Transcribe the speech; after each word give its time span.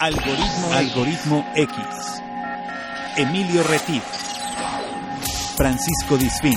Algoritmo, 0.00 0.72
Algoritmo 0.74 1.44
X. 1.56 1.76
Emilio 3.16 3.64
Retif. 3.64 4.04
Francisco 5.56 6.16
Disfín. 6.16 6.54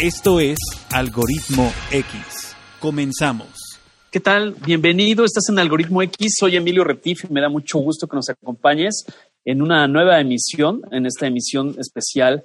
Esto 0.00 0.40
es 0.40 0.58
Algoritmo 0.92 1.72
X. 1.92 2.56
Comenzamos. 2.80 3.78
¿Qué 4.10 4.18
tal? 4.18 4.56
Bienvenido. 4.66 5.24
Estás 5.24 5.48
en 5.48 5.60
Algoritmo 5.60 6.02
X. 6.02 6.34
Soy 6.40 6.56
Emilio 6.56 6.82
Retif 6.82 7.26
y 7.30 7.32
me 7.32 7.40
da 7.40 7.48
mucho 7.48 7.78
gusto 7.78 8.08
que 8.08 8.16
nos 8.16 8.28
acompañes 8.28 9.04
en 9.44 9.62
una 9.62 9.86
nueva 9.86 10.18
emisión, 10.18 10.82
en 10.90 11.06
esta 11.06 11.28
emisión 11.28 11.76
especial 11.78 12.42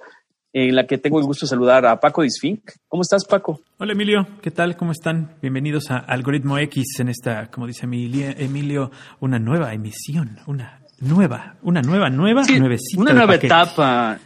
en 0.52 0.76
la 0.76 0.86
que 0.86 0.98
tengo 0.98 1.18
el 1.18 1.24
gusto 1.24 1.46
de 1.46 1.50
saludar 1.50 1.86
a 1.86 1.98
Paco 1.98 2.22
Disfink. 2.22 2.72
¿Cómo 2.88 3.02
estás, 3.02 3.24
Paco? 3.24 3.60
Hola, 3.78 3.92
Emilio. 3.92 4.26
¿Qué 4.42 4.50
tal? 4.50 4.76
¿Cómo 4.76 4.92
están? 4.92 5.36
Bienvenidos 5.40 5.90
a 5.90 5.98
Algoritmo 5.98 6.58
X 6.58 7.00
en 7.00 7.08
esta, 7.08 7.50
como 7.50 7.66
dice 7.66 7.84
Emilio, 7.84 8.90
una 9.20 9.38
nueva 9.38 9.72
emisión, 9.72 10.38
una 10.46 10.82
nueva, 11.00 11.56
una 11.62 11.80
nueva, 11.80 12.10
nueva, 12.10 12.42
nuevecita. 12.42 13.00
Una 13.00 13.12
nueva 13.14 13.36
etapa, 13.36 14.18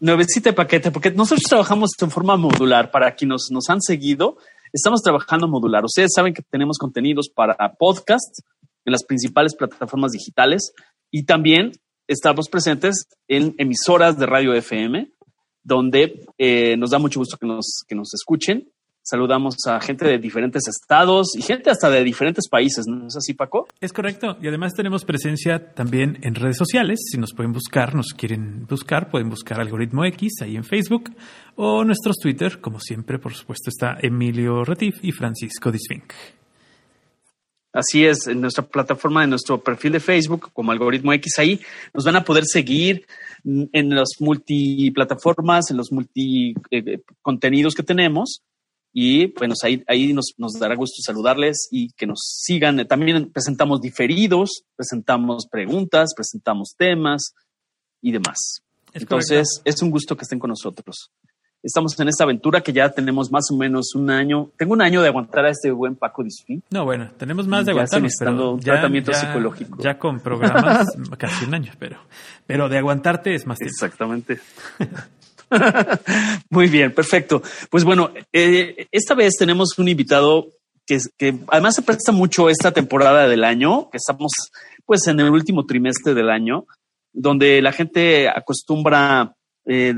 nuevecita 0.00 0.50
de 0.50 0.54
paquete, 0.54 0.90
porque 0.90 1.12
nosotros 1.12 1.44
trabajamos 1.48 1.90
en 2.00 2.10
forma 2.10 2.36
modular. 2.36 2.90
Para 2.90 3.14
quienes 3.14 3.46
nos 3.52 3.70
han 3.70 3.80
seguido, 3.80 4.38
estamos 4.72 5.00
trabajando 5.00 5.46
modular. 5.46 5.84
Ustedes 5.84 6.10
saben 6.12 6.34
que 6.34 6.42
tenemos 6.42 6.76
contenidos 6.76 7.28
para 7.28 7.54
podcast 7.78 8.40
en 8.84 8.92
las 8.92 9.04
principales 9.04 9.54
plataformas 9.54 10.10
digitales 10.10 10.72
y 11.12 11.24
también 11.24 11.72
estamos 12.08 12.48
presentes 12.48 13.08
en 13.28 13.54
emisoras 13.58 14.18
de 14.18 14.26
radio 14.26 14.54
FM 14.54 15.15
donde 15.66 16.24
eh, 16.38 16.76
nos 16.76 16.90
da 16.90 16.98
mucho 16.98 17.18
gusto 17.18 17.36
que 17.36 17.46
nos, 17.46 17.82
que 17.88 17.96
nos 17.96 18.14
escuchen. 18.14 18.68
Saludamos 19.02 19.54
a 19.66 19.80
gente 19.80 20.04
de 20.04 20.18
diferentes 20.18 20.66
estados 20.66 21.36
y 21.36 21.42
gente 21.42 21.70
hasta 21.70 21.90
de 21.90 22.02
diferentes 22.02 22.48
países, 22.48 22.86
¿no 22.88 23.06
es 23.06 23.16
así, 23.16 23.34
Paco? 23.34 23.68
Es 23.80 23.92
correcto. 23.92 24.36
Y 24.42 24.48
además 24.48 24.74
tenemos 24.74 25.04
presencia 25.04 25.74
también 25.74 26.18
en 26.22 26.34
redes 26.34 26.56
sociales. 26.56 27.00
Si 27.10 27.18
nos 27.18 27.32
pueden 27.32 27.52
buscar, 27.52 27.94
nos 27.94 28.14
quieren 28.16 28.66
buscar, 28.66 29.10
pueden 29.10 29.28
buscar 29.28 29.60
Algoritmo 29.60 30.04
X 30.06 30.42
ahí 30.42 30.56
en 30.56 30.64
Facebook 30.64 31.14
o 31.54 31.84
nuestros 31.84 32.16
Twitter. 32.16 32.60
Como 32.60 32.80
siempre, 32.80 33.18
por 33.18 33.34
supuesto, 33.34 33.70
está 33.70 33.96
Emilio 34.00 34.64
Retif 34.64 34.96
y 35.02 35.12
Francisco 35.12 35.70
Disfink. 35.70 36.12
Así 37.72 38.06
es, 38.06 38.26
en 38.26 38.40
nuestra 38.40 38.64
plataforma, 38.64 39.22
en 39.22 39.30
nuestro 39.30 39.62
perfil 39.62 39.92
de 39.92 40.00
Facebook, 40.00 40.50
como 40.54 40.72
Algoritmo 40.72 41.12
X, 41.12 41.38
ahí 41.38 41.60
nos 41.92 42.04
van 42.04 42.16
a 42.16 42.24
poder 42.24 42.44
seguir, 42.46 43.06
en 43.46 43.94
las 43.94 44.10
multiplataformas, 44.18 45.70
en 45.70 45.76
los 45.76 45.92
multi 45.92 46.54
eh, 46.70 47.00
contenidos 47.22 47.74
que 47.74 47.82
tenemos. 47.82 48.42
Y 48.92 49.26
bueno, 49.38 49.54
ahí, 49.62 49.84
ahí 49.86 50.12
nos, 50.12 50.34
dará 50.58 50.74
gusto 50.74 51.02
saludarles 51.02 51.68
y 51.70 51.90
que 51.92 52.06
nos 52.06 52.20
sigan. 52.42 52.86
También 52.88 53.30
presentamos 53.30 53.80
diferidos, 53.80 54.62
presentamos 54.74 55.46
preguntas, 55.50 56.14
presentamos 56.16 56.74
temas 56.76 57.34
y 58.00 58.12
demás. 58.12 58.62
Entonces, 58.94 59.60
es 59.64 59.82
un 59.82 59.90
gusto 59.90 60.16
que 60.16 60.22
estén 60.22 60.38
con 60.38 60.48
nosotros. 60.48 61.10
Estamos 61.66 61.98
en 61.98 62.06
esta 62.06 62.22
aventura 62.22 62.60
que 62.60 62.72
ya 62.72 62.88
tenemos 62.90 63.32
más 63.32 63.50
o 63.50 63.56
menos 63.56 63.92
un 63.96 64.08
año. 64.08 64.50
Tengo 64.56 64.74
un 64.74 64.82
año 64.82 65.02
de 65.02 65.08
aguantar 65.08 65.46
a 65.46 65.50
este 65.50 65.72
buen 65.72 65.96
Paco 65.96 66.22
Disfín. 66.22 66.62
No, 66.70 66.84
bueno, 66.84 67.10
tenemos 67.18 67.48
más 67.48 67.66
de 67.66 67.72
aguantar. 67.72 68.00
un 68.00 68.60
tratamiento 68.60 69.12
psicológico. 69.12 69.82
Ya 69.82 69.98
con 69.98 70.20
programas, 70.20 70.86
casi 71.18 71.44
un 71.44 71.54
año, 71.54 71.72
pero, 71.80 71.98
pero 72.46 72.68
de 72.68 72.78
aguantarte 72.78 73.34
es 73.34 73.48
más 73.48 73.58
tiempo. 73.58 73.72
Exactamente. 73.74 74.38
Muy 76.50 76.68
bien, 76.68 76.94
perfecto. 76.94 77.42
Pues 77.68 77.82
bueno, 77.82 78.12
eh, 78.32 78.86
esta 78.92 79.16
vez 79.16 79.32
tenemos 79.36 79.76
un 79.76 79.88
invitado 79.88 80.46
que, 80.86 80.98
que, 81.18 81.34
además 81.48 81.74
se 81.74 81.82
presta 81.82 82.12
mucho 82.12 82.48
esta 82.48 82.70
temporada 82.70 83.26
del 83.26 83.42
año, 83.42 83.90
que 83.90 83.96
estamos 83.96 84.30
pues 84.84 85.04
en 85.08 85.18
el 85.18 85.30
último 85.30 85.66
trimestre 85.66 86.14
del 86.14 86.30
año, 86.30 86.64
donde 87.12 87.60
la 87.60 87.72
gente 87.72 88.28
acostumbra 88.28 89.34
eh, 89.64 89.94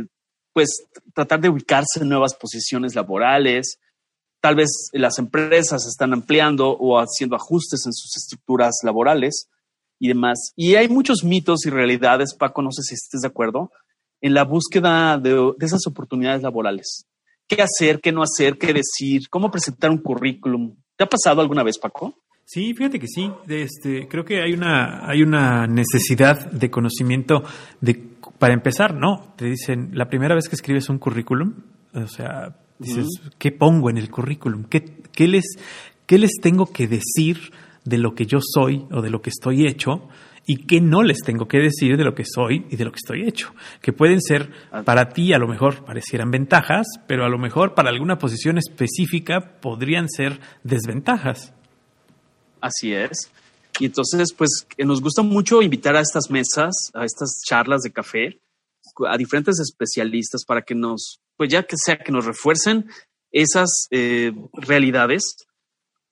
pues 0.59 0.89
tratar 1.15 1.41
de 1.41 1.51
ubicarse 1.51 2.01
en 2.01 2.09
nuevas 2.09 2.35
posiciones 2.35 2.97
laborales. 2.97 3.79
Tal 4.41 4.57
vez 4.57 4.89
las 4.93 5.21
empresas 5.21 5.87
están 5.87 6.13
ampliando 6.13 6.71
o 6.71 6.99
haciendo 6.99 7.37
ajustes 7.37 7.87
en 7.87 7.93
sus 7.93 8.17
estructuras 8.17 8.75
laborales 8.83 9.49
y 10.01 10.09
demás. 10.09 10.53
Y 10.57 10.75
hay 10.75 10.89
muchos 10.89 11.23
mitos 11.23 11.65
y 11.65 11.71
realidades, 11.71 12.35
Paco, 12.35 12.61
no 12.61 12.73
sé 12.73 12.83
si 12.83 12.95
estés 12.95 13.21
de 13.21 13.29
acuerdo, 13.29 13.71
en 14.21 14.35
la 14.35 14.43
búsqueda 14.43 15.17
de, 15.17 15.55
esas 15.61 15.87
oportunidades 15.87 16.43
laborales. 16.43 17.07
¿Qué 17.47 17.63
hacer, 17.63 18.01
qué 18.01 18.11
no 18.11 18.25
hacer, 18.25 18.59
qué 18.59 18.73
decir, 18.73 19.29
cómo 19.31 19.53
presentar 19.53 19.93
un 19.93 19.99
currículum? 19.99 20.75
¿Te 20.97 21.05
ha 21.05 21.09
pasado 21.09 21.41
alguna 21.41 21.63
vez, 21.63 21.79
Paco? 21.79 22.19
Sí, 22.45 22.75
fíjate 22.75 22.99
que 22.99 23.07
sí. 23.07 23.31
Este, 23.47 24.09
creo 24.09 24.25
que 24.25 24.43
hay 24.43 24.55
una, 24.55 25.09
hay 25.09 25.23
una 25.23 25.69
necesidad 25.69 26.51
de 26.51 26.69
conocimiento 26.69 27.45
de 27.81 28.08
para 28.39 28.55
empezar, 28.55 28.95
no. 28.95 29.35
Te 29.37 29.47
dicen, 29.47 29.91
la 29.93 30.09
primera 30.09 30.35
vez 30.35 30.49
que 30.49 30.57
escribes 30.57 30.89
un 30.89 30.99
currículum, 30.99 31.55
o 31.95 32.07
sea, 32.07 32.57
dices, 32.79 33.07
¿qué 33.39 33.53
pongo 33.53 33.91
en 33.91 33.99
el 33.99 34.11
currículum? 34.11 34.65
¿Qué, 34.65 35.03
qué, 35.13 35.29
les, 35.29 35.45
¿Qué 36.07 36.19
les 36.19 36.33
tengo 36.41 36.67
que 36.67 36.87
decir 36.87 37.53
de 37.85 37.99
lo 37.99 38.15
que 38.15 38.27
yo 38.27 38.39
soy 38.41 38.87
o 38.91 39.03
de 39.03 39.11
lo 39.11 39.23
que 39.23 39.31
estoy 39.31 39.67
hecho? 39.67 40.09
y 40.51 40.65
qué 40.65 40.81
no 40.81 41.03
les 41.03 41.19
tengo 41.19 41.47
que 41.47 41.59
decir 41.59 41.99
de 41.99 42.05
lo 42.05 42.15
que 42.15 42.25
soy 42.25 42.65
y 42.71 42.77
de 42.77 42.85
lo 42.87 42.91
que 42.91 42.97
estoy 42.97 43.29
hecho, 43.29 43.55
que 43.83 43.93
pueden 43.93 44.23
ser 44.23 44.51
ah. 44.73 44.83
para 44.83 45.11
ti 45.11 45.35
a 45.35 45.39
lo 45.39 45.47
mejor 45.47 45.85
parecieran 45.85 46.31
ventajas, 46.31 46.87
pero 47.07 47.27
a 47.27 47.29
lo 47.29 47.39
mejor 47.39 47.75
para 47.75 47.91
alguna 47.91 48.17
posición 48.17 48.57
específica 48.57 49.61
podrían 49.61 50.09
ser 50.09 50.41
desventajas. 50.65 51.53
Así 52.63 52.95
es. 52.95 53.31
Y 53.79 53.87
entonces, 53.87 54.33
pues 54.33 54.67
nos 54.79 55.01
gusta 55.01 55.23
mucho 55.23 55.63
invitar 55.63 55.97
a 55.97 56.01
estas 56.01 56.31
mesas, 56.31 56.91
a 56.95 57.05
estas 57.05 57.43
charlas 57.47 57.83
de 57.83 57.93
café, 57.93 58.41
a 59.09 59.17
diferentes 59.17 59.61
especialistas 59.61 60.45
para 60.45 60.63
que 60.63 60.75
nos, 60.75 61.21
pues 61.37 61.51
ya 61.51 61.63
que 61.63 61.77
sea 61.77 61.99
que 61.99 62.13
nos 62.13 62.25
refuercen 62.25 62.89
esas 63.31 63.87
eh, 63.91 64.33
realidades 64.53 65.37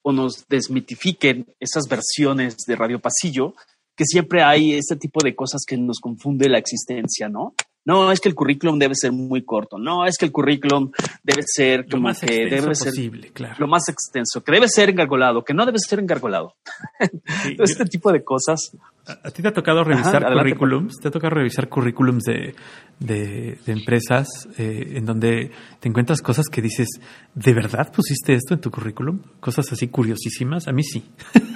o 0.03 0.12
nos 0.12 0.47
desmitifiquen 0.49 1.53
esas 1.59 1.88
versiones 1.88 2.59
de 2.66 2.76
Radio 2.76 3.00
Pasillo, 3.00 3.55
que 3.97 4.05
siempre 4.05 4.43
hay 4.43 4.75
este 4.75 4.97
tipo 4.97 5.21
de 5.25 5.34
cosas 5.34 5.62
que 5.66 5.76
nos 5.76 5.99
confunde 5.99 6.49
la 6.49 6.59
existencia, 6.59 7.28
¿no? 7.28 7.55
No, 7.86 8.12
es 8.12 8.20
que 8.20 8.28
el 8.28 8.34
currículum 8.34 8.78
debe 8.78 8.94
ser 8.94 9.12
muy 9.12 9.44
corto, 9.44 9.78
no, 9.78 10.04
es 10.04 10.19
que 10.19 10.26
el 10.26 10.32
currículum 10.32 10.91
debe 11.22 11.42
ser 11.47 11.86
como 11.86 11.97
lo 11.97 12.08
más 12.08 12.20
que 12.20 12.47
debe 12.47 12.74
ser 12.74 12.91
posible, 12.91 13.30
claro. 13.32 13.54
lo 13.58 13.69
más 13.69 13.88
extenso, 13.88 14.42
que 14.44 14.52
debe 14.52 14.69
ser 14.69 14.91
engargolado, 14.91 15.42
que 15.42 15.54
no 15.54 15.64
debe 15.64 15.78
ser 15.78 16.00
engargolado. 16.00 16.56
este 17.58 17.84
tipo 17.86 18.12
de 18.12 18.22
cosas. 18.25 18.72
¿A, 19.06 19.30
ti 19.30 19.41
te 19.41 19.48
ha 19.48 19.52
tocado 19.52 19.84
revisar 19.84 20.25
currículums? 20.32 20.96
¿Te 21.00 21.08
ha 21.08 21.10
tocado 21.10 21.34
revisar 21.34 21.69
currículums 21.69 22.25
de, 22.25 22.54
de, 22.98 23.58
empresas 23.66 24.26
eh, 24.58 24.94
en 24.96 25.06
donde 25.06 25.52
te 25.80 25.88
encuentras 25.88 26.20
cosas 26.20 26.46
que 26.50 26.60
dices, 26.60 26.88
¿de 27.34 27.54
verdad 27.54 27.92
pusiste 27.92 28.34
esto 28.34 28.54
en 28.54 28.60
tu 28.60 28.70
currículum? 28.70 29.20
Cosas 29.41 29.72
así 29.72 29.88
curiosísimas. 29.88 30.66
A 30.66 30.72
mí 30.72 30.82
sí. 30.82 31.08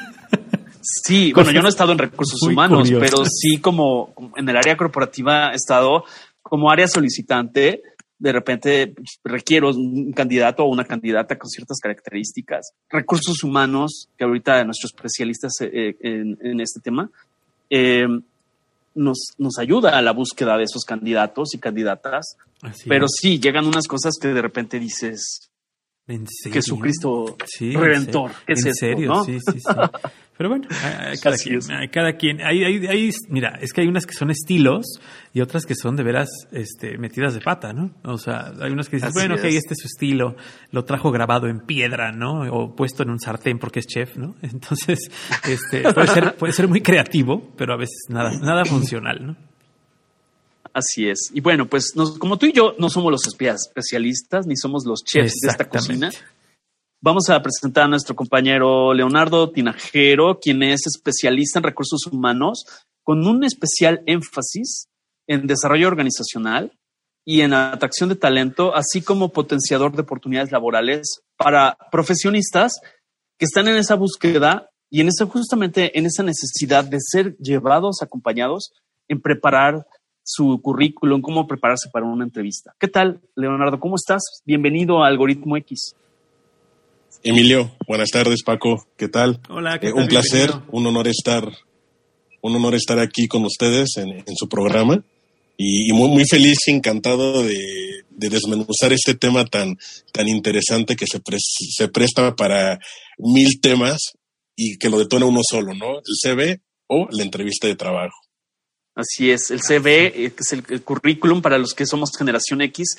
Sí, 1.04 1.32
bueno, 1.32 1.52
yo 1.52 1.60
no 1.60 1.68
he 1.68 1.70
estado 1.70 1.92
en 1.92 1.98
recursos 1.98 2.42
humanos, 2.42 2.90
pero 2.98 3.24
sí 3.24 3.58
como 3.58 4.12
en 4.36 4.48
el 4.48 4.56
área 4.56 4.76
corporativa 4.76 5.52
he 5.52 5.56
estado 5.56 6.04
como 6.42 6.70
área 6.70 6.88
solicitante. 6.88 7.82
De 8.18 8.32
repente 8.32 8.88
pues, 8.88 9.20
requiero 9.24 9.70
un 9.70 10.12
candidato 10.12 10.64
o 10.64 10.68
una 10.68 10.84
candidata 10.84 11.38
con 11.38 11.48
ciertas 11.48 11.78
características. 11.80 12.72
Recursos 12.88 13.42
humanos, 13.44 14.08
que 14.18 14.24
ahorita 14.24 14.64
nuestros 14.64 14.92
especialistas 14.94 15.52
eh, 15.60 15.96
en, 16.00 16.60
este 16.60 16.80
tema, 16.80 17.08
eh, 17.70 18.06
nos, 18.94 19.18
nos 19.38 19.58
ayuda 19.58 19.96
a 19.96 20.02
la 20.02 20.12
búsqueda 20.12 20.56
de 20.56 20.64
esos 20.64 20.84
candidatos 20.84 21.54
y 21.54 21.58
candidatas. 21.58 22.36
pero 22.86 23.06
sí, 23.08 23.38
llegan 23.38 23.66
unas 23.66 23.86
cosas 23.86 24.14
que 24.20 24.28
de 24.28 24.42
repente 24.42 24.78
dices, 24.78 25.50
Jesucristo 26.53 27.37
Redentor. 27.60 28.31
¿En 28.47 28.56
serio? 28.56 29.25
Sí, 29.25 29.38
sí, 29.40 29.61
sí. 29.61 29.73
Pero 30.40 30.49
bueno, 30.49 30.69
hay, 30.82 31.19
cada, 31.19 31.37
quien, 31.37 31.61
cada 31.93 32.14
quien. 32.14 32.40
Hay, 32.40 32.64
hay, 32.64 33.11
mira, 33.29 33.58
es 33.61 33.75
que 33.75 33.82
hay 33.82 33.88
unas 33.88 34.06
que 34.06 34.14
son 34.14 34.31
estilos 34.31 34.99
y 35.34 35.43
otras 35.43 35.67
que 35.67 35.75
son 35.75 35.96
de 35.96 36.02
veras 36.02 36.31
este, 36.50 36.96
metidas 36.96 37.34
de 37.34 37.40
pata, 37.40 37.75
¿no? 37.75 37.90
O 38.05 38.17
sea, 38.17 38.50
hay 38.58 38.73
unas 38.73 38.88
que 38.88 38.96
dicen, 38.96 39.11
bueno, 39.12 39.37
que 39.37 39.49
este 39.49 39.75
es 39.75 39.81
su 39.82 39.87
estilo, 39.88 40.37
lo 40.70 40.87
trajo 40.87 41.11
grabado 41.11 41.46
en 41.46 41.61
piedra, 41.61 42.11
¿no? 42.12 42.50
O 42.55 42.75
puesto 42.75 43.02
en 43.02 43.11
un 43.11 43.20
sartén 43.20 43.58
porque 43.58 43.81
es 43.81 43.87
chef, 43.87 44.17
¿no? 44.17 44.34
Entonces, 44.43 45.11
este, 45.46 45.93
puede, 45.93 46.06
ser, 46.06 46.34
puede 46.37 46.52
ser 46.55 46.69
muy 46.69 46.81
creativo, 46.81 47.52
pero 47.58 47.75
a 47.75 47.76
veces 47.76 48.06
nada, 48.08 48.31
nada 48.38 48.64
funcional, 48.64 49.26
¿no? 49.26 49.50
Así 50.72 51.08
es. 51.08 51.31
Y 51.34 51.40
bueno, 51.40 51.67
pues 51.67 51.93
como 52.19 52.38
tú 52.38 52.46
y 52.46 52.52
yo 52.52 52.75
no 52.78 52.88
somos 52.88 53.11
los 53.11 53.26
especialistas 53.26 54.46
ni 54.46 54.56
somos 54.56 54.84
los 54.84 55.02
chefs 55.05 55.40
de 55.43 55.49
esta 55.49 55.69
cocina. 55.69 56.11
Vamos 57.02 57.31
a 57.31 57.43
presentar 57.43 57.84
a 57.84 57.88
nuestro 57.88 58.14
compañero 58.14 58.93
Leonardo 58.93 59.50
Tinajero, 59.50 60.38
quien 60.38 60.62
es 60.62 60.87
especialista 60.87 61.58
en 61.58 61.64
recursos 61.64 62.06
humanos 62.06 62.64
con 63.02 63.26
un 63.26 63.43
especial 63.43 64.02
énfasis 64.06 64.87
en 65.26 65.46
desarrollo 65.46 65.88
organizacional 65.88 66.72
y 67.25 67.40
en 67.40 67.55
atracción 67.55 68.08
de 68.08 68.17
talento, 68.17 68.75
así 68.75 69.02
como 69.02 69.32
potenciador 69.32 69.93
de 69.93 70.02
oportunidades 70.02 70.52
laborales 70.52 71.22
para 71.37 71.76
profesionistas 71.90 72.81
que 73.38 73.46
están 73.46 73.69
en 73.69 73.76
esa 73.76 73.94
búsqueda 73.94 74.69
y 74.90 75.00
en 75.00 75.08
esa, 75.08 75.26
justamente 75.26 75.99
en 75.99 76.06
esa 76.06 76.22
necesidad 76.22 76.84
de 76.84 76.99
ser 77.00 77.37
llevados, 77.38 78.02
acompañados 78.02 78.72
en 79.08 79.20
preparar 79.20 79.87
su 80.22 80.61
currículum, 80.62 81.20
cómo 81.22 81.46
prepararse 81.46 81.88
para 81.93 82.06
una 82.06 82.25
entrevista. 82.25 82.75
¿Qué 82.78 82.88
tal, 82.88 83.20
Leonardo? 83.37 83.81
¿Cómo 83.81 83.96
estás? 83.96 84.22
Bienvenido 84.44 85.02
a 85.02 85.08
Algoritmo 85.08 85.56
X. 85.56 85.94
Emilio, 87.22 87.72
buenas 87.87 88.11
tardes, 88.11 88.43
Paco. 88.43 88.87
¿Qué 88.96 89.08
tal? 89.08 89.40
Hola, 89.49 89.78
¿qué 89.78 89.88
Eh, 89.88 89.90
tal? 89.93 90.02
un 90.02 90.08
placer, 90.08 90.49
Bienvenido. 90.49 90.72
un 90.72 90.87
honor 90.87 91.08
estar, 91.08 91.52
un 92.43 92.56
honor 92.56 92.75
estar 92.75 92.99
aquí 92.99 93.26
con 93.28 93.44
ustedes 93.44 93.96
en, 93.96 94.11
en 94.11 94.37
su 94.37 94.49
programa 94.49 95.02
y, 95.56 95.90
y 95.90 95.93
muy, 95.93 96.08
muy 96.08 96.25
feliz 96.25 96.56
y 96.67 96.70
encantado 96.70 97.43
de, 97.43 97.58
de 98.11 98.28
desmenuzar 98.31 98.93
este 98.93 99.14
tema 99.14 99.44
tan, 99.44 99.76
tan 100.12 100.28
interesante 100.28 100.96
que 100.96 101.06
se, 101.06 101.19
pres- 101.20 101.75
se 101.76 101.88
presta 101.88 102.34
para 102.37 102.78
mil 103.19 103.61
temas 103.61 103.99
y 104.56 104.78
que 104.78 104.88
lo 104.88 104.99
detona 104.99 105.26
uno 105.26 105.40
solo, 105.43 105.75
¿no? 105.75 105.99
El 105.99 106.14
CV 106.22 106.61
o 106.87 107.06
la 107.11 107.22
entrevista 107.25 107.67
de 107.67 107.76
trabajo. 107.76 108.14
Así 108.94 109.31
es, 109.31 109.50
el 109.50 109.60
CV, 109.62 110.06
eh, 110.06 110.31
que 110.32 110.40
es 110.40 110.52
el, 110.52 110.64
el 110.69 110.82
currículum 110.82 111.40
para 111.40 111.58
los 111.58 111.75
que 111.75 111.87
somos 111.87 112.10
generación 112.16 112.60
X, 112.62 112.96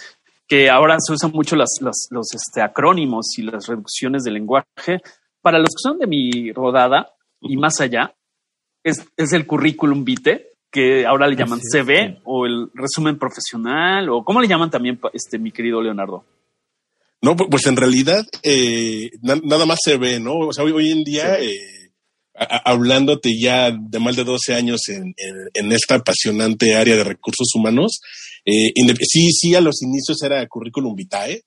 que 0.47 0.69
ahora 0.69 0.97
se 0.99 1.13
usan 1.13 1.31
mucho 1.31 1.55
las, 1.55 1.69
las- 1.81 2.07
los 2.11 2.27
este, 2.33 2.61
acrónimos 2.61 3.27
y 3.37 3.43
las 3.43 3.67
reducciones 3.67 4.23
de 4.23 4.31
lenguaje. 4.31 5.01
Para 5.41 5.59
los 5.59 5.69
que 5.69 5.81
son 5.81 5.97
de 5.99 6.07
mi 6.07 6.51
rodada 6.51 7.09
y 7.41 7.57
más 7.57 7.79
allá, 7.81 8.13
es, 8.83 9.05
es 9.17 9.33
el 9.33 9.45
currículum 9.45 10.03
vitae, 10.03 10.47
que 10.71 11.05
ahora 11.05 11.27
le 11.27 11.35
llaman 11.35 11.59
Así 11.59 11.67
es, 11.77 11.85
CV 11.85 12.07
sí. 12.15 12.21
o 12.23 12.45
el 12.45 12.69
resumen 12.73 13.17
profesional, 13.19 14.09
o 14.09 14.23
¿cómo 14.23 14.39
le 14.41 14.47
llaman 14.47 14.69
también, 14.71 14.99
este, 15.13 15.37
mi 15.37 15.51
querido 15.51 15.81
Leonardo? 15.81 16.23
No, 17.21 17.35
pu- 17.35 17.49
pues 17.49 17.65
en 17.67 17.75
realidad 17.75 18.25
eh, 18.41 19.11
na- 19.21 19.39
nada 19.43 19.65
más 19.65 19.79
se 19.83 19.97
ve, 19.97 20.19
¿no? 20.19 20.37
O 20.37 20.53
sea, 20.53 20.63
hoy, 20.63 20.71
hoy 20.71 20.91
en 20.91 21.03
día, 21.03 21.35
Sí. 21.37 21.45
eh, 21.47 21.80
hablándote 22.35 23.31
ya 23.39 23.71
de 23.71 23.99
más 23.99 24.15
de 24.15 24.23
12 24.23 24.53
años 24.53 24.81
en, 24.89 25.13
en- 25.17 25.49
en 25.53 25.71
esta 25.71 25.95
apasionante 25.95 26.75
área 26.75 26.95
de 26.95 27.03
recursos 27.03 27.47
humanos, 27.55 27.99
eh, 28.45 28.71
sí, 29.01 29.31
sí, 29.31 29.55
a 29.55 29.61
los 29.61 29.81
inicios 29.83 30.21
era 30.23 30.45
currículum 30.47 30.95
vitae 30.95 31.43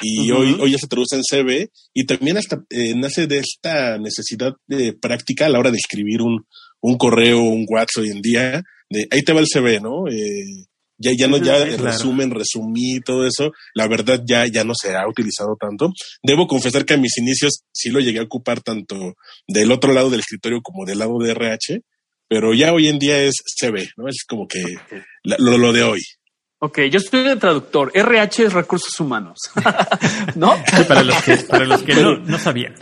y 0.00 0.30
hoy, 0.30 0.56
hoy 0.60 0.70
ya 0.72 0.78
se 0.78 0.86
traduce 0.86 1.16
en 1.16 1.24
CV 1.24 1.70
y 1.92 2.04
también 2.06 2.36
hasta 2.36 2.62
eh, 2.70 2.94
nace 2.94 3.26
de 3.26 3.38
esta 3.38 3.98
necesidad 3.98 4.52
de 4.68 4.92
práctica 4.92 5.46
a 5.46 5.48
la 5.48 5.58
hora 5.58 5.72
de 5.72 5.78
escribir 5.78 6.22
un, 6.22 6.46
un 6.80 6.96
correo, 6.96 7.40
un 7.40 7.66
WhatsApp 7.68 8.04
hoy 8.04 8.10
en 8.10 8.20
día, 8.22 8.62
de 8.90 9.08
ahí 9.10 9.22
te 9.22 9.32
va 9.32 9.40
el 9.40 9.48
CV, 9.48 9.80
¿no? 9.80 10.06
Eh, 10.08 10.66
ya, 10.98 11.12
ya 11.16 11.28
no, 11.28 11.36
ya 11.38 11.64
claro. 11.64 11.84
resumen, 11.84 12.30
resumí, 12.30 13.00
todo 13.00 13.26
eso, 13.26 13.52
la 13.74 13.86
verdad 13.88 14.20
ya, 14.26 14.46
ya 14.46 14.64
no 14.64 14.74
se 14.74 14.94
ha 14.96 15.08
utilizado 15.08 15.56
tanto. 15.58 15.90
Debo 16.22 16.46
confesar 16.46 16.84
que 16.84 16.94
a 16.94 16.98
mis 16.98 17.16
inicios 17.18 17.62
sí 17.72 17.90
lo 17.90 18.00
llegué 18.00 18.18
a 18.18 18.24
ocupar 18.24 18.60
tanto 18.60 19.14
del 19.46 19.72
otro 19.72 19.92
lado 19.92 20.10
del 20.10 20.20
escritorio 20.20 20.60
como 20.62 20.84
del 20.84 20.98
lado 20.98 21.18
de 21.18 21.30
RH, 21.32 21.80
pero 22.28 22.52
ya 22.52 22.72
hoy 22.72 22.88
en 22.88 22.98
día 22.98 23.22
es 23.22 23.36
CV, 23.58 23.88
¿no? 23.96 24.08
Es 24.08 24.24
como 24.28 24.46
que 24.46 24.62
la- 25.22 25.36
lo, 25.38 25.56
lo 25.56 25.72
de 25.72 25.82
hoy. 25.84 26.00
Ok, 26.60 26.80
yo 26.90 26.98
estoy 26.98 27.22
de 27.22 27.36
traductor. 27.36 27.92
RH 27.94 28.46
es 28.46 28.52
recursos 28.52 28.98
humanos. 28.98 29.38
¿No? 30.34 30.56
Sí, 30.56 30.82
para 30.88 31.04
los 31.04 31.22
que, 31.22 31.36
para 31.36 31.64
los 31.64 31.82
que 31.82 31.94
no, 31.94 32.18
no 32.18 32.36
sabían. 32.38 32.74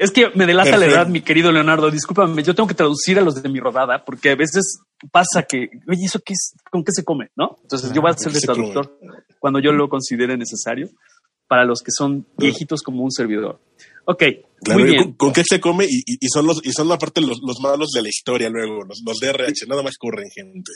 Es 0.00 0.10
que 0.10 0.30
me 0.34 0.46
delata 0.46 0.78
la 0.78 0.86
edad, 0.86 1.06
mi 1.08 1.20
querido 1.20 1.52
Leonardo. 1.52 1.90
Discúlpame, 1.90 2.42
yo 2.42 2.54
tengo 2.54 2.66
que 2.66 2.74
traducir 2.74 3.18
a 3.18 3.20
los 3.22 3.40
de 3.42 3.48
mi 3.50 3.60
rodada 3.60 4.02
porque 4.04 4.30
a 4.30 4.34
veces 4.34 4.78
pasa 5.12 5.42
que, 5.42 5.68
oye, 5.86 6.06
¿eso 6.06 6.20
qué 6.24 6.32
es? 6.32 6.54
¿Con 6.70 6.82
qué 6.82 6.90
se 6.92 7.04
come? 7.04 7.28
¿No? 7.36 7.58
Entonces 7.62 7.92
yo 7.92 8.00
voy 8.00 8.10
a 8.10 8.14
ser 8.14 8.32
de 8.32 8.40
se 8.40 8.46
come. 8.46 8.58
traductor 8.72 8.98
cuando 9.38 9.58
yo 9.60 9.72
lo 9.72 9.88
considere 9.90 10.38
necesario 10.38 10.88
para 11.46 11.64
los 11.66 11.82
que 11.82 11.90
son 11.90 12.26
viejitos 12.38 12.80
como 12.82 13.02
un 13.04 13.10
servidor. 13.12 13.60
Ok, 14.06 14.22
Claro, 14.64 14.80
muy 14.80 14.88
¿y 14.88 14.92
bien. 14.92 15.04
¿con, 15.04 15.12
con 15.14 15.32
qué 15.34 15.42
se 15.44 15.60
come? 15.60 15.84
Y, 15.84 15.98
y- 16.06 16.18
y 16.18 16.28
son 16.32 16.46
los, 16.46 16.64
y 16.64 16.72
son 16.72 16.88
la 16.88 16.96
parte 16.96 17.20
los, 17.20 17.38
los 17.46 17.60
malos 17.60 17.90
de 17.90 18.00
la 18.02 18.08
historia 18.08 18.48
luego, 18.48 18.82
los, 18.84 19.02
los 19.04 19.18
de 19.18 19.28
RH, 19.28 19.66
nada 19.68 19.82
más 19.82 19.98
corren 19.98 20.30
gente. 20.34 20.70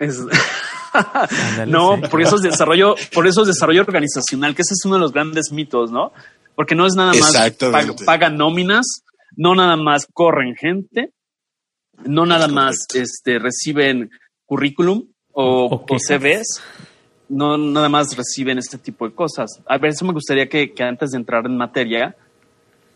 Es- 0.00 0.18
no, 1.66 2.00
por 2.10 2.20
eso 2.22 2.36
es 2.36 2.42
desarrollo, 2.42 2.94
por 3.14 3.26
eso 3.26 3.42
es 3.42 3.48
desarrollo 3.48 3.82
organizacional, 3.82 4.54
que 4.54 4.62
ese 4.62 4.74
es 4.74 4.84
uno 4.84 4.94
de 4.96 5.00
los 5.00 5.12
grandes 5.12 5.52
mitos, 5.52 5.90
¿no? 5.90 6.12
Porque 6.58 6.74
no 6.74 6.88
es 6.88 6.94
nada 6.96 7.12
más 7.12 7.54
pagan 8.04 8.36
nóminas, 8.36 9.04
no 9.36 9.54
nada 9.54 9.76
más 9.76 10.08
corren 10.12 10.56
gente, 10.56 11.12
no 12.04 12.26
nada 12.26 12.46
Es 12.46 12.52
más 12.52 12.76
este, 12.94 13.38
reciben 13.38 14.10
currículum 14.44 15.06
o, 15.30 15.66
O 15.66 15.86
o. 15.88 15.98
CVs, 16.00 16.60
no 17.28 17.56
nada 17.56 17.88
más 17.88 18.16
reciben 18.16 18.58
este 18.58 18.76
tipo 18.76 19.08
de 19.08 19.14
cosas. 19.14 19.62
A 19.66 19.78
ver, 19.78 19.92
eso 19.92 20.04
me 20.04 20.12
gustaría 20.12 20.48
que, 20.48 20.72
que 20.72 20.82
antes 20.82 21.12
de 21.12 21.18
entrar 21.18 21.46
en 21.46 21.56
materia, 21.56 22.16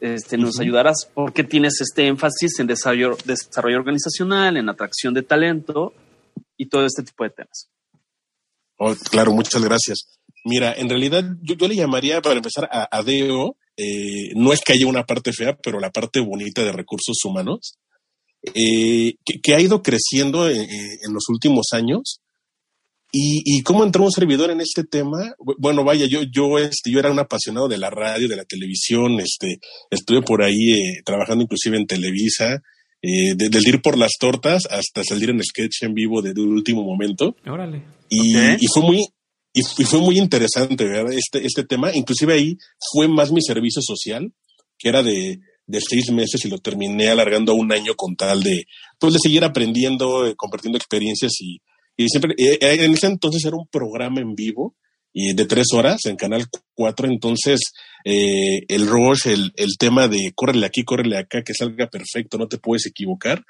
este, 0.01 0.37
nos 0.37 0.59
ayudaras 0.59 1.09
porque 1.15 1.45
tienes 1.45 1.81
este 1.81 2.09
énfasis 2.09 2.59
en 2.59 2.67
desarrollo, 2.67 3.17
desarrollo 3.25 3.77
organizacional, 3.77 4.57
en 4.57 4.69
atracción 4.71 5.15
de 5.15 5.23
talento 5.23 5.95
y 6.57 6.67
todo 6.67 6.85
este 6.85 7.05
tipo 7.05 7.23
de 7.23 7.31
temas. 7.31 7.69
Oh, 8.77 8.93
claro, 9.09 9.33
muchas 9.33 9.63
gracias. 9.63 10.19
Mira, 10.45 10.75
en 10.77 10.89
realidad 10.89 11.25
yo, 11.43 11.55
yo 11.55 11.69
le 11.69 11.77
llamaría 11.77 12.21
para 12.21 12.37
empezar 12.37 12.69
a, 12.71 12.89
a 12.91 13.03
DEO, 13.03 13.57
eh, 13.77 14.31
no 14.35 14.53
es 14.53 14.61
que 14.61 14.73
haya 14.73 14.87
una 14.87 15.05
parte 15.05 15.33
fea, 15.33 15.57
pero 15.63 15.79
la 15.81 15.91
parte 15.91 16.21
bonita 16.21 16.63
de 16.65 16.73
recursos 16.73 17.17
humanos, 17.25 17.75
eh, 18.55 19.15
que, 19.25 19.41
que 19.41 19.55
ha 19.55 19.61
ido 19.61 19.83
creciendo 19.83 20.49
eh, 20.49 20.63
eh, 20.63 20.99
en 21.07 21.13
los 21.13 21.25
últimos 21.29 21.67
años. 21.73 22.21
Y, 23.15 23.43
y 23.45 23.63
cómo 23.63 23.85
entró 23.85 24.05
un 24.05 24.11
servidor 24.11 24.51
en 24.51 24.63
este 24.63 24.85
tema, 24.85 25.35
Bu- 25.39 25.55
bueno, 25.59 25.85
vaya, 25.85 26.07
yo, 26.07 26.23
yo, 26.23 26.59
este, 26.59 26.91
yo 26.91 26.99
era 26.99 27.11
un 27.11 27.19
apasionado 27.19 27.69
de 27.69 27.77
la 27.77 27.91
radio, 27.91 28.27
de 28.27 28.37
la 28.37 28.45
televisión, 28.47 29.21
este, 29.21 29.59
estuve 29.91 30.23
por 30.23 30.43
ahí 30.43 30.73
eh, 30.73 31.03
trabajando 31.05 31.45
inclusive 31.45 31.77
en 31.77 31.87
Televisa, 31.87 32.63
eh, 33.03 33.35
de- 33.37 33.51
del 33.51 33.69
ir 33.69 33.83
por 33.83 33.99
las 33.99 34.13
tortas 34.19 34.63
hasta 34.71 35.05
salir 35.05 35.29
en 35.29 35.43
sketch 35.45 35.83
en 35.83 35.93
vivo 35.93 36.23
de, 36.23 36.33
de 36.33 36.41
último 36.41 36.85
momento. 36.85 37.37
Órale. 37.47 37.83
Y 38.59 38.67
fue 38.73 38.83
muy 38.83 39.07
y, 39.53 39.85
fue 39.85 40.01
muy 40.01 40.19
interesante 40.19 40.85
¿verdad? 40.85 41.13
Este, 41.13 41.47
este 41.47 41.65
tema. 41.65 41.95
Inclusive 41.95 42.35
ahí 42.35 42.57
fue 42.93 43.09
más 43.09 43.31
mi 43.31 43.43
servicio 43.43 43.83
social, 43.83 44.33
que 44.79 44.89
era 44.89 45.03
de, 45.03 45.41
de 45.67 45.81
seis 45.81 46.11
meses 46.11 46.45
y 46.45 46.49
lo 46.49 46.59
terminé 46.59 47.09
alargando 47.09 47.53
a 47.53 47.57
un 47.57 47.73
año 47.73 47.95
con 47.95 48.17
tal 48.17 48.43
de, 48.43 48.65
pues, 48.99 49.13
de 49.13 49.19
seguir 49.23 49.45
aprendiendo, 49.45 50.27
eh, 50.27 50.35
compartiendo 50.37 50.79
experiencias 50.79 51.33
y, 51.41 51.61
y 51.97 52.09
siempre, 52.09 52.35
eh, 52.39 52.59
eh, 52.61 52.85
en 52.85 52.95
ese 52.95 53.07
entonces 53.07 53.45
era 53.45 53.57
un 53.57 53.69
programa 53.69 54.21
en 54.21 54.35
vivo 54.35 54.75
y 55.13 55.35
de 55.35 55.45
tres 55.45 55.67
horas 55.75 56.07
en 56.07 56.17
Canal 56.17 56.47
4, 56.75 57.07
entonces 57.07 57.61
eh, 58.05 58.61
el 58.69 58.87
rush, 58.87 59.27
el, 59.27 59.53
el 59.57 59.77
tema 59.79 60.09
de 60.09 60.33
córrele 60.35 60.67
aquí, 60.67 60.85
córrele 60.85 61.19
acá, 61.19 61.43
que 61.43 61.55
salga 61.55 61.89
perfecto, 61.89 62.39
no 62.39 62.49
te 62.49 62.59
puedes 62.59 62.87
equivocar, 62.87 63.45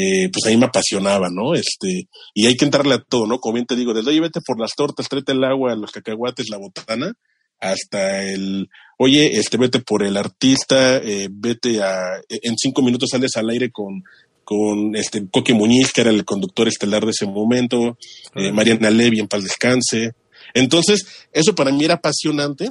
eh, 0.00 0.30
pues 0.32 0.46
a 0.46 0.50
mí 0.50 0.56
me 0.56 0.66
apasionaba, 0.66 1.28
¿no? 1.28 1.54
Este, 1.54 2.08
y 2.32 2.46
hay 2.46 2.56
que 2.56 2.64
entrarle 2.64 2.94
a 2.94 3.02
todo, 3.02 3.26
¿no? 3.26 3.40
Como 3.40 3.54
bien 3.54 3.66
te 3.66 3.74
digo, 3.74 3.92
desde 3.92 4.10
oye, 4.10 4.20
vete 4.20 4.40
por 4.46 4.60
las 4.60 4.70
tortas, 4.76 5.08
tráete 5.08 5.32
el 5.32 5.42
agua, 5.42 5.74
los 5.74 5.90
cacahuates, 5.90 6.48
la 6.50 6.58
botana, 6.58 7.14
hasta 7.58 8.22
el, 8.22 8.68
oye, 8.96 9.40
este, 9.40 9.56
vete 9.56 9.80
por 9.80 10.04
el 10.04 10.16
artista, 10.16 10.98
eh, 10.98 11.28
vete 11.32 11.82
a, 11.82 12.20
en 12.28 12.56
cinco 12.56 12.80
minutos 12.80 13.08
sales 13.10 13.36
al 13.36 13.50
aire 13.50 13.72
con, 13.72 14.04
con 14.44 14.94
este 14.94 15.28
Coque 15.28 15.52
Muñiz, 15.52 15.92
que 15.92 16.02
era 16.02 16.10
el 16.10 16.24
conductor 16.24 16.68
estelar 16.68 17.04
de 17.04 17.10
ese 17.10 17.26
momento, 17.26 17.98
eh, 18.36 18.52
Mariana 18.52 18.90
Levy, 18.90 19.18
en 19.18 19.26
paz 19.26 19.42
descanse. 19.42 20.12
Entonces, 20.54 21.26
eso 21.32 21.56
para 21.56 21.72
mí 21.72 21.84
era 21.84 21.94
apasionante 21.94 22.68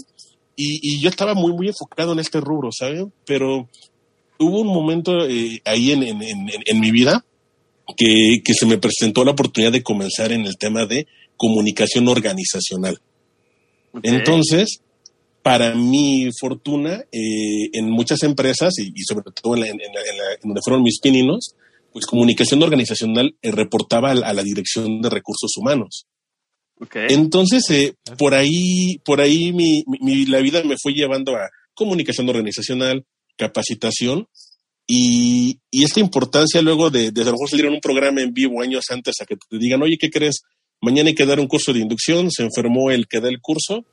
y, 0.56 0.80
y 0.82 1.02
yo 1.02 1.10
estaba 1.10 1.34
muy, 1.34 1.52
muy 1.52 1.68
enfocado 1.68 2.14
en 2.14 2.20
este 2.20 2.40
rubro, 2.40 2.70
¿saben? 2.72 3.12
Pero 3.26 3.68
hubo 4.40 4.62
un 4.62 4.68
momento 4.68 5.28
eh, 5.28 5.62
ahí 5.66 5.92
en, 5.92 6.04
en, 6.04 6.22
en, 6.22 6.50
en 6.66 6.80
mi 6.80 6.92
vida 6.92 7.26
que, 7.96 8.42
que 8.44 8.54
se 8.54 8.66
me 8.66 8.78
presentó 8.78 9.24
la 9.24 9.32
oportunidad 9.32 9.72
de 9.72 9.84
comenzar 9.84 10.32
en 10.32 10.46
el 10.46 10.58
tema 10.58 10.86
de 10.86 11.08
comunicación 11.38 12.08
organizacional. 12.08 13.00
Ok. 13.94 14.02
Entonces, 14.04 14.82
para 15.42 15.76
mi 15.76 16.30
fortuna, 16.40 17.06
eh, 17.12 17.70
en 17.72 17.90
muchas 17.90 18.24
empresas 18.24 18.78
y, 18.80 18.92
y 18.94 19.04
sobre 19.04 19.32
todo 19.32 19.56
en, 19.56 19.62
la, 19.62 19.68
en, 19.68 19.78
la, 19.78 19.86
en, 19.86 20.18
la, 20.18 20.34
en 20.34 20.40
donde 20.44 20.62
fueron 20.64 20.84
mis 20.84 21.00
pininos, 21.00 21.56
pues 21.94 22.06
comunicación 22.06 22.62
organizacional 22.62 23.36
eh, 23.42 23.52
reportaba 23.52 24.12
a 24.12 24.16
la, 24.16 24.28
a 24.28 24.34
la 24.34 24.44
dirección 24.44 25.02
de 25.02 25.10
recursos 25.10 25.56
humanos. 25.58 26.06
Ok. 26.80 26.96
Entonces, 27.10 27.70
eh, 27.72 27.94
por 28.18 28.34
ahí, 28.34 29.00
por 29.06 29.22
ahí 29.22 29.54
mi, 29.54 29.84
mi, 30.02 30.26
la 30.26 30.40
vida 30.40 30.62
me 30.64 30.76
fue 30.82 30.94
llevando 30.94 31.36
a 31.36 31.50
comunicación 31.74 32.28
organizacional, 32.30 33.06
capacitación 33.38 34.28
y, 34.86 35.60
y 35.72 35.84
esta 35.84 36.00
importancia 36.00 36.62
luego 36.62 36.90
de, 36.90 37.12
de 37.12 37.22
a 37.22 37.26
lo 37.26 37.32
mejor 37.34 37.50
salir 37.50 37.66
en 37.66 37.74
un 37.74 37.82
programa 37.82 38.22
en 38.22 38.34
vivo 38.34 38.62
años 38.62 38.86
antes 38.90 39.16
a 39.22 39.26
que 39.26 39.36
te 39.36 39.58
digan, 39.58 39.82
oye, 39.82 39.98
¿qué 40.00 40.10
crees? 40.10 40.42
Mañana 40.80 41.10
hay 41.10 41.16
que 41.16 41.26
dar 41.26 41.40
un 41.40 41.48
curso 41.48 41.74
de 41.74 41.80
inducción, 41.80 42.30
se 42.30 42.44
enfermó 42.44 42.92
el 42.92 43.08
que 43.08 43.20
da 43.20 43.30
el 43.30 43.42
curso, 43.42 43.84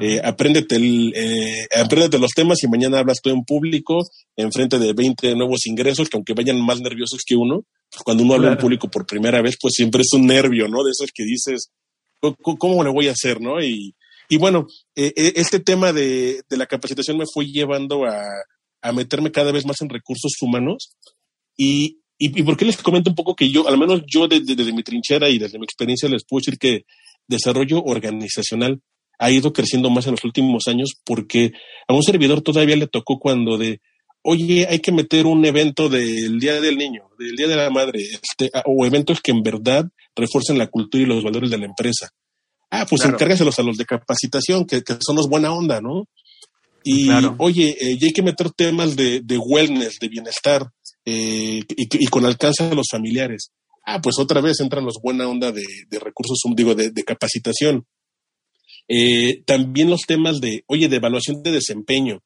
eh, 0.00 0.20
apréndete, 0.22 0.76
el, 0.76 1.12
eh, 1.16 1.66
apréndete 1.74 2.18
los 2.18 2.32
temas 2.32 2.62
y 2.62 2.68
mañana 2.68 2.98
hablas 2.98 3.20
tú 3.22 3.30
en 3.30 3.44
público, 3.44 4.02
enfrente 4.36 4.78
de 4.78 4.92
20 4.92 5.34
nuevos 5.36 5.64
ingresos, 5.66 6.08
que 6.10 6.18
aunque 6.18 6.34
vayan 6.34 6.60
más 6.60 6.80
nerviosos 6.82 7.22
que 7.26 7.34
uno, 7.34 7.62
pues 7.90 8.02
cuando 8.04 8.22
uno 8.24 8.34
habla 8.34 8.48
Claro. 8.48 8.60
en 8.60 8.62
público 8.62 8.90
por 8.90 9.06
primera 9.06 9.40
vez, 9.40 9.56
pues 9.60 9.72
siempre 9.74 10.02
es 10.02 10.12
un 10.12 10.26
nervio, 10.26 10.68
¿no? 10.68 10.84
De 10.84 10.90
esos 10.90 11.10
que 11.14 11.24
dices, 11.24 11.70
¿cómo, 12.20 12.36
cómo 12.58 12.84
le 12.84 12.90
voy 12.90 13.08
a 13.08 13.12
hacer, 13.12 13.40
no? 13.40 13.62
Y, 13.62 13.94
y 14.28 14.36
bueno, 14.36 14.66
eh, 14.94 15.14
eh, 15.16 15.32
este 15.36 15.60
tema 15.60 15.94
de, 15.94 16.42
de 16.48 16.56
la 16.58 16.66
capacitación 16.66 17.16
me 17.16 17.24
fue 17.32 17.46
llevando 17.46 18.04
a, 18.04 18.22
a 18.84 18.92
meterme 18.92 19.32
cada 19.32 19.50
vez 19.50 19.64
más 19.64 19.80
en 19.80 19.88
recursos 19.88 20.32
humanos. 20.42 20.90
Y, 21.56 22.00
y, 22.18 22.42
por 22.42 22.56
qué 22.56 22.66
les 22.66 22.76
comento 22.76 23.10
un 23.10 23.16
poco 23.16 23.34
que 23.34 23.48
yo, 23.48 23.66
al 23.66 23.78
menos 23.78 24.02
yo 24.06 24.28
desde, 24.28 24.54
desde 24.54 24.72
mi 24.72 24.82
trinchera 24.82 25.28
y 25.30 25.38
desde 25.38 25.58
mi 25.58 25.64
experiencia, 25.64 26.08
les 26.08 26.24
puedo 26.24 26.40
decir 26.40 26.58
que 26.58 26.84
desarrollo 27.26 27.82
organizacional 27.82 28.80
ha 29.18 29.30
ido 29.30 29.52
creciendo 29.52 29.88
más 29.88 30.06
en 30.06 30.12
los 30.12 30.24
últimos 30.24 30.68
años 30.68 30.92
porque 31.04 31.52
a 31.88 31.94
un 31.94 32.02
servidor 32.02 32.42
todavía 32.42 32.76
le 32.76 32.86
tocó 32.86 33.18
cuando 33.18 33.56
de, 33.56 33.80
oye, 34.22 34.66
hay 34.68 34.80
que 34.80 34.92
meter 34.92 35.24
un 35.24 35.44
evento 35.46 35.88
del 35.88 36.38
Día 36.38 36.60
del 36.60 36.76
Niño, 36.76 37.08
del 37.18 37.36
Día 37.36 37.48
de 37.48 37.56
la 37.56 37.70
Madre, 37.70 38.02
este, 38.02 38.50
o 38.66 38.84
eventos 38.84 39.20
que 39.22 39.30
en 39.30 39.42
verdad 39.42 39.86
refuercen 40.14 40.58
la 40.58 40.66
cultura 40.66 41.04
y 41.04 41.06
los 41.06 41.24
valores 41.24 41.50
de 41.50 41.58
la 41.58 41.66
empresa. 41.66 42.10
Ah, 42.70 42.86
pues 42.88 43.04
encárgaselos 43.04 43.58
a 43.58 43.62
los 43.62 43.78
de 43.78 43.86
capacitación, 43.86 44.66
que, 44.66 44.82
son 45.00 45.16
los 45.16 45.28
buena 45.28 45.52
onda, 45.52 45.80
¿no? 45.80 46.06
Y 46.86 47.08
oye, 47.38 47.74
eh, 47.80 47.96
ya 47.98 48.08
hay 48.08 48.12
que 48.12 48.22
meter 48.22 48.50
temas 48.50 48.94
de, 48.94 49.22
wellness, 49.38 49.98
de 49.98 50.08
bienestar, 50.08 50.70
eh, 51.06 51.62
y, 51.66 52.06
con 52.08 52.26
alcance 52.26 52.62
a 52.62 52.74
los 52.74 52.88
familiares. 52.90 53.52
Ah, 53.86 54.02
pues 54.02 54.18
otra 54.18 54.42
vez 54.42 54.60
entran 54.60 54.84
los 54.84 54.98
buena 55.02 55.26
onda 55.26 55.50
de, 55.50 55.64
recursos, 55.98 56.38
digo, 56.54 56.74
de, 56.74 56.92
capacitación. 57.02 57.86
Eh, 58.86 59.42
también 59.46 59.88
los 59.88 60.02
temas 60.02 60.42
de, 60.42 60.62
oye, 60.66 60.88
de 60.88 60.96
evaluación 60.96 61.42
de 61.42 61.52
desempeño. 61.52 62.22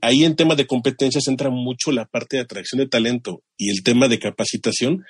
ahí 0.00 0.24
en 0.24 0.36
tema 0.36 0.54
de 0.54 0.66
competencias 0.68 1.26
entra 1.26 1.50
mucho 1.50 1.90
la 1.90 2.06
parte 2.06 2.36
de 2.36 2.42
atracción 2.42 2.78
de 2.78 2.88
talento 2.88 3.42
y 3.56 3.70
el 3.70 3.82
tema 3.82 4.06
de 4.06 4.20
capacitación, 4.20 5.02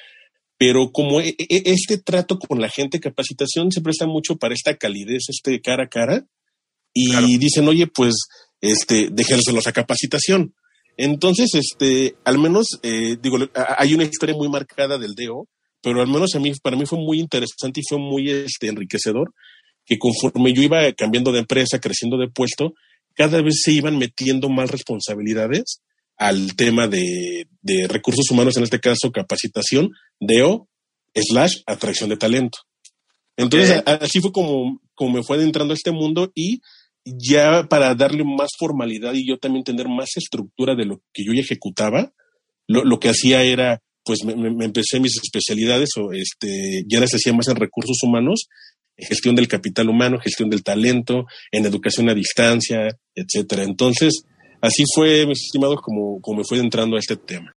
pero 0.56 0.92
como 0.92 1.20
e, 1.20 1.34
e, 1.38 1.62
este 1.66 1.98
trato 1.98 2.38
con 2.38 2.58
la 2.58 2.70
gente, 2.70 3.00
capacitación 3.00 3.70
se 3.70 3.82
presta 3.82 4.06
mucho 4.06 4.36
para 4.36 4.54
esta 4.54 4.76
calidez, 4.78 5.24
este 5.28 5.60
cara 5.60 5.84
a 5.84 5.88
cara, 5.88 6.26
y 6.94 7.38
dicen, 7.38 7.66
oye, 7.68 7.86
pues, 7.86 8.14
este, 8.62 9.08
déjenselos 9.12 9.66
a 9.66 9.72
capacitación. 9.72 10.54
Entonces, 10.96 11.50
este, 11.54 12.14
al 12.24 12.38
menos, 12.38 12.78
eh, 12.82 13.16
digo, 13.20 13.38
hay 13.76 13.92
una 13.92 14.04
historia 14.04 14.34
muy 14.34 14.48
marcada 14.48 14.96
del 14.96 15.14
DEO, 15.14 15.48
pero 15.82 16.00
al 16.00 16.06
menos 16.06 16.34
a 16.34 16.38
mí, 16.38 16.52
para 16.62 16.76
mí 16.76 16.86
fue 16.86 16.98
muy 16.98 17.18
interesante 17.18 17.80
y 17.80 17.86
fue 17.86 17.98
muy 17.98 18.30
este, 18.30 18.68
enriquecedor, 18.68 19.34
que 19.84 19.98
conforme 19.98 20.54
yo 20.54 20.62
iba 20.62 20.90
cambiando 20.92 21.32
de 21.32 21.40
empresa, 21.40 21.80
creciendo 21.80 22.16
de 22.16 22.28
puesto, 22.28 22.72
cada 23.14 23.42
vez 23.42 23.60
se 23.62 23.72
iban 23.72 23.98
metiendo 23.98 24.48
más 24.48 24.70
responsabilidades 24.70 25.82
al 26.16 26.54
tema 26.54 26.86
de, 26.86 27.48
recursos 27.88 28.30
humanos, 28.30 28.56
en 28.56 28.62
este 28.62 28.78
caso 28.78 29.10
capacitación, 29.10 29.90
DEO, 30.20 30.68
slash 31.14 31.62
atracción 31.66 32.10
de 32.10 32.16
talento. 32.16 32.58
Entonces, 33.36 33.82
así 33.86 34.20
fue 34.20 34.30
como, 34.30 34.80
como 34.94 35.16
me 35.16 35.22
fue 35.24 35.36
adentrando 35.36 35.72
a 35.72 35.76
este 35.76 35.90
mundo 35.90 36.30
y 36.34 36.60
ya 37.04 37.66
para 37.68 37.94
darle 37.94 38.24
más 38.24 38.50
formalidad 38.58 39.14
y 39.14 39.26
yo 39.26 39.38
también 39.38 39.64
tener 39.64 39.88
más 39.88 40.10
estructura 40.16 40.74
de 40.74 40.84
lo 40.84 41.02
que 41.12 41.24
yo 41.24 41.32
ejecutaba, 41.32 42.12
lo, 42.68 42.98
que 43.00 43.08
hacía 43.08 43.42
era, 43.42 43.82
pues 44.04 44.24
me, 44.24 44.64
empecé 44.64 45.00
mis 45.00 45.16
especialidades 45.22 45.90
o 45.98 46.12
este, 46.12 46.84
ya 46.88 47.00
las 47.00 47.12
hacía 47.12 47.32
más 47.32 47.48
en 47.48 47.56
recursos 47.56 47.98
humanos, 48.02 48.46
gestión 48.96 49.34
del 49.34 49.48
capital 49.48 49.88
humano, 49.88 50.20
gestión 50.20 50.48
del 50.48 50.62
talento, 50.62 51.26
en 51.50 51.66
educación 51.66 52.08
a 52.08 52.14
distancia, 52.14 52.96
etcétera. 53.14 53.64
Entonces, 53.64 54.24
Así 54.62 54.84
fue, 54.94 55.26
mis 55.26 55.42
estimados, 55.42 55.80
como, 55.82 56.20
como 56.20 56.38
me 56.38 56.44
fue 56.44 56.58
entrando 56.58 56.94
a 56.94 57.00
este 57.00 57.16
tema. 57.16 57.52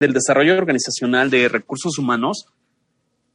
Del 0.00 0.14
desarrollo 0.14 0.56
organizacional 0.56 1.28
de 1.28 1.48
recursos 1.48 1.98
humanos, 1.98 2.46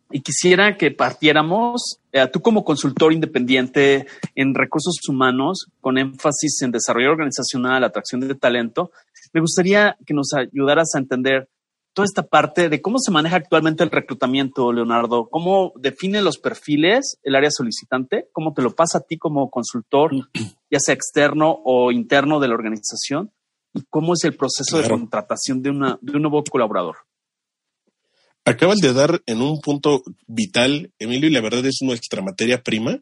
y 0.09 0.21
quisiera 0.21 0.77
que 0.77 0.91
partiéramos, 0.91 1.99
eh, 2.11 2.27
tú 2.31 2.41
como 2.41 2.63
consultor 2.63 3.11
independiente 3.11 4.07
en 4.35 4.55
recursos 4.55 4.95
humanos, 5.07 5.67
con 5.81 5.97
énfasis 5.97 6.61
en 6.61 6.71
desarrollo 6.71 7.11
organizacional, 7.11 7.83
atracción 7.83 8.21
de 8.21 8.35
talento, 8.35 8.91
me 9.33 9.41
gustaría 9.41 9.97
que 10.05 10.13
nos 10.13 10.33
ayudaras 10.33 10.95
a 10.95 10.99
entender 10.99 11.49
toda 11.93 12.05
esta 12.05 12.23
parte 12.23 12.69
de 12.69 12.79
cómo 12.79 12.99
se 12.99 13.11
maneja 13.11 13.37
actualmente 13.37 13.83
el 13.83 13.89
reclutamiento, 13.89 14.71
Leonardo, 14.71 15.29
cómo 15.29 15.73
define 15.77 16.21
los 16.21 16.37
perfiles 16.37 17.17
el 17.23 17.35
área 17.35 17.49
solicitante, 17.49 18.29
cómo 18.31 18.53
te 18.53 18.61
lo 18.61 18.75
pasa 18.75 18.99
a 18.99 19.01
ti 19.01 19.17
como 19.17 19.49
consultor, 19.49 20.11
ya 20.71 20.79
sea 20.79 20.93
externo 20.93 21.57
o 21.65 21.91
interno 21.91 22.39
de 22.39 22.47
la 22.47 22.53
organización, 22.53 23.31
y 23.73 23.81
cómo 23.89 24.13
es 24.13 24.23
el 24.23 24.35
proceso 24.35 24.77
de 24.77 24.87
contratación 24.87 25.61
de, 25.61 25.71
una, 25.71 25.97
de 26.01 26.15
un 26.15 26.21
nuevo 26.21 26.43
colaborador. 26.43 26.97
Acabas 28.47 28.77
de 28.77 28.93
dar 28.93 29.21
en 29.25 29.41
un 29.41 29.59
punto 29.59 30.03
vital, 30.25 30.93
Emilio, 30.99 31.27
y 31.27 31.33
la 31.33 31.41
verdad 31.41 31.65
es 31.65 31.79
nuestra 31.81 32.21
materia 32.21 32.63
prima. 32.63 33.01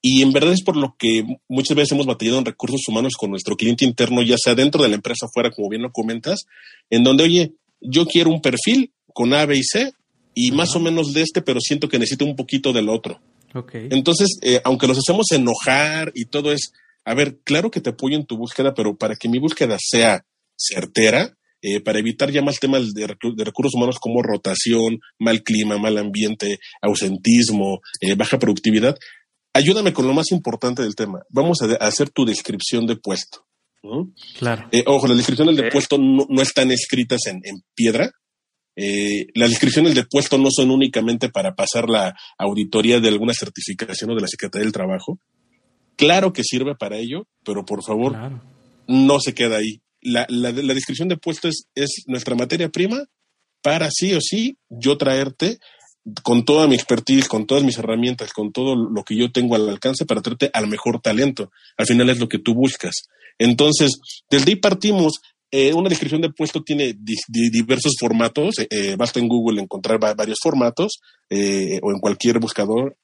Y 0.00 0.22
en 0.22 0.32
verdad 0.32 0.54
es 0.54 0.62
por 0.62 0.74
lo 0.74 0.96
que 0.98 1.22
muchas 1.48 1.76
veces 1.76 1.92
hemos 1.92 2.06
batallado 2.06 2.38
en 2.38 2.46
recursos 2.46 2.80
humanos 2.88 3.12
con 3.18 3.28
nuestro 3.28 3.56
cliente 3.56 3.84
interno, 3.84 4.22
ya 4.22 4.36
sea 4.42 4.54
dentro 4.54 4.82
de 4.82 4.88
la 4.88 4.94
empresa 4.94 5.26
afuera, 5.26 5.50
como 5.50 5.68
bien 5.68 5.82
lo 5.82 5.92
comentas, 5.92 6.46
en 6.88 7.04
donde, 7.04 7.24
oye, 7.24 7.52
yo 7.82 8.06
quiero 8.06 8.30
un 8.30 8.40
perfil 8.40 8.94
con 9.12 9.34
A, 9.34 9.44
B 9.44 9.58
y 9.58 9.62
C 9.62 9.92
y 10.34 10.50
más 10.52 10.74
o 10.76 10.80
menos 10.80 11.12
de 11.12 11.20
este, 11.20 11.42
pero 11.42 11.60
siento 11.60 11.90
que 11.90 11.98
necesito 11.98 12.24
un 12.24 12.34
poquito 12.34 12.72
del 12.72 12.88
otro. 12.88 13.20
Okay. 13.54 13.88
Entonces, 13.90 14.38
eh, 14.40 14.62
aunque 14.64 14.86
los 14.86 14.96
hacemos 14.96 15.30
enojar 15.30 16.10
y 16.14 16.24
todo 16.24 16.52
es, 16.52 16.72
a 17.04 17.12
ver, 17.12 17.38
claro 17.44 17.70
que 17.70 17.82
te 17.82 17.90
apoyo 17.90 18.16
en 18.16 18.24
tu 18.24 18.38
búsqueda, 18.38 18.72
pero 18.72 18.96
para 18.96 19.14
que 19.14 19.28
mi 19.28 19.38
búsqueda 19.38 19.76
sea 19.78 20.24
certera, 20.56 21.36
eh, 21.62 21.80
para 21.80 22.00
evitar 22.00 22.30
ya 22.30 22.42
más 22.42 22.58
temas 22.58 22.92
de, 22.92 23.06
recursos 23.06 23.74
humanos 23.74 23.98
como 24.00 24.22
rotación, 24.22 25.00
mal 25.18 25.42
clima, 25.42 25.78
mal 25.78 25.96
ambiente, 25.96 26.58
ausentismo, 26.82 27.80
eh, 28.00 28.14
baja 28.14 28.38
productividad, 28.38 28.96
ayúdame 29.54 29.92
con 29.92 30.06
lo 30.06 30.12
más 30.12 30.30
importante 30.32 30.82
del 30.82 30.94
tema. 30.94 31.22
Vamos 31.30 31.62
a 31.62 31.74
hacer 31.86 32.10
tu 32.10 32.24
descripción 32.24 32.86
de 32.86 32.96
puesto. 32.96 33.46
Claro. 34.38 34.68
Eh, 34.70 34.84
ojo, 34.86 35.08
las 35.08 35.16
descripciones 35.16 35.56
de 35.56 35.70
puesto 35.70 35.98
no, 35.98 36.26
están 36.40 36.70
escritas 36.70 37.20
en, 37.26 37.42
piedra. 37.74 38.10
Eh, 38.76 39.26
las 39.34 39.50
descripciones 39.50 39.94
de 39.94 40.04
puesto 40.04 40.38
no 40.38 40.50
son 40.50 40.70
únicamente 40.70 41.28
para 41.28 41.54
pasar 41.54 41.90
la 41.90 42.14
auditoría 42.38 43.00
de 43.00 43.08
alguna 43.08 43.34
certificación 43.34 44.10
o 44.10 44.14
de 44.14 44.20
la 44.20 44.28
Secretaría 44.28 44.64
del 44.64 44.72
Trabajo. 44.72 45.18
Claro 45.96 46.32
que 46.32 46.44
sirve 46.44 46.74
para 46.74 46.96
ello, 46.96 47.26
pero 47.44 47.64
por 47.64 47.84
favor, 47.84 48.16
no 48.86 49.20
se 49.20 49.34
queda 49.34 49.58
ahí. 49.58 49.82
La, 50.02 50.26
descripción 50.52 51.08
de 51.08 51.16
puesto 51.16 51.48
es, 51.48 51.68
es 51.74 52.04
nuestra 52.06 52.34
materia 52.34 52.68
prima 52.68 53.06
para 53.62 53.88
sí 53.90 54.12
o 54.14 54.20
sí 54.20 54.58
yo 54.68 54.98
traerte 54.98 55.58
con 56.22 56.44
toda 56.44 56.66
mi 56.66 56.74
expertise, 56.74 57.28
con 57.28 57.46
todas 57.46 57.62
mis 57.62 57.78
herramientas, 57.78 58.32
con 58.32 58.52
todo 58.52 58.74
lo 58.74 59.04
que 59.04 59.16
yo 59.16 59.30
tengo 59.30 59.54
al 59.54 59.68
alcance 59.68 60.04
para 60.04 60.20
traerte 60.20 60.50
al 60.52 60.66
mejor 60.66 61.00
talento. 61.00 61.52
Al 61.76 61.86
final 61.86 62.10
es 62.10 62.18
lo 62.18 62.28
que 62.28 62.38
tú 62.38 62.54
buscas. 62.54 62.94
Entonces, 63.38 63.92
desde 64.28 64.50
ahí 64.50 64.56
partimos. 64.56 65.20
Eh, 65.54 65.74
una 65.74 65.90
descripción 65.90 66.22
de 66.22 66.30
puesto 66.30 66.62
tiene 66.62 66.96
diversos 67.26 67.92
formatos. 68.00 68.58
Eh, 68.58 68.68
eh, 68.70 68.96
basta 68.96 69.20
en 69.20 69.28
Google 69.28 69.60
encontrar 69.60 70.00
varios 70.00 70.38
formatos 70.42 71.00
o 71.30 71.92
en 71.92 72.00
cualquier 72.00 72.38
buscador. 72.38 72.96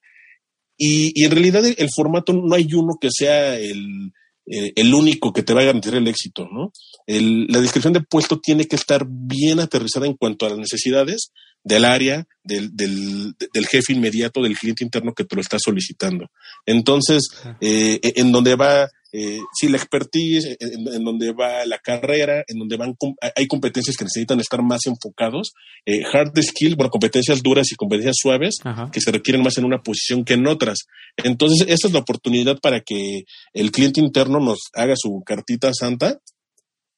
Y, 0.79 1.25
en 1.25 1.31
realidad 1.31 1.65
el, 1.67 1.89
formato 1.95 2.33
no 2.33 2.55
hay 2.55 2.73
uno 2.73 2.97
que 3.01 3.09
sea 3.13 3.59
el, 3.59 4.13
el 4.49 4.95
único 4.95 5.33
que 5.33 5.43
te 5.43 5.55
va 5.55 5.61
a 5.61 5.65
garantizar 5.65 5.99
el 5.99 6.09
éxito, 6.09 6.49
¿no? 6.51 6.73
la 7.07 7.61
descripción 7.61 7.93
de 7.93 8.03
puesto 8.03 8.39
tiene 8.39 8.67
que 8.67 8.77
estar 8.77 9.07
bien 9.09 9.61
aterrizada 9.61 10.07
en 10.07 10.15
cuanto 10.15 10.47
a 10.47 10.51
las 10.51 10.59
necesidades 10.59 11.33
del 11.65 11.85
área, 11.85 12.27
del, 12.43 12.75
del, 12.77 13.35
del 13.53 13.67
jefe 13.67 13.93
inmediato, 13.93 14.43
del 14.43 14.57
cliente 14.57 14.85
interno 14.85 15.13
que 15.13 15.25
te 15.25 15.35
lo 15.35 15.43
está 15.43 15.59
solicitando. 15.59 16.31
Entonces, 16.67 17.29
en 17.61 18.33
donde 18.33 18.57
va 18.57 18.89
eh, 19.13 19.41
sí, 19.53 19.69
la 19.69 19.79
expertise, 19.79 20.57
en, 20.61 21.05
donde 21.05 21.33
va 21.33 21.65
la 21.65 21.79
carrera, 21.79 22.45
en 22.47 22.59
donde 22.59 22.77
van 22.77 22.95
hay 23.35 23.47
competencias 23.47 23.97
que 23.97 24.05
necesitan 24.05 24.41
estar 24.41 24.63
más 24.63 24.87
enfocados, 24.87 25.53
eh, 25.87 26.03
hard 26.13 26.37
skill, 26.43 26.77
bueno, 26.77 26.91
competencias 26.91 27.43
duras 27.43 27.73
y 27.73 27.77
competencias 27.77 28.17
suaves 28.21 28.57
que 28.93 29.01
se 29.01 29.11
requieren 29.11 29.43
más 29.43 29.57
en 29.57 29.65
una 29.65 29.83
posición 29.83 30.25
que 30.25 30.35
en 30.35 30.47
otras. 30.47 30.79
Entonces, 31.17 31.67
esta 31.69 31.89
es 31.89 31.95
la 31.95 32.01
oportunidad 32.01 32.59
para 32.61 32.81
que 32.81 33.25
el 33.55 33.71
cliente 33.71 34.01
interno 34.01 34.41
nos 34.41 34.59
haga 34.75 34.95
su 34.97 35.23
cartita 35.25 35.73
santa, 35.73 36.21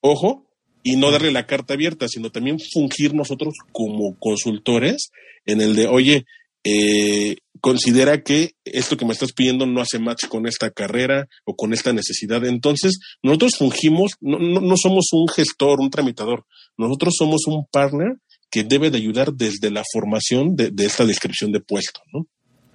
ojo, 0.01 0.47
y 0.83 0.97
no 0.97 1.11
darle 1.11 1.31
la 1.31 1.47
carta 1.47 1.75
abierta, 1.75 2.09
sino 2.09 2.31
también 2.31 2.59
fungir 2.59 3.15
nosotros 3.15 3.55
como 3.73 4.17
consultores 4.19 5.11
en 5.47 5.61
el 5.61 5.77
de, 5.77 5.87
oye, 5.87 6.25
eh, 6.65 7.37
considera 7.61 8.23
que 8.23 8.53
esto 8.65 8.97
que 8.97 9.05
me 9.05 9.13
estás 9.13 9.33
pidiendo 9.33 9.67
no 9.67 9.81
hace 9.81 9.99
match 9.99 10.27
con 10.27 10.47
esta 10.47 10.71
carrera 10.71 11.27
o 11.45 11.55
con 11.55 11.73
esta 11.73 11.93
necesidad. 11.93 12.45
Entonces, 12.45 12.99
nosotros 13.23 13.53
fungimos, 13.59 14.13
no, 14.21 14.39
no, 14.39 14.77
somos 14.77 15.09
un 15.13 15.29
gestor, 15.29 15.81
un 15.81 15.91
tramitador, 15.91 16.45
nosotros 16.77 17.15
somos 17.17 17.47
un 17.47 17.67
partner 17.71 18.17
que 18.51 18.65
debe 18.65 18.91
de 18.91 18.99
ayudar 18.99 19.33
desde 19.33 19.71
la 19.71 19.85
formación 19.93 20.57
de, 20.57 20.73
esta 20.85 21.07
descripción 21.07 21.53
de 21.53 21.61
puesto, 21.61 22.01
¿no? 22.13 22.27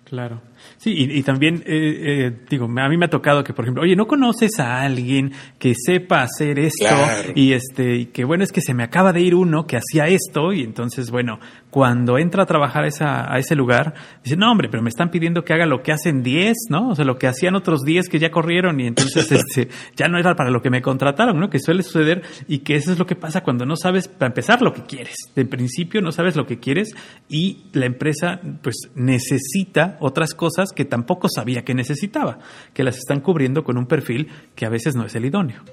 Claro. 0.06 0.40
Sí, 0.78 0.94
y, 0.96 1.24
también, 1.24 1.64
eh, 1.66 2.28
eh, 2.28 2.32
digo, 2.48 2.66
a 2.66 2.90
mí 2.90 2.98
me 2.98 3.06
ha 3.06 3.10
tocado 3.10 3.44
que, 3.44 3.54
por 3.54 3.66
ejemplo, 3.66 3.84
oye, 3.84 3.96
¿no 3.96 4.06
conoces 4.08 4.60
a 4.60 4.82
alguien 4.82 5.32
que 5.58 5.74
sepa 5.76 6.22
hacer 6.22 6.60
esto? 6.60 6.86
Y 7.34 7.54
este, 7.54 7.96
y 7.96 8.06
que 8.08 8.24
bueno, 8.24 8.44
es 8.44 8.52
que 8.52 8.62
se 8.62 8.74
me 8.74 8.84
acaba 8.84 9.14
de 9.14 9.22
ir 9.22 9.34
uno 9.34 9.66
que 9.66 9.78
hacía 9.78 10.08
esto, 10.08 10.54
y 10.54 10.62
entonces, 10.62 11.10
bueno, 11.10 11.40
cuando 11.72 12.20
entra 12.20 12.44
a 12.44 12.46
trabajar 12.46 12.86
esa, 12.86 13.32
a 13.34 13.40
ese 13.40 13.56
lugar, 13.56 13.96
dice, 14.24 14.38
no, 14.38 14.52
hombre, 14.52 14.70
pero 14.70 14.84
me 14.84 14.90
están 14.90 15.10
pidiendo 15.10 15.44
que 15.44 15.54
haga 15.54 15.66
lo 15.66 15.82
que 15.82 15.92
hacen 15.92 16.22
10, 16.22 16.56
¿no? 16.70 16.90
O 16.90 16.96
sea, 16.96 17.04
lo 17.04 17.18
que 17.18 17.28
hacían 17.28 17.56
otros 17.56 17.82
10 17.82 18.08
que 18.08 18.20
ya 18.20 18.30
corrieron, 18.30 18.80
y 18.80 18.88
entonces 18.88 19.32
este, 19.32 19.70
ya 19.96 20.08
no 20.08 20.20
era 20.20 20.36
para 20.36 20.52
lo 20.52 20.62
que 20.62 20.70
me 20.70 20.84
contrataron, 20.84 21.40
¿no? 21.40 21.50
Que 21.50 21.60
suele 21.60 21.82
suceder, 21.82 22.22
y 22.48 22.60
que 22.60 22.76
eso 22.76 22.92
es 22.92 23.00
lo 23.00 23.08
que 23.08 23.16
pasa 23.16 23.42
cuando 23.42 23.66
no 23.66 23.76
sabes, 23.76 24.08
para 24.08 24.28
empezar, 24.28 24.62
lo 24.62 24.72
que 24.72 24.84
quieres. 24.84 25.16
De 25.36 25.46
principio 25.46 26.02
no 26.02 26.12
sabes 26.12 26.36
lo 26.36 26.46
que 26.46 26.60
quieres, 26.60 26.94
y 27.28 27.66
la 27.74 27.88
empresa, 27.88 28.40
pues, 28.62 28.76
necesita 28.94 29.95
otras 30.00 30.34
cosas 30.34 30.72
que 30.72 30.86
tampoco 30.86 31.28
sabía 31.34 31.64
que 31.64 31.74
necesitaba, 31.74 32.40
que 32.74 32.84
las 32.84 32.98
están 32.98 33.22
cubriendo 33.22 33.64
con 33.64 33.78
un 33.78 33.86
perfil 33.86 34.30
que 34.56 34.66
a 34.66 34.70
veces 34.70 34.96
no 34.96 35.06
es 35.06 35.16
el 35.16 35.26
idóneo. 35.26 35.64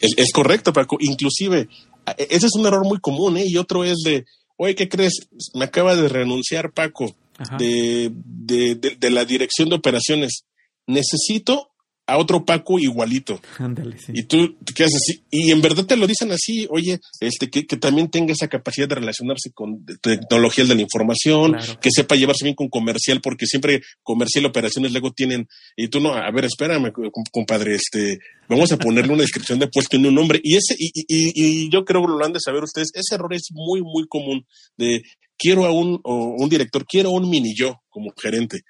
Es, 0.00 0.32
correcto, 0.32 0.72
Paco. 0.72 0.96
Inclusive, 0.98 1.68
e, 2.16 2.26
ese 2.30 2.46
es 2.46 2.54
un 2.54 2.66
error 2.66 2.84
muy 2.84 3.00
común, 3.00 3.36
¿eh? 3.36 3.44
Y 3.46 3.58
otro 3.58 3.84
es 3.84 3.98
de, 4.04 4.24
oye, 4.56 4.74
¿qué 4.74 4.88
crees? 4.88 5.28
Me 5.54 5.64
acaba 5.64 5.94
de 5.94 6.08
renunciar 6.08 6.72
Paco 6.72 7.14
de, 7.58 8.10
de, 8.14 9.10
la 9.10 9.24
dirección 9.24 9.68
de 9.68 9.76
operaciones. 9.76 10.44
Necesito 10.86 11.70
a 12.10 12.18
otro 12.18 12.44
Paco 12.44 12.78
igualito. 12.78 13.40
Ándale, 13.58 13.96
sí. 13.98 14.12
Y 14.14 14.24
tú 14.24 14.56
qué 14.74 14.84
haces 14.84 14.96
así. 14.96 15.22
Y 15.30 15.52
en 15.52 15.62
verdad 15.62 15.84
te 15.86 15.96
lo 15.96 16.08
dicen 16.08 16.32
así, 16.32 16.66
oye, 16.68 16.98
este, 17.20 17.48
que, 17.48 17.62
también 17.76 18.10
tenga 18.10 18.32
esa 18.32 18.48
capacidad 18.48 18.88
de 18.88 18.96
relacionarse 18.96 19.52
con 19.52 19.84
tecnologías 20.00 20.68
de 20.68 20.74
la 20.74 20.82
información, 20.82 21.56
que 21.80 21.90
sepa 21.90 22.16
llevarse 22.16 22.44
bien 22.44 22.56
con 22.56 22.68
comercial, 22.68 23.20
porque 23.20 23.46
siempre 23.46 23.82
comercial 24.02 24.44
y 24.44 24.46
operaciones 24.48 24.90
luego 24.90 25.12
tienen, 25.12 25.46
y 25.76 25.86
tú 25.88 26.00
no, 26.00 26.12
a 26.12 26.30
ver, 26.32 26.46
espérame, 26.46 26.92
compadre, 27.30 27.76
este, 27.76 28.18
vamos 28.48 28.72
a 28.72 28.76
ponerle 28.76 29.12
una 29.12 29.22
descripción 29.22 29.60
de 29.60 29.68
puesto 29.68 29.96
en 29.96 30.06
un 30.06 30.14
nombre. 30.16 30.40
Y 30.42 30.56
ese, 30.56 30.74
y, 30.76 30.90
y, 31.06 31.70
yo 31.70 31.84
creo 31.84 32.02
que 32.02 32.08
lo 32.08 32.24
han 32.24 32.32
de 32.32 32.40
saber 32.40 32.64
ustedes, 32.64 32.88
ese 32.94 33.14
error 33.14 33.32
es 33.32 33.48
muy, 33.52 33.82
muy 33.82 34.08
común 34.08 34.44
de 34.76 35.02
quiero 35.38 35.64
a 35.64 35.70
un, 35.70 36.00
un 36.02 36.48
director, 36.48 36.84
quiero 36.86 37.10
a 37.10 37.12
un 37.12 37.30
mini 37.30 37.54
yo 37.56 37.80
como 37.88 38.12
gerente 38.20 38.62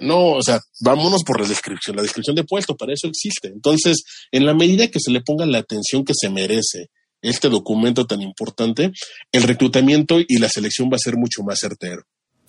no, 0.00 0.32
o 0.32 0.42
sea, 0.42 0.60
vámonos 0.80 1.24
por 1.24 1.40
la 1.40 1.48
descripción, 1.48 1.96
la 1.96 2.02
descripción 2.02 2.36
de 2.36 2.44
puesto, 2.44 2.76
para 2.76 2.92
eso 2.92 3.08
existe. 3.08 3.48
Entonces, 3.48 4.04
en 4.30 4.46
la 4.46 4.54
medida 4.54 4.88
que 4.88 5.00
se 5.00 5.10
le 5.10 5.20
ponga 5.20 5.44
la 5.46 5.58
atención 5.58 6.04
que 6.04 6.14
se 6.14 6.30
merece 6.30 6.90
este 7.20 7.48
documento 7.48 8.06
tan 8.06 8.22
importante, 8.22 8.92
el 9.32 9.42
reclutamiento 9.42 10.18
y 10.20 10.38
la 10.38 10.48
selección 10.48 10.88
va 10.90 10.96
a 10.96 11.04
ser 11.04 11.16
mucho 11.16 11.42
más 11.42 11.58
certero. 11.60 12.02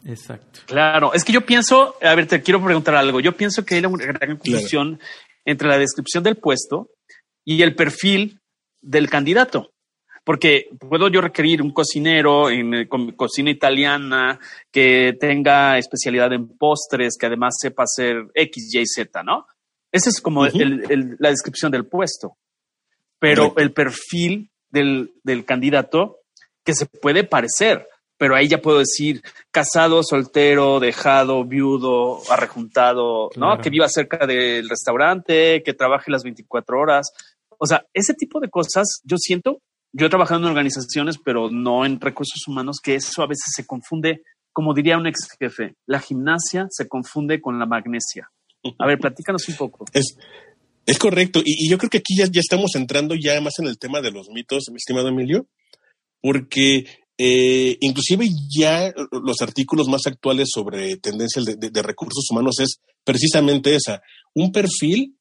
Exacto. 0.06 0.60
Claro, 0.66 1.14
es 1.14 1.24
que 1.24 1.34
yo 1.34 1.46
pienso, 1.46 1.96
a 2.02 2.14
ver, 2.16 2.28
te 2.28 2.42
quiero 2.42 2.64
preguntar 2.64 2.96
algo. 2.96 3.20
Yo 3.20 3.36
pienso 3.36 3.66
que 3.66 3.76
hay 3.76 3.86
una 3.86 4.06
gran 4.06 4.38
confusión 4.38 5.00
entre 5.46 5.68
la 5.68 5.78
descripción 5.78 6.24
del 6.24 6.36
puesto 6.36 6.90
y 7.46 7.62
el 7.62 7.76
perfil 7.76 8.40
del 8.82 9.10
candidato 9.10 9.73
porque 10.24 10.70
puedo 10.80 11.10
yo 11.10 11.22
requerir 11.22 11.62
un 11.62 11.72
cocinero 11.72 12.50
en, 12.50 12.74
eh, 12.74 12.88
cocina 13.16 13.50
italiana 13.50 14.40
que 14.72 15.18
tenga 15.20 15.78
especialidad 15.78 16.32
en 16.34 16.58
postres, 16.58 17.18
que 17.20 17.26
además 17.26 17.56
sepa 17.60 17.84
hacer 17.84 18.28
X, 18.34 18.74
Y, 18.74 18.86
Z, 18.86 19.24
¿no? 19.24 19.48
Esa 19.92 20.10
es 20.10 20.22
como 20.22 20.46
la 20.46 21.30
descripción 21.30 21.72
del 21.72 21.86
puesto. 21.86 22.38
Pero 23.20 23.54
el 23.58 23.72
perfil 23.72 24.50
del, 24.70 25.46
candidato 25.46 26.20
que 26.66 26.74
se 26.74 26.88
puede 26.88 27.24
parecer, 27.24 27.88
pero 28.18 28.36
ahí 28.36 28.48
ya 28.48 28.62
puedo 28.62 28.80
decir 28.80 29.22
casado, 29.52 30.02
soltero, 30.04 30.80
dejado, 30.80 31.44
viudo, 31.46 32.20
arrejuntado, 32.30 33.30
¿no? 33.36 33.60
Que 33.60 33.70
viva 33.70 33.88
cerca 33.88 34.26
del 34.26 34.68
restaurante, 34.68 35.62
que 35.64 35.74
trabaje 35.74 36.12
las 36.12 36.24
24 36.24 36.80
horas. 36.80 37.12
O 37.58 37.68
sea, 37.68 37.86
ese 37.94 38.14
tipo 38.14 38.40
de 38.40 38.50
cosas 38.50 39.02
yo 39.04 39.18
siento 39.18 39.62
yo 39.94 40.08
he 40.08 40.10
trabajado 40.10 40.42
en 40.42 40.48
organizaciones, 40.48 41.18
pero 41.24 41.50
no 41.52 41.86
en 41.86 42.02
recursos 42.02 42.48
humanos, 42.48 42.78
que 42.84 42.96
eso 42.96 43.22
a 43.22 43.28
veces 43.28 43.46
se 43.56 43.66
confunde, 43.66 44.24
como 44.52 44.74
diría 44.74 44.98
un 44.98 45.08
ex 45.08 45.28
jefe, 45.40 45.76
la 45.86 46.00
gimnasia 46.00 46.68
se 46.70 46.88
confunde 46.88 47.40
con 47.40 47.60
la 47.60 47.68
magnesia. 47.68 48.30
A 48.80 48.88
ver, 48.88 48.98
platícanos 48.98 49.48
un 49.50 49.56
poco. 49.56 49.86
Es, 49.94 50.18
es 50.86 50.98
correcto. 50.98 51.42
Y, 51.46 51.70
yo 51.70 51.78
creo 51.78 51.90
que 51.90 52.00
aquí 52.00 52.16
ya, 52.18 52.26
estamos 52.34 52.76
entrando 52.76 53.14
ya 53.16 53.40
más 53.40 53.54
en 53.60 53.68
el 53.68 53.78
tema 53.78 54.02
de 54.02 54.12
los 54.12 54.30
mitos, 54.30 54.64
mi 54.72 54.78
estimado 54.78 55.10
Emilio, 55.10 55.48
porque 56.22 56.86
eh, 57.18 57.78
inclusive 57.82 58.28
ya 58.50 58.92
los 59.12 59.42
artículos 59.42 59.88
más 59.88 60.08
actuales 60.08 60.50
sobre 60.52 60.98
tendencias 60.98 61.46
de, 61.46 61.56
de, 61.56 61.82
recursos 61.84 62.26
humanos 62.32 62.60
es 62.60 62.80
precisamente 63.04 63.76
esa, 63.76 64.02
un 64.34 64.52
perfil 64.52 65.18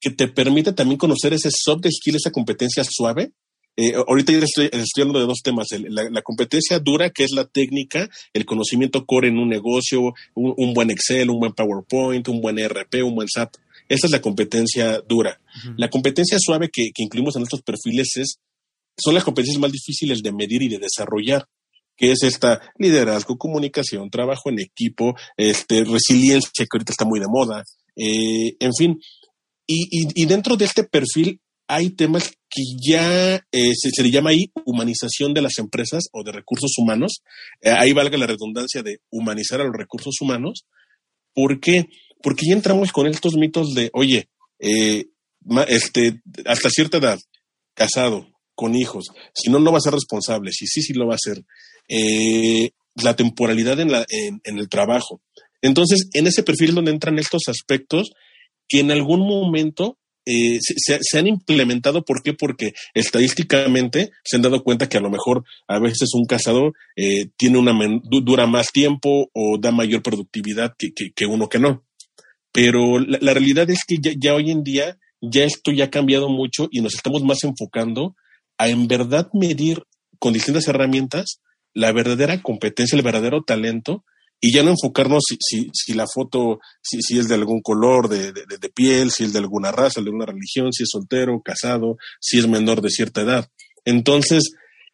que 0.00 0.10
te 0.10 0.28
permite 0.28 0.72
también 0.72 0.98
conocer 0.98 1.34
ese 1.34 1.50
soft 1.50 1.86
skill, 1.90 2.16
esa 2.16 2.30
competencia 2.30 2.84
suave, 2.88 3.32
eh, 3.76 3.94
ahorita 3.94 4.32
ya 4.32 4.38
estoy, 4.38 4.70
hablando 5.02 5.20
de 5.20 5.26
dos 5.26 5.40
temas, 5.42 5.66
la, 5.88 6.22
competencia 6.22 6.78
dura, 6.78 7.10
que 7.10 7.24
es 7.24 7.32
la 7.32 7.44
técnica, 7.44 8.08
el 8.32 8.44
conocimiento 8.44 9.04
core 9.04 9.28
en 9.28 9.38
un 9.38 9.48
negocio, 9.48 10.14
un, 10.34 10.74
buen 10.74 10.90
Excel, 10.90 11.30
un 11.30 11.40
buen 11.40 11.52
PowerPoint, 11.52 12.26
un 12.28 12.40
buen 12.40 12.58
ERP, 12.58 13.02
un 13.04 13.16
buen 13.16 13.28
SAP. 13.28 13.54
Esa 13.88 14.06
es 14.06 14.12
la 14.12 14.20
competencia 14.20 15.00
dura. 15.00 15.40
La 15.76 15.90
competencia 15.90 16.38
suave 16.40 16.68
que, 16.72 16.90
incluimos 16.96 17.36
en 17.36 17.42
estos 17.42 17.62
perfiles 17.62 18.16
es, 18.16 18.38
son 18.96 19.14
las 19.14 19.24
competencias 19.24 19.60
más 19.60 19.72
difíciles 19.72 20.22
de 20.22 20.32
medir 20.32 20.62
y 20.62 20.68
de 20.68 20.78
desarrollar 20.78 21.46
que 21.96 22.10
es 22.10 22.24
esta 22.24 22.60
liderazgo, 22.76 23.38
comunicación, 23.38 24.10
trabajo 24.10 24.50
en 24.50 24.58
equipo, 24.58 25.14
este, 25.36 25.84
resiliencia, 25.84 26.50
que 26.56 26.66
ahorita 26.72 26.90
está 26.90 27.04
muy 27.04 27.20
de 27.20 27.26
moda, 27.28 27.62
eh, 27.94 28.56
en 28.58 28.72
fin. 28.76 28.98
y, 29.68 30.26
dentro 30.26 30.56
de 30.56 30.64
este 30.64 30.82
perfil 30.82 31.40
hay 31.66 31.90
temas 31.90 32.32
que 32.50 32.62
ya 32.80 33.36
eh, 33.50 33.72
se, 33.74 34.02
le 34.02 34.10
llama 34.10 34.30
ahí 34.30 34.50
humanización 34.64 35.34
de 35.34 35.42
las 35.42 35.58
empresas 35.58 36.04
o 36.12 36.22
de 36.22 36.32
recursos 36.32 36.72
humanos. 36.78 37.22
Eh, 37.62 37.70
ahí 37.70 37.92
valga 37.92 38.18
la 38.18 38.26
redundancia 38.26 38.82
de 38.82 38.98
humanizar 39.10 39.60
a 39.60 39.64
los 39.64 39.74
recursos 39.74 40.14
humanos. 40.20 40.66
¿Por 41.34 41.60
qué? 41.60 41.86
Porque 42.22 42.46
ya 42.48 42.54
entramos 42.54 42.92
con 42.92 43.06
estos 43.06 43.34
mitos 43.34 43.74
de, 43.74 43.90
oye, 43.92 44.28
eh, 44.58 45.06
este, 45.68 46.20
hasta 46.46 46.70
cierta 46.70 46.98
edad, 46.98 47.18
casado, 47.74 48.28
con 48.54 48.76
hijos, 48.76 49.06
si 49.34 49.50
no, 49.50 49.58
no 49.58 49.72
va 49.72 49.78
a 49.78 49.80
ser 49.80 49.92
responsable, 49.92 50.52
si 50.52 50.66
sí, 50.66 50.80
sí 50.80 50.92
lo 50.92 51.08
va 51.08 51.16
a 51.16 51.18
ser. 51.18 51.42
la 53.02 53.16
temporalidad 53.16 53.80
en, 53.80 53.90
la, 53.90 54.06
en, 54.08 54.40
en 54.44 54.58
el 54.58 54.68
trabajo. 54.68 55.20
Entonces, 55.60 56.08
en 56.12 56.28
ese 56.28 56.44
perfil 56.44 56.74
donde 56.74 56.92
entran 56.92 57.18
estos 57.18 57.42
aspectos 57.48 58.12
que 58.68 58.80
en 58.80 58.92
algún 58.92 59.20
momento 59.20 59.98
eh, 60.26 60.58
se, 60.60 61.18
han 61.18 61.26
implementado. 61.26 62.04
¿Por 62.04 62.22
qué? 62.22 62.32
Porque 62.32 62.74
estadísticamente 62.94 64.10
se 64.24 64.36
han 64.36 64.42
dado 64.42 64.62
cuenta 64.62 64.88
que 64.88 64.96
a 64.96 65.00
lo 65.00 65.10
mejor 65.10 65.44
a 65.68 65.78
veces 65.78 66.10
un 66.14 66.24
cazador 66.26 66.72
eh, 66.96 67.28
tiene 67.36 67.58
una 67.58 67.72
dura 68.02 68.46
más 68.46 68.68
tiempo 68.72 69.30
o 69.32 69.58
da 69.58 69.70
mayor 69.70 70.02
productividad 70.02 70.74
que, 70.78 71.26
uno 71.26 71.48
que 71.48 71.58
no. 71.58 71.84
Pero 72.52 72.98
la, 72.98 73.34
realidad 73.34 73.68
es 73.70 73.80
que 73.86 73.96
ya, 73.98 74.34
hoy 74.34 74.50
en 74.50 74.62
día 74.62 74.98
ya 75.20 75.44
esto 75.44 75.72
ya 75.72 75.84
ha 75.84 75.90
cambiado 75.90 76.28
mucho 76.28 76.68
y 76.70 76.80
nos 76.80 76.94
estamos 76.94 77.22
más 77.24 77.42
enfocando 77.44 78.14
a 78.58 78.68
en 78.68 78.86
verdad 78.86 79.28
medir 79.32 79.82
con 80.18 80.32
distintas 80.32 80.68
herramientas 80.68 81.40
la 81.72 81.92
verdadera 81.92 82.40
competencia, 82.40 82.96
el 82.96 83.02
verdadero 83.02 83.42
talento 83.42 84.04
y 84.46 84.52
ya 84.52 84.62
no 84.62 84.72
enfocarnos 84.72 85.22
si, 85.26 85.38
si, 85.40 85.70
si 85.72 85.94
la 85.94 86.04
foto, 86.06 86.60
si, 86.82 87.00
si, 87.00 87.18
es 87.18 87.28
de 87.28 87.34
algún 87.34 87.62
color 87.62 88.10
de, 88.10 88.30
de, 88.30 88.68
piel, 88.68 89.10
si 89.10 89.24
es 89.24 89.32
de 89.32 89.38
alguna 89.38 89.72
raza, 89.72 90.02
de 90.02 90.10
una 90.10 90.26
religión, 90.26 90.70
si 90.70 90.82
es 90.82 90.90
soltero, 90.92 91.40
casado, 91.42 91.96
si 92.20 92.40
es 92.40 92.46
menor 92.46 92.82
de 92.82 92.90
cierta 92.90 93.22
edad. 93.22 93.48
Entonces, 93.86 94.52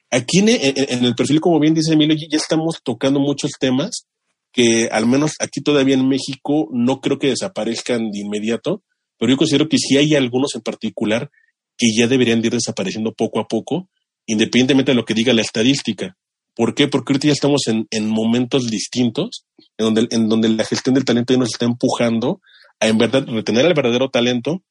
aquí 0.08 0.38
en, 0.38 0.50
en, 0.50 1.04
el 1.04 1.16
perfil, 1.16 1.40
como 1.40 1.58
bien 1.58 1.74
dice 1.74 1.94
Emilio, 1.94 2.16
ya 2.16 2.36
estamos 2.36 2.78
tocando 2.84 3.18
muchos 3.18 3.50
temas 3.58 4.06
que 4.52 4.88
al 4.92 5.08
menos 5.08 5.32
aquí 5.40 5.62
todavía 5.62 5.96
en 5.96 6.06
México 6.06 6.68
no 6.70 7.00
creo 7.00 7.18
que 7.18 7.30
desaparezcan 7.30 8.12
de 8.12 8.20
inmediato, 8.20 8.84
pero 9.18 9.32
yo 9.32 9.36
considero 9.36 9.68
que 9.68 9.78
sí 9.78 9.96
hay 9.96 10.14
algunos 10.14 10.54
en 10.54 10.60
particular 10.60 11.28
que 11.76 11.88
ya 11.92 12.06
deberían 12.06 12.44
ir 12.44 12.52
desapareciendo 12.52 13.14
poco 13.14 13.40
a 13.40 13.48
poco, 13.48 13.90
independientemente 14.26 14.92
de 14.92 14.96
lo 14.96 15.04
que 15.04 15.14
diga 15.14 15.32
la 15.32 15.42
estadística. 15.42 16.16
¿Por 16.60 16.74
qué? 16.74 16.88
Porque 16.88 17.14
ahorita 17.14 17.28
ya 17.28 17.32
estamos 17.32 17.62
en, 17.68 18.10
momentos 18.10 18.66
distintos, 18.66 19.46
en 19.78 19.86
donde, 19.86 20.08
en 20.10 20.28
donde 20.28 20.50
la 20.50 20.66
gestión 20.66 20.94
del 20.94 21.06
talento 21.06 21.32
ya 21.32 21.38
nos 21.38 21.54
está 21.54 21.64
empujando 21.64 22.42
a 22.78 22.88
en 22.88 22.98
verdad 22.98 23.26
retener 23.26 23.64
al 23.64 23.72
verdadero 23.72 24.10
talento, 24.10 24.62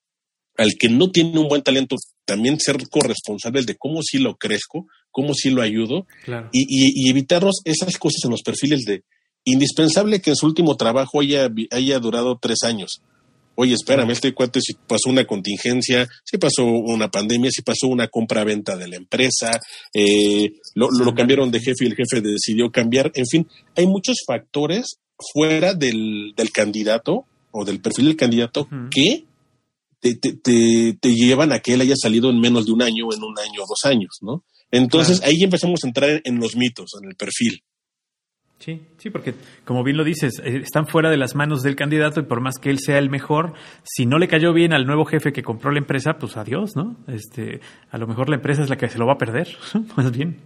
al 0.55 0.75
que 0.79 0.87
no 0.87 1.09
tiene 1.09 1.39
un 1.39 1.47
buen 1.47 1.63
talento, 1.63 1.95
también 2.25 2.59
ser 2.59 2.77
corresponsable 2.91 3.63
de 3.63 3.75
cómo 3.75 4.03
sí 4.03 4.19
lo 4.19 4.35
crezco, 4.35 4.85
cómo 5.09 5.33
sí 5.33 5.49
lo 5.49 5.63
ayudo, 5.63 6.05
y, 6.51 6.67
y, 6.69 7.09
evitarnos 7.09 7.61
esas 7.65 7.97
cosas 7.97 8.23
en 8.23 8.29
los 8.29 8.43
perfiles 8.43 8.81
de 8.85 9.03
indispensable 9.43 10.21
que 10.21 10.29
en 10.29 10.35
su 10.35 10.45
último 10.45 10.77
trabajo 10.77 11.21
haya, 11.21 11.49
haya 11.71 11.97
durado 11.97 12.37
tres 12.39 12.61
años 12.61 13.01
oye, 13.61 13.73
espérame, 13.73 14.11
este 14.11 14.33
cuate 14.33 14.61
si 14.61 14.73
pasó 14.73 15.09
una 15.09 15.25
contingencia, 15.25 16.07
si 16.23 16.37
pasó 16.37 16.63
una 16.63 17.09
pandemia, 17.09 17.51
si 17.51 17.61
pasó 17.61 17.87
una 17.87 18.07
compra-venta 18.07 18.77
de 18.77 18.87
la 18.87 18.95
empresa, 18.95 19.59
eh, 19.93 20.53
lo, 20.75 21.13
cambiaron 21.13 21.51
de 21.51 21.59
jefe 21.59 21.83
y 21.83 21.87
el 21.87 21.95
jefe 21.95 22.21
decidió 22.21 22.71
cambiar, 22.71 23.11
en 23.15 23.25
fin, 23.27 23.47
hay 23.75 23.85
muchos 23.85 24.19
factores 24.25 24.99
fuera 25.33 25.73
del, 25.73 26.31
del 26.37 26.51
candidato 26.51 27.25
o 27.51 27.65
del 27.65 27.81
perfil 27.81 28.05
del 28.05 28.15
candidato 28.15 28.69
que 28.89 29.25
te, 29.99 30.15
te, 30.15 30.93
te, 30.93 31.13
llevan 31.13 31.51
a 31.51 31.59
que 31.59 31.73
él 31.73 31.81
haya 31.81 31.95
salido 32.01 32.29
en 32.29 32.39
menos 32.39 32.65
de 32.65 32.71
un 32.71 32.81
año, 32.81 33.11
en 33.11 33.21
un 33.21 33.37
año 33.37 33.63
o 33.63 33.67
dos 33.67 33.83
años, 33.83 34.19
¿no? 34.21 34.45
Entonces 34.71 35.21
ahí 35.23 35.43
empezamos 35.43 35.83
a 35.83 35.87
entrar 35.87 36.21
en, 36.23 36.39
los 36.39 36.55
mitos, 36.55 36.91
en 37.01 37.09
el 37.09 37.15
perfil. 37.15 37.61
Sí, 38.59 38.81
sí, 38.97 39.09
porque 39.09 39.33
como 39.63 39.85
bien 39.85 39.95
lo 39.95 40.03
dices, 40.03 40.41
eh, 40.43 40.57
están 40.61 40.85
fuera 40.85 41.09
de 41.09 41.15
las 41.15 41.33
manos 41.33 41.61
del 41.61 41.77
candidato 41.77 42.19
y 42.19 42.23
por 42.23 42.41
más 42.41 42.59
que 42.59 42.69
él 42.69 42.79
sea 42.79 42.97
el 42.97 43.09
mejor, 43.09 43.53
si 43.83 44.05
no 44.05 44.19
le 44.19 44.27
cayó 44.27 44.51
bien 44.51 44.73
al 44.73 44.85
nuevo 44.85 45.05
jefe 45.05 45.31
que 45.31 45.43
compró 45.43 45.71
la 45.71 45.79
empresa, 45.79 46.17
pues 46.19 46.35
adiós, 46.35 46.75
¿no? 46.75 46.97
Este, 47.07 47.61
a 47.89 47.97
lo 47.97 48.05
mejor 48.05 48.27
la 48.27 48.35
empresa 48.35 48.61
es 48.61 48.69
la 48.69 48.75
que 48.75 48.89
se 48.89 48.97
lo 48.97 49.05
va 49.05 49.13
a 49.13 49.17
perder, 49.17 49.47
más 49.95 50.11
bien. 50.11 50.37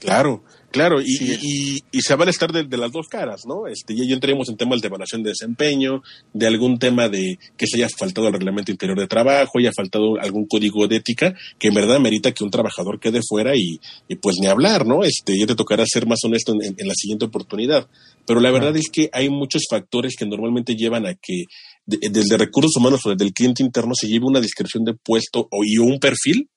Claro, 0.00 0.42
claro, 0.70 1.00
y, 1.00 1.82
y, 1.90 2.00
se 2.00 2.14
van 2.14 2.28
a 2.28 2.30
estar 2.30 2.52
de, 2.52 2.76
las 2.76 2.92
dos 2.92 3.08
caras, 3.08 3.42
¿no? 3.46 3.66
Este, 3.66 3.94
ya, 3.94 4.02
entremos 4.14 4.48
en 4.48 4.56
temas 4.56 4.80
de 4.80 4.88
evaluación 4.88 5.22
de 5.22 5.30
desempeño, 5.30 6.02
de 6.32 6.46
algún 6.46 6.78
tema 6.78 7.08
de 7.08 7.38
que 7.56 7.66
se 7.66 7.76
haya 7.76 7.88
faltado 7.88 8.28
el 8.28 8.34
reglamento 8.34 8.70
interior 8.70 8.98
de 8.98 9.06
trabajo, 9.06 9.58
haya 9.58 9.72
faltado 9.72 10.20
algún 10.20 10.46
código 10.46 10.86
de 10.86 10.96
ética, 10.96 11.34
que 11.58 11.68
en 11.68 11.74
verdad 11.74 12.00
merita 12.00 12.32
que 12.32 12.44
un 12.44 12.50
trabajador 12.50 13.00
quede 13.00 13.20
fuera 13.26 13.54
y, 13.56 13.80
pues 14.20 14.36
ni 14.40 14.46
hablar, 14.46 14.86
¿no? 14.86 15.04
Este, 15.04 15.38
ya 15.38 15.46
te 15.46 15.54
tocará 15.54 15.84
ser 15.86 16.06
más 16.06 16.20
honesto 16.24 16.52
en, 16.52 16.86
la 16.86 16.94
siguiente 16.94 17.26
oportunidad. 17.26 17.88
Pero 18.26 18.40
la 18.40 18.50
verdad 18.50 18.76
es 18.76 18.88
que 18.92 19.10
hay 19.12 19.30
muchos 19.30 19.62
factores 19.68 20.16
que 20.16 20.26
normalmente 20.26 20.74
llevan 20.74 21.06
a 21.06 21.14
que 21.14 21.44
desde 21.86 22.36
recursos 22.36 22.76
humanos 22.76 23.00
o 23.04 23.10
desde 23.10 23.24
el 23.24 23.32
cliente 23.32 23.62
interno 23.62 23.94
se 23.94 24.08
lleve 24.08 24.26
una 24.26 24.40
descripción 24.40 24.84
de 24.84 24.94
puesto 24.94 25.48
o 25.50 25.64
y 25.64 25.78
un 25.78 25.98
perfil 25.98 26.48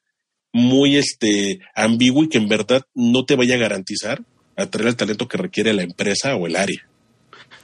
muy 0.54 0.98
este, 0.98 1.60
ambiguo 1.76 2.24
y 2.24 2.30
que 2.30 2.38
en 2.38 2.48
verdad 2.48 2.84
no 2.94 3.26
te 3.26 3.36
vaya 3.36 3.56
a 3.56 3.60
garantizar 3.60 4.22
atraer 4.56 4.90
el 4.90 4.96
talento 4.96 5.28
que 5.28 5.38
requiere 5.38 5.74
la 5.74 5.84
empresa 5.84 6.36
o 6.36 6.48
el 6.48 6.56
área. 6.56 6.88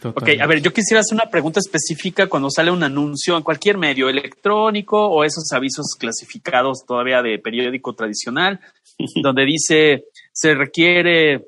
Ok, 0.03 0.29
a 0.39 0.45
ver, 0.45 0.61
yo 0.61 0.71
quisiera 0.71 1.01
hacer 1.01 1.15
una 1.15 1.29
pregunta 1.29 1.59
específica 1.59 2.27
cuando 2.27 2.51
sale 2.51 2.69
un 2.69 2.83
anuncio 2.83 3.35
en 3.35 3.43
cualquier 3.43 3.77
medio 3.77 4.09
electrónico 4.09 5.07
o 5.07 5.23
esos 5.23 5.51
avisos 5.51 5.95
clasificados 5.99 6.85
todavía 6.85 7.21
de 7.21 7.39
periódico 7.39 7.93
tradicional, 7.93 8.59
donde 9.23 9.45
dice 9.45 10.05
se 10.31 10.53
requiere 10.53 11.45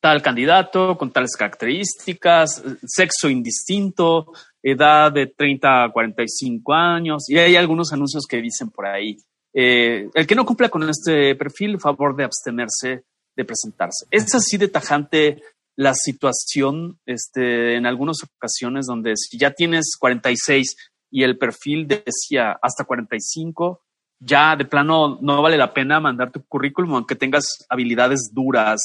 tal 0.00 0.20
candidato 0.20 0.96
con 0.96 1.12
tales 1.12 1.36
características, 1.36 2.62
sexo 2.86 3.28
indistinto, 3.28 4.32
edad 4.62 5.12
de 5.12 5.26
30 5.28 5.84
a 5.84 5.92
45 5.92 6.72
años, 6.72 7.28
y 7.28 7.38
hay 7.38 7.54
algunos 7.54 7.92
anuncios 7.92 8.24
que 8.28 8.40
dicen 8.40 8.70
por 8.70 8.86
ahí, 8.86 9.16
eh, 9.52 10.08
el 10.14 10.26
que 10.26 10.34
no 10.34 10.44
cumpla 10.44 10.68
con 10.68 10.88
este 10.88 11.34
perfil, 11.34 11.80
favor 11.80 12.16
de 12.16 12.24
abstenerse 12.24 13.04
de 13.36 13.44
presentarse. 13.44 14.06
Es 14.10 14.34
así 14.34 14.56
de 14.56 14.68
tajante 14.68 15.42
la 15.76 15.94
situación 15.94 17.00
este, 17.06 17.76
en 17.76 17.86
algunas 17.86 18.18
ocasiones 18.22 18.86
donde 18.86 19.14
si 19.16 19.38
ya 19.38 19.50
tienes 19.52 19.96
46 19.98 20.76
y 21.10 21.22
el 21.22 21.38
perfil 21.38 21.86
decía 21.86 22.58
hasta 22.60 22.84
45, 22.84 23.82
ya 24.20 24.56
de 24.56 24.66
plano 24.66 25.18
no 25.22 25.40
vale 25.42 25.56
la 25.56 25.72
pena 25.72 25.98
mandar 25.98 26.30
tu 26.30 26.44
currículum 26.44 26.94
aunque 26.94 27.16
tengas 27.16 27.64
habilidades 27.68 28.30
duras 28.32 28.80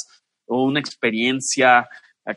o 0.48 0.64
una 0.64 0.80
experiencia 0.80 1.88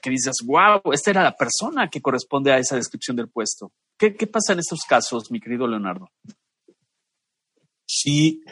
que 0.03 0.11
dices, 0.11 0.37
wow, 0.45 0.93
esta 0.93 1.11
era 1.11 1.23
la 1.23 1.35
persona 1.35 1.89
que 1.89 2.03
corresponde 2.03 2.53
a 2.53 2.59
esa 2.59 2.77
descripción 2.77 3.17
del 3.17 3.29
puesto. 3.29 3.73
¿Qué, 3.99 4.15
qué 4.15 4.27
pasa 4.27 4.53
en 4.53 4.59
estos 4.59 4.81
casos, 4.87 5.31
mi 5.31 5.41
querido 5.41 5.67
Leonardo? 5.67 6.11
Sí, 7.89 8.43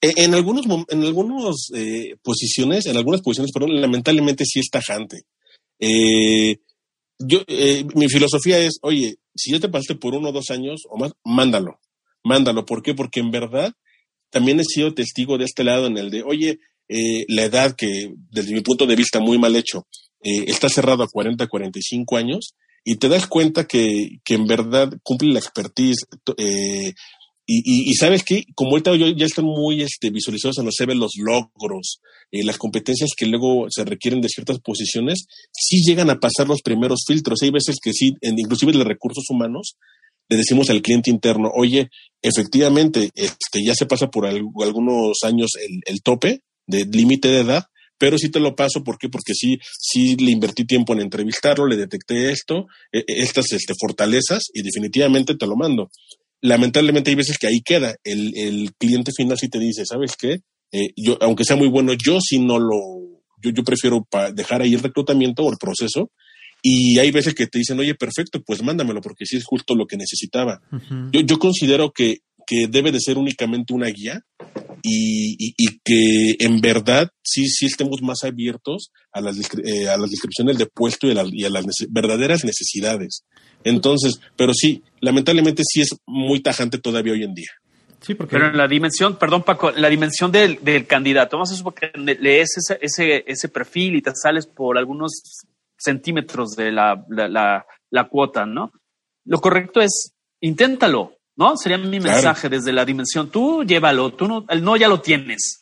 e, 0.00 0.12
en 0.16 0.34
algunos 0.34 0.64
en 0.88 1.04
algunas 1.04 1.68
eh, 1.74 2.16
posiciones, 2.22 2.86
en 2.86 2.96
algunas 2.96 3.20
posiciones, 3.20 3.52
perdón, 3.52 3.78
lamentablemente 3.80 4.44
sí 4.46 4.60
es 4.60 4.70
tajante. 4.70 5.22
Eh, 5.78 6.56
yo, 7.18 7.42
eh, 7.46 7.84
mi 7.94 8.08
filosofía 8.08 8.58
es, 8.58 8.78
oye, 8.82 9.16
si 9.34 9.52
ya 9.52 9.60
te 9.60 9.68
pasaste 9.68 9.96
por 9.96 10.14
uno 10.14 10.30
o 10.30 10.32
dos 10.32 10.50
años 10.50 10.82
o 10.88 10.96
más, 10.96 11.12
mándalo, 11.24 11.78
mándalo. 12.24 12.64
¿Por 12.64 12.82
qué? 12.82 12.94
Porque 12.94 13.20
en 13.20 13.30
verdad 13.30 13.72
también 14.30 14.60
he 14.60 14.64
sido 14.64 14.94
testigo 14.94 15.36
de 15.36 15.44
este 15.44 15.62
lado 15.62 15.86
en 15.86 15.98
el 15.98 16.10
de, 16.10 16.22
oye, 16.22 16.58
la 17.28 17.44
edad 17.44 17.74
que 17.76 18.14
desde 18.30 18.54
mi 18.54 18.60
punto 18.60 18.86
de 18.86 18.96
vista 18.96 19.18
muy 19.20 19.38
mal 19.38 19.56
hecho, 19.56 19.86
está 20.22 20.68
cerrado 20.68 21.02
a 21.02 21.08
40, 21.08 21.46
45 21.46 22.16
años 22.16 22.54
y 22.88 22.96
te 22.96 23.08
das 23.08 23.26
cuenta 23.26 23.66
que, 23.66 24.20
que 24.24 24.34
en 24.34 24.46
verdad 24.46 24.92
cumple 25.02 25.32
la 25.32 25.40
expertise, 25.40 26.06
eh, 26.36 26.94
y, 27.48 27.90
y, 27.90 27.94
sabes 27.94 28.24
que, 28.24 28.44
como 28.56 28.72
ahorita 28.72 28.96
ya 28.96 29.24
están 29.24 29.44
muy 29.44 29.80
este, 29.80 30.10
visualizados 30.10 30.58
en 30.58 30.64
los 30.64 30.74
CV 30.74 30.96
los 30.96 31.12
logros, 31.16 32.00
eh, 32.32 32.42
las 32.42 32.58
competencias 32.58 33.10
que 33.16 33.26
luego 33.26 33.66
se 33.70 33.84
requieren 33.84 34.20
de 34.20 34.28
ciertas 34.28 34.58
posiciones, 34.58 35.26
sí 35.52 35.82
llegan 35.84 36.10
a 36.10 36.18
pasar 36.18 36.48
los 36.48 36.60
primeros 36.62 37.04
filtros. 37.06 37.42
Hay 37.42 37.50
veces 37.50 37.76
que 37.80 37.92
sí, 37.92 38.14
en, 38.20 38.36
inclusive 38.36 38.72
de 38.72 38.82
recursos 38.82 39.24
humanos, 39.30 39.76
le 40.28 40.36
decimos 40.36 40.70
al 40.70 40.82
cliente 40.82 41.08
interno, 41.08 41.52
oye, 41.54 41.88
efectivamente, 42.20 43.10
este, 43.14 43.62
ya 43.64 43.76
se 43.76 43.86
pasa 43.86 44.08
por 44.08 44.26
algunos 44.26 45.18
años 45.22 45.52
el, 45.54 45.82
el 45.86 46.02
tope 46.02 46.42
de 46.66 46.84
límite 46.84 47.28
de 47.28 47.42
edad, 47.42 47.66
pero 47.96 48.18
sí 48.18 48.28
te 48.28 48.40
lo 48.40 48.56
paso, 48.56 48.82
¿por 48.82 48.98
qué? 48.98 49.08
Porque 49.08 49.34
sí, 49.34 49.58
sí 49.78 50.16
le 50.16 50.32
invertí 50.32 50.66
tiempo 50.66 50.94
en 50.94 51.00
entrevistarlo, 51.00 51.68
le 51.68 51.76
detecté 51.76 52.32
esto, 52.32 52.66
e, 52.90 53.04
e, 53.06 53.22
estas 53.22 53.52
este, 53.52 53.72
fortalezas 53.80 54.46
y 54.52 54.62
definitivamente 54.62 55.36
te 55.36 55.46
lo 55.46 55.54
mando 55.54 55.90
lamentablemente 56.46 57.10
hay 57.10 57.16
veces 57.16 57.38
que 57.38 57.46
ahí 57.46 57.60
queda. 57.64 57.96
El, 58.04 58.36
el 58.36 58.74
cliente 58.78 59.12
final 59.16 59.38
sí 59.38 59.48
te 59.48 59.58
dice, 59.58 59.84
¿sabes 59.84 60.14
qué? 60.18 60.38
Eh, 60.72 60.90
yo, 60.96 61.18
aunque 61.20 61.44
sea 61.44 61.56
muy 61.56 61.68
bueno, 61.68 61.92
yo 61.94 62.18
sí 62.20 62.38
no 62.38 62.58
lo, 62.58 62.76
yo, 63.42 63.50
yo 63.50 63.64
prefiero 63.64 64.06
dejar 64.34 64.62
ahí 64.62 64.74
el 64.74 64.82
reclutamiento 64.82 65.42
o 65.42 65.50
el 65.50 65.58
proceso. 65.58 66.10
Y 66.62 66.98
hay 66.98 67.10
veces 67.10 67.34
que 67.34 67.46
te 67.46 67.58
dicen, 67.58 67.78
oye, 67.78 67.94
perfecto, 67.94 68.42
pues 68.44 68.62
mándamelo, 68.62 69.00
porque 69.00 69.26
sí 69.26 69.36
es 69.36 69.44
justo 69.44 69.74
lo 69.74 69.86
que 69.86 69.96
necesitaba. 69.96 70.60
yo, 71.12 71.20
yo 71.20 71.38
considero 71.38 71.92
que, 71.92 72.18
que 72.46 72.66
debe 72.68 72.92
de 72.92 73.00
ser 73.00 73.18
únicamente 73.18 73.74
una 73.74 73.88
guía 73.88 74.22
y, 74.82 75.54
y, 75.56 75.78
que 75.84 76.44
en 76.44 76.60
verdad 76.60 77.08
sí, 77.22 77.46
sí 77.46 77.66
estemos 77.66 78.02
más 78.02 78.24
abiertos 78.24 78.90
a 79.12 79.20
las, 79.20 79.36
eh, 79.64 79.88
a 79.88 79.96
las 79.96 80.10
descripciones 80.10 80.58
de 80.58 80.66
puesto 80.66 81.06
y 81.06 81.18
a, 81.18 81.24
y 81.30 81.44
a 81.44 81.50
las 81.50 81.64
verdaderas 81.88 82.44
necesidades. 82.44 83.24
Entonces, 83.64 84.20
pero 84.36 84.52
sí, 84.54 84.82
lamentablemente 85.00 85.62
sí 85.66 85.80
es 85.80 85.96
muy 86.06 86.40
tajante 86.40 86.78
todavía 86.78 87.14
hoy 87.14 87.24
en 87.24 87.34
día. 87.34 87.50
Sí, 88.00 88.14
porque... 88.14 88.36
Pero 88.36 88.48
en 88.48 88.56
la 88.56 88.68
dimensión, 88.68 89.16
perdón 89.16 89.42
Paco, 89.42 89.72
la 89.72 89.88
dimensión 89.88 90.30
del, 90.30 90.62
del 90.62 90.86
candidato, 90.86 91.36
vamos 91.36 91.52
a 91.52 91.56
suponer 91.56 91.92
que 91.92 91.98
lees 91.98 92.56
ese, 92.56 92.78
ese, 92.80 93.24
ese, 93.26 93.48
perfil 93.48 93.96
y 93.96 94.02
te 94.02 94.12
sales 94.14 94.46
por 94.46 94.78
algunos 94.78 95.12
centímetros 95.76 96.50
de 96.50 96.70
la, 96.70 97.04
la, 97.08 97.66
la, 97.90 98.08
cuota, 98.08 98.46
¿no? 98.46 98.70
Lo 99.24 99.40
correcto 99.40 99.80
es, 99.80 100.14
inténtalo, 100.40 101.15
¿no? 101.36 101.56
Sería 101.56 101.78
mi 101.78 102.00
mensaje 102.00 102.48
desde 102.48 102.72
la 102.72 102.84
dimensión. 102.84 103.30
Tú 103.30 103.64
llévalo, 103.64 104.12
tú 104.14 104.26
no, 104.26 104.44
el 104.48 104.62
no 104.62 104.76
ya 104.76 104.88
lo 104.88 105.00
tienes. 105.00 105.60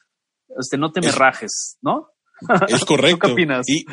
Este, 0.58 0.78
no 0.78 0.92
te 0.92 1.00
me 1.00 1.10
rajes, 1.10 1.78
¿no? 1.82 2.08
Es 2.68 2.84
correcto. 2.84 3.26
¿Qué 3.26 3.32
opinas? 3.32 3.66
Y, 3.68 3.84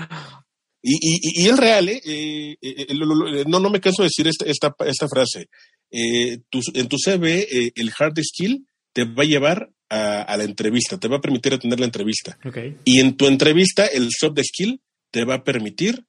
y, 0.83 1.43
y 1.43 1.47
es 1.47 1.57
real, 1.57 1.89
¿eh? 1.89 2.01
eh, 2.03 2.57
eh, 2.61 2.85
eh 2.89 3.43
no, 3.47 3.59
no 3.59 3.69
me 3.69 3.79
canso 3.79 4.01
de 4.01 4.07
decir 4.07 4.27
esta, 4.27 4.45
esta, 4.45 4.75
esta 4.85 5.07
frase. 5.07 5.47
en 5.91 6.87
tu 6.87 6.97
CV, 6.97 7.71
el 7.75 7.91
hard 7.97 8.17
skill 8.23 8.65
te 8.93 9.05
va 9.05 9.23
a 9.23 9.27
llevar 9.27 9.71
a, 9.89 10.37
la 10.37 10.43
entrevista, 10.43 10.97
te 10.97 11.07
va 11.07 11.17
a 11.17 11.21
permitir 11.21 11.53
atender 11.53 11.79
la 11.79 11.85
entrevista. 11.85 12.37
Y 12.83 12.99
en 12.99 13.15
tu 13.15 13.27
entrevista, 13.27 13.85
el 13.85 14.09
soft 14.11 14.39
skill 14.41 14.81
te 15.11 15.25
va 15.25 15.35
a 15.35 15.43
permitir 15.43 16.05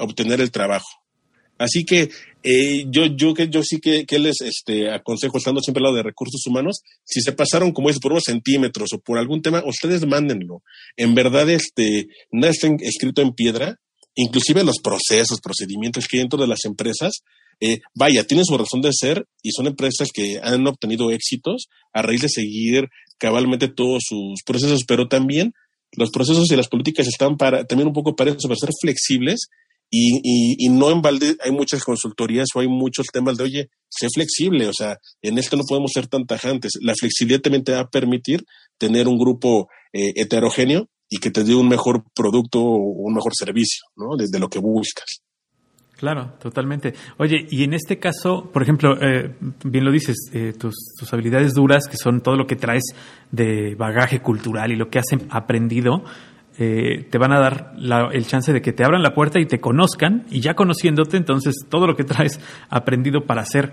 obtener 0.00 0.40
el 0.40 0.50
trabajo. 0.50 0.88
Así 1.58 1.84
que 1.84 2.08
yo, 2.86 3.06
yo, 3.06 3.34
yo 3.34 3.62
sí 3.62 3.78
que, 3.80 4.06
que, 4.06 4.18
les 4.18 4.40
este, 4.40 4.90
aconsejo, 4.90 5.38
estando 5.38 5.60
siempre 5.60 5.80
al 5.80 5.84
lado 5.84 5.96
de 5.96 6.02
recursos 6.04 6.46
humanos, 6.46 6.82
si 7.04 7.20
se 7.20 7.32
pasaron, 7.32 7.72
como 7.72 7.90
es 7.90 7.98
por 7.98 8.12
unos 8.12 8.24
centímetros 8.24 8.92
o 8.92 8.98
por 9.00 9.18
algún 9.18 9.42
tema, 9.42 9.62
ustedes 9.66 10.06
mándenlo. 10.06 10.62
En 10.96 11.14
verdad, 11.14 11.50
este, 11.50 12.06
nada 12.30 12.52
está 12.52 12.68
escrito 12.80 13.22
en 13.22 13.32
piedra 13.32 13.78
inclusive 14.18 14.64
los 14.64 14.78
procesos, 14.82 15.40
procedimientos 15.40 16.06
que 16.06 16.16
hay 16.16 16.22
dentro 16.22 16.40
de 16.40 16.48
las 16.48 16.64
empresas, 16.64 17.22
eh, 17.60 17.78
vaya, 17.94 18.24
tienen 18.24 18.44
su 18.44 18.58
razón 18.58 18.82
de 18.82 18.90
ser 18.92 19.26
y 19.42 19.52
son 19.52 19.68
empresas 19.68 20.08
que 20.12 20.40
han 20.42 20.66
obtenido 20.66 21.10
éxitos 21.12 21.68
a 21.92 22.02
raíz 22.02 22.22
de 22.22 22.28
seguir 22.28 22.88
cabalmente 23.18 23.68
todos 23.68 24.02
sus 24.06 24.42
procesos, 24.44 24.82
pero 24.86 25.08
también 25.08 25.52
los 25.92 26.10
procesos 26.10 26.50
y 26.50 26.56
las 26.56 26.68
políticas 26.68 27.06
están 27.06 27.36
para, 27.36 27.64
también 27.64 27.88
un 27.88 27.94
poco 27.94 28.16
para 28.16 28.30
eso, 28.30 28.48
para 28.48 28.58
ser 28.58 28.70
flexibles 28.80 29.48
y, 29.90 30.16
y, 30.22 30.66
y, 30.66 30.68
no 30.68 30.90
en 30.90 31.00
balde 31.00 31.36
hay 31.42 31.50
muchas 31.50 31.82
consultorías 31.82 32.48
o 32.54 32.60
hay 32.60 32.68
muchos 32.68 33.06
temas 33.06 33.36
de, 33.36 33.44
oye, 33.44 33.70
sé 33.88 34.08
flexible, 34.12 34.68
o 34.68 34.72
sea, 34.72 34.98
en 35.22 35.38
esto 35.38 35.56
no 35.56 35.64
podemos 35.64 35.92
ser 35.92 36.06
tan 36.06 36.26
tajantes. 36.26 36.72
La 36.82 36.94
flexibilidad 36.98 37.40
también 37.40 37.64
te 37.64 37.72
va 37.72 37.80
a 37.80 37.88
permitir 37.88 38.44
tener 38.76 39.08
un 39.08 39.18
grupo 39.18 39.68
eh, 39.92 40.12
heterogéneo 40.16 40.88
y 41.08 41.18
que 41.18 41.30
te 41.30 41.42
dé 41.42 41.54
un 41.54 41.68
mejor 41.68 42.04
producto 42.14 42.60
o 42.60 42.76
un 42.76 43.14
mejor 43.14 43.32
servicio, 43.34 43.84
¿no? 43.96 44.16
Desde 44.16 44.38
lo 44.38 44.48
que 44.48 44.58
buscas. 44.58 45.22
Claro, 45.96 46.34
totalmente. 46.40 46.94
Oye, 47.16 47.48
y 47.50 47.64
en 47.64 47.74
este 47.74 47.98
caso, 47.98 48.50
por 48.52 48.62
ejemplo, 48.62 48.96
eh, 49.02 49.34
bien 49.64 49.84
lo 49.84 49.90
dices, 49.90 50.16
eh, 50.32 50.52
tus, 50.56 50.94
tus, 50.96 51.12
habilidades 51.12 51.54
duras, 51.54 51.88
que 51.88 51.96
son 51.96 52.20
todo 52.20 52.36
lo 52.36 52.46
que 52.46 52.54
traes 52.54 52.84
de 53.32 53.74
bagaje 53.74 54.20
cultural 54.20 54.70
y 54.70 54.76
lo 54.76 54.90
que 54.90 55.00
has 55.00 55.06
aprendido, 55.30 56.04
eh, 56.58 57.06
te 57.10 57.18
van 57.18 57.32
a 57.32 57.40
dar 57.40 57.72
la- 57.76 58.08
el 58.12 58.26
chance 58.26 58.52
de 58.52 58.60
que 58.60 58.72
te 58.72 58.84
abran 58.84 59.02
la 59.02 59.14
puerta 59.14 59.38
y 59.40 59.46
te 59.46 59.60
conozcan 59.60 60.24
y 60.30 60.40
ya 60.40 60.54
conociéndote, 60.54 61.16
entonces 61.16 61.54
todo 61.68 61.86
lo 61.86 61.94
que 61.96 62.04
traes 62.04 62.40
aprendido 62.68 63.24
para 63.26 63.44
ser 63.44 63.72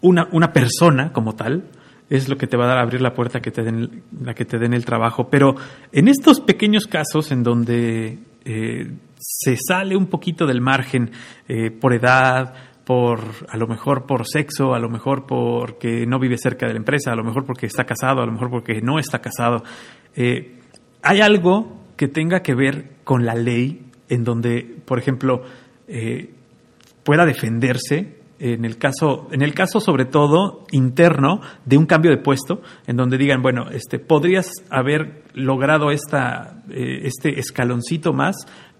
una, 0.00 0.28
una 0.32 0.52
persona 0.52 1.12
como 1.12 1.34
tal 1.34 1.64
es 2.08 2.28
lo 2.28 2.36
que 2.36 2.46
te 2.46 2.56
va 2.56 2.64
a 2.64 2.68
dar 2.68 2.78
a 2.78 2.82
abrir 2.82 3.00
la 3.00 3.14
puerta 3.14 3.40
que 3.40 3.50
te 3.50 3.62
den, 3.62 4.02
la 4.24 4.34
que 4.34 4.44
te 4.44 4.58
den 4.58 4.74
el 4.74 4.84
trabajo. 4.84 5.28
Pero 5.30 5.54
en 5.92 6.08
estos 6.08 6.40
pequeños 6.40 6.86
casos 6.86 7.30
en 7.30 7.42
donde 7.44 8.18
eh, 8.44 8.90
se 9.16 9.56
sale 9.56 9.96
un 9.96 10.06
poquito 10.06 10.46
del 10.46 10.60
margen 10.60 11.10
eh, 11.46 11.70
por 11.70 11.92
edad, 11.92 12.52
por 12.84 13.20
a 13.48 13.56
lo 13.56 13.68
mejor 13.68 14.06
por 14.06 14.26
sexo, 14.26 14.74
a 14.74 14.80
lo 14.80 14.88
mejor 14.88 15.24
porque 15.26 16.04
no 16.06 16.18
vive 16.18 16.36
cerca 16.36 16.66
de 16.66 16.72
la 16.72 16.78
empresa, 16.78 17.12
a 17.12 17.16
lo 17.16 17.22
mejor 17.22 17.44
porque 17.44 17.66
está 17.66 17.84
casado, 17.84 18.22
a 18.22 18.26
lo 18.26 18.32
mejor 18.32 18.50
porque 18.50 18.80
no 18.80 18.98
está 18.98 19.20
casado. 19.20 19.62
Eh, 20.16 20.58
hay 21.02 21.20
algo 21.20 21.79
que 22.00 22.08
tenga 22.08 22.40
que 22.40 22.54
ver 22.54 22.92
con 23.04 23.26
la 23.26 23.34
ley 23.34 23.84
en 24.08 24.24
donde, 24.24 24.78
por 24.86 24.98
ejemplo, 24.98 25.42
eh, 25.86 26.30
pueda 27.04 27.26
defenderse 27.26 28.16
en 28.38 28.64
el 28.64 28.78
caso, 28.78 29.28
en 29.32 29.42
el 29.42 29.52
caso 29.52 29.80
sobre 29.80 30.06
todo 30.06 30.64
interno 30.70 31.42
de 31.66 31.76
un 31.76 31.84
cambio 31.84 32.10
de 32.10 32.16
puesto, 32.16 32.62
en 32.86 32.96
donde 32.96 33.18
digan, 33.18 33.42
bueno, 33.42 33.68
este, 33.68 33.98
podrías 33.98 34.50
haber 34.70 35.24
logrado 35.34 35.90
esta, 35.90 36.62
eh, 36.70 37.00
este 37.02 37.38
escaloncito 37.38 38.14
más, 38.14 38.34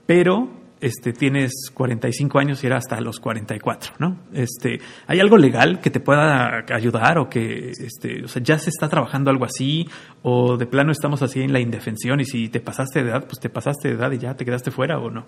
pero 0.06 0.48
este, 0.80 1.12
tienes 1.12 1.52
45 1.74 2.38
años 2.38 2.62
y 2.62 2.66
era 2.66 2.78
hasta 2.78 3.00
los 3.00 3.20
44, 3.20 3.94
¿no? 3.98 4.24
Este, 4.32 4.80
¿Hay 5.06 5.20
algo 5.20 5.36
legal 5.36 5.80
que 5.80 5.90
te 5.90 6.00
pueda 6.00 6.64
ayudar 6.72 7.18
o 7.18 7.28
que 7.28 7.70
este, 7.70 8.24
o 8.24 8.28
sea, 8.28 8.42
ya 8.42 8.58
se 8.58 8.70
está 8.70 8.88
trabajando 8.88 9.30
algo 9.30 9.44
así 9.44 9.86
o 10.22 10.56
de 10.56 10.66
plano 10.66 10.92
estamos 10.92 11.22
así 11.22 11.40
en 11.40 11.52
la 11.52 11.60
indefensión 11.60 12.20
y 12.20 12.24
si 12.24 12.48
te 12.48 12.60
pasaste 12.60 13.02
de 13.02 13.10
edad, 13.10 13.26
pues 13.26 13.40
te 13.40 13.50
pasaste 13.50 13.88
de 13.88 13.94
edad 13.94 14.10
y 14.12 14.18
ya 14.18 14.34
te 14.34 14.44
quedaste 14.44 14.70
fuera 14.70 14.98
o 14.98 15.10
no? 15.10 15.26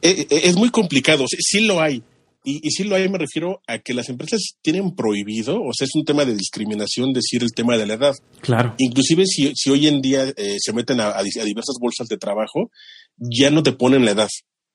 Eh, 0.00 0.26
eh, 0.30 0.40
es 0.44 0.56
muy 0.56 0.70
complicado, 0.70 1.26
sí, 1.26 1.36
sí 1.40 1.66
lo 1.66 1.80
hay. 1.80 2.02
Y, 2.44 2.66
y 2.66 2.70
sí 2.70 2.84
lo 2.84 2.94
hay, 2.94 3.08
me 3.08 3.18
refiero 3.18 3.60
a 3.66 3.78
que 3.78 3.92
las 3.92 4.08
empresas 4.08 4.40
tienen 4.62 4.94
prohibido, 4.94 5.60
o 5.60 5.72
sea, 5.76 5.86
es 5.86 5.94
un 5.96 6.04
tema 6.04 6.24
de 6.24 6.34
discriminación 6.34 7.12
decir 7.12 7.42
el 7.42 7.50
tema 7.50 7.76
de 7.76 7.84
la 7.84 7.94
edad. 7.94 8.14
Claro. 8.40 8.74
Inclusive 8.78 9.26
si, 9.26 9.52
si 9.54 9.70
hoy 9.70 9.88
en 9.88 10.00
día 10.00 10.24
eh, 10.36 10.56
se 10.58 10.72
meten 10.72 11.00
a 11.00 11.20
diversas 11.22 11.76
bolsas 11.80 12.06
de 12.06 12.16
trabajo, 12.16 12.70
ya 13.18 13.50
no 13.50 13.62
te 13.62 13.72
ponen 13.72 14.04
la 14.04 14.12
edad. 14.12 14.28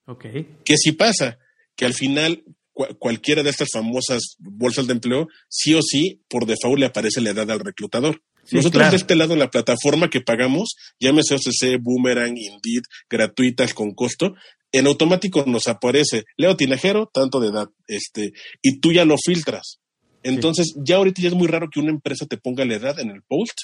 Ok. 0.06 0.25
¿Qué 0.65 0.77
sí 0.77 0.91
pasa? 0.91 1.38
Que 1.75 1.86
al 1.86 1.93
final 1.93 2.43
cua- 2.73 2.95
cualquiera 2.97 3.43
de 3.43 3.49
estas 3.49 3.69
famosas 3.71 4.36
bolsas 4.39 4.88
de 4.88 4.93
empleo, 4.93 5.27
sí 5.49 5.73
o 5.73 5.82
sí, 5.82 6.21
por 6.27 6.45
default 6.45 6.79
le 6.79 6.86
aparece 6.88 7.21
la 7.21 7.32
edad 7.32 7.49
al 7.51 7.60
reclutador. 7.62 8.21
Sí, 8.45 8.58
Nosotros 8.58 8.79
claro. 8.82 8.91
de 8.91 8.97
este 8.97 9.15
lado, 9.15 9.34
en 9.34 9.39
la 9.39 9.49
plataforma 9.49 10.10
que 10.10 10.19
pagamos, 10.19 10.75
llámese 10.99 11.36
OCC, 11.36 11.79
Boomerang, 11.82 12.36
Indeed, 12.38 12.84
gratuitas 13.10 13.73
con 13.73 13.93
costo, 13.93 14.36
en 14.73 14.88
automático 14.88 15.45
nos 15.47 15.67
aparece 15.67 16.23
Leo 16.36 16.58
Tinajero, 16.58 17.10
tanto 17.13 17.39
de 17.39 17.49
edad, 17.49 17.69
este, 17.88 18.34
y 18.62 18.79
tú 18.82 18.91
ya 18.91 19.06
lo 19.06 19.15
filtras. 19.23 19.79
Entonces, 20.23 20.73
ya 20.84 20.97
ahorita 20.97 21.21
ya 21.21 21.27
es 21.29 21.34
muy 21.36 21.47
raro 21.47 21.69
que 21.71 21.79
una 21.79 21.91
empresa 21.91 22.25
te 22.25 22.38
ponga 22.38 22.65
la 22.65 22.75
edad 22.75 22.99
en 22.99 23.10
el 23.12 23.21
post, 23.23 23.58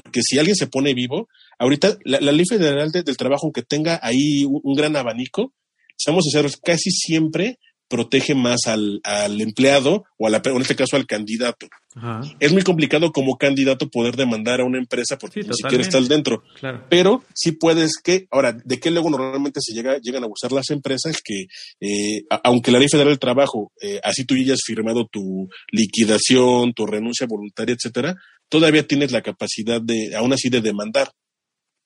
porque 0.00 0.22
si 0.22 0.38
alguien 0.38 0.56
se 0.56 0.68
pone 0.68 0.94
vivo, 0.94 1.28
ahorita 1.58 1.98
la, 2.04 2.18
la 2.20 2.32
ley 2.32 2.46
federal 2.48 2.90
de- 2.92 3.02
del 3.02 3.16
trabajo, 3.18 3.44
aunque 3.46 3.62
tenga 3.62 4.00
ahí 4.02 4.44
un, 4.46 4.60
un 4.62 4.74
gran 4.74 4.96
abanico, 4.96 5.52
seamos 5.98 6.24
sinceros, 6.24 6.56
casi 6.56 6.90
siempre 6.90 7.58
protege 7.88 8.34
más 8.34 8.60
al, 8.68 9.00
al 9.04 9.38
empleado 9.42 10.04
o 10.16 10.26
a 10.26 10.30
la, 10.30 10.40
en 10.42 10.62
este 10.62 10.74
caso 10.74 10.96
al 10.96 11.04
candidato. 11.06 11.66
Ajá. 11.94 12.22
Es 12.40 12.50
muy 12.50 12.62
complicado 12.62 13.12
como 13.12 13.36
candidato 13.36 13.90
poder 13.90 14.16
demandar 14.16 14.62
a 14.62 14.64
una 14.64 14.78
empresa 14.78 15.18
porque 15.18 15.42
Sí, 15.42 15.48
ni 15.50 15.54
siquiera 15.54 15.84
estás 15.84 16.08
dentro. 16.08 16.42
Claro. 16.58 16.86
Pero 16.88 17.22
sí 17.34 17.52
puedes 17.52 17.98
que, 18.02 18.26
ahora, 18.30 18.56
¿de 18.64 18.80
qué 18.80 18.90
luego 18.90 19.10
normalmente 19.10 19.60
se 19.62 19.74
llega, 19.74 19.98
llegan 19.98 20.22
a 20.22 20.26
abusar 20.26 20.52
las 20.52 20.70
empresas? 20.70 21.20
Que 21.22 21.44
eh, 21.86 22.22
aunque 22.44 22.70
la 22.72 22.78
ley 22.78 22.88
federal 22.88 23.10
del 23.12 23.18
trabajo, 23.18 23.72
eh, 23.82 24.00
así 24.02 24.24
tú 24.24 24.36
ya 24.36 24.44
hayas 24.44 24.60
firmado 24.66 25.06
tu 25.12 25.50
liquidación, 25.70 26.72
tu 26.72 26.86
renuncia 26.86 27.26
voluntaria, 27.26 27.74
etcétera, 27.74 28.16
todavía 28.52 28.86
tienes 28.86 29.10
la 29.10 29.22
capacidad 29.22 29.80
de, 29.80 30.14
aún 30.14 30.32
así, 30.32 30.50
de 30.50 30.60
demandar. 30.60 31.10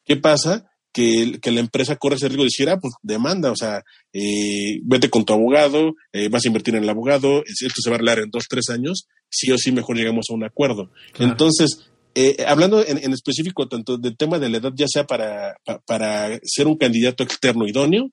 ¿Qué 0.04 0.16
pasa? 0.16 0.68
Que, 0.92 1.22
el- 1.22 1.40
que 1.40 1.50
la 1.52 1.60
empresa 1.60 1.96
corre 1.96 2.16
ese 2.16 2.26
riesgo 2.28 2.42
de 2.42 2.48
decir, 2.48 2.68
ah, 2.68 2.78
pues 2.80 2.94
demanda, 3.02 3.50
o 3.52 3.56
sea, 3.56 3.82
eh, 4.12 4.80
vete 4.82 5.08
con 5.10 5.24
tu 5.24 5.32
abogado, 5.32 5.94
eh, 6.12 6.28
vas 6.28 6.44
a 6.44 6.48
invertir 6.48 6.74
en 6.74 6.82
el 6.82 6.88
abogado, 6.90 7.42
es- 7.46 7.62
esto 7.62 7.80
se 7.82 7.90
va 7.90 7.94
a 7.94 7.98
arreglar 7.98 8.18
en 8.20 8.30
dos, 8.30 8.44
tres 8.48 8.68
años, 8.70 9.06
sí 9.30 9.50
o 9.52 9.58
sí 9.58 9.72
mejor 9.72 9.96
llegamos 9.96 10.26
a 10.30 10.34
un 10.34 10.44
acuerdo. 10.44 10.90
Claro. 11.12 11.32
Entonces, 11.32 11.90
eh, 12.14 12.44
hablando 12.46 12.84
en, 12.84 12.98
en 12.98 13.12
específico 13.12 13.68
tanto 13.68 13.98
del 13.98 14.16
tema 14.16 14.38
de 14.38 14.48
la 14.48 14.56
edad, 14.58 14.72
ya 14.74 14.86
sea 14.88 15.04
para, 15.04 15.54
pa- 15.64 15.80
para 15.86 16.38
ser 16.44 16.66
un 16.66 16.76
candidato 16.78 17.22
externo 17.22 17.66
idóneo, 17.68 18.10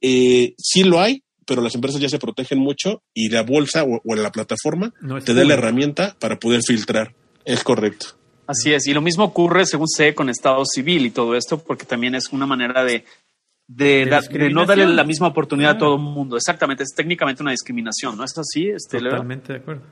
eh, 0.00 0.54
sí 0.56 0.84
lo 0.84 1.00
hay, 1.00 1.22
pero 1.46 1.62
las 1.62 1.74
empresas 1.74 2.00
ya 2.00 2.08
se 2.08 2.18
protegen 2.18 2.58
mucho 2.58 3.02
y 3.14 3.28
la 3.30 3.42
bolsa 3.42 3.82
o, 3.82 4.00
o 4.04 4.14
la 4.14 4.30
plataforma 4.30 4.92
No 5.00 5.20
te 5.20 5.34
da 5.34 5.42
la 5.44 5.54
herramienta 5.54 6.16
para 6.20 6.38
poder 6.38 6.60
filtrar. 6.64 7.14
Es 7.48 7.64
correcto. 7.64 8.06
Así 8.46 8.72
es, 8.72 8.86
y 8.86 8.92
lo 8.94 9.02
mismo 9.02 9.24
ocurre, 9.24 9.66
según 9.66 9.88
sé, 9.88 10.14
con 10.14 10.30
Estado 10.30 10.64
civil 10.64 11.04
y 11.06 11.10
todo 11.10 11.34
esto, 11.36 11.58
porque 11.58 11.84
también 11.84 12.14
es 12.14 12.28
una 12.32 12.46
manera 12.46 12.82
de, 12.84 13.04
de, 13.66 14.04
De 14.04 14.06
da- 14.06 14.20
de 14.20 14.50
no 14.50 14.64
darle 14.64 14.86
la 14.86 15.04
misma 15.04 15.26
oportunidad 15.28 15.72
a 15.72 15.78
todo 15.78 15.96
el 15.96 16.00
mundo. 16.00 16.36
Exactamente, 16.36 16.82
es 16.82 16.94
técnicamente 16.94 17.42
una 17.42 17.50
discriminación, 17.52 18.16
¿no 18.16 18.24
es 18.24 18.36
así? 18.38 18.68
Este, 18.68 19.00
Leo? 19.00 19.10
Totalmente 19.12 19.52
de 19.52 19.58
acuerdo. 19.58 19.82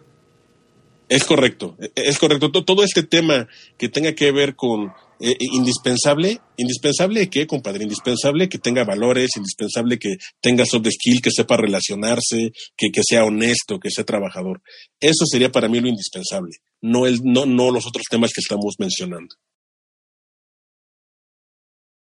Es 1.08 1.22
correcto, 1.24 1.76
es 1.94 2.18
correcto. 2.18 2.50
To- 2.50 2.64
Todo 2.64 2.82
este 2.82 3.02
tema 3.04 3.46
que 3.78 3.88
tenga 3.88 4.12
que 4.14 4.32
ver 4.32 4.56
con 4.56 4.92
eh, 5.20 5.36
indispensable, 5.52 6.40
indispensable 6.56 7.28
que, 7.30 7.46
compadre, 7.46 7.84
indispensable 7.84 8.48
que 8.48 8.58
tenga 8.58 8.82
valores, 8.84 9.30
indispensable 9.36 9.98
que 10.00 10.16
tenga 10.40 10.64
soft 10.66 10.88
skill, 10.90 11.22
que 11.22 11.30
sepa 11.30 11.56
relacionarse, 11.58 12.52
que, 12.76 12.88
que 12.92 13.02
sea 13.06 13.24
honesto, 13.24 13.78
que 13.78 13.90
sea 13.90 14.04
trabajador. 14.04 14.62
Eso 14.98 15.26
sería 15.26 15.52
para 15.52 15.68
mí 15.68 15.78
lo 15.78 15.86
indispensable, 15.88 16.56
no 16.82 17.06
el, 17.06 17.20
no, 17.24 17.46
no 17.46 17.70
los 17.70 17.86
otros 17.86 18.04
temas 18.10 18.32
que 18.32 18.40
estamos 18.40 18.74
mencionando. 18.78 19.34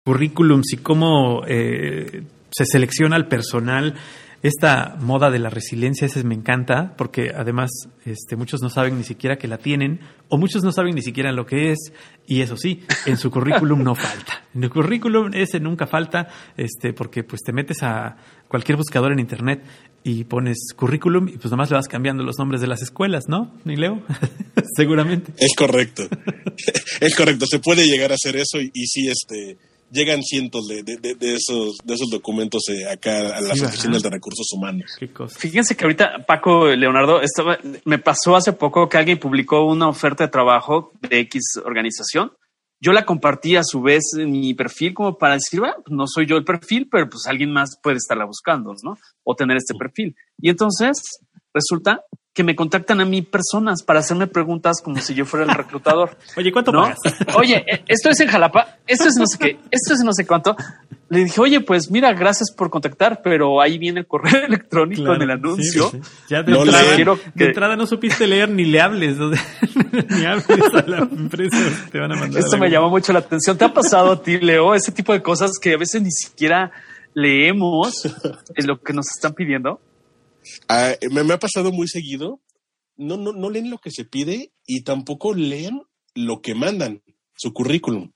currículums 0.05 0.73
y 0.73 0.77
cómo 0.79 1.43
eh, 1.47 2.25
se 2.51 2.67
selecciona 2.67 3.17
al 3.17 3.29
personal. 3.29 3.95
Esta 4.43 4.97
moda 5.01 5.31
de 5.31 5.39
la 5.39 5.51
resiliencia, 5.51 6.07
ese 6.07 6.25
me 6.25 6.35
encanta, 6.35 6.97
porque 6.97 7.31
además 7.35 7.71
este, 8.05 8.35
muchos 8.35 8.61
no 8.61 8.71
saben 8.71 8.99
ni 8.99 9.05
siquiera 9.05 9.37
que 9.37 9.47
la 9.47 9.59
tienen, 9.59 10.01
o 10.29 10.37
muchos 10.37 10.65
no 10.65 10.73
saben 10.73 10.97
ni 10.97 11.03
siquiera 11.03 11.31
lo 11.31 11.47
que 11.47 11.71
es, 11.71 11.93
y 12.27 12.41
eso 12.41 12.57
sí, 12.57 12.83
en 13.07 13.19
su 13.19 13.31
currículum 13.31 13.85
no 13.85 13.95
falta. 13.95 14.43
En 14.53 14.65
el 14.65 14.71
currículum 14.71 15.31
ese 15.33 15.61
nunca 15.61 15.87
falta, 15.87 16.29
este, 16.57 16.93
porque 16.93 17.23
pues 17.23 17.43
te 17.43 17.53
metes 17.53 17.85
a 17.85 18.17
cualquier 18.49 18.77
buscador 18.77 19.13
en 19.13 19.21
internet 19.21 19.63
y 20.03 20.25
pones 20.25 20.73
currículum 20.75 21.29
y 21.29 21.39
pues 21.39 21.51
nomás 21.53 21.71
le 21.71 21.77
vas 21.77 21.87
cambiando 21.87 22.25
los 22.25 22.37
nombres 22.37 22.61
de 22.61 22.67
las 22.67 22.83
escuelas, 22.83 23.29
¿no? 23.29 23.55
¿Ni 23.65 23.77
Leo? 23.77 24.03
Seguramente. 24.77 25.33
Es 25.39 25.55
correcto. 25.57 26.03
es 27.01 27.15
correcto. 27.15 27.47
Se 27.47 27.61
puede 27.61 27.87
llegar 27.87 28.11
a 28.11 28.17
hacer 28.17 28.37
eso 28.37 28.61
y, 28.61 28.73
y 28.75 28.87
sí, 28.87 29.09
este, 29.09 29.57
llegan 29.93 30.23
cientos 30.23 30.67
de, 30.67 30.83
de, 30.83 30.97
de- 30.97 31.15
de 31.15 31.35
esos, 31.35 31.77
de 31.85 31.95
esos 31.95 32.09
documentos 32.11 32.63
eh, 32.71 32.91
acá 32.91 33.37
a 33.37 33.41
las 33.41 33.61
oficinas 33.63 34.03
de 34.03 34.11
recursos 34.11 34.47
humanos. 34.53 34.97
Qué 34.99 35.13
cosa. 35.13 35.39
Fíjense 35.39 35.77
que 35.77 35.85
ahorita 35.85 36.25
Paco 36.27 36.67
Leonardo 36.69 37.21
estaba, 37.21 37.59
me 37.85 37.99
pasó 37.99 38.35
hace 38.35 38.53
poco 38.55 38.89
que 38.89 38.97
alguien 38.97 39.19
publicó 39.19 39.65
una 39.65 39.89
oferta 39.89 40.25
de 40.25 40.31
trabajo 40.31 40.93
de 41.09 41.21
X 41.21 41.43
organización. 41.65 42.33
Yo 42.81 42.93
la 42.93 43.05
compartí 43.05 43.55
a 43.55 43.63
su 43.63 43.81
vez 43.81 44.03
en 44.19 44.33
mi 44.33 44.55
perfil 44.55 44.93
como 44.95 45.17
para 45.17 45.35
decir, 45.35 45.61
bueno, 45.61 45.75
pues 45.85 45.97
no 45.97 46.05
soy 46.09 46.27
yo 46.27 46.37
el 46.37 46.45
perfil, 46.45 46.89
pero 46.91 47.09
pues 47.09 47.27
alguien 47.29 47.53
más 47.53 47.79
puede 47.81 47.99
estarla 47.99 48.25
buscando, 48.25 48.75
¿no? 48.83 48.99
O 49.23 49.37
tener 49.37 49.57
este 49.57 49.75
perfil. 49.75 50.17
Y 50.41 50.51
entonces 50.51 51.01
resulta 51.55 52.03
que 52.35 52.45
me 52.45 52.57
contactan 52.57 52.99
a 53.03 53.05
mí 53.05 53.21
personas 53.21 53.83
para 53.83 54.01
hacerme 54.01 54.27
preguntas 54.27 54.81
como 54.83 54.99
si 55.03 55.13
yo 55.15 55.27
fuera 55.27 55.45
el 55.45 55.53
reclutador. 55.55 56.17
Oye, 56.37 56.51
¿cuánto 56.51 56.73
¿no? 56.73 56.83
pagas? 56.83 56.99
Oye, 57.37 57.63
eh, 57.71 57.85
esto 57.89 58.09
es 58.09 58.21
en 58.21 58.29
Jalapa, 58.29 58.79
esto 58.87 59.07
es 59.09 59.17
no 59.17 59.27
sé 59.27 59.37
qué, 59.39 59.59
esto 59.71 59.93
es 59.93 60.01
no 60.03 60.13
sé 60.15 60.27
cuánto. 60.27 60.57
Le 61.11 61.25
dije, 61.25 61.39
oye, 61.43 61.61
pues 61.61 61.91
mira, 61.91 62.11
gracias 62.15 62.51
por 62.57 62.71
contactar, 62.71 63.21
pero 63.23 63.61
ahí 63.61 63.77
viene 63.77 64.01
el 64.01 64.07
correo 64.07 64.45
electrónico 64.47 65.03
Claro, 65.03 65.17
en 65.17 65.23
el 65.23 65.31
anuncio. 65.33 65.91
sí, 65.91 66.01
sí. 66.03 66.11
Ya 66.31 66.43
de, 66.43 66.53
No 66.53 66.63
entrada. 66.65 66.95
Quiero 66.97 67.17
de 67.17 67.33
que- 67.37 67.45
entrada 67.49 67.77
no 67.77 67.87
supiste 67.87 68.27
leer 68.27 68.49
ni 68.49 68.65
le 68.65 68.81
hables, 68.81 69.21
o 69.21 69.31
sea, 69.31 69.45
ni 70.09 70.25
hables 70.25 70.49
a 70.75 70.87
la 70.89 70.99
empresa, 71.01 71.59
te 71.91 71.99
van 72.01 72.13
a 72.13 72.17
mandar. 72.17 72.41
Esto 72.43 72.57
a 72.57 72.59
me 72.59 72.69
la- 72.71 72.73
llamó 72.77 72.89
mucho 72.89 73.13
la 73.13 73.19
atención. 73.19 73.59
¿Te 73.59 73.67
ha 73.67 73.75
pasado 73.75 74.11
a 74.11 74.23
ti, 74.23 74.39
Leo, 74.39 74.75
ese 74.75 74.91
tipo 74.91 75.13
de 75.13 75.21
cosas 75.23 75.51
que 75.61 75.75
a 75.75 75.77
veces 75.77 76.01
ni 76.01 76.11
siquiera 76.11 76.73
leemos 77.13 77.93
en 78.55 78.67
lo 78.67 78.81
que 78.81 78.95
nos 78.95 79.07
están 79.15 79.35
pidiendo? 79.35 79.81
Ah, 80.69 80.95
me, 81.11 81.25
me 81.25 81.35
ha 81.35 81.39
pasado 81.39 81.73
muy 81.73 81.89
seguido. 81.89 82.41
No, 82.97 83.17
no, 83.17 83.33
no 83.33 83.51
leen 83.51 83.71
lo 83.71 83.79
que 83.79 83.91
se 83.91 84.05
pide 84.05 84.53
y 84.67 84.83
tampoco 84.83 85.35
leen 85.35 85.81
lo 86.15 86.41
que 86.43 86.55
mandan, 86.55 87.03
su 87.37 87.53
currículum. 87.53 88.13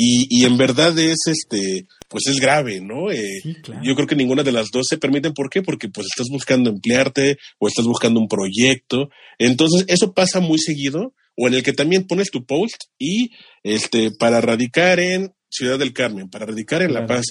Y, 0.00 0.26
y 0.30 0.44
en 0.44 0.56
verdad 0.56 0.96
es 0.98 1.18
este, 1.26 1.86
pues 2.08 2.28
es 2.28 2.38
grave, 2.40 2.80
¿no? 2.80 3.10
Eh, 3.10 3.40
Sí, 3.42 3.54
claro. 3.62 3.80
Yo 3.84 3.96
creo 3.96 4.06
que 4.06 4.14
ninguna 4.14 4.44
de 4.44 4.52
las 4.52 4.68
dos 4.72 4.86
se 4.88 4.96
permiten. 4.98 5.32
¿Por 5.32 5.50
qué? 5.50 5.62
Porque 5.62 5.88
pues 5.88 6.06
estás 6.06 6.28
buscando 6.30 6.70
emplearte 6.70 7.36
o 7.58 7.66
estás 7.66 7.84
buscando 7.84 8.20
un 8.20 8.28
proyecto. 8.28 9.08
Entonces, 9.38 9.84
eso 9.88 10.12
pasa 10.14 10.38
muy 10.40 10.58
seguido. 10.58 11.14
O 11.36 11.46
en 11.48 11.54
el 11.54 11.62
que 11.62 11.72
también 11.72 12.06
pones 12.06 12.30
tu 12.32 12.44
post 12.44 12.76
y 12.98 13.30
este, 13.62 14.10
para 14.10 14.40
radicar 14.40 14.98
en 14.98 15.32
Ciudad 15.48 15.78
del 15.78 15.92
Carmen, 15.92 16.28
para 16.28 16.46
radicar 16.46 16.82
en 16.82 16.92
La 16.92 17.06
Paz, 17.06 17.26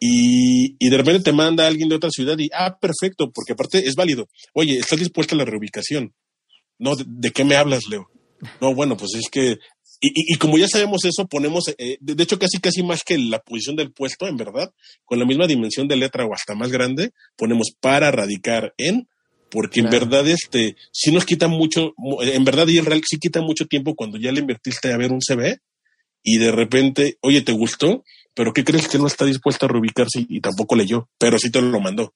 y, 0.00 0.76
y, 0.78 0.90
de 0.90 0.96
repente 0.96 1.22
te 1.22 1.32
manda 1.32 1.66
alguien 1.66 1.88
de 1.88 1.96
otra 1.96 2.10
ciudad 2.10 2.38
y, 2.38 2.48
ah, 2.54 2.78
perfecto, 2.78 3.30
porque 3.32 3.52
aparte 3.52 3.86
es 3.86 3.94
válido. 3.94 4.28
Oye, 4.52 4.78
¿estás 4.78 4.98
dispuesta 4.98 5.34
a 5.34 5.38
la 5.38 5.44
reubicación? 5.44 6.14
No, 6.78 6.94
¿de, 6.96 7.30
qué 7.30 7.44
me 7.44 7.56
hablas, 7.56 7.84
Leo? 7.90 8.08
No, 8.60 8.74
bueno, 8.74 8.96
pues 8.96 9.14
es 9.14 9.28
que, 9.30 9.58
y, 10.00 10.34
y, 10.34 10.36
como 10.36 10.58
ya 10.58 10.68
sabemos 10.68 11.04
eso, 11.04 11.26
ponemos, 11.26 11.68
eh, 11.76 11.98
de, 12.00 12.22
hecho, 12.22 12.38
casi, 12.38 12.58
casi 12.58 12.82
más 12.84 13.02
que 13.02 13.18
la 13.18 13.40
posición 13.40 13.74
del 13.74 13.92
puesto, 13.92 14.28
en 14.28 14.36
verdad, 14.36 14.72
con 15.04 15.18
la 15.18 15.26
misma 15.26 15.48
dimensión 15.48 15.88
de 15.88 15.96
letra 15.96 16.24
o 16.24 16.32
hasta 16.32 16.54
más 16.54 16.70
grande, 16.70 17.10
ponemos 17.36 17.72
para 17.80 18.12
radicar 18.12 18.74
en, 18.78 19.08
porque 19.50 19.80
en 19.80 19.90
verdad, 19.90 20.28
este, 20.28 20.76
sí 20.92 21.10
nos 21.10 21.24
quita 21.24 21.48
mucho, 21.48 21.94
en 22.20 22.44
verdad 22.44 22.68
y 22.68 22.78
en 22.78 22.84
real 22.84 23.02
sí 23.08 23.18
quita 23.18 23.40
mucho 23.40 23.66
tiempo 23.66 23.94
cuando 23.96 24.18
ya 24.18 24.30
le 24.30 24.40
invertiste 24.40 24.92
a 24.92 24.96
ver 24.96 25.10
un 25.10 25.20
CV 25.20 25.58
y 26.22 26.38
de 26.38 26.52
repente, 26.52 27.16
oye, 27.22 27.40
¿te 27.40 27.52
gustó? 27.52 28.04
Pero 28.38 28.52
¿qué 28.52 28.62
crees 28.62 28.86
que 28.86 28.98
no 28.98 29.08
está 29.08 29.24
dispuesto 29.24 29.66
a 29.66 29.68
reubicarse 29.68 30.24
y, 30.28 30.40
tampoco 30.40 30.76
leyó? 30.76 31.08
Pero 31.18 31.40
sí 31.40 31.50
te 31.50 31.60
lo 31.60 31.80
mandó. 31.80 32.14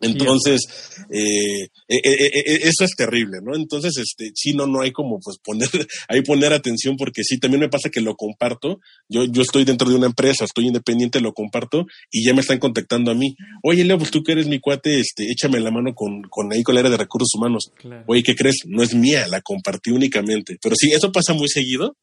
Entonces, 0.00 0.60
eh, 1.08 1.68
eh, 1.86 2.00
eh, 2.04 2.58
eso 2.64 2.84
es 2.84 2.96
terrible, 2.96 3.38
¿no? 3.44 3.54
Entonces, 3.54 3.96
este, 3.96 4.32
sí, 4.34 4.54
no, 4.54 4.66
no 4.66 4.80
hay 4.80 4.90
como 4.90 5.20
pues 5.20 5.38
poner, 5.38 5.68
ahí 6.08 6.22
poner 6.22 6.52
atención 6.52 6.96
porque 6.96 7.22
sí, 7.22 7.38
también 7.38 7.60
me 7.60 7.68
pasa 7.68 7.90
que 7.90 8.00
lo 8.00 8.16
comparto. 8.16 8.80
Yo, 9.08 9.24
yo 9.26 9.42
estoy 9.42 9.64
dentro 9.64 9.88
de 9.88 9.94
una 9.94 10.06
empresa, 10.06 10.44
estoy 10.44 10.66
independiente, 10.66 11.20
lo 11.20 11.32
comparto 11.32 11.86
y 12.10 12.26
ya 12.26 12.34
me 12.34 12.40
están 12.40 12.58
contactando 12.58 13.12
a 13.12 13.14
mí. 13.14 13.36
Oye, 13.62 13.84
Leo, 13.84 13.98
pues 13.98 14.10
tú 14.10 14.24
que 14.24 14.32
eres 14.32 14.48
mi 14.48 14.58
cuate, 14.58 14.98
este, 14.98 15.30
échame 15.30 15.60
la 15.60 15.70
mano 15.70 15.94
con, 15.94 16.22
con 16.28 16.52
ahí 16.52 16.64
con 16.64 16.74
la 16.74 16.80
área 16.80 16.90
de 16.90 16.96
recursos 16.96 17.32
humanos. 17.36 17.70
Oye, 18.08 18.24
¿qué 18.24 18.34
crees? 18.34 18.56
No 18.66 18.82
es 18.82 18.96
mía, 18.96 19.28
la 19.28 19.42
compartí 19.42 19.92
únicamente. 19.92 20.58
Pero 20.60 20.74
sí, 20.76 20.90
eso 20.90 21.12
pasa 21.12 21.34
muy 21.34 21.48
seguido 21.48 21.96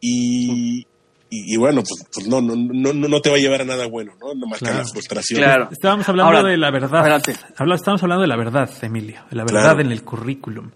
y, 0.00 0.86
y, 1.34 1.56
bueno, 1.56 1.82
pues, 1.82 2.06
pues, 2.12 2.26
no, 2.28 2.42
no, 2.42 2.54
no, 2.54 2.92
no 2.92 3.20
te 3.22 3.30
va 3.30 3.36
a 3.36 3.38
llevar 3.38 3.62
a 3.62 3.64
nada 3.64 3.86
bueno, 3.86 4.12
¿no? 4.20 4.34
Nomás 4.34 4.58
que 4.58 4.66
la 4.66 4.84
frustración. 4.84 5.40
Claro. 5.40 5.70
Estábamos 5.72 6.06
hablando 6.06 6.46
de 6.46 6.58
la 6.58 6.70
verdad. 6.70 7.22
Habla, 7.56 7.74
estamos 7.74 8.02
hablando 8.02 8.20
de 8.20 8.28
la 8.28 8.36
verdad, 8.36 8.70
Emilio, 8.82 9.24
de 9.30 9.36
la 9.36 9.44
verdad 9.44 9.80
en 9.80 9.92
el 9.92 10.04
currículum. 10.04 10.72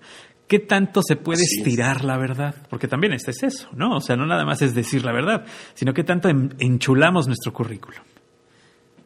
¿Qué 0.49 0.61
tanto 0.61 1.03
se 1.07 1.17
puede 1.17 1.43
estirar 1.43 2.05
la 2.05 2.17
verdad? 2.17 2.55
Porque 2.71 2.89
también 2.89 3.13
este 3.13 3.33
es 3.33 3.43
eso, 3.43 3.69
¿no? 3.75 3.97
O 3.97 4.01
sea, 4.01 4.17
no 4.17 4.25
nada 4.25 4.47
más 4.47 4.63
es 4.63 4.75
decir 4.75 5.05
la 5.05 5.13
verdad, 5.13 5.45
sino 5.75 5.93
que 5.93 6.05
tanto 6.05 6.31
enchulamos 6.31 7.27
nuestro 7.27 7.53
currículum. 7.53 8.01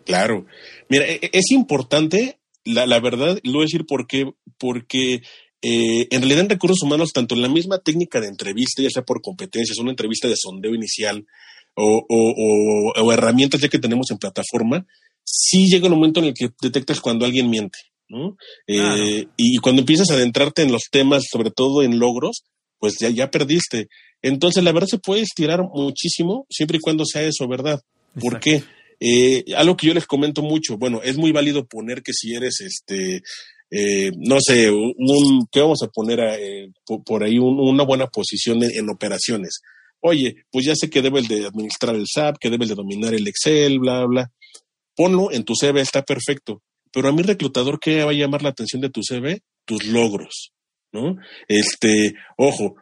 Claro. 0.07 0.47
Mira, 0.89 1.05
e, 1.07 1.15
e, 1.21 1.31
es 1.33 1.51
importante 1.51 2.39
la, 2.65 2.87
la 2.87 3.01
verdad, 3.01 3.41
lo 3.43 3.55
voy 3.55 3.63
a 3.63 3.65
decir 3.65 3.87
porque, 3.89 4.31
porque 4.57 5.23
eh, 5.63 6.09
en 6.11 6.21
realidad 6.21 6.41
en 6.41 6.51
recursos 6.51 6.83
humanos, 6.83 7.13
tanto 7.13 7.35
en 7.35 7.43
la 7.43 7.49
misma 7.49 7.79
técnica 7.79 8.21
de 8.21 8.29
entrevista, 8.29 8.83
ya 8.83 8.91
sea 8.91 9.03
por 9.03 9.21
competencias, 9.21 9.79
una 9.79 9.91
entrevista 9.91 10.29
de 10.29 10.37
sondeo 10.37 10.75
inicial 10.75 11.27
o, 11.75 13.13
herramientas 13.13 13.61
ya 13.61 13.69
que 13.69 13.79
tenemos 13.79 14.11
en 14.11 14.19
plataforma, 14.19 14.87
sí 15.25 15.67
llega 15.67 15.87
un 15.87 15.95
momento 15.95 16.21
en 16.21 16.27
el 16.27 16.35
que 16.35 16.51
detectas 16.61 17.01
cuando 17.01 17.25
alguien 17.25 17.51
miente, 17.51 17.79
¿no? 18.09 18.37
Eh, 18.67 19.27
y 19.37 19.57
cuando 19.59 19.81
empiezas 19.81 20.11
a 20.11 20.15
adentrarte 20.15 20.63
en 20.63 20.73
los 20.73 20.85
temas, 20.91 21.25
sobre 21.31 21.51
todo 21.51 21.83
en 21.83 21.99
logros, 21.99 22.45
pues 22.79 22.97
ya, 22.99 23.11
ya 23.11 23.31
perdiste. 23.31 23.89
Entonces, 24.23 24.65
la 24.65 24.73
verdad 24.73 24.89
se 24.89 24.99
puede 24.99 25.23
estirar 25.23 25.63
muchísimo 25.73 26.47
siempre 26.51 26.79
y 26.79 26.81
cuando 26.81 27.05
sea 27.05 27.23
eso, 27.23 27.47
¿verdad? 27.49 27.81
¿Por 28.19 28.41
qué? 28.41 28.63
Eh, 28.99 29.45
algo 29.57 29.77
que 29.77 29.87
yo 29.87 29.95
les 29.95 30.07
comento 30.07 30.43
mucho, 30.43 30.77
bueno, 30.77 31.01
es 31.03 31.17
muy 31.17 31.33
válido 31.33 31.67
poner 31.67 32.03
que 32.03 32.13
si 32.13 32.35
eres 32.35 32.61
este 32.61 33.23
eh, 33.71 34.11
no 34.17 34.39
sé, 34.41 34.71
un, 34.71 35.47
¿qué 35.51 35.61
vamos 35.61 35.83
a 35.83 35.89
poner 35.89 36.21
eh, 36.21 36.73
por, 37.05 37.23
ahí? 37.23 37.39
una 37.39 37.85
buena 37.85 38.09
posición 38.09 38.63
en, 38.63 38.89
operaciones. 38.91 39.61
Oye, 40.01 40.35
pues 40.51 40.67
ya 40.67 40.75
sé 40.75 40.91
que 40.91 41.03
debes 41.03 41.29
de 41.29 41.47
administrar 41.47 41.95
el 41.95 42.07
SAP, 42.07 42.39
que 42.41 42.51
debes 42.51 42.69
de 42.69 42.75
dominar 42.75 43.15
el 43.15 43.29
Excel, 43.29 43.79
bla, 43.79 44.07
bla. 44.07 44.31
Ponlo 44.97 45.31
en 45.31 45.45
tu 45.45 45.55
CV, 45.55 45.81
está 45.81 46.03
perfecto. 46.03 46.63
Pero 46.91 47.09
a 47.09 47.13
mi 47.13 47.23
reclutador, 47.23 47.79
¿qué 47.79 48.03
va 48.03 48.11
a 48.11 48.15
llamar 48.15 48.43
la 48.43 48.49
atención 48.49 48.83
de 48.83 48.91
tu 48.91 49.03
CV? 49.03 49.41
Tus 49.65 49.85
logros, 49.85 50.53
¿no? 50.93 51.17
Este, 51.47 52.15
ojo, 52.37 52.75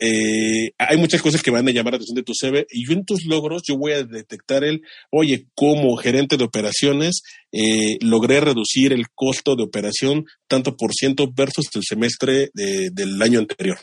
eh, 0.00 0.70
hay 0.78 0.96
muchas 0.96 1.20
cosas 1.20 1.42
que 1.42 1.50
van 1.50 1.66
a 1.66 1.72
llamar 1.72 1.94
la 1.94 1.96
atención 1.96 2.16
de 2.16 2.22
tu 2.22 2.32
CV 2.32 2.66
y 2.70 2.86
yo 2.86 2.92
en 2.92 3.04
tus 3.04 3.24
logros 3.24 3.62
yo 3.66 3.76
voy 3.76 3.92
a 3.92 4.04
detectar 4.04 4.62
el, 4.62 4.82
oye, 5.10 5.46
como 5.54 5.96
gerente 5.96 6.36
de 6.36 6.44
operaciones 6.44 7.22
eh, 7.50 7.98
logré 8.00 8.40
reducir 8.40 8.92
el 8.92 9.06
costo 9.14 9.56
de 9.56 9.64
operación 9.64 10.24
tanto 10.46 10.76
por 10.76 10.92
ciento 10.92 11.28
versus 11.34 11.66
el 11.74 11.82
semestre 11.82 12.50
del 12.54 13.20
año 13.20 13.40
anterior. 13.40 13.78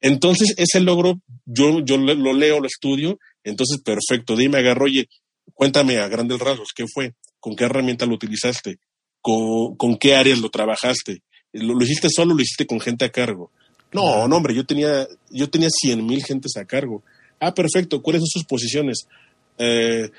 Entonces, 0.00 0.54
ese 0.56 0.80
logro 0.80 1.20
yo, 1.44 1.80
yo 1.84 1.96
lo 1.96 2.32
leo, 2.32 2.60
lo 2.60 2.66
estudio, 2.66 3.18
entonces 3.44 3.80
perfecto, 3.82 4.36
dime, 4.36 4.58
agarro, 4.58 4.86
oye, 4.86 5.08
cuéntame 5.54 5.98
a 5.98 6.08
grandes 6.08 6.38
rasgos, 6.38 6.70
¿qué 6.74 6.84
fue? 6.92 7.14
¿Con 7.38 7.56
qué 7.56 7.64
herramienta 7.64 8.06
lo 8.06 8.14
utilizaste? 8.14 8.78
¿Con, 9.20 9.76
con 9.76 9.96
qué 9.96 10.14
áreas 10.14 10.38
lo 10.38 10.50
trabajaste? 10.50 11.22
¿Lo, 11.52 11.74
¿Lo 11.74 11.84
hiciste 11.84 12.08
solo 12.10 12.32
o 12.32 12.36
lo 12.36 12.42
hiciste 12.42 12.66
con 12.66 12.80
gente 12.80 13.04
a 13.04 13.10
cargo? 13.10 13.52
No, 13.92 14.28
no, 14.28 14.36
hombre, 14.36 14.54
yo 14.54 14.64
tenía, 14.64 15.06
yo 15.30 15.50
tenía 15.50 15.68
100 15.70 16.04
mil 16.06 16.24
gentes 16.24 16.56
a 16.56 16.64
cargo. 16.64 17.02
Ah, 17.40 17.54
perfecto. 17.54 18.02
¿Cuáles 18.02 18.20
son 18.22 18.28
sus 18.28 18.44
posiciones? 18.44 19.06
Eh, 19.58 20.10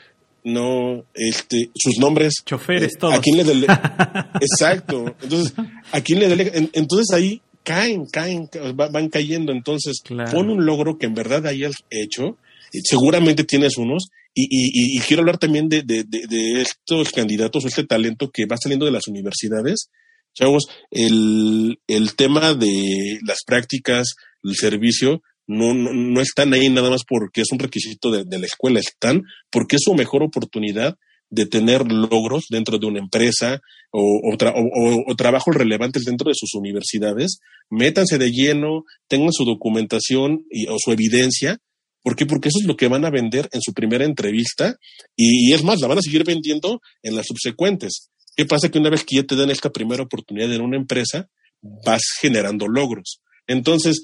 no, 0.44 1.06
este, 1.14 1.70
sus 1.76 1.98
nombres. 2.00 2.36
Choferes, 2.46 2.94
eh, 2.94 2.98
todos. 3.00 3.14
¿A 3.14 3.22
quién 3.22 3.38
le 3.38 3.44
dele 3.44 3.68
Exacto. 4.42 5.16
Entonces, 5.22 5.54
¿a 5.92 6.02
quién 6.02 6.20
le 6.20 6.28
delega? 6.28 6.52
Entonces 6.74 7.08
ahí 7.14 7.42
caen, 7.64 8.06
caen, 8.08 8.50
van 8.74 9.10
cayendo. 9.10 9.52
Entonces, 9.52 10.02
pon 10.32 10.50
un 10.50 10.66
logro 10.66 10.98
que 10.98 11.06
en 11.06 11.14
verdad 11.14 11.46
hayas 11.48 11.76
hecho. 11.90 12.38
Seguramente 12.84 13.44
tienes 13.44 13.78
unos. 13.78 14.08
Y, 14.34 14.44
y, 14.44 14.98
y 14.98 15.00
quiero 15.02 15.22
hablar 15.22 15.38
también 15.38 15.68
de, 15.68 15.84
de, 15.84 16.06
de, 16.06 16.62
estos 16.62 17.12
candidatos 17.12 17.66
o 17.66 17.68
este 17.68 17.84
talento 17.84 18.32
que 18.32 18.46
va 18.46 18.56
saliendo 18.56 18.86
de 18.86 18.94
las 18.94 19.08
universidades 19.08 19.90
Chavos, 20.34 20.66
el, 20.90 21.80
el 21.88 22.16
tema 22.16 22.54
de 22.54 23.20
las 23.26 23.40
prácticas, 23.46 24.16
el 24.44 24.56
servicio, 24.56 25.22
no, 25.48 25.74
no, 25.74 25.92
no, 25.94 26.22
están 26.22 26.54
ahí 26.54 26.70
nada 26.70 26.90
más 26.90 27.02
porque 27.08 27.42
es 27.42 27.52
un 27.52 27.60
requisito 27.60 28.12
de, 28.12 28.40
la 28.40 28.46
escuela, 28.46 28.80
están 28.80 29.24
porque 29.50 29.76
es 29.76 29.82
su 29.84 29.94
mejor 29.94 30.24
oportunidad 30.24 30.98
de 31.30 31.46
tener 31.46 31.92
logros 31.92 32.46
dentro 32.50 32.78
de 32.78 32.88
una 32.88 33.00
empresa 33.00 33.60
o, 33.92 34.22
o, 34.32 35.16
trabajos 35.16 35.56
relevantes 35.56 36.04
dentro 36.04 36.30
de 36.30 36.36
sus 36.36 36.54
universidades, 36.56 37.40
métanse 37.70 38.18
de 38.18 38.32
lleno, 38.32 38.84
tengan 39.08 39.32
su 39.32 39.46
documentación 39.46 40.46
y, 40.50 40.68
o 40.68 40.76
su 40.78 40.92
evidencia. 40.92 41.58
¿Por 42.04 42.16
qué? 42.16 42.26
Porque 42.26 42.50
eso 42.50 42.60
es 42.62 42.68
lo 42.68 42.76
que 42.76 42.88
van 42.88 43.06
a 43.06 43.12
vender 43.12 43.48
en 43.52 43.62
su 43.62 43.74
primera 43.74 44.06
entrevista 44.06 44.76
y 45.16 45.54
es 45.54 45.64
más, 45.64 45.80
la 45.80 45.88
van 45.88 46.00
a 46.00 46.02
seguir 46.02 46.24
vendiendo 46.26 46.82
en 47.04 47.16
las 47.16 47.28
subsecuentes. 47.28 48.10
¿Qué 48.36 48.46
pasa? 48.46 48.70
Que 48.70 48.80
una 48.80 48.90
vez 48.90 49.04
que 49.04 49.18
ya 49.18 49.24
te 49.24 49.36
dan 49.36 49.50
esta 49.50 49.72
primera 49.72 50.04
oportunidad 50.04 50.52
en 50.54 50.62
una 50.62 50.78
empresa, 50.78 51.30
vas 51.62 52.04
generando 52.20 52.68
logros. 52.68 53.22
Entonces, 53.48 54.02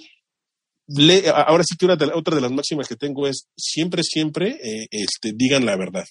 ahora 1.34 1.63
sí 1.63 1.76
que 1.78 1.86
una 1.86 1.96
de, 1.96 2.06
otra 2.13 2.36
de 2.36 2.42
las 2.42 2.52
máximas 2.52 2.88
que 2.88 2.96
tengo 2.96 3.28
es 3.28 3.48
siempre, 3.58 4.04
siempre 4.04 4.58
eh, 4.62 4.88
este, 4.92 5.32
digan 5.36 5.66
la 5.66 5.76
verdad 5.76 6.06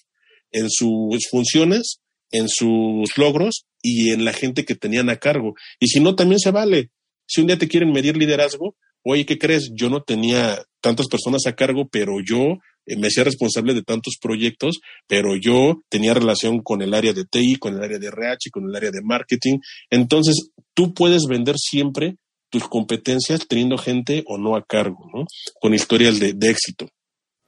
en 0.51 0.69
sus 0.69 1.27
funciones, 1.29 1.99
en 2.31 2.47
sus 2.47 3.17
logros 3.17 3.65
y 3.81 4.11
en 4.11 4.25
la 4.25 4.33
gente 4.33 4.65
que 4.65 4.75
tenían 4.75 5.09
a 5.09 5.17
cargo. 5.17 5.55
Y 5.79 5.87
si 5.87 5.99
no, 5.99 6.15
también 6.15 6.39
se 6.39 6.51
vale. 6.51 6.91
Si 7.25 7.41
un 7.41 7.47
día 7.47 7.57
te 7.57 7.67
quieren 7.67 7.91
medir 7.91 8.17
liderazgo, 8.17 8.75
oye, 9.03 9.25
¿qué 9.25 9.37
crees? 9.37 9.71
Yo 9.73 9.89
no 9.89 10.03
tenía 10.03 10.63
tantas 10.81 11.07
personas 11.07 11.45
a 11.45 11.55
cargo, 11.55 11.87
pero 11.89 12.19
yo 12.25 12.57
me 12.95 13.07
hacía 13.07 13.23
responsable 13.23 13.73
de 13.73 13.83
tantos 13.83 14.15
proyectos, 14.21 14.79
pero 15.07 15.35
yo 15.35 15.81
tenía 15.89 16.13
relación 16.13 16.61
con 16.61 16.81
el 16.81 16.93
área 16.93 17.13
de 17.13 17.25
TI, 17.25 17.57
con 17.57 17.75
el 17.75 17.83
área 17.83 17.99
de 17.99 18.07
RH, 18.07 18.49
con 18.51 18.69
el 18.69 18.75
área 18.75 18.91
de 18.91 19.01
marketing. 19.03 19.59
Entonces, 19.89 20.51
tú 20.73 20.93
puedes 20.93 21.23
vender 21.27 21.55
siempre 21.57 22.15
tus 22.49 22.67
competencias 22.67 23.45
teniendo 23.47 23.77
gente 23.77 24.23
o 24.25 24.37
no 24.37 24.55
a 24.55 24.63
cargo, 24.63 25.09
¿no? 25.13 25.25
Con 25.59 25.73
historias 25.73 26.19
de, 26.19 26.35
éxito. 26.49 26.87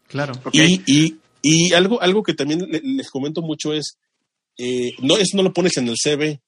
Claro. 0.07 0.33
Y, 0.51 0.81
y, 0.85 1.17
y, 1.41 1.73
algo, 1.73 2.01
algo 2.01 2.23
que 2.23 2.33
también 2.33 2.67
les 2.69 3.09
comento 3.09 3.41
mucho 3.41 3.73
es, 3.73 3.97
eh, 4.57 4.91
no, 5.01 5.15
eso 5.15 5.37
no 5.37 5.43
lo 5.43 5.53
pones 5.53 5.77
en 5.77 5.87
el 5.87 5.95
CV, 5.95 6.41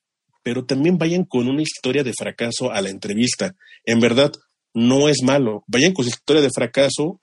pero 0.43 0.65
también 0.65 0.97
vayan 0.97 1.23
con 1.23 1.47
una 1.47 1.61
historia 1.61 2.03
de 2.03 2.13
fracaso 2.13 2.71
a 2.71 2.81
la 2.81 2.89
entrevista. 2.89 3.55
En 3.85 3.99
verdad, 3.99 4.33
no 4.73 5.07
es 5.07 5.21
malo. 5.23 5.63
Vayan 5.67 5.93
con 5.93 6.03
su 6.03 6.09
historia 6.09 6.41
de 6.41 6.49
fracaso 6.53 7.20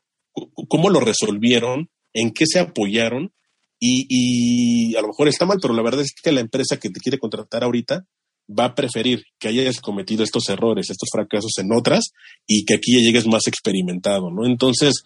cómo 0.68 0.90
lo 0.90 1.00
resolvieron, 1.00 1.90
en 2.12 2.32
qué 2.32 2.44
se 2.46 2.58
apoyaron 2.58 3.32
y, 3.80 4.96
a 4.96 5.02
lo 5.02 5.08
mejor 5.08 5.28
está 5.28 5.46
mal, 5.46 5.58
pero 5.60 5.74
la 5.74 5.82
verdad 5.82 6.00
es 6.02 6.12
que 6.12 6.32
la 6.32 6.40
empresa 6.40 6.78
que 6.78 6.90
te 6.90 7.00
quiere 7.00 7.18
contratar 7.18 7.62
ahorita 7.62 8.06
va 8.48 8.64
a 8.66 8.74
preferir 8.74 9.24
que 9.38 9.48
hayas 9.48 9.80
cometido 9.80 10.24
estos 10.24 10.48
errores, 10.48 10.90
estos 10.90 11.10
fracasos 11.12 11.52
en 11.58 11.72
otras 11.72 12.12
y 12.46 12.64
que 12.64 12.74
aquí 12.74 12.94
ya 12.94 13.04
llegues 13.04 13.26
más 13.26 13.46
experimentado, 13.46 14.30
¿no? 14.30 14.46
Entonces, 14.46 15.02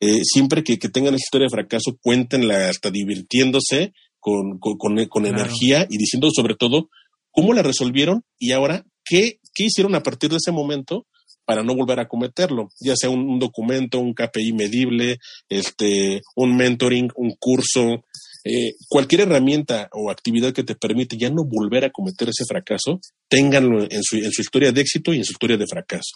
eh, 0.00 0.24
siempre 0.24 0.64
que, 0.64 0.76
tengan 0.76 1.14
esa 1.14 1.24
historia 1.24 1.46
de 1.46 1.56
fracaso, 1.56 1.98
cuéntenla 2.00 2.68
hasta 2.68 2.90
divirtiéndose 2.90 3.92
con, 4.18 4.58
con, 4.58 5.26
energía 5.26 5.86
y 5.88 5.98
diciendo 5.98 6.30
sobre 6.34 6.56
todo 6.56 6.88
cómo 7.30 7.52
la 7.52 7.62
resolvieron 7.62 8.24
y 8.38 8.52
ahora 8.52 8.84
qué, 9.04 9.38
qué 9.54 9.64
hicieron 9.64 9.94
a 9.94 10.02
partir 10.02 10.30
de 10.30 10.38
ese 10.38 10.50
momento 10.50 11.06
para 11.46 11.62
no 11.62 11.74
volver 11.74 12.00
a 12.00 12.08
cometerlo, 12.08 12.68
ya 12.80 12.94
sea 12.96 13.08
un, 13.08 13.20
un 13.20 13.38
documento, 13.38 13.98
un 13.98 14.12
KPI 14.12 14.52
medible, 14.52 15.18
este, 15.48 16.20
un 16.34 16.56
mentoring, 16.56 17.10
un 17.14 17.34
curso, 17.38 18.04
eh, 18.44 18.74
cualquier 18.88 19.22
herramienta 19.22 19.88
o 19.92 20.10
actividad 20.10 20.52
que 20.52 20.62
te 20.62 20.74
permite 20.74 21.16
ya 21.16 21.30
no 21.30 21.44
volver 21.44 21.84
a 21.84 21.90
cometer 21.90 22.28
ese 22.28 22.44
fracaso, 22.44 23.00
ténganlo 23.28 23.82
en 23.82 24.02
su, 24.02 24.16
en 24.16 24.30
su 24.30 24.42
historia 24.42 24.70
de 24.70 24.80
éxito 24.80 25.12
y 25.12 25.18
en 25.18 25.24
su 25.24 25.32
historia 25.32 25.56
de 25.56 25.66
fracaso. 25.66 26.14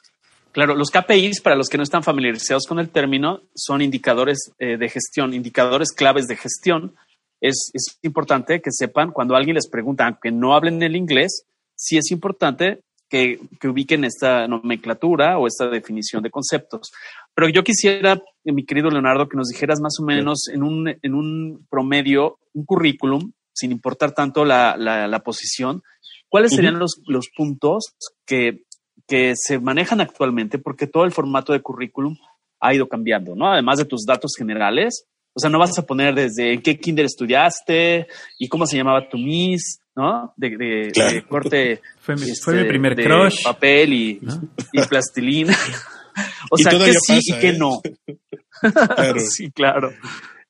Claro, 0.53 0.75
los 0.75 0.91
KPIs, 0.91 1.41
para 1.41 1.57
los 1.57 1.69
que 1.69 1.77
no 1.77 1.85
están 1.85 2.03
familiarizados 2.03 2.67
con 2.69 2.79
el 2.81 2.91
término, 2.91 3.43
son 3.55 3.83
indicadores 3.83 4.53
eh, 4.59 4.77
de 4.77 4.89
gestión, 4.89 5.33
indicadores 5.33 5.93
claves 5.93 6.27
de 6.27 6.37
gestión. 6.37 6.95
Es, 7.41 7.71
es, 7.73 7.99
importante 8.03 8.61
que 8.61 8.71
sepan 8.71 9.13
cuando 9.13 9.35
alguien 9.35 9.55
les 9.55 9.69
pregunta, 9.69 10.07
aunque 10.07 10.31
no 10.31 10.55
hablen 10.55 10.83
el 10.83 10.97
inglés, 10.97 11.45
sí 11.75 11.97
es 11.97 12.11
importante 12.11 12.83
que, 13.11 13.41
que, 13.61 13.69
ubiquen 13.69 14.05
esta 14.05 14.47
nomenclatura 14.47 15.39
o 15.39 15.47
esta 15.47 15.69
definición 15.69 16.23
de 16.23 16.31
conceptos. 16.31 16.93
Pero 17.35 17.49
yo 17.51 17.63
quisiera, 17.63 18.23
mi 18.45 18.65
querido 18.65 18.89
Leonardo, 18.89 19.29
que 19.29 19.37
nos 19.37 19.49
dijeras 19.49 19.81
más 19.81 19.97
o 20.01 20.05
menos 20.05 20.49
en 20.49 20.63
un, 20.63 20.89
en 20.89 21.15
un 21.15 21.67
promedio, 21.69 22.39
un 22.55 22.65
currículum, 22.65 23.33
sin 23.53 23.73
importar 23.73 24.13
tanto 24.13 24.45
la, 24.45 24.77
la, 24.79 25.09
la 25.09 25.19
posición, 25.21 25.83
cuáles 26.29 26.53
serían 26.53 26.77
uh 26.77 26.79
-huh. 26.79 26.81
los, 26.81 27.03
los 27.07 27.29
puntos 27.37 27.95
que 28.25 28.63
que 29.11 29.35
se 29.35 29.59
manejan 29.59 30.01
actualmente 30.01 30.59
porque 30.59 30.87
todo 30.87 31.05
el 31.05 31.11
formato 31.11 31.53
de 31.53 31.61
currículum 31.61 32.17
ha 32.61 32.73
ido 32.73 32.89
cambiando, 32.89 33.35
¿no? 33.35 33.51
Además 33.53 33.79
de 33.79 33.85
tus 33.85 34.07
datos 34.07 34.35
generales, 34.39 35.09
o 35.35 35.41
sea, 35.41 35.51
no 35.51 35.59
vas 35.59 35.77
a 35.77 35.85
poner 35.85 36.15
desde 36.15 36.53
en 36.53 36.63
qué 36.63 36.79
kinder 36.79 37.07
estudiaste 37.07 38.07
y 38.39 38.47
cómo 38.47 38.67
se 38.67 38.77
llamaba 38.77 39.09
tu 39.09 39.19
miss, 39.19 39.81
¿no? 39.97 40.33
De, 40.37 40.57
de, 40.57 40.91
claro. 40.93 41.15
de 41.15 41.23
corte. 41.27 41.81
Fue 42.01 42.17
mi, 42.17 42.23
este, 42.23 42.43
fue 42.43 42.63
mi 42.63 42.69
primer 42.69 42.97
crush. 42.97 43.43
Papel 43.45 43.93
y, 43.93 44.19
¿no? 44.21 44.41
y 44.73 44.83
plastilina. 44.83 45.57
o 46.51 46.57
sea, 46.57 46.73
que 46.73 46.93
sí 46.95 47.15
pasa, 47.15 47.37
y 47.37 47.41
que 47.41 47.49
¿eh? 47.49 47.59
no. 47.59 47.81
claro. 48.97 49.21
sí, 49.21 49.51
claro. 49.51 49.93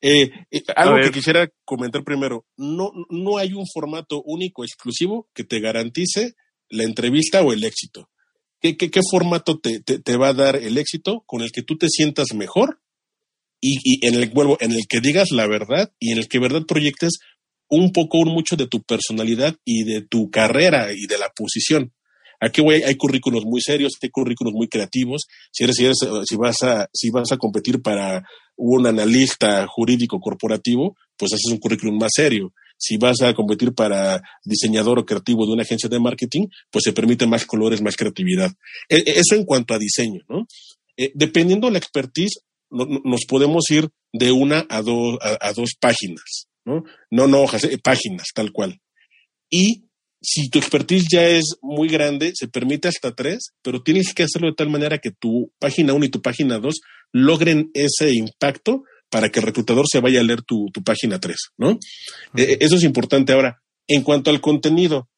Eh, 0.00 0.30
eh, 0.50 0.62
algo 0.76 0.96
que 1.02 1.10
quisiera 1.10 1.48
comentar 1.64 2.02
primero, 2.04 2.46
no, 2.56 2.92
no 3.10 3.36
hay 3.36 3.52
un 3.52 3.66
formato 3.72 4.22
único, 4.22 4.64
exclusivo, 4.64 5.28
que 5.34 5.44
te 5.44 5.60
garantice 5.60 6.34
la 6.70 6.84
entrevista 6.84 7.42
o 7.42 7.52
el 7.52 7.64
éxito. 7.64 8.08
¿Qué, 8.60 8.76
qué, 8.76 8.90
qué 8.90 9.00
formato 9.10 9.58
te, 9.58 9.80
te, 9.80 9.98
te, 9.98 10.16
va 10.16 10.28
a 10.28 10.34
dar 10.34 10.56
el 10.56 10.78
éxito 10.78 11.22
con 11.26 11.42
el 11.42 11.50
que 11.50 11.62
tú 11.62 11.76
te 11.76 11.88
sientas 11.88 12.34
mejor 12.34 12.80
y, 13.60 13.78
y, 13.82 14.06
en 14.06 14.14
el 14.14 14.30
vuelvo, 14.30 14.56
en 14.60 14.72
el 14.72 14.86
que 14.88 15.00
digas 15.00 15.30
la 15.32 15.46
verdad 15.46 15.92
y 15.98 16.12
en 16.12 16.18
el 16.18 16.28
que 16.28 16.38
verdad 16.38 16.66
proyectes 16.66 17.18
un 17.70 17.92
poco, 17.92 18.18
un 18.18 18.28
mucho 18.28 18.56
de 18.56 18.66
tu 18.66 18.82
personalidad 18.82 19.56
y 19.64 19.84
de 19.84 20.02
tu 20.02 20.30
carrera 20.30 20.92
y 20.92 21.06
de 21.06 21.18
la 21.18 21.30
posición? 21.34 21.92
Aquí 22.40 22.62
hay 22.62 22.94
currículos 22.96 23.44
muy 23.44 23.60
serios, 23.60 23.92
hay 24.02 24.08
currículos 24.08 24.54
muy 24.54 24.66
creativos. 24.66 25.26
Si 25.52 25.64
eres, 25.64 25.76
si 25.76 25.84
eres, 25.84 25.98
si 26.24 26.36
vas 26.36 26.56
a, 26.62 26.88
si 26.92 27.10
vas 27.10 27.30
a 27.32 27.36
competir 27.36 27.82
para 27.82 28.24
un 28.56 28.86
analista 28.86 29.66
jurídico 29.66 30.20
corporativo, 30.20 30.96
pues 31.18 31.32
haces 31.34 31.52
un 31.52 31.58
currículum 31.58 31.98
más 31.98 32.12
serio 32.14 32.52
si 32.80 32.96
vas 32.96 33.20
a 33.20 33.34
competir 33.34 33.74
para 33.74 34.22
diseñador 34.42 34.98
o 34.98 35.04
creativo 35.04 35.44
de 35.44 35.52
una 35.52 35.62
agencia 35.62 35.88
de 35.88 36.00
marketing, 36.00 36.46
pues 36.70 36.84
se 36.84 36.94
permite 36.94 37.26
más 37.26 37.44
colores, 37.44 37.82
más 37.82 37.94
creatividad. 37.94 38.50
Eso 38.88 39.34
en 39.34 39.44
cuanto 39.44 39.74
a 39.74 39.78
diseño, 39.78 40.22
¿no? 40.28 40.46
Eh, 40.96 41.12
dependiendo 41.14 41.66
de 41.66 41.72
la 41.72 41.78
expertise, 41.78 42.40
no, 42.70 42.86
nos 43.04 43.26
podemos 43.26 43.70
ir 43.70 43.90
de 44.12 44.32
una 44.32 44.66
a, 44.70 44.80
do, 44.80 45.22
a, 45.22 45.36
a 45.40 45.52
dos 45.52 45.70
páginas, 45.78 46.48
¿no? 46.64 46.84
No, 47.10 47.26
no 47.26 47.40
hojas, 47.40 47.64
eh, 47.64 47.78
páginas, 47.82 48.28
tal 48.34 48.52
cual. 48.52 48.80
Y 49.50 49.84
si 50.22 50.50
tu 50.50 50.58
expertise 50.58 51.06
ya 51.10 51.26
es 51.26 51.56
muy 51.62 51.88
grande, 51.88 52.32
se 52.34 52.48
permite 52.48 52.88
hasta 52.88 53.14
tres, 53.14 53.54
pero 53.62 53.82
tienes 53.82 54.12
que 54.12 54.24
hacerlo 54.24 54.48
de 54.48 54.54
tal 54.54 54.68
manera 54.68 54.98
que 54.98 55.10
tu 55.10 55.52
página 55.58 55.94
1 55.94 56.04
y 56.04 56.10
tu 56.10 56.20
página 56.20 56.58
2 56.58 56.74
logren 57.12 57.70
ese 57.74 58.12
impacto 58.12 58.84
para 59.08 59.30
que 59.30 59.40
el 59.40 59.46
reclutador 59.46 59.86
se 59.90 60.00
vaya 60.00 60.20
a 60.20 60.22
leer 60.22 60.42
tu, 60.42 60.66
tu 60.72 60.82
página 60.82 61.18
3, 61.18 61.36
¿no? 61.58 61.78
Eh, 62.36 62.58
eso 62.60 62.76
es 62.76 62.84
importante. 62.84 63.32
Ahora, 63.32 63.60
en 63.88 64.02
cuanto 64.02 64.30
al 64.30 64.40
contenido, 64.40 65.08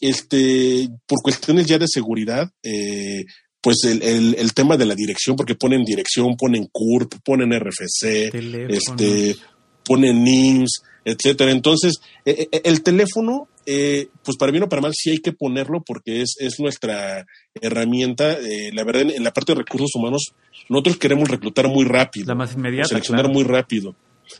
este, 0.00 0.88
por 1.06 1.20
cuestiones 1.20 1.66
ya 1.66 1.78
de 1.78 1.86
seguridad, 1.88 2.48
eh, 2.62 3.24
pues 3.60 3.78
el, 3.84 4.02
el, 4.02 4.34
el, 4.38 4.54
tema 4.54 4.76
de 4.76 4.86
la 4.86 4.94
dirección, 4.94 5.36
porque 5.36 5.54
ponen 5.54 5.84
dirección, 5.84 6.36
ponen 6.36 6.68
CURP, 6.70 7.14
ponen 7.24 7.52
RFC, 7.58 8.30
teléfono. 8.30 8.74
este, 8.74 9.36
ponen 9.84 10.22
NIMS, 10.22 10.82
etcétera. 11.04 11.50
Entonces, 11.50 12.00
eh, 12.24 12.48
el 12.64 12.82
teléfono, 12.82 13.48
eh, 13.66 14.08
pues 14.24 14.36
para 14.36 14.52
bien 14.52 14.64
o 14.64 14.68
para 14.68 14.82
mal, 14.82 14.92
sí 14.94 15.10
hay 15.10 15.18
que 15.18 15.32
ponerlo 15.32 15.82
porque 15.86 16.22
es, 16.22 16.36
es 16.38 16.58
nuestra 16.60 17.26
herramienta. 17.60 18.32
Eh, 18.32 18.70
la 18.72 18.84
verdad, 18.84 19.10
en 19.14 19.24
la 19.24 19.32
parte 19.32 19.52
de 19.52 19.58
recursos 19.58 19.90
humanos, 19.94 20.34
nosotros 20.68 20.96
queremos 20.96 21.28
reclutar 21.28 21.68
muy 21.68 21.84
rápido. 21.84 22.26
La 22.28 22.34
más 22.34 22.54
inmediata. 22.54 22.88
Seleccionar 22.88 23.26
claro. 23.26 23.34
muy 23.34 23.44
rápido. 23.44 23.94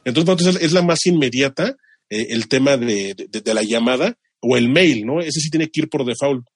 Entonces, 0.05 0.31
entonces 0.31 0.63
es 0.63 0.73
la 0.73 0.83
más 0.83 1.05
inmediata 1.07 1.77
eh, 2.11 2.27
el 2.31 2.49
tema 2.49 2.77
de, 2.77 3.15
de, 3.15 3.41
de, 3.41 3.55
la 3.55 3.63
llamada 3.63 4.17
o 4.41 4.57
el 4.57 4.69
mail, 4.69 5.07
¿no? 5.07 5.21
Ese 5.21 5.41
sí 5.41 5.51
tiene 5.51 5.69
que 5.69 5.83
ir 5.83 5.89
por 5.89 6.05
default. 6.05 6.47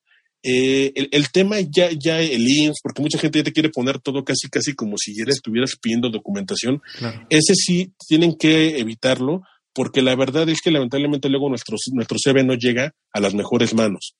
Eh, 0.42 0.92
el, 0.94 1.08
el, 1.10 1.30
tema 1.30 1.56
ya, 1.60 1.90
ya 1.90 2.20
el 2.20 2.48
INS, 2.48 2.78
porque 2.82 3.02
mucha 3.02 3.18
gente 3.18 3.40
ya 3.40 3.44
te 3.44 3.52
quiere 3.52 3.70
poner 3.70 3.98
todo 3.98 4.24
casi, 4.24 4.48
casi 4.48 4.74
como 4.74 4.96
si 4.96 5.14
ya 5.14 5.24
estuvieras 5.26 5.72
pidiendo 5.80 6.10
documentación. 6.10 6.80
Claro. 6.98 7.26
Ese 7.28 7.54
sí 7.54 7.92
tienen 8.06 8.36
que 8.36 8.78
evitarlo, 8.78 9.42
porque 9.74 10.02
la 10.02 10.14
verdad 10.14 10.48
es 10.48 10.60
que 10.60 10.70
lamentablemente 10.70 11.28
luego 11.28 11.48
nuestro, 11.48 11.76
nuestro 11.92 12.18
CV 12.18 12.44
no 12.44 12.54
llega 12.54 12.94
a 13.12 13.20
las 13.20 13.34
mejores 13.34 13.74
manos. 13.74 14.14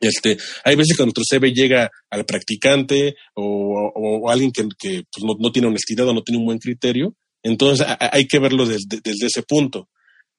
Este, 0.00 0.36
hay 0.64 0.76
veces 0.76 0.96
que 0.96 1.04
nuestro 1.04 1.24
CV 1.24 1.52
llega 1.52 1.90
al 2.10 2.24
practicante 2.24 3.14
o, 3.34 3.90
o, 3.94 4.18
o 4.22 4.30
alguien 4.30 4.50
que, 4.50 4.68
que 4.78 5.04
pues 5.10 5.24
no, 5.24 5.34
no, 5.38 5.52
tiene 5.52 5.68
honestidad 5.68 6.08
o 6.08 6.12
no 6.12 6.22
tiene 6.22 6.38
un 6.38 6.46
buen 6.46 6.58
criterio. 6.58 7.14
Entonces 7.42 7.86
a, 7.86 7.96
hay 8.12 8.26
que 8.26 8.38
verlo 8.38 8.66
desde, 8.66 9.00
desde 9.02 9.26
ese 9.26 9.42
punto. 9.42 9.88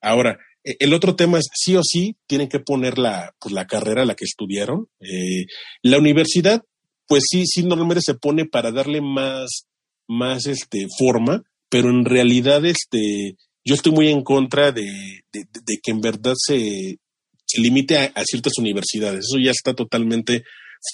Ahora, 0.00 0.38
el 0.66 0.94
otro 0.94 1.14
tema 1.14 1.38
es 1.38 1.46
sí 1.54 1.76
o 1.76 1.82
sí 1.82 2.16
tienen 2.26 2.48
que 2.48 2.58
poner 2.58 2.98
la, 2.98 3.34
pues, 3.38 3.54
la 3.54 3.66
carrera 3.66 4.02
a 4.02 4.04
la 4.04 4.16
que 4.16 4.24
estudiaron. 4.24 4.88
Eh, 5.00 5.46
la 5.82 5.98
universidad, 5.98 6.64
pues 7.06 7.24
sí, 7.30 7.44
sí 7.46 7.62
normalmente 7.62 8.02
se 8.04 8.14
pone 8.14 8.46
para 8.46 8.72
darle 8.72 9.00
más, 9.00 9.66
más 10.08 10.46
este, 10.46 10.88
forma, 10.98 11.42
pero 11.68 11.88
en 11.90 12.04
realidad 12.04 12.64
este, 12.64 13.36
yo 13.64 13.74
estoy 13.74 13.92
muy 13.92 14.08
en 14.08 14.22
contra 14.22 14.72
de, 14.72 15.22
de, 15.32 15.78
que 15.82 15.92
en 15.92 16.00
verdad 16.00 16.34
se, 16.36 16.98
se 17.44 17.60
limite 17.60 17.98
a, 17.98 18.12
a, 18.14 18.24
ciertas 18.24 18.58
universidades. 18.58 19.26
Eso 19.28 19.38
ya 19.38 19.52
está 19.52 19.72
totalmente 19.72 20.42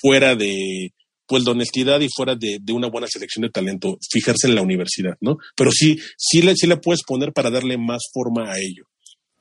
fuera 0.02 0.36
de, 0.36 0.92
pues, 1.26 1.44
de 1.44 1.50
honestidad 1.50 2.00
y 2.00 2.08
fuera 2.14 2.34
de, 2.34 2.58
de, 2.60 2.72
una 2.74 2.88
buena 2.88 3.06
selección 3.06 3.42
de 3.44 3.48
talento, 3.48 3.96
fijarse 4.10 4.48
en 4.48 4.54
la 4.54 4.60
universidad, 4.62 5.16
¿no? 5.22 5.38
Pero 5.56 5.70
sí, 5.72 5.98
sí 6.18 6.42
le, 6.42 6.54
sí 6.56 6.66
le 6.66 6.76
puedes 6.76 7.02
poner 7.04 7.32
para 7.32 7.50
darle 7.50 7.78
más 7.78 8.02
forma 8.12 8.52
a 8.52 8.58
ello. 8.58 8.84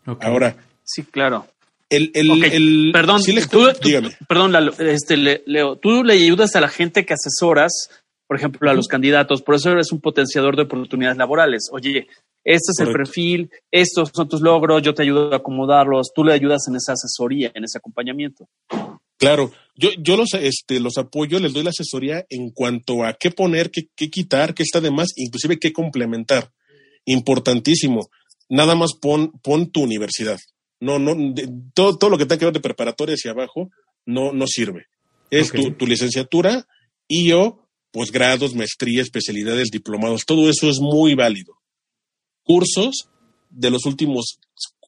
Okay. 0.06 0.30
Ahora. 0.30 0.56
Sí, 0.84 1.04
claro. 1.04 1.47
El, 1.89 2.12
el, 2.14 2.32
okay. 2.32 2.49
el 2.54 2.89
perdón, 2.93 3.22
¿sí 3.22 3.36
tú, 3.49 3.68
tú, 3.80 3.89
perdón, 4.28 4.54
Lalo, 4.54 4.72
este, 4.80 5.18
Leo, 5.18 5.76
tú 5.76 6.04
le 6.04 6.14
ayudas 6.14 6.56
a 6.56 6.62
la 6.62 6.70
gente 6.70 7.06
que 7.06 7.14
asesoras, 7.14 7.89
por 8.28 8.38
ejemplo, 8.38 8.70
a 8.70 8.74
los 8.74 8.86
uh 8.86 8.88
-huh. 8.88 8.91
candidatos, 8.91 9.41
por 9.41 9.56
eso 9.56 9.72
eres 9.72 9.91
un 9.91 9.99
potenciador 9.99 10.56
de 10.56 10.64
oportunidades 10.64 11.18
laborales. 11.18 11.70
Oye, 11.72 12.08
este 12.45 12.72
es 12.72 12.78
Correcto. 12.78 12.91
el 12.91 12.97
perfil, 12.97 13.49
estos 13.70 14.10
son 14.14 14.30
tus 14.30 14.41
logros, 14.41 14.82
yo 14.82 14.93
te 14.93 15.04
ayudo 15.04 15.34
a 15.34 15.38
acomodarlos, 15.38 16.12
tú 16.16 16.24
le 16.24 16.34
ayudas 16.34 16.62
en 16.70 16.76
esa 16.78 16.93
asesoría, 16.93 17.52
en 17.54 17.66
ese 17.66 17.78
acompañamiento. 17.78 18.47
Claro, 19.18 19.52
yo, 19.76 19.89
yo 19.99 20.18
los, 20.18 20.34
este, 20.34 20.80
los 20.80 20.97
apoyo, 20.97 21.39
les 21.39 21.54
doy 21.54 21.64
la 21.64 21.70
asesoría 21.70 22.26
en 22.30 22.49
cuanto 22.52 23.04
a 23.04 23.14
qué 23.14 23.30
poner, 23.30 23.70
qué, 23.70 23.89
qué 23.95 24.10
quitar, 24.10 24.54
qué 24.54 24.64
está 24.64 24.80
de 24.82 24.89
más, 24.89 25.10
inclusive 25.16 25.60
qué 25.60 25.72
complementar. 25.72 26.49
Importantísimo. 27.06 28.10
Nada 28.52 28.76
más 28.76 28.91
pon, 28.93 29.32
pon 29.41 29.72
tu 29.72 29.82
universidad. 29.82 30.38
No, 30.80 30.99
no, 30.99 31.16
de, 31.16 31.49
todo, 31.74 31.97
todo 31.97 32.10
lo 32.10 32.18
que 32.18 32.26
tenga 32.26 32.39
que 32.39 32.45
ver 32.45 32.54
de 32.54 32.60
preparatoria 32.60 33.16
hacia 33.16 33.32
abajo 33.32 33.70
no, 34.06 34.34
no 34.34 34.45
sirve. 34.47 34.86
Es 35.30 35.49
okay. 35.49 35.64
tu, 35.64 35.72
tu 35.72 35.88
licenciatura 35.88 36.68
y 37.08 37.30
yo, 37.30 37.68
posgrados, 37.91 38.54
maestría, 38.56 39.02
especialidades, 39.02 39.70
diplomados, 39.72 40.26
todo 40.26 40.49
eso 40.49 40.70
es 40.70 40.80
muy 40.80 41.16
válido 41.16 41.62
cursos 42.43 43.08
de 43.49 43.70
los 43.70 43.86
últimos 43.86 44.39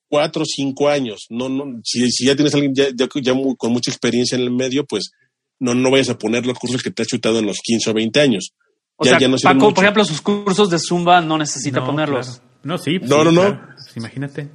cuatro 0.09 0.43
o 0.43 0.45
cinco 0.45 0.89
años. 0.89 1.25
No, 1.29 1.49
no, 1.49 1.79
si, 1.83 2.09
si 2.11 2.25
ya 2.25 2.35
tienes 2.35 2.53
a 2.53 2.57
alguien 2.57 2.73
ya, 2.75 2.87
ya, 2.93 3.07
ya 3.21 3.33
muy, 3.33 3.55
con 3.55 3.71
mucha 3.71 3.91
experiencia 3.91 4.35
en 4.35 4.43
el 4.43 4.51
medio, 4.51 4.85
pues 4.85 5.11
no, 5.59 5.73
no 5.73 5.91
vayas 5.91 6.09
a 6.09 6.17
poner 6.17 6.45
los 6.45 6.57
cursos 6.57 6.83
que 6.83 6.91
te 6.91 7.01
has 7.01 7.07
chutado 7.07 7.39
en 7.39 7.45
los 7.45 7.57
15 7.63 7.89
o 7.89 7.93
20 7.93 8.19
años. 8.19 8.51
O 8.95 9.05
ya, 9.05 9.17
sea, 9.17 9.27
no 9.27 9.37
Paco, 9.37 9.55
mucho. 9.55 9.73
por 9.73 9.83
ejemplo, 9.83 10.05
sus 10.05 10.21
cursos 10.21 10.69
de 10.69 10.77
Zumba 10.79 11.21
no 11.21 11.37
necesita 11.37 11.79
no, 11.79 11.87
ponerlos. 11.87 12.27
Claro. 12.27 12.52
No, 12.63 12.77
sí. 12.77 12.99
No, 12.99 13.19
sí, 13.19 13.23
no, 13.25 13.31
no. 13.31 13.41
Claro. 13.41 13.75
Imagínate. 13.95 14.49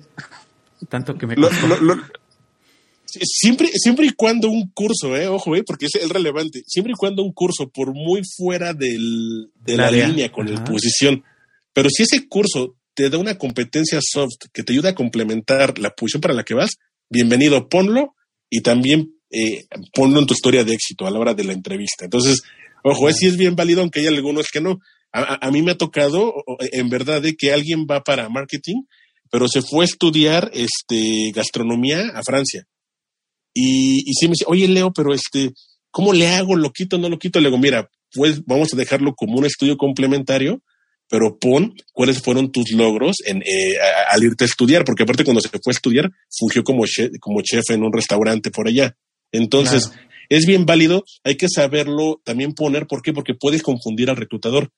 Tanto 0.88 1.16
que 1.16 1.26
me 1.26 1.36
lo, 1.36 1.50
lo, 1.50 1.80
lo, 1.80 1.96
siempre, 3.06 3.68
siempre 3.74 4.06
y 4.06 4.10
cuando 4.10 4.48
un 4.48 4.70
curso, 4.70 5.16
eh, 5.16 5.26
ojo, 5.26 5.56
eh, 5.56 5.62
porque 5.66 5.86
es 5.86 5.96
el 5.96 6.10
relevante, 6.10 6.62
siempre 6.66 6.92
y 6.92 6.96
cuando 6.96 7.22
un 7.22 7.32
curso, 7.32 7.68
por 7.68 7.92
muy 7.92 8.22
fuera 8.36 8.74
del, 8.74 9.50
de 9.60 9.76
la, 9.76 9.90
la 9.90 10.06
línea 10.06 10.30
con 10.30 10.52
la 10.52 10.62
posición, 10.64 11.24
pero 11.72 11.90
si 11.90 12.04
ese 12.04 12.28
curso 12.28 12.76
te 12.94 13.10
da 13.10 13.18
una 13.18 13.36
competencia 13.38 13.98
soft 14.00 14.50
que 14.52 14.62
te 14.62 14.72
ayuda 14.72 14.90
a 14.90 14.94
complementar 14.94 15.78
la 15.78 15.90
posición 15.90 16.20
para 16.20 16.34
la 16.34 16.44
que 16.44 16.54
vas, 16.54 16.76
bienvenido, 17.08 17.68
ponlo 17.68 18.14
y 18.48 18.60
también 18.60 19.14
eh, 19.30 19.66
ponlo 19.92 20.20
en 20.20 20.26
tu 20.26 20.34
historia 20.34 20.64
de 20.64 20.74
éxito 20.74 21.06
a 21.06 21.10
la 21.10 21.18
hora 21.18 21.34
de 21.34 21.44
la 21.44 21.52
entrevista. 21.52 22.04
Entonces, 22.04 22.42
Ojo, 22.82 23.10
sí 23.12 23.26
es 23.26 23.36
bien 23.36 23.56
válido, 23.56 23.80
aunque 23.80 24.00
hay 24.00 24.06
algunos 24.06 24.48
que 24.48 24.60
no. 24.60 24.80
A, 25.12 25.50
mí 25.50 25.62
me 25.62 25.72
ha 25.72 25.78
tocado, 25.78 26.34
en 26.72 26.90
verdad, 26.90 27.22
de 27.22 27.34
que 27.34 27.52
alguien 27.52 27.86
va 27.90 28.02
para 28.02 28.28
marketing, 28.28 28.82
pero 29.30 29.48
se 29.48 29.62
fue 29.62 29.84
a 29.84 29.86
estudiar 29.86 30.50
este, 30.52 31.32
gastronomía 31.34 32.10
a 32.14 32.22
Francia. 32.22 32.66
Y, 33.54 34.08
y 34.08 34.12
sí 34.14 34.26
me 34.26 34.32
dice, 34.32 34.44
oye, 34.46 34.68
Leo, 34.68 34.92
pero 34.92 35.14
este, 35.14 35.52
¿cómo 35.90 36.12
le 36.12 36.28
hago? 36.28 36.56
¿Lo 36.56 36.70
quito? 36.72 36.98
¿No 36.98 37.08
lo 37.08 37.18
quito? 37.18 37.40
Le 37.40 37.48
digo, 37.48 37.58
mira, 37.58 37.90
pues 38.12 38.44
vamos 38.44 38.72
a 38.72 38.76
dejarlo 38.76 39.14
como 39.14 39.38
un 39.38 39.46
estudio 39.46 39.76
complementario, 39.76 40.62
pero 41.08 41.38
pon 41.38 41.74
cuáles 41.92 42.20
fueron 42.20 42.52
tus 42.52 42.70
logros 42.72 43.16
en, 43.24 43.38
eh, 43.42 43.76
al 44.10 44.22
irte 44.22 44.44
a 44.44 44.46
estudiar, 44.46 44.84
porque 44.84 45.04
aparte 45.04 45.24
cuando 45.24 45.40
se 45.40 45.48
fue 45.48 45.60
a 45.66 45.70
estudiar, 45.70 46.10
fungió 46.38 46.62
como 46.62 46.86
chef, 46.86 47.10
como 47.20 47.40
chef 47.42 47.64
en 47.70 47.82
un 47.82 47.92
restaurante 47.92 48.50
por 48.50 48.68
allá. 48.68 48.96
Entonces, 49.32 49.90
es 50.28 50.46
bien 50.46 50.66
válido, 50.66 51.04
hay 51.24 51.36
que 51.36 51.48
saberlo 51.48 52.20
también 52.24 52.52
poner, 52.52 52.86
¿por 52.86 53.02
qué? 53.02 53.12
Porque 53.12 53.34
puedes 53.34 53.62
confundir 53.62 54.10
al 54.10 54.16
reclutador. 54.16 54.70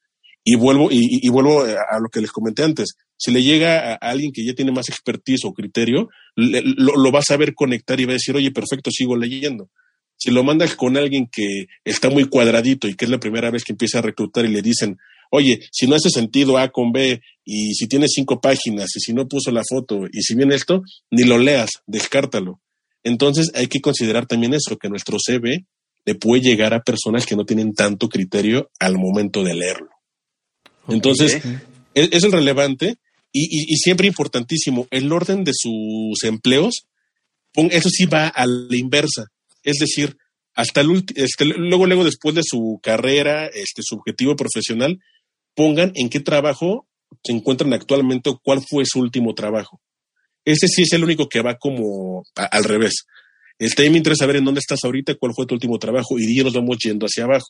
Y 0.43 0.57
vuelvo, 0.57 0.89
y, 0.91 1.29
vuelvo 1.29 1.63
a 1.63 2.01
lo 2.01 2.09
que 2.09 2.21
les 2.21 2.33
comenté 2.33 2.63
antes. 2.63 2.95
Si 3.17 3.31
le 3.31 3.43
llega 3.43 3.93
a 3.93 3.97
alguien 3.97 4.33
que 4.33 4.45
ya 4.45 4.55
tiene 4.55 4.73
más 4.73 4.89
expertise 4.89 5.45
o 5.45 5.53
criterio, 5.53 6.09
lo, 6.35 6.97
lo, 6.97 7.13
va 7.13 7.19
a 7.19 7.23
saber 7.23 7.55
conectar 7.55 8.01
y 8.01 8.07
va 8.07 8.13
a 8.13 8.15
decir, 8.15 8.35
oye, 8.35 8.51
perfecto, 8.51 8.91
sigo 8.91 9.17
leyendo. 9.17 9.69
Si 10.17 10.31
lo 10.31 10.43
mandas 10.43 10.75
con 10.77 10.97
alguien 10.97 11.29
que 11.31 11.67
está 11.85 12.09
muy 12.09 12.25
cuadradito 12.25 12.89
y 12.89 12.95
que 12.95 13.05
es 13.05 13.11
la 13.11 13.21
primera 13.21 13.51
vez 13.51 13.65
que 13.65 13.73
empieza 13.73 13.99
a 13.99 14.03
reclutar 14.03 14.45
y 14.47 14.49
le 14.49 14.63
dicen, 14.63 14.99
oye, 15.31 15.61
si 15.73 15.87
no 15.87 15.95
hace 15.95 16.11
sentido 16.11 16.59
A 16.59 16.71
con 16.71 16.93
B 16.93 17.23
y 17.45 17.75
si 17.75 17.87
tiene 17.87 18.07
cinco 18.09 18.41
páginas 18.41 18.91
y 18.97 19.01
si 19.01 19.13
no 19.13 19.29
puso 19.29 19.51
la 19.51 19.63
foto 19.69 20.07
y 20.13 20.23
si 20.23 20.35
viene 20.35 20.55
esto, 20.55 20.83
ni 21.11 21.25
lo 21.25 21.39
leas, 21.39 21.71
descártalo. 21.87 22.61
Entonces 23.03 23.51
hay 23.55 23.69
que 23.69 23.81
considerar 23.81 24.27
también 24.27 24.55
eso, 24.55 24.77
que 24.77 24.89
nuestro 24.89 25.19
CV 25.19 25.65
le 26.05 26.15
puede 26.15 26.43
llegar 26.43 26.75
a 26.75 26.83
personas 26.83 27.27
que 27.27 27.37
no 27.37 27.45
tienen 27.45 27.73
tanto 27.73 28.09
criterio 28.09 28.71
al 28.79 28.99
momento 28.99 29.43
de 29.43 29.55
leerlo. 29.55 29.91
Entonces, 30.91 31.43
es, 31.95 32.25
el 32.25 32.33
relevante 32.33 32.97
y, 33.33 33.77
siempre 33.77 34.07
importantísimo, 34.07 34.87
el 34.91 35.13
orden 35.13 35.45
de 35.45 35.53
sus 35.55 36.23
empleos, 36.25 36.87
eso 37.55 37.89
sí 37.89 38.07
va 38.07 38.29
a 38.29 38.47
la 38.47 38.77
inversa. 38.77 39.27
Es 39.63 39.79
decir, 39.79 40.17
hasta 40.55 40.81
el 40.81 41.05
este, 41.15 41.45
luego, 41.45 41.87
luego 41.87 42.05
después 42.05 42.35
de 42.35 42.43
su 42.45 42.81
carrera, 42.83 43.47
este, 43.47 43.83
su 43.83 43.97
objetivo 43.97 44.37
profesional, 44.37 44.99
pongan 45.55 45.93
en 45.95 46.09
qué 46.09 46.21
trabajo 46.21 46.87
se 47.25 47.33
encuentran 47.33 47.73
actualmente 47.73 48.31
o 48.31 48.39
cuál 48.43 48.61
fue 48.69 48.85
su 48.87 49.01
último 49.01 49.35
trabajo. 49.35 49.81
Ese 50.45 50.69
sí 50.69 50.83
es 50.83 50.93
el 50.93 51.05
único 51.05 51.29
que 51.29 51.43
va 51.43 51.57
como 51.57 52.25
al 52.35 52.65
revés. 52.65 53.05
Este, 53.59 53.89
me 53.91 53.99
interesa 53.99 54.25
saber 54.25 54.37
en 54.37 54.45
dónde 54.45 54.61
estás 54.61 54.81
ahorita, 54.85 55.17
cuál 55.17 55.33
fue 55.35 55.47
tu 55.47 55.55
último 55.55 55.79
trabajo 55.79 56.19
y 56.19 56.37
ya 56.37 56.45
nos 56.45 56.55
vamos 56.55 56.79
yendo 56.83 57.07
hacia 57.07 57.25
abajo. 57.25 57.47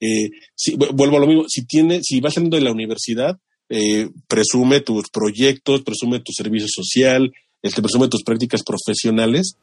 Eh, 0.00 0.30
si, 0.54 0.76
vuelvo 0.76 1.16
a 1.16 1.20
lo 1.20 1.26
mismo, 1.26 1.44
si, 1.48 1.66
tiene, 1.66 2.00
si 2.02 2.20
vas 2.20 2.34
saliendo 2.34 2.56
de 2.56 2.62
la 2.62 2.72
universidad, 2.72 3.38
eh, 3.68 4.08
presume 4.28 4.80
tus 4.80 5.08
proyectos, 5.10 5.82
presume 5.82 6.20
tu 6.20 6.32
servicio 6.32 6.68
social, 6.68 7.32
este, 7.62 7.80
presume 7.80 8.08
tus 8.08 8.22
prácticas 8.22 8.62
profesionales, 8.62 9.56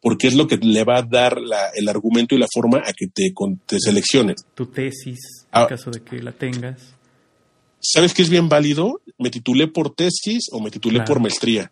porque 0.00 0.28
es 0.28 0.34
lo 0.34 0.46
que 0.46 0.56
le 0.58 0.84
va 0.84 0.98
a 0.98 1.02
dar 1.02 1.38
el 1.74 1.88
argumento 1.88 2.34
y 2.34 2.38
la 2.38 2.46
forma 2.52 2.78
a 2.78 2.92
que 2.92 3.08
te, 3.08 3.32
te 3.66 3.80
selecciones. 3.80 4.36
Tu 4.54 4.66
tesis, 4.66 5.18
en 5.42 5.48
ah. 5.52 5.66
caso 5.66 5.90
de 5.90 6.02
que 6.02 6.22
la 6.22 6.32
tengas. 6.32 6.94
¿Sabes 7.80 8.14
qué 8.14 8.22
es 8.22 8.30
bien 8.30 8.48
válido? 8.48 9.00
Me 9.18 9.30
titulé 9.30 9.68
por 9.68 9.94
tesis 9.94 10.48
o 10.52 10.60
me 10.60 10.70
titulé 10.70 11.00
por 11.02 11.20
maestría. 11.20 11.70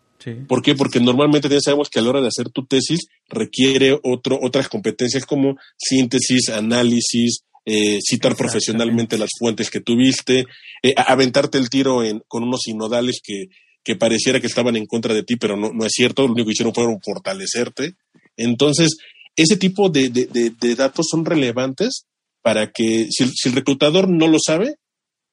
¿Por 0.48 0.62
qué? 0.62 0.74
Porque 0.74 0.98
normalmente 0.98 1.48
ya 1.48 1.60
sabemos 1.60 1.88
que 1.88 2.00
a 2.00 2.02
la 2.02 2.10
hora 2.10 2.20
de 2.20 2.28
hacer 2.28 2.50
tu 2.50 2.64
tesis 2.66 3.06
requiere 3.28 3.98
otro, 4.02 4.38
otras 4.42 4.68
competencias 4.68 5.24
como 5.24 5.56
síntesis, 5.76 6.48
análisis, 6.48 7.44
eh, 7.66 7.98
citar 8.00 8.36
profesionalmente 8.36 9.18
las 9.18 9.30
fuentes 9.36 9.70
que 9.70 9.80
tuviste, 9.80 10.46
eh, 10.82 10.94
aventarte 10.96 11.58
el 11.58 11.68
tiro 11.68 12.04
en, 12.04 12.22
con 12.28 12.44
unos 12.44 12.60
sinodales 12.62 13.20
que, 13.22 13.46
que 13.82 13.96
pareciera 13.96 14.40
que 14.40 14.46
estaban 14.46 14.76
en 14.76 14.86
contra 14.86 15.12
de 15.12 15.24
ti, 15.24 15.36
pero 15.36 15.56
no, 15.56 15.72
no 15.72 15.84
es 15.84 15.92
cierto, 15.92 16.22
lo 16.22 16.32
único 16.32 16.46
que 16.46 16.52
hicieron 16.52 16.72
fue 16.72 16.84
fortalecerte. 17.04 17.94
Entonces, 18.36 18.96
ese 19.36 19.56
tipo 19.56 19.90
de, 19.90 20.08
de, 20.10 20.74
datos 20.74 21.06
son 21.10 21.24
relevantes 21.24 22.06
para 22.40 22.70
que 22.72 23.08
si, 23.10 23.48
el 23.48 23.54
reclutador 23.54 24.08
no 24.08 24.28
lo 24.28 24.38
sabe, 24.44 24.76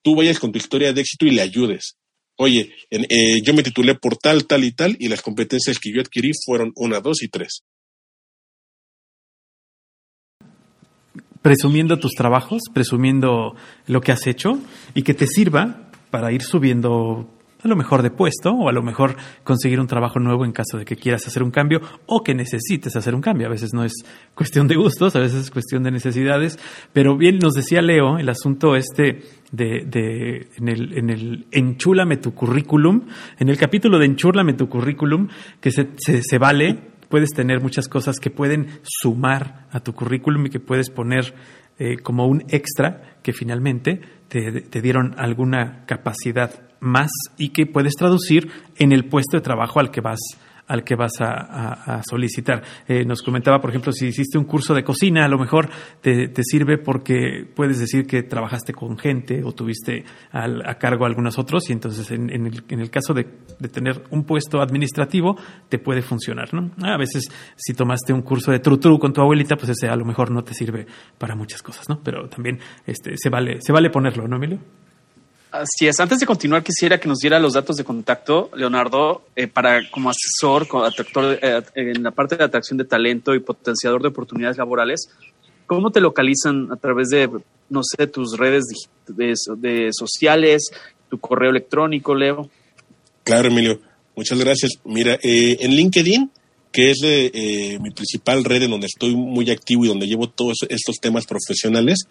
tú 0.02 0.16
vayas 0.16 0.40
con 0.40 0.52
tu 0.52 0.58
historia 0.58 0.92
de 0.92 1.02
éxito 1.02 1.26
y 1.26 1.32
le 1.32 1.42
ayudes. 1.42 1.96
Oye, 2.38 2.74
eh, 2.90 3.42
yo 3.44 3.54
me 3.54 3.64
titulé 3.64 3.96
por 3.96 4.18
tal, 4.18 4.46
tal 4.46 4.64
y 4.64 4.72
tal, 4.72 4.98
y 5.00 5.08
las 5.08 5.22
competencias 5.22 5.78
que 5.80 5.92
yo 5.94 6.02
adquirí 6.02 6.32
fueron 6.46 6.72
una, 6.76 7.00
dos 7.00 7.22
y 7.22 7.30
tres. 7.30 7.64
Presumiendo 11.44 12.00
tus 12.00 12.14
trabajos, 12.14 12.62
presumiendo 12.74 13.56
lo 13.86 14.02
que 14.02 14.12
has 14.12 14.26
hecho 14.26 14.58
y 14.96 15.04
que 15.04 15.14
te 15.14 15.28
sirva 15.28 15.90
para 16.10 16.32
ir 16.32 16.42
subiendo 16.42 17.30
a 17.64 17.68
lo 17.68 17.76
mejor 17.76 18.02
de 18.02 18.12
puesto 18.12 18.52
o 18.52 18.70
a 18.70 18.74
lo 18.74 18.82
mejor 18.82 19.16
conseguir 19.44 19.80
un 19.80 19.88
trabajo 19.88 20.20
nuevo 20.20 20.46
en 20.46 20.52
caso 20.52 20.78
de 20.78 20.86
que 20.86 20.96
quieras 20.96 21.26
hacer 21.28 21.44
un 21.44 21.52
cambio 21.52 21.82
o 22.06 22.24
que 22.24 22.34
necesites 22.34 22.96
hacer 22.96 23.14
un 23.14 23.22
cambio. 23.22 23.48
A 23.48 23.50
veces 23.50 23.74
no 23.74 23.84
es 23.84 23.94
cuestión 24.36 24.68
de 24.68 24.76
gustos, 24.76 25.16
a 25.16 25.20
veces 25.20 25.44
es 25.44 25.52
cuestión 25.52 25.84
de 25.84 25.92
necesidades, 25.92 26.60
pero 26.92 27.18
bien 27.18 27.40
nos 27.40 27.54
decía 27.54 27.82
Leo 27.82 28.18
el 28.18 28.30
asunto 28.30 28.76
este 28.76 29.22
de, 29.52 29.86
de 29.86 30.48
en, 30.58 30.70
el, 30.70 30.98
en 30.98 31.10
el 31.10 31.48
enchúlame 31.52 32.18
tu 32.18 32.34
currículum, 32.34 33.04
en 33.38 33.50
el 33.50 33.58
capítulo 33.58 34.00
de 34.00 34.06
enchúlame 34.06 34.54
tu 34.54 34.68
currículum, 34.68 35.28
que 35.62 35.72
se, 35.72 35.90
se, 35.98 36.22
se 36.22 36.38
vale 36.38 36.93
puedes 37.14 37.30
tener 37.30 37.62
muchas 37.62 37.88
cosas 37.88 38.16
que 38.20 38.32
pueden 38.32 38.80
sumar 38.82 39.68
a 39.70 39.82
tu 39.82 39.94
currículum 39.94 40.48
y 40.48 40.50
que 40.50 40.60
puedes 40.60 40.90
poner 40.90 41.36
eh, 41.78 41.98
como 42.02 42.26
un 42.26 42.42
extra 42.48 43.20
que 43.22 43.34
finalmente 43.34 44.02
te, 44.30 44.62
te, 44.62 44.82
dieron 44.82 45.14
alguna 45.20 45.86
capacidad 45.86 46.50
más 46.80 47.12
y 47.38 47.50
que 47.50 47.68
puedes 47.68 47.94
traducir 47.94 48.50
en 48.78 48.92
el 48.94 49.06
puesto 49.06 49.38
de 49.38 49.42
trabajo 49.42 49.80
al 49.80 49.92
que 49.92 50.02
vas 50.02 50.18
al 50.68 50.84
que 50.84 50.96
vas 50.96 51.14
a, 51.20 52.02
solicitar. 52.08 52.64
Eh, 52.88 53.06
nos 53.06 53.22
comentaba, 53.22 53.60
por 53.60 53.70
ejemplo, 53.70 53.92
si 53.92 54.08
hiciste 54.08 54.38
un 54.38 54.46
curso 54.46 54.74
de 54.74 54.84
cocina, 54.84 55.26
a 55.26 55.28
lo 55.28 55.38
mejor 55.38 55.70
te, 56.02 56.32
sirve 56.44 56.78
porque 56.78 57.46
puedes 57.56 57.80
decir 57.80 58.06
que 58.06 58.24
trabajaste 58.24 58.74
con 58.74 58.98
gente 58.98 59.44
o 59.44 59.52
tuviste 59.52 60.04
a 60.32 60.76
cargo 60.76 61.06
algunos 61.06 61.38
otros 61.38 61.70
y 61.70 61.74
entonces 61.74 62.10
en, 62.12 62.30
el, 62.30 62.90
caso 62.90 63.14
de, 63.14 63.24
tener 63.72 64.04
un 64.10 64.24
puesto 64.24 64.62
administrativo 64.62 65.38
te 65.70 65.80
puede 65.80 66.02
funcionar. 66.02 66.54
¿no? 66.54 66.72
A 66.84 66.98
veces 66.98 67.30
si 67.56 67.74
tomaste 67.74 68.14
un 68.14 68.22
curso 68.22 68.52
de 68.52 68.60
tru, 68.60 68.78
tru 68.78 69.00
con 69.00 69.14
tu 69.14 69.22
abuelita, 69.22 69.56
pues 69.56 69.70
ese 69.70 69.88
a 69.88 69.96
lo 69.96 70.06
mejor 70.06 70.32
no 70.32 70.44
te 70.44 70.54
sirve 70.54 70.86
para 71.18 71.36
muchas 71.36 71.62
cosas, 71.62 71.88
¿no? 71.90 72.02
pero 72.04 72.28
también 72.30 72.60
este, 72.86 73.18
se, 73.18 73.30
vale, 73.30 73.60
se 73.62 73.72
vale 73.72 73.90
ponerlo, 73.90 74.28
¿no, 74.28 74.38
Emilio? 74.38 74.60
Así 75.54 75.86
es. 75.86 76.00
Antes 76.00 76.18
de 76.18 76.26
continuar, 76.26 76.64
quisiera 76.64 77.00
que 77.00 77.08
nos 77.08 77.20
diera 77.20 77.40
los 77.40 77.54
datos 77.54 77.76
de 77.76 77.84
contacto, 77.84 78.50
Leonardo, 78.56 79.22
eh, 79.36 79.46
para 79.46 79.88
como 79.92 80.10
asesor, 80.10 80.68
como 80.68 80.88
eh, 80.88 81.62
en 81.76 82.02
la 82.02 82.10
parte 82.10 82.36
de 82.36 82.44
atracción 82.44 82.80
de 82.80 82.86
talento 82.86 83.36
y 83.36 83.40
potenciador 83.40 84.02
de 84.02 84.08
oportunidades 84.08 84.58
laborales. 84.58 85.10
¿Cómo 85.68 85.92
te 85.92 86.02
localizan 86.02 86.72
a 86.72 86.76
través 86.78 87.10
de, 87.10 87.30
no 87.70 87.82
sé, 87.84 88.08
tus 88.08 88.36
redes 88.36 88.64
de, 89.06 89.90
sociales, 89.92 90.72
tu 91.12 91.20
correo 91.20 91.52
electrónico, 91.52 92.16
Leo? 92.16 92.50
Claro, 93.24 93.50
Emilio. 93.50 93.80
Muchas 94.16 94.40
gracias. 94.40 94.72
Mira, 94.86 95.20
eh, 95.22 95.58
en 95.60 95.76
LinkedIn, 95.76 96.32
que 96.72 96.90
es 96.90 97.80
mi 97.80 97.92
principal 97.92 98.44
red 98.44 98.64
en 98.64 98.72
donde 98.72 98.88
estoy 98.88 99.16
muy 99.16 99.52
activo 99.52 99.86
y 99.86 99.90
donde 99.90 100.08
llevo 100.08 100.28
todos 100.28 100.66
estos 100.68 100.96
temas 100.96 101.28
profesionales, 101.28 102.08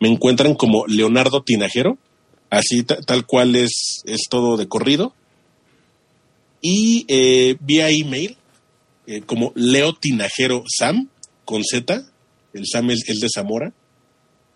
me 0.00 0.08
encuentran 0.08 0.54
como 0.54 0.88
Leonardo 0.88 1.44
Tinajero 1.44 1.96
Así 2.50 2.82
tal 2.82 3.26
cual 3.26 3.56
es, 3.56 4.02
es 4.04 4.22
todo 4.28 4.56
de 4.56 4.68
corrido. 4.68 5.14
Y 6.60 7.06
eh, 7.08 7.56
vía 7.60 7.88
email, 7.88 8.36
eh, 9.06 9.22
como 9.22 9.52
Leo 9.54 9.94
Tinajero 9.94 10.64
Sam, 10.68 11.08
con 11.44 11.64
Z, 11.64 12.04
el 12.52 12.66
Sam 12.66 12.90
es 12.90 13.08
el 13.08 13.20
de 13.20 13.28
Zamora, 13.32 13.72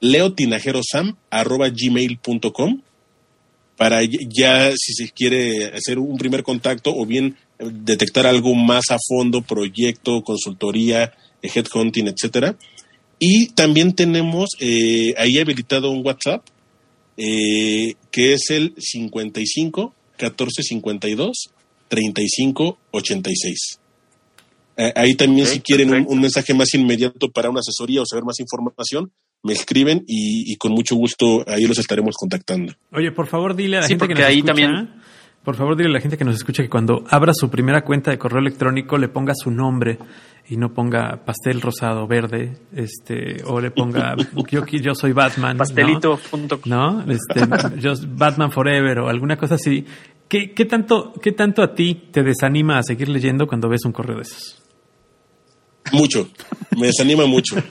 leotinajerosam 0.01 1.16
arroba 1.30 1.68
gmail.com 1.70 2.82
para 3.76 4.03
ya 4.03 4.70
si 4.76 4.92
se 4.92 5.11
quiere 5.11 5.66
hacer 5.74 5.99
un 5.99 6.16
primer 6.18 6.42
contacto 6.42 6.95
o 6.95 7.07
bien 7.07 7.36
detectar 7.59 8.26
algo 8.26 8.55
más 8.55 8.84
a 8.90 8.99
fondo, 9.09 9.42
proyecto, 9.42 10.22
consultoría, 10.22 11.12
headhunting, 11.42 12.09
etcétera. 12.09 12.57
Y 13.18 13.49
también 13.49 13.95
tenemos 13.95 14.51
eh, 14.61 15.14
ahí 15.16 15.38
habilitado 15.38 15.90
un 15.90 16.07
WhatsApp 16.07 16.45
eh, 17.16 17.94
que 18.10 18.34
es 18.34 18.50
el 18.50 18.74
55 18.78 19.94
14 20.16 20.62
52 20.62 21.50
35 21.88 22.78
86. 22.90 23.80
ahí 24.96 25.14
también 25.14 25.46
si 25.46 25.60
quieren 25.60 26.06
un, 26.08 26.20
mensaje 26.20 26.54
más 26.54 26.74
inmediato 26.74 27.28
para 27.30 27.50
una 27.50 27.60
asesoría 27.60 28.02
o 28.02 28.06
saber 28.06 28.24
más 28.24 28.40
información, 28.40 29.12
me 29.42 29.52
escriben 29.52 30.02
y, 30.06 30.56
con 30.56 30.72
mucho 30.72 30.96
gusto 30.96 31.44
ahí 31.46 31.64
los 31.66 31.78
estaremos 31.78 32.16
contactando. 32.16 32.72
Oye, 32.92 33.12
por 33.12 33.26
favor, 33.26 33.54
dile 33.54 33.76
a 33.76 33.80
la 33.82 33.88
gente 33.88 34.08
que 34.08 34.14
nos 34.14 34.24
ahí 34.24 34.42
también 34.42 34.90
Por 35.45 35.57
favor, 35.57 35.76
dile 35.76 35.90
a 35.90 35.92
la 35.92 36.01
gente 36.01 36.16
que 36.16 36.24
nos 36.24 36.36
escucha 36.36 36.62
que 36.62 36.70
cuando 36.70 37.05
abra 37.11 37.32
su 37.34 37.51
primera 37.51 37.84
cuenta 37.84 38.11
de 38.11 38.18
correo 38.18 38.40
electrónico 38.40 38.97
le 38.97 39.09
ponga 39.09 39.34
su 39.34 39.51
nombre 39.51 39.99
y 40.49 40.57
no 40.57 40.72
ponga 40.72 41.22
pastel 41.24 41.61
rosado 41.61 42.07
verde, 42.07 42.57
este, 42.74 43.42
o 43.45 43.61
le 43.61 43.70
ponga 43.70 44.16
yo, 44.51 44.64
yo 44.66 44.95
soy 44.95 45.12
Batman. 45.12 45.59
Pastelito. 45.59 46.18
¿No? 46.64 47.05
Este, 47.11 47.47
yo, 47.78 47.92
Batman 48.09 48.51
Forever 48.51 49.01
o 49.01 49.09
alguna 49.09 49.36
cosa 49.36 49.57
así. 49.57 49.84
¿Qué, 50.28 50.53
¿Qué, 50.53 50.64
tanto, 50.64 51.12
¿Qué 51.22 51.32
tanto 51.32 51.62
a 51.62 51.74
ti 51.74 52.09
te 52.11 52.22
desanima 52.22 52.78
a 52.78 52.82
seguir 52.82 53.11
leyendo 53.11 53.47
cuando 53.47 53.68
ves 53.68 53.84
un 53.84 53.92
correo 53.92 54.16
de 54.16 54.22
esos? 54.22 54.62
Mucho, 55.92 56.28
me 56.78 56.86
desanima 56.86 57.26
mucho. 57.26 57.57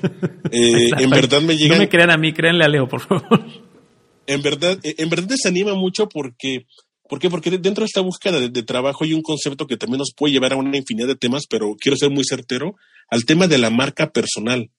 Eh, 0.56 0.92
en 1.00 1.10
verdad 1.10 1.42
me 1.42 1.58
llega. 1.58 1.74
No 1.74 1.82
me 1.82 1.90
crean 1.90 2.12
a 2.12 2.18
mí, 2.18 2.32
créanle 2.32 2.64
a 2.64 2.68
Leo, 2.68 2.88
por 2.88 3.02
favor. 3.02 3.44
En 4.28 4.42
verdad, 4.44 4.78
en 4.84 5.10
verdad 5.10 5.30
desanima 5.30 5.74
mucho 5.74 6.08
porque 6.08 6.68
¿Por 7.14 7.20
qué? 7.20 7.30
Porque 7.30 7.52
dentro 7.52 7.84
de 7.84 7.86
esta 7.86 8.02
búsqueda 8.02 8.40
de, 8.40 8.64
trabajo 8.64 9.04
hay 9.04 9.14
un 9.14 9.22
concepto 9.22 9.68
que 9.68 9.78
también 9.78 10.00
nos 10.00 10.14
puede 10.18 10.34
llevar 10.34 10.54
a 10.54 10.56
una 10.56 10.76
infinidad 10.76 11.06
de 11.06 11.16
temas, 11.16 11.44
pero 11.48 11.76
quiero 11.80 11.96
ser 11.96 12.10
muy 12.10 12.24
certero, 12.28 12.74
al 13.08 13.24
tema 13.26 13.46
de 13.46 13.60
la 13.60 13.70
marca 13.70 14.10
personal. 14.12 14.72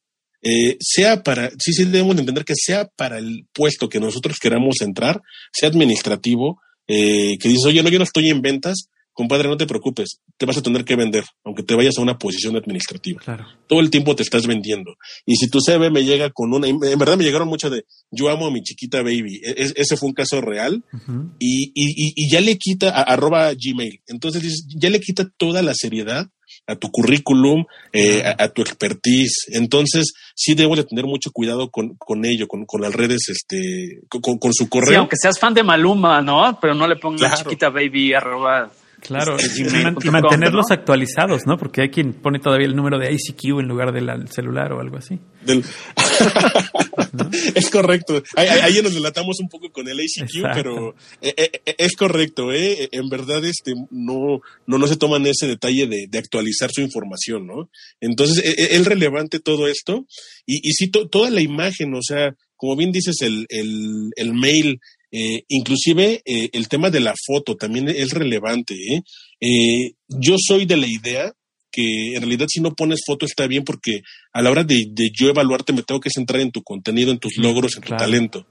Eh, 0.43 0.77
sea 0.81 1.23
para, 1.23 1.51
sí, 1.61 1.73
sí 1.73 1.85
debemos 1.85 2.19
entender 2.19 2.45
que 2.45 2.55
sea 2.57 2.89
para 2.97 3.19
el 3.19 3.47
puesto 3.53 3.89
que 3.89 4.01
nosotros 4.01 4.39
queramos 4.41 4.81
entrar, 4.81 5.23
sea 5.53 5.69
administrativo, 5.69 6.61
eh, 6.89 7.39
que 7.39 7.49
dices, 7.49 7.67
oye, 7.67 7.85
no, 7.85 7.89
yo 7.89 7.99
no 7.99 8.05
estoy 8.05 8.29
en 8.31 8.43
ventas, 8.43 8.89
compadre, 9.15 9.49
no 9.49 9.57
te 9.57 9.67
preocupes, 9.67 10.21
te 10.37 10.45
vas 10.45 10.59
a 10.59 10.63
tener 10.63 10.85
que 10.85 10.97
vender, 10.97 11.25
aunque 11.45 11.63
te 11.63 11.75
vayas 11.75 11.97
a 11.99 12.03
una 12.03 12.19
posición 12.19 12.57
administrativa. 12.57 13.21
Claro. 13.23 13.47
Todo 13.67 13.81
el 13.81 13.89
tiempo 13.89 14.15
te 14.15 14.23
estás 14.23 14.47
vendiendo. 14.47 14.95
Y 15.25 15.37
si 15.37 15.49
tu 15.49 15.61
CV 15.61 15.91
me 15.91 16.05
llega 16.05 16.31
con 16.31 16.53
una, 16.53 16.67
en 16.69 16.79
verdad 16.81 17.17
me 17.17 17.25
llegaron 17.25 17.49
mucho 17.49 17.71
de, 17.71 17.85
yo 18.11 18.29
amo 18.29 18.47
a 18.47 18.51
mi 18.51 18.63
chiquita 18.63 19.03
baby. 19.03 19.41
E, 19.43 19.73
ese 19.77 19.97
fue 19.97 20.09
un 20.09 20.15
caso 20.15 20.41
real. 20.41 20.83
y, 21.39 21.73
y, 21.75 22.13
y, 22.17 22.31
ya 22.31 22.41
le 22.41 22.59
quita 22.59 22.91
a, 22.91 23.03
arroba 23.03 23.53
Gmail. 23.55 24.01
Entonces 24.09 24.67
ya 24.77 24.91
le 24.91 25.01
quita 25.01 25.29
toda 25.39 25.63
la 25.63 25.75
seriedad 25.75 26.29
a 26.67 26.77
tu 26.77 26.91
currículum, 26.91 27.65
eh, 27.93 28.23
a, 28.25 28.49
tu 28.49 28.63
expertise. 28.63 29.47
Entonces, 29.49 30.13
sí 30.35 30.55
debo 30.55 30.77
de 30.77 30.85
tener 30.85 31.05
mucho 31.05 31.31
cuidado 31.31 31.71
con, 31.71 31.95
con 31.97 32.25
ello, 32.25 32.49
con, 32.49 32.65
con, 32.65 32.81
las 32.81 32.93
redes, 32.93 33.29
este, 33.29 34.01
con, 34.09 34.39
con 34.39 34.53
su 34.53 34.69
correo. 34.69 34.91
Sí, 34.91 34.95
aunque 34.95 35.17
seas 35.21 35.39
fan 35.39 35.55
de 35.55 35.63
Maluma, 35.63 36.23
¿no? 36.23 36.59
Pero 36.61 36.75
no 36.75 36.87
le 36.87 36.97
pongas 36.97 37.43
chiquita 37.43 37.69
baby 37.69 38.15
arroba 38.15 38.71
Claro, 39.05 39.37
y, 39.39 40.11
mantenerlos 40.11 40.71
actualizados, 40.71 41.43
¿no? 41.47 41.59
Porque 41.59 41.83
hay 41.83 41.91
quien 41.91 42.15
pone 42.15 42.39
todavía 42.39 42.67
el 42.67 42.75
número 42.75 42.99
de 42.99 43.13
ICQ 43.13 43.61
en 43.61 43.69
lugar 43.69 43.93
del 43.93 44.29
celular 44.29 44.73
o 44.73 44.81
algo 44.81 44.97
así. 44.97 45.19
Es 47.55 47.71
correcto. 47.71 48.23
Ahí, 48.37 48.81
nos 48.83 48.95
delatamos 48.95 49.41
un 49.41 49.49
poco 49.49 49.71
con 49.71 49.89
el 49.89 50.01
ICQ, 50.01 50.43
pero 50.55 50.95
eh, 51.21 51.35
eh, 51.37 51.51
eh, 51.67 51.75
es 51.79 51.93
correcto, 51.97 52.53
¿eh? 52.53 52.89
En 52.93 53.09
verdad, 53.09 53.45
este, 53.45 53.75
no, 53.91 54.41
no, 54.67 54.79
no 54.79 54.87
se 54.87 54.97
toman 54.97 55.27
ese 55.27 55.47
detalle 55.47 55.87
de, 55.87 56.19
actualizar 56.19 56.71
su 56.73 56.81
información, 56.81 57.47
¿no? 57.47 57.69
Entonces, 58.01 58.43
e, 58.45 58.51
e, 58.51 58.77
es, 58.77 58.87
relevante 58.87 59.41
todo 59.41 59.69
esto. 59.69 60.07
Y, 60.47 60.69
y 60.69 60.73
sí, 60.73 60.91
toda 60.91 61.31
la 61.31 61.43
imagen, 61.43 61.95
o 61.95 62.03
sea, 62.03 62.35
como 62.57 62.77
bien 62.77 62.93
dices, 62.93 63.21
el, 63.21 63.47
el, 63.51 64.11
el 64.17 64.33
mail 64.33 64.81
eh, 65.17 65.45
inclusive 65.47 66.23
eh, 66.25 66.51
el 66.53 66.67
tema 66.67 66.91
de 66.91 66.99
la 66.99 67.15
foto 67.25 67.55
también 67.55 67.89
es 67.89 68.11
relevante. 68.11 68.75
¿eh? 68.75 69.93
yo 70.09 70.35
soy 70.45 70.67
de 70.67 70.77
la 70.77 70.89
idea 70.89 71.33
que 71.71 72.15
en 72.15 72.23
realidad 72.23 72.47
si 72.49 72.61
no 72.61 72.75
pones 72.75 73.03
foto 73.07 73.25
está 73.25 73.47
bien 73.47 73.63
porque 73.63 74.01
a 74.33 74.43
la 74.43 74.51
hora 74.51 74.65
de, 74.65 74.93
yo 75.13 75.29
evaluarte 75.29 75.73
me 75.73 75.85
tengo 75.85 76.01
que 76.01 76.11
centrar 76.11 76.41
en 76.41 76.51
tu 76.51 76.65
contenido, 76.65 77.13
en 77.13 77.21
tus 77.21 77.37
logros, 77.37 77.77
en 77.77 77.83
tu 77.83 77.97
talento. 77.97 78.49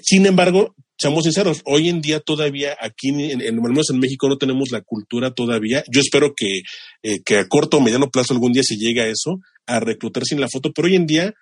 Sin 0.00 0.26
embargo, 0.26 0.76
seamos 0.96 1.24
sinceros, 1.24 1.62
hoy 1.64 1.88
en 1.88 2.02
día 2.02 2.20
todavía 2.20 2.76
aquí, 2.80 3.08
en, 3.08 3.40
en, 3.40 3.56
menos 3.60 3.90
en 3.90 3.98
México, 3.98 4.28
no 4.28 4.38
tenemos 4.38 4.70
la 4.70 4.82
cultura 4.82 5.32
todavía. 5.32 5.82
Yo 5.92 6.00
espero 6.00 6.34
que, 6.36 6.60
que 7.24 7.36
a 7.36 7.48
corto 7.48 7.78
o 7.78 7.80
mediano 7.80 8.10
plazo 8.10 8.32
algún 8.32 8.52
día 8.52 8.62
se 8.62 8.76
llegue 8.76 9.00
a 9.00 9.08
eso, 9.08 9.40
a 9.66 9.80
reclutar 9.80 10.24
sin 10.24 10.40
la 10.40 10.48
foto, 10.48 10.70
pero 10.72 10.86
hoy 10.86 10.94
en 10.94 11.06
día, 11.06 11.34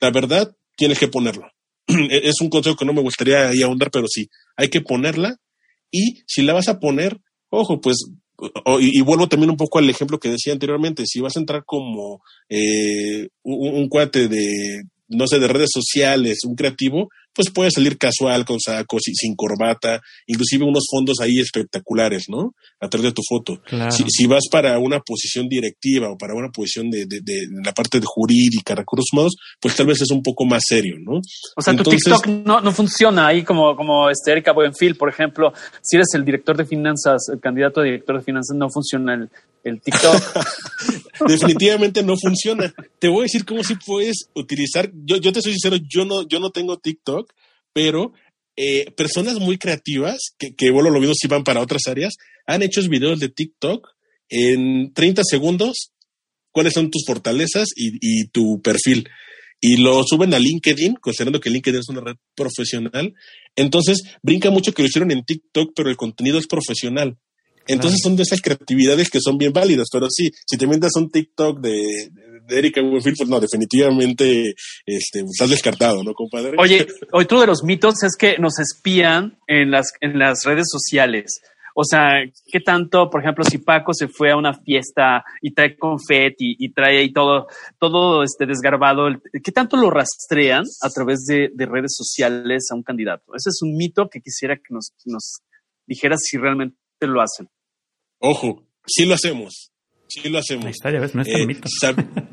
la 0.00 0.10
verdad, 0.10 0.56
tienes 0.74 0.98
que 0.98 1.08
ponerlo. 1.08 1.50
es 2.10 2.40
un 2.40 2.50
consejo 2.50 2.76
que 2.76 2.84
no 2.84 2.92
me 2.92 3.02
gustaría 3.02 3.48
ahí 3.48 3.62
ahondar, 3.62 3.90
pero 3.90 4.06
sí, 4.08 4.28
hay 4.56 4.68
que 4.68 4.80
ponerla. 4.80 5.36
Y 5.90 6.22
si 6.26 6.42
la 6.42 6.52
vas 6.52 6.68
a 6.68 6.78
poner, 6.78 7.18
ojo, 7.48 7.80
pues, 7.80 7.96
y, 8.80 9.00
vuelvo 9.00 9.28
también 9.28 9.50
un 9.50 9.56
poco 9.56 9.78
al 9.78 9.90
ejemplo 9.90 10.20
que 10.20 10.30
decía 10.30 10.52
anteriormente, 10.52 11.04
si 11.06 11.20
vas 11.20 11.36
a 11.36 11.40
entrar 11.40 11.64
como 11.64 12.22
eh, 12.48 13.28
un, 13.42 13.88
cuate 13.88 14.28
de, 14.28 14.82
no 15.08 15.26
sé, 15.26 15.40
de 15.40 15.48
redes 15.48 15.70
sociales, 15.72 16.44
un 16.44 16.54
creativo, 16.54 17.08
pues 17.38 17.52
puede 17.52 17.70
salir 17.70 17.96
casual, 17.98 18.44
con 18.44 18.58
sacos, 18.58 19.06
y 19.06 19.14
sin 19.14 19.36
corbata, 19.36 20.00
inclusive 20.26 20.64
unos 20.64 20.88
fondos 20.90 21.20
ahí 21.20 21.38
espectaculares, 21.38 22.24
¿no? 22.28 22.52
A 22.80 22.88
través 22.88 23.10
de 23.10 23.14
tu 23.14 23.22
foto. 23.22 23.62
Si, 23.90 24.26
vas 24.26 24.48
para 24.50 24.76
una 24.80 24.98
posición 24.98 25.48
directiva 25.48 26.10
o 26.10 26.18
para 26.18 26.34
una 26.34 26.48
posición 26.48 26.90
de, 26.90 27.06
la 27.62 27.72
parte 27.72 28.00
de 28.00 28.06
jurídica, 28.08 28.74
recursos 28.74 29.06
humanos, 29.12 29.36
pues 29.60 29.76
tal 29.76 29.86
vez 29.86 30.02
es 30.02 30.10
un 30.10 30.20
poco 30.20 30.44
más 30.46 30.64
serio, 30.66 30.96
¿no? 30.98 31.20
O 31.54 31.62
sea, 31.62 31.76
tu 31.76 31.84
TikTok 31.84 32.26
no, 32.26 32.60
no 32.60 32.72
funciona 32.72 33.28
ahí 33.28 33.44
como, 33.44 33.76
como 33.76 34.10
este 34.10 34.32
Erika 34.32 34.50
Buenfil, 34.50 34.96
por 34.96 35.08
ejemplo, 35.08 35.52
si 35.80 35.94
eres 35.94 36.08
el 36.14 36.24
director 36.24 36.56
de 36.56 36.64
finanzas, 36.64 37.28
el 37.32 37.38
candidato 37.38 37.82
a 37.82 37.84
director 37.84 38.18
de 38.18 38.24
finanzas, 38.24 38.56
no 38.56 38.68
funciona 38.68 39.14
el, 39.14 39.30
el 39.62 39.80
TikTok. 39.80 40.22
Definitivamente 41.28 42.02
no 42.02 42.16
funciona. 42.16 42.72
Te 42.98 43.08
voy 43.08 43.20
a 43.20 43.22
decir 43.22 43.44
cómo 43.44 43.62
si 43.64 43.74
puedes 43.74 44.28
utilizar. 44.34 44.90
Yo, 45.04 45.16
yo 45.16 45.32
te 45.32 45.42
soy 45.42 45.52
sincero, 45.52 45.76
yo 45.88 46.04
no, 46.04 46.26
yo 46.26 46.40
no 46.40 46.50
tengo 46.50 46.78
TikTok, 46.78 47.27
pero 47.72 48.12
eh, 48.56 48.90
personas 48.96 49.38
muy 49.38 49.58
creativas, 49.58 50.34
que, 50.38 50.54
que 50.54 50.70
bueno, 50.70 50.90
lo 50.90 51.00
mismo 51.00 51.14
si 51.14 51.28
van 51.28 51.44
para 51.44 51.60
otras 51.60 51.86
áreas, 51.86 52.14
han 52.46 52.62
hecho 52.62 52.80
videos 52.88 53.20
de 53.20 53.28
TikTok 53.28 53.88
en 54.28 54.92
30 54.92 55.22
segundos. 55.24 55.92
¿Cuáles 56.50 56.72
son 56.72 56.90
tus 56.90 57.04
fortalezas 57.06 57.68
y, 57.76 57.98
y 58.00 58.28
tu 58.28 58.60
perfil? 58.62 59.08
y 59.60 59.76
lo 59.78 60.04
suben 60.04 60.34
a 60.34 60.38
LinkedIn, 60.38 60.94
considerando 61.00 61.40
que 61.40 61.50
LinkedIn 61.50 61.80
es 61.80 61.88
una 61.88 62.00
red 62.00 62.16
profesional. 62.34 63.14
Entonces, 63.56 64.04
brinca 64.22 64.50
mucho 64.50 64.72
que 64.72 64.82
lo 64.82 64.88
hicieron 64.88 65.10
en 65.10 65.24
TikTok, 65.24 65.72
pero 65.74 65.90
el 65.90 65.96
contenido 65.96 66.38
es 66.38 66.46
profesional. 66.46 67.18
Entonces 67.66 68.00
son 68.02 68.16
de 68.16 68.22
esas 68.22 68.40
creatividades 68.40 69.10
que 69.10 69.20
son 69.20 69.36
bien 69.36 69.52
válidas, 69.52 69.88
pero 69.92 70.08
sí, 70.10 70.30
si 70.46 70.56
te 70.56 70.66
mientas 70.66 70.92
un 70.96 71.10
TikTok 71.10 71.60
de, 71.60 72.10
de 72.48 72.58
Erika 72.58 72.80
Winfield, 72.80 73.16
pues 73.18 73.28
no, 73.28 73.40
definitivamente 73.40 74.54
este, 74.86 75.20
estás 75.20 75.50
descartado, 75.50 76.02
¿no, 76.02 76.14
compadre? 76.14 76.56
Oye, 76.58 76.86
otro 77.12 77.40
de 77.40 77.46
los 77.46 77.62
mitos 77.62 78.02
es 78.02 78.16
que 78.16 78.38
nos 78.38 78.58
espían 78.58 79.38
en 79.46 79.70
las, 79.70 79.92
en 80.00 80.18
las 80.18 80.44
redes 80.44 80.66
sociales. 80.70 81.40
O 81.80 81.84
sea, 81.84 82.24
¿qué 82.50 82.58
tanto, 82.58 83.08
por 83.08 83.20
ejemplo, 83.20 83.44
si 83.44 83.58
Paco 83.58 83.94
se 83.94 84.08
fue 84.08 84.32
a 84.32 84.36
una 84.36 84.52
fiesta 84.52 85.22
y 85.40 85.52
trae 85.52 85.76
confeti 85.76 86.56
y 86.58 86.72
trae 86.72 86.98
ahí 86.98 87.12
todo, 87.12 87.46
todo 87.78 88.24
este 88.24 88.46
desgarbado, 88.46 89.08
¿qué 89.44 89.52
tanto 89.52 89.76
lo 89.76 89.88
rastrean 89.88 90.64
a 90.82 90.90
través 90.90 91.24
de, 91.26 91.50
de 91.54 91.66
redes 91.66 91.94
sociales 91.94 92.66
a 92.72 92.74
un 92.74 92.82
candidato? 92.82 93.32
Ese 93.36 93.50
es 93.50 93.62
un 93.62 93.76
mito 93.76 94.08
que 94.08 94.20
quisiera 94.20 94.56
que 94.56 94.74
nos, 94.74 94.92
nos 95.04 95.42
dijeras 95.86 96.18
si 96.24 96.36
realmente 96.36 96.76
lo 97.02 97.20
hacen. 97.20 97.48
Ojo, 98.18 98.64
sí 98.84 99.06
lo 99.06 99.14
hacemos. 99.14 99.70
Sí 100.08 100.28
lo 100.28 100.38
hacemos. 100.38 100.66
está, 100.66 100.90
ya 100.90 101.00
ves, 101.00 101.14
no 101.14 101.22
es 101.22 101.28
tan 101.80 102.00
eh, 102.00 102.06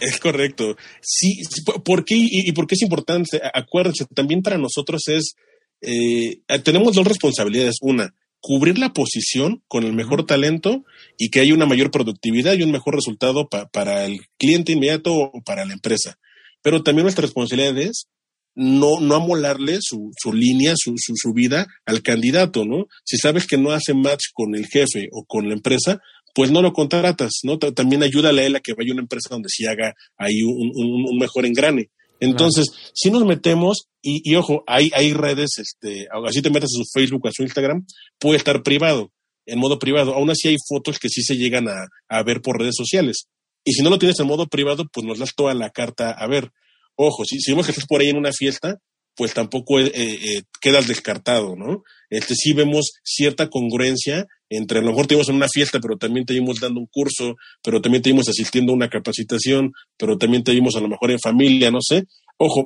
Es 0.00 0.18
correcto. 0.18 0.76
Sí, 1.00 1.42
¿por 1.84 2.04
qué 2.04 2.16
y, 2.16 2.50
por 2.52 2.66
qué 2.66 2.74
es 2.74 2.82
importante? 2.82 3.40
Acuérdense, 3.54 4.06
también 4.14 4.42
para 4.42 4.58
nosotros 4.58 5.02
es, 5.08 5.34
eh, 5.80 6.40
tenemos 6.64 6.94
dos 6.94 7.06
responsabilidades. 7.06 7.76
Una, 7.82 8.14
cubrir 8.40 8.78
la 8.78 8.92
posición 8.92 9.62
con 9.68 9.84
el 9.84 9.92
mejor 9.92 10.26
talento 10.26 10.84
y 11.16 11.30
que 11.30 11.40
haya 11.40 11.54
una 11.54 11.66
mayor 11.66 11.90
productividad 11.92 12.54
y 12.54 12.62
un 12.64 12.72
mejor 12.72 12.96
resultado 12.96 13.48
para 13.48 14.04
el 14.04 14.22
cliente 14.38 14.72
inmediato 14.72 15.14
o 15.14 15.42
para 15.44 15.64
la 15.64 15.74
empresa. 15.74 16.18
Pero 16.62 16.82
también 16.82 17.04
nuestra 17.04 17.22
responsabilidad 17.22 17.78
es 17.78 18.08
no, 18.54 19.00
no 19.00 19.14
amolarle 19.14 19.78
su, 19.80 20.10
su 20.20 20.32
línea, 20.32 20.74
su, 20.76 20.94
su, 20.96 21.14
su, 21.16 21.32
vida 21.32 21.66
al 21.86 22.02
candidato, 22.02 22.64
¿no? 22.64 22.86
Si 23.04 23.16
sabes 23.16 23.46
que 23.46 23.56
no 23.56 23.70
hace 23.70 23.94
match 23.94 24.24
con 24.34 24.54
el 24.54 24.66
jefe 24.66 25.08
o 25.12 25.24
con 25.24 25.48
la 25.48 25.54
empresa, 25.54 26.00
pues 26.34 26.50
no 26.50 26.62
lo 26.62 26.72
contratas, 26.72 27.40
¿no? 27.42 27.58
también 27.58 28.02
ayúdale 28.02 28.42
a 28.42 28.46
él 28.46 28.56
a 28.56 28.60
que 28.60 28.74
vaya 28.74 28.90
a 28.90 28.94
una 28.94 29.02
empresa 29.02 29.28
donde 29.30 29.48
sí 29.48 29.66
haga 29.66 29.94
ahí 30.16 30.42
un, 30.42 30.72
un, 30.74 31.18
mejor 31.18 31.46
engrane. 31.46 31.90
Entonces, 32.20 32.68
si 32.94 33.10
nos 33.10 33.24
metemos, 33.24 33.88
y, 34.00 34.22
y, 34.24 34.36
ojo, 34.36 34.62
hay, 34.66 34.90
hay 34.94 35.12
redes, 35.12 35.58
este, 35.58 36.06
así 36.26 36.40
te 36.40 36.50
metes 36.50 36.70
a 36.70 36.78
su 36.78 36.84
Facebook, 36.92 37.26
a 37.26 37.32
su 37.32 37.42
Instagram, 37.42 37.84
puede 38.18 38.36
estar 38.36 38.62
privado, 38.62 39.10
en 39.44 39.58
modo 39.58 39.78
privado. 39.78 40.14
Aún 40.14 40.30
así 40.30 40.48
hay 40.48 40.56
fotos 40.68 40.98
que 40.98 41.08
sí 41.08 41.22
se 41.22 41.36
llegan 41.36 41.68
a, 41.68 41.88
a 42.08 42.22
ver 42.22 42.40
por 42.40 42.58
redes 42.60 42.76
sociales. 42.76 43.26
Y 43.64 43.72
si 43.72 43.82
no 43.82 43.90
lo 43.90 43.98
tienes 43.98 44.18
en 44.20 44.28
modo 44.28 44.46
privado, 44.46 44.84
pues 44.92 45.04
nos 45.04 45.18
das 45.18 45.34
toda 45.34 45.52
la 45.54 45.70
carta 45.70 46.12
a 46.12 46.26
ver. 46.28 46.50
Ojo, 46.94 47.24
si, 47.24 47.40
si 47.40 47.50
vemos 47.50 47.66
que 47.66 47.72
estás 47.72 47.86
por 47.86 48.00
ahí 48.00 48.08
en 48.08 48.16
una 48.16 48.32
fiesta, 48.32 48.78
pues 49.14 49.34
tampoco 49.34 49.78
eh, 49.78 49.90
eh, 49.94 50.42
quedas 50.60 50.88
descartado, 50.88 51.56
¿no? 51.56 51.82
Este 52.10 52.34
sí 52.34 52.52
vemos 52.52 52.92
cierta 53.04 53.48
congruencia 53.48 54.26
entre 54.48 54.80
a 54.80 54.82
lo 54.82 54.88
mejor 54.88 55.06
te 55.06 55.14
en 55.14 55.34
una 55.34 55.48
fiesta, 55.48 55.80
pero 55.80 55.96
también 55.96 56.26
te 56.26 56.34
vimos 56.34 56.60
dando 56.60 56.78
un 56.78 56.86
curso, 56.86 57.36
pero 57.62 57.80
también 57.80 58.02
te 58.02 58.10
vimos 58.10 58.28
asistiendo 58.28 58.72
a 58.72 58.76
una 58.76 58.90
capacitación, 58.90 59.72
pero 59.96 60.18
también 60.18 60.44
te 60.44 60.52
vimos 60.52 60.76
a 60.76 60.80
lo 60.80 60.88
mejor 60.88 61.10
en 61.10 61.18
familia, 61.18 61.70
no 61.70 61.78
sé. 61.80 62.04
Ojo, 62.36 62.64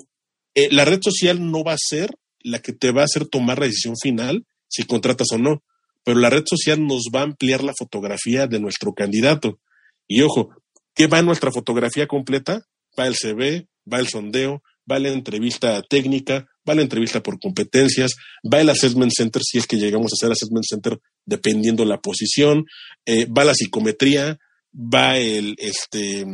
eh, 0.55 0.69
la 0.73 0.85
red 0.85 0.99
social 1.01 1.49
no 1.49 1.63
va 1.63 1.75
a 1.75 1.79
ser 1.79 2.11
la 2.41 2.59
que 2.61 2.73
te 2.73 2.91
va 2.91 3.03
a 3.03 3.05
hacer 3.05 3.27
tomar 3.27 3.61
la 3.61 3.67
decisión 3.67 3.95
final 4.03 4.45
si 4.69 4.83
contratas 4.83 5.29
o 5.33 5.39
no, 5.39 5.63
pero 6.03 6.19
la 6.19 6.29
red 6.29 6.43
social 6.45 6.85
nos 6.85 7.05
va 7.15 7.21
a 7.21 7.25
ampliar 7.25 7.63
la 7.63 7.73
fotografía 7.79 8.49
de 8.49 8.59
nuestro 8.59 8.93
candidato. 8.93 9.61
Y 10.09 10.23
ojo, 10.23 10.51
¿qué 10.93 11.07
va 11.07 11.21
en 11.21 11.27
nuestra 11.27 11.53
fotografía 11.53 12.09
completa? 12.09 12.63
Va 12.99 13.07
el 13.07 13.15
CV, 13.15 13.69
va 13.93 14.01
el 14.01 14.09
sondeo, 14.09 14.63
va 14.91 14.99
la 14.99 15.09
entrevista 15.09 15.83
técnica, 15.83 16.47
va 16.69 16.75
la 16.75 16.83
entrevista 16.83 17.23
por 17.23 17.39
competencias, 17.39 18.13
va 18.43 18.61
el 18.61 18.71
assessment 18.71 19.13
center 19.13 19.43
si 19.43 19.59
es 19.59 19.67
que 19.67 19.77
llegamos 19.77 20.13
a 20.13 20.17
hacer 20.17 20.33
assessment 20.33 20.65
center 20.69 20.99
dependiendo 21.25 21.85
la 21.85 22.01
posición, 22.01 22.65
eh, 23.05 23.27
va 23.27 23.45
la 23.45 23.55
psicometría, 23.55 24.39
va 24.73 25.19
el 25.19 25.55
este 25.59 26.25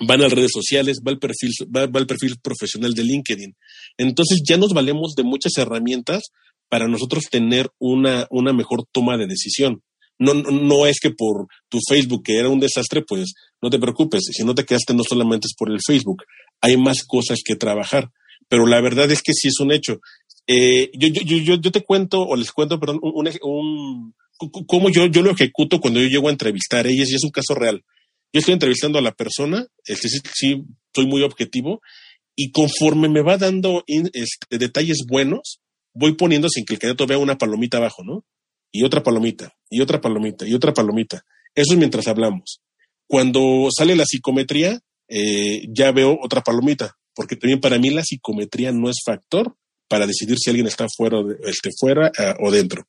van 0.00 0.22
a 0.22 0.28
redes 0.28 0.52
sociales, 0.52 0.98
va 1.06 1.10
el 1.10 1.18
perfil, 1.18 1.50
va, 1.74 1.82
el 1.98 2.06
perfil 2.06 2.36
profesional 2.40 2.92
de 2.94 3.04
LinkedIn. 3.04 3.56
Entonces 3.96 4.42
ya 4.46 4.56
nos 4.56 4.72
valemos 4.72 5.14
de 5.16 5.24
muchas 5.24 5.56
herramientas 5.56 6.30
para 6.68 6.86
nosotros 6.86 7.24
tener 7.30 7.68
una, 7.78 8.26
una 8.30 8.52
mejor 8.52 8.84
toma 8.92 9.16
de 9.16 9.26
decisión. 9.26 9.82
No, 10.20 10.34
no, 10.34 10.86
es 10.86 10.98
que 11.00 11.10
por 11.10 11.46
tu 11.68 11.78
Facebook, 11.88 12.24
que 12.24 12.38
era 12.38 12.48
un 12.48 12.58
desastre, 12.58 13.02
pues 13.06 13.34
no 13.62 13.70
te 13.70 13.78
preocupes. 13.78 14.22
Si 14.32 14.44
no 14.44 14.54
te 14.54 14.64
quedaste, 14.64 14.92
no 14.92 15.04
solamente 15.08 15.46
es 15.46 15.54
por 15.56 15.70
el 15.70 15.78
Facebook. 15.84 16.24
Hay 16.60 16.76
más 16.76 17.04
cosas 17.04 17.38
que 17.44 17.56
trabajar. 17.56 18.10
Pero 18.48 18.66
la 18.66 18.80
verdad 18.80 19.10
es 19.10 19.22
que 19.22 19.32
sí 19.32 19.48
es 19.48 19.60
un 19.60 19.72
hecho. 19.72 20.00
Eh, 20.46 20.90
yo, 20.94 21.60
te 21.60 21.84
cuento, 21.84 22.22
o 22.22 22.36
les 22.36 22.50
cuento, 22.52 22.80
perdón, 22.80 23.00
un, 23.02 24.14
cómo 24.66 24.88
yo, 24.88 25.06
yo 25.06 25.22
lo 25.22 25.30
ejecuto 25.30 25.80
cuando 25.80 26.00
yo 26.00 26.08
llego 26.08 26.28
a 26.28 26.32
entrevistar. 26.32 26.86
¿eh? 26.86 26.92
Y 26.92 27.02
es, 27.02 27.12
es 27.12 27.24
un 27.24 27.30
caso 27.30 27.54
real. 27.54 27.84
Yo 28.32 28.40
estoy 28.40 28.54
entrevistando 28.54 28.98
a 28.98 29.02
la 29.02 29.12
persona, 29.12 29.66
este, 29.84 30.08
sí, 30.08 30.18
sí, 30.34 30.62
soy 30.94 31.06
muy 31.06 31.22
objetivo, 31.22 31.80
y 32.36 32.52
conforme 32.52 33.08
me 33.08 33.22
va 33.22 33.36
dando 33.36 33.84
este, 33.86 34.58
detalles 34.58 35.04
buenos, 35.08 35.60
voy 35.94 36.14
poniendo 36.14 36.48
sin 36.48 36.64
que 36.64 36.74
el 36.74 36.78
candidato 36.78 37.06
vea 37.06 37.18
una 37.18 37.38
palomita 37.38 37.78
abajo, 37.78 38.04
¿no? 38.04 38.24
Y 38.70 38.84
otra 38.84 39.02
palomita, 39.02 39.56
y 39.70 39.80
otra 39.80 40.00
palomita, 40.00 40.46
y 40.46 40.54
otra 40.54 40.74
palomita. 40.74 41.24
Eso 41.54 41.72
es 41.72 41.78
mientras 41.78 42.06
hablamos. 42.06 42.60
Cuando 43.06 43.68
sale 43.76 43.96
la 43.96 44.04
psicometría, 44.04 44.80
eh, 45.08 45.62
ya 45.70 45.92
veo 45.92 46.18
otra 46.22 46.42
palomita, 46.42 46.96
porque 47.14 47.36
también 47.36 47.60
para 47.60 47.78
mí 47.78 47.90
la 47.90 48.04
psicometría 48.04 48.72
no 48.72 48.88
es 48.90 48.96
factor 49.04 49.56
para 49.88 50.06
decidir 50.06 50.36
si 50.38 50.50
alguien 50.50 50.66
está 50.66 50.86
fuera, 50.94 51.18
este, 51.46 51.70
fuera 51.78 52.12
uh, 52.18 52.46
o 52.46 52.50
dentro. 52.50 52.86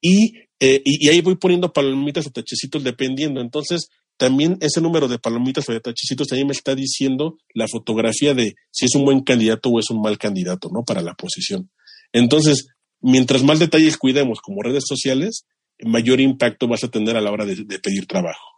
Y, 0.00 0.34
eh, 0.58 0.82
y, 0.84 1.08
ahí 1.08 1.20
voy 1.20 1.36
poniendo 1.36 1.72
palomitas 1.72 2.26
o 2.26 2.30
tachecitos 2.30 2.82
dependiendo. 2.82 3.40
Entonces, 3.40 3.88
también 4.16 4.58
ese 4.60 4.80
número 4.80 5.06
de 5.06 5.18
palomitas 5.18 5.68
o 5.68 5.72
de 5.72 5.80
tachecitos 5.80 6.26
también 6.28 6.48
me 6.48 6.52
está 6.52 6.74
diciendo 6.74 7.38
la 7.54 7.68
fotografía 7.68 8.34
de 8.34 8.54
si 8.70 8.86
es 8.86 8.94
un 8.94 9.04
buen 9.04 9.20
candidato 9.20 9.70
o 9.70 9.78
es 9.78 9.90
un 9.90 10.02
mal 10.02 10.18
candidato, 10.18 10.68
¿no? 10.72 10.84
Para 10.84 11.02
la 11.02 11.14
posición. 11.14 11.70
Entonces, 12.12 12.66
mientras 13.00 13.42
más 13.42 13.58
detalles 13.58 13.96
cuidemos 13.96 14.40
como 14.40 14.62
redes 14.62 14.84
sociales, 14.86 15.46
mayor 15.84 16.20
impacto 16.20 16.68
vas 16.68 16.84
a 16.84 16.88
tener 16.88 17.16
a 17.16 17.20
la 17.20 17.30
hora 17.30 17.44
de, 17.44 17.64
pedir 17.78 18.06
trabajo. 18.06 18.51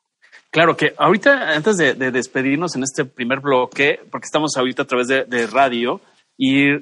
Claro 0.54 0.76
que 0.76 0.94
ahorita, 0.96 1.50
antes 1.56 1.76
de, 1.78 1.94
despedirnos 2.12 2.76
en 2.76 2.84
este 2.84 3.04
primer 3.04 3.40
bloque, 3.40 3.98
porque 4.08 4.26
estamos 4.26 4.56
ahorita 4.56 4.82
a 4.82 4.86
través 4.86 5.08
de, 5.08 5.46
radio 5.48 6.00
y 6.38 6.78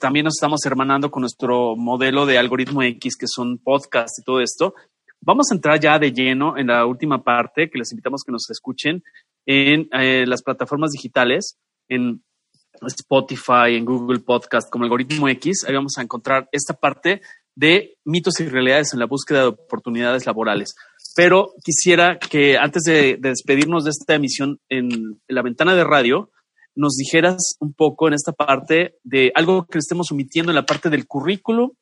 también 0.00 0.24
nos 0.24 0.38
estamos 0.38 0.64
hermanando 0.64 1.10
con 1.10 1.20
nuestro 1.20 1.76
modelo 1.76 2.24
de 2.24 2.38
algoritmo 2.38 2.82
X, 2.82 3.18
que 3.18 3.26
son 3.28 3.58
podcasts 3.58 4.20
y 4.20 4.24
todo 4.24 4.40
esto, 4.40 4.74
Vamos 5.22 5.48
a 5.50 5.54
entrar 5.54 5.78
ya 5.78 5.98
de 5.98 6.12
lleno 6.12 6.56
en 6.56 6.68
la 6.68 6.86
última 6.86 7.22
parte, 7.22 7.68
que 7.68 7.76
les 7.76 7.92
invitamos 7.92 8.22
que 8.24 8.32
nos 8.32 8.48
escuchen 8.48 9.04
en 9.44 9.86
eh, 9.92 10.24
las 10.26 10.42
plataformas 10.42 10.92
digitales, 10.92 11.58
en 11.88 12.24
Spotify, 12.86 13.76
en 13.76 13.84
Google 13.84 14.20
Podcast, 14.20 14.70
como 14.70 14.84
algoritmo 14.84 15.28
X. 15.28 15.66
Ahí 15.68 15.74
vamos 15.74 15.98
a 15.98 16.02
encontrar 16.02 16.48
esta 16.52 16.72
parte 16.72 17.20
de 17.54 17.98
mitos 18.02 18.40
y 18.40 18.48
realidades 18.48 18.94
en 18.94 18.98
la 18.98 19.04
búsqueda 19.04 19.40
de 19.40 19.48
oportunidades 19.48 20.24
laborales. 20.24 20.74
Pero 21.14 21.54
quisiera 21.64 22.18
que 22.18 22.56
antes 22.56 22.82
de, 22.84 23.16
despedirnos 23.18 23.84
de 23.84 23.90
esta 23.90 24.14
emisión 24.14 24.60
en, 24.68 25.20
la 25.28 25.42
ventana 25.42 25.74
de 25.74 25.84
radio, 25.84 26.30
nos 26.74 26.94
dijeras 26.96 27.56
un 27.58 27.72
poco 27.72 28.08
en 28.08 28.14
esta 28.14 28.32
parte 28.32 28.94
de 29.02 29.32
algo 29.34 29.66
que 29.66 29.78
estemos 29.78 30.10
omitiendo 30.12 30.52
en 30.52 30.56
la 30.56 30.66
parte 30.66 30.88
del 30.88 31.06
currículo, 31.06 31.74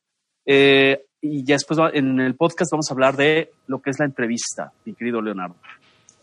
eh, 0.47 1.05
y 1.21 1.45
ya 1.45 1.57
después 1.57 1.79
en 1.95 2.21
el 2.21 2.37
podcast 2.37 2.71
vamos 2.73 2.91
a 2.91 2.95
hablar 2.95 3.17
de 3.17 3.51
lo 3.67 3.83
que 3.83 3.91
es 3.91 3.97
la 3.99 4.07
entrevista, 4.07 4.73
mi 4.85 4.95
querido 4.95 5.21
Leonardo. 5.21 5.57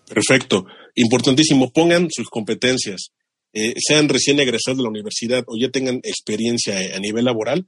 Perfecto, 0.08 0.66
importantísimo. 0.96 1.72
Pongan 1.72 2.08
sus 2.10 2.30
competencias, 2.30 3.12
eh, 3.54 3.74
sean 3.78 4.10
recién 4.10 4.40
egresados 4.40 4.78
de 4.78 4.84
la 4.84 4.90
universidad 4.90 5.44
o 5.48 5.58
ya 5.60 5.70
tengan 5.70 5.98
experiencia 6.04 6.96
a 6.96 7.00
nivel 7.00 7.26
laboral, 7.26 7.68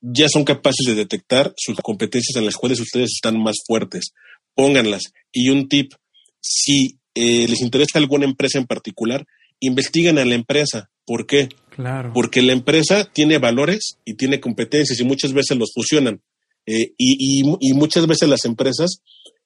ya 0.00 0.28
son 0.28 0.44
capaces 0.44 0.86
de 0.86 0.94
detectar 0.94 1.52
sus 1.56 1.76
competencias 1.78 2.36
en 2.36 2.44
las 2.44 2.56
cuales 2.56 2.80
ustedes 2.80 3.10
están 3.16 3.40
más 3.40 3.56
fuertes. 3.66 4.12
Pónganlas. 4.58 5.12
Y 5.30 5.50
un 5.50 5.68
tip, 5.68 5.92
si 6.40 6.98
eh, 7.14 7.46
les 7.46 7.60
interesa 7.60 8.00
alguna 8.00 8.24
empresa 8.24 8.58
en 8.58 8.66
particular, 8.66 9.24
investiguen 9.60 10.18
a 10.18 10.24
la 10.24 10.34
empresa. 10.34 10.90
¿Por 11.06 11.28
qué? 11.28 11.48
Claro. 11.70 12.10
Porque 12.12 12.42
la 12.42 12.54
empresa 12.54 13.04
tiene 13.04 13.38
valores 13.38 13.98
y 14.04 14.14
tiene 14.14 14.40
competencias 14.40 14.98
y 14.98 15.04
muchas 15.04 15.32
veces 15.32 15.56
los 15.56 15.70
fusionan. 15.72 16.22
Eh, 16.66 16.92
y, 16.98 17.44
muchas 17.74 18.08
veces 18.08 18.28
las 18.28 18.44
empresas, 18.44 19.00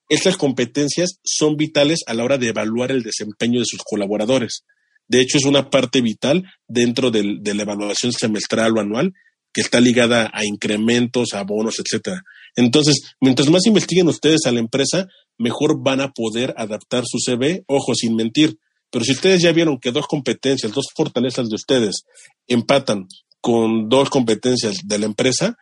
estas 0.08 0.38
competencias 0.38 1.20
son 1.22 1.58
vitales 1.58 2.00
a 2.06 2.14
la 2.14 2.24
hora 2.24 2.38
de 2.38 2.48
evaluar 2.48 2.90
el 2.90 3.02
desempeño 3.02 3.60
de 3.60 3.66
sus 3.66 3.82
colaboradores. 3.84 4.64
De 5.08 5.20
hecho, 5.20 5.36
es 5.36 5.44
una 5.44 5.68
parte 5.68 6.00
vital 6.00 6.50
dentro 6.66 7.10
de 7.10 7.54
la 7.54 7.62
evaluación 7.62 8.14
semestral 8.14 8.78
o 8.78 8.80
anual 8.80 9.12
que 9.52 9.60
está 9.60 9.78
ligada 9.78 10.30
a 10.32 10.46
incrementos, 10.46 11.34
a 11.34 11.42
bonos, 11.42 11.78
etcétera. 11.78 12.22
Entonces, 12.56 13.14
mientras 13.20 13.48
más 13.48 13.66
investiguen 13.66 14.08
ustedes 14.08 14.46
a 14.46 14.52
la 14.52 14.60
empresa, 14.60 15.06
mejor 15.38 15.82
van 15.82 16.00
a 16.00 16.12
poder 16.12 16.54
adaptar 16.56 17.04
su 17.06 17.18
CV, 17.18 17.64
ojo, 17.66 17.94
sin 17.94 18.14
mentir. 18.14 18.58
Pero 18.90 19.04
si 19.04 19.12
ustedes 19.12 19.40
ya 19.40 19.52
vieron 19.52 19.78
que 19.78 19.90
dos 19.90 20.06
competencias, 20.06 20.72
dos 20.72 20.86
fortalezas 20.94 21.48
de 21.48 21.56
ustedes 21.56 22.04
empatan 22.46 23.06
con 23.40 23.88
dos 23.88 24.10
competencias 24.10 24.76
de 24.84 24.98
la 24.98 25.06
empresa, 25.06 25.56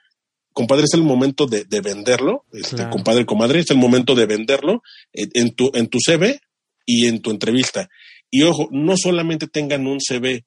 compadre, 0.52 0.84
es 0.84 0.94
el 0.94 1.02
momento 1.02 1.46
de, 1.46 1.64
venderlo, 1.80 2.44
este, 2.52 2.88
compadre, 2.90 3.24
comadre, 3.24 3.60
es 3.60 3.70
el 3.70 3.78
momento 3.78 4.14
de 4.14 4.26
venderlo 4.26 4.82
en, 5.12 5.54
tu, 5.54 5.70
en 5.74 5.86
tu 5.86 5.98
CV 6.04 6.40
y 6.84 7.06
en 7.06 7.22
tu 7.22 7.30
entrevista. 7.30 7.88
Y 8.30 8.42
ojo, 8.42 8.68
no 8.70 8.96
solamente 8.96 9.46
tengan 9.46 9.86
un 9.86 9.98
CV, 10.00 10.44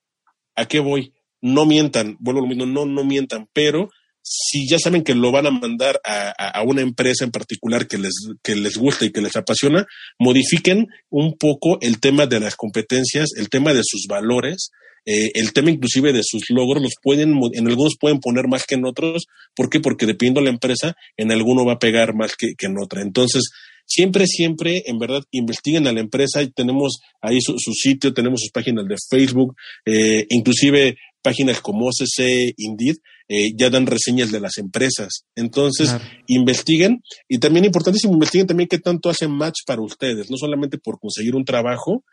¿a 0.56 0.66
qué 0.66 0.80
voy? 0.80 1.14
No 1.42 1.66
mientan, 1.66 2.18
vuelvo 2.20 2.42
a 2.42 2.44
lo 2.44 2.50
mismo, 2.50 2.66
no, 2.66 2.86
no 2.86 3.04
mientan, 3.04 3.50
pero 3.54 3.90
si 4.24 4.68
ya 4.68 4.80
saben 4.80 5.04
que 5.04 5.16
lo 5.16 5.32
van 5.32 5.48
a 5.48 5.52
mandar 5.52 6.00
a, 6.06 6.30
a, 6.30 6.64
una 6.64 6.82
empresa 6.82 7.26
en 7.26 7.32
particular 7.32 7.88
que 7.88 7.98
les, 7.98 8.14
que 8.42 8.56
les 8.56 8.78
gusta 8.78 9.06
y 9.06 9.12
que 9.12 9.22
les 9.22 9.36
apasiona, 9.36 9.86
modifiquen 10.18 10.88
un 11.10 11.38
poco 11.38 11.78
el 11.82 12.00
tema 12.00 12.26
de 12.26 12.40
las 12.40 12.56
competencias, 12.56 13.32
el 13.38 13.50
tema 13.50 13.74
de 13.74 13.82
sus 13.84 14.08
valores, 14.08 14.72
eh, 15.06 15.32
el 15.34 15.52
tema 15.52 15.70
inclusive 15.70 16.14
de 16.14 16.24
sus 16.24 16.50
logros 16.50 16.82
los 16.82 16.94
pueden, 17.02 17.38
en 17.54 17.68
algunos 17.68 17.98
pueden 18.00 18.20
poner 18.20 18.48
más 18.48 18.66
que 18.66 18.76
en 18.76 18.86
otros. 18.86 19.26
¿Por 19.56 19.70
qué? 19.70 19.80
Porque 19.80 20.06
dependiendo 20.06 20.40
de 20.40 20.46
la 20.46 20.54
empresa, 20.54 20.96
en 21.18 21.32
alguno 21.32 21.66
va 21.66 21.74
a 21.74 21.80
pegar 21.80 22.16
más 22.16 22.36
que, 22.36 22.54
en 22.58 22.78
otra. 22.82 23.02
Entonces, 23.02 23.52
siempre, 23.86 24.26
siempre, 24.28 24.84
en 24.86 25.00
verdad, 25.00 25.24
investiguen 25.32 25.88
a 25.88 25.92
la 25.92 26.00
empresa. 26.00 26.42
y 26.42 26.52
Tenemos 26.52 27.00
ahí 27.22 27.40
su, 27.42 27.58
sitio, 27.74 28.14
tenemos 28.14 28.40
sus 28.40 28.52
páginas 28.52 28.86
de 28.88 28.96
Facebook, 29.10 29.56
eh, 29.86 30.26
inclusive 30.30 30.96
páginas 31.22 31.60
como 31.60 31.88
OCC, 31.88 32.54
Indeed, 32.58 32.98
eh, 33.28 33.54
ya 33.56 33.70
dan 33.70 33.86
reseñas 33.86 34.32
de 34.32 34.40
las 34.40 34.58
empresas. 34.58 35.26
Entonces, 35.36 35.96
investiguen 36.28 37.04
y 37.28 37.40
también 37.40 37.66
importantísimo, 37.66 38.14
investiguen 38.14 38.48
también 38.48 38.70
qué 38.70 38.80
tanto 38.80 39.10
hacen 39.10 39.32
match 39.32 39.60
para 39.66 39.82
ustedes, 39.82 40.30
no 40.30 40.38
solamente 40.38 40.78
por 40.78 41.00
conseguir 41.00 41.36
un 41.36 41.46
trabajo, 41.46 42.04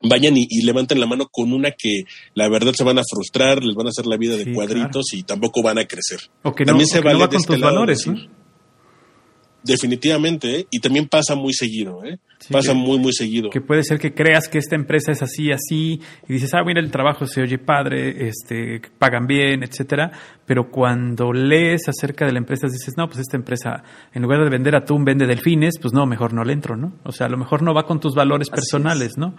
vayan 0.00 0.36
y, 0.36 0.62
levanten 0.62 1.00
la 1.00 1.06
mano 1.06 1.28
con 1.30 1.52
una 1.52 1.70
que 1.70 2.04
la 2.34 2.48
verdad 2.48 2.72
se 2.74 2.84
van 2.84 2.98
a 2.98 3.02
frustrar, 3.08 3.64
les 3.64 3.74
van 3.74 3.86
a 3.86 3.90
hacer 3.90 4.06
la 4.06 4.16
vida 4.16 4.36
de 4.36 4.52
cuadritos 4.52 5.12
y 5.12 5.22
tampoco 5.22 5.62
van 5.62 5.78
a 5.78 5.86
crecer. 5.86 6.20
O 6.42 6.54
que 6.54 6.64
no, 6.64 6.72
también 6.72 6.88
se 6.88 7.00
vale 7.00 7.18
va 7.18 7.28
con 7.28 7.36
este 7.36 7.52
tus 7.52 7.60
valores, 7.60 8.06
Definitivamente, 9.64 10.60
¿eh? 10.60 10.66
y 10.70 10.78
también 10.78 11.08
pasa 11.08 11.34
muy 11.34 11.54
seguido, 11.54 12.04
¿eh? 12.04 12.18
pasa 12.50 12.74
muy, 12.74 12.98
muy 12.98 13.14
seguido. 13.14 13.48
Que 13.48 13.62
puede 13.62 13.82
ser 13.82 13.98
que 13.98 14.12
creas 14.12 14.46
que 14.46 14.58
esta 14.58 14.76
empresa 14.76 15.10
es 15.10 15.22
así, 15.22 15.50
así, 15.52 16.02
y 16.28 16.32
dices, 16.34 16.52
ah, 16.52 16.62
mira, 16.62 16.80
el 16.80 16.90
trabajo 16.90 17.26
se 17.26 17.40
oye 17.40 17.56
padre, 17.56 18.28
este, 18.28 18.82
pagan 18.98 19.26
bien, 19.26 19.62
etcétera, 19.62 20.12
pero 20.44 20.70
cuando 20.70 21.32
lees 21.32 21.88
acerca 21.88 22.26
de 22.26 22.32
la 22.32 22.40
empresa 22.40 22.66
dices, 22.66 22.92
no, 22.98 23.06
pues 23.06 23.20
esta 23.20 23.38
empresa, 23.38 23.82
en 24.12 24.20
lugar 24.20 24.44
de 24.44 24.50
vender 24.50 24.76
atún, 24.76 25.02
vende 25.02 25.26
delfines, 25.26 25.78
pues 25.80 25.94
no, 25.94 26.04
mejor 26.04 26.34
no 26.34 26.44
le 26.44 26.52
entro, 26.52 26.76
¿no? 26.76 26.98
O 27.02 27.12
sea, 27.12 27.26
a 27.26 27.30
lo 27.30 27.38
mejor 27.38 27.62
no 27.62 27.72
va 27.72 27.86
con 27.86 28.00
tus 28.00 28.14
valores 28.14 28.50
personales, 28.50 29.16
¿no? 29.16 29.34